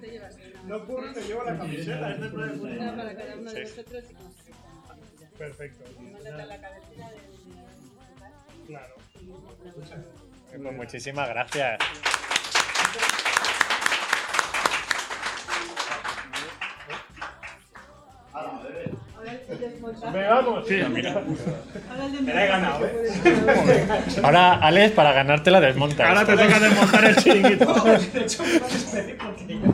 te. 0.00 0.20
No 0.66 0.82
puedo, 0.86 1.02
me 1.02 1.20
llevo 1.20 1.44
la 1.44 1.58
camiseta. 1.58 2.16
Una 2.22 2.96
para 2.96 3.14
cada 3.14 3.36
uno 3.36 3.52
de 3.52 3.62
vosotros 3.64 4.04
Perfecto. 5.38 5.84
Mándate 6.00 6.42
a 6.42 6.46
la 6.46 6.60
cabecera 6.60 7.10
del- 7.10 8.66
Claro. 8.66 8.94
Pues 10.62 10.76
muchísimas 10.76 11.28
gracias. 11.28 11.78
Me 20.12 20.28
vamos. 20.28 20.64
Sí, 20.68 20.80
mira. 20.90 21.12
Ahora 21.90 22.06
el 22.06 22.12
de- 22.12 22.20
Me 22.22 22.34
la 22.34 22.44
he 22.44 22.48
ganado, 22.48 22.86
¿eh? 22.86 23.88
Ahora, 24.22 24.54
Alex, 24.54 24.92
para 24.92 25.12
ganártela 25.12 25.60
desmonta. 25.60 26.08
Ahora 26.08 26.24
te 26.24 26.32
toca 26.36 26.60
desmontar 26.60 27.04
el 27.04 27.16
chiringuito. 27.16 27.74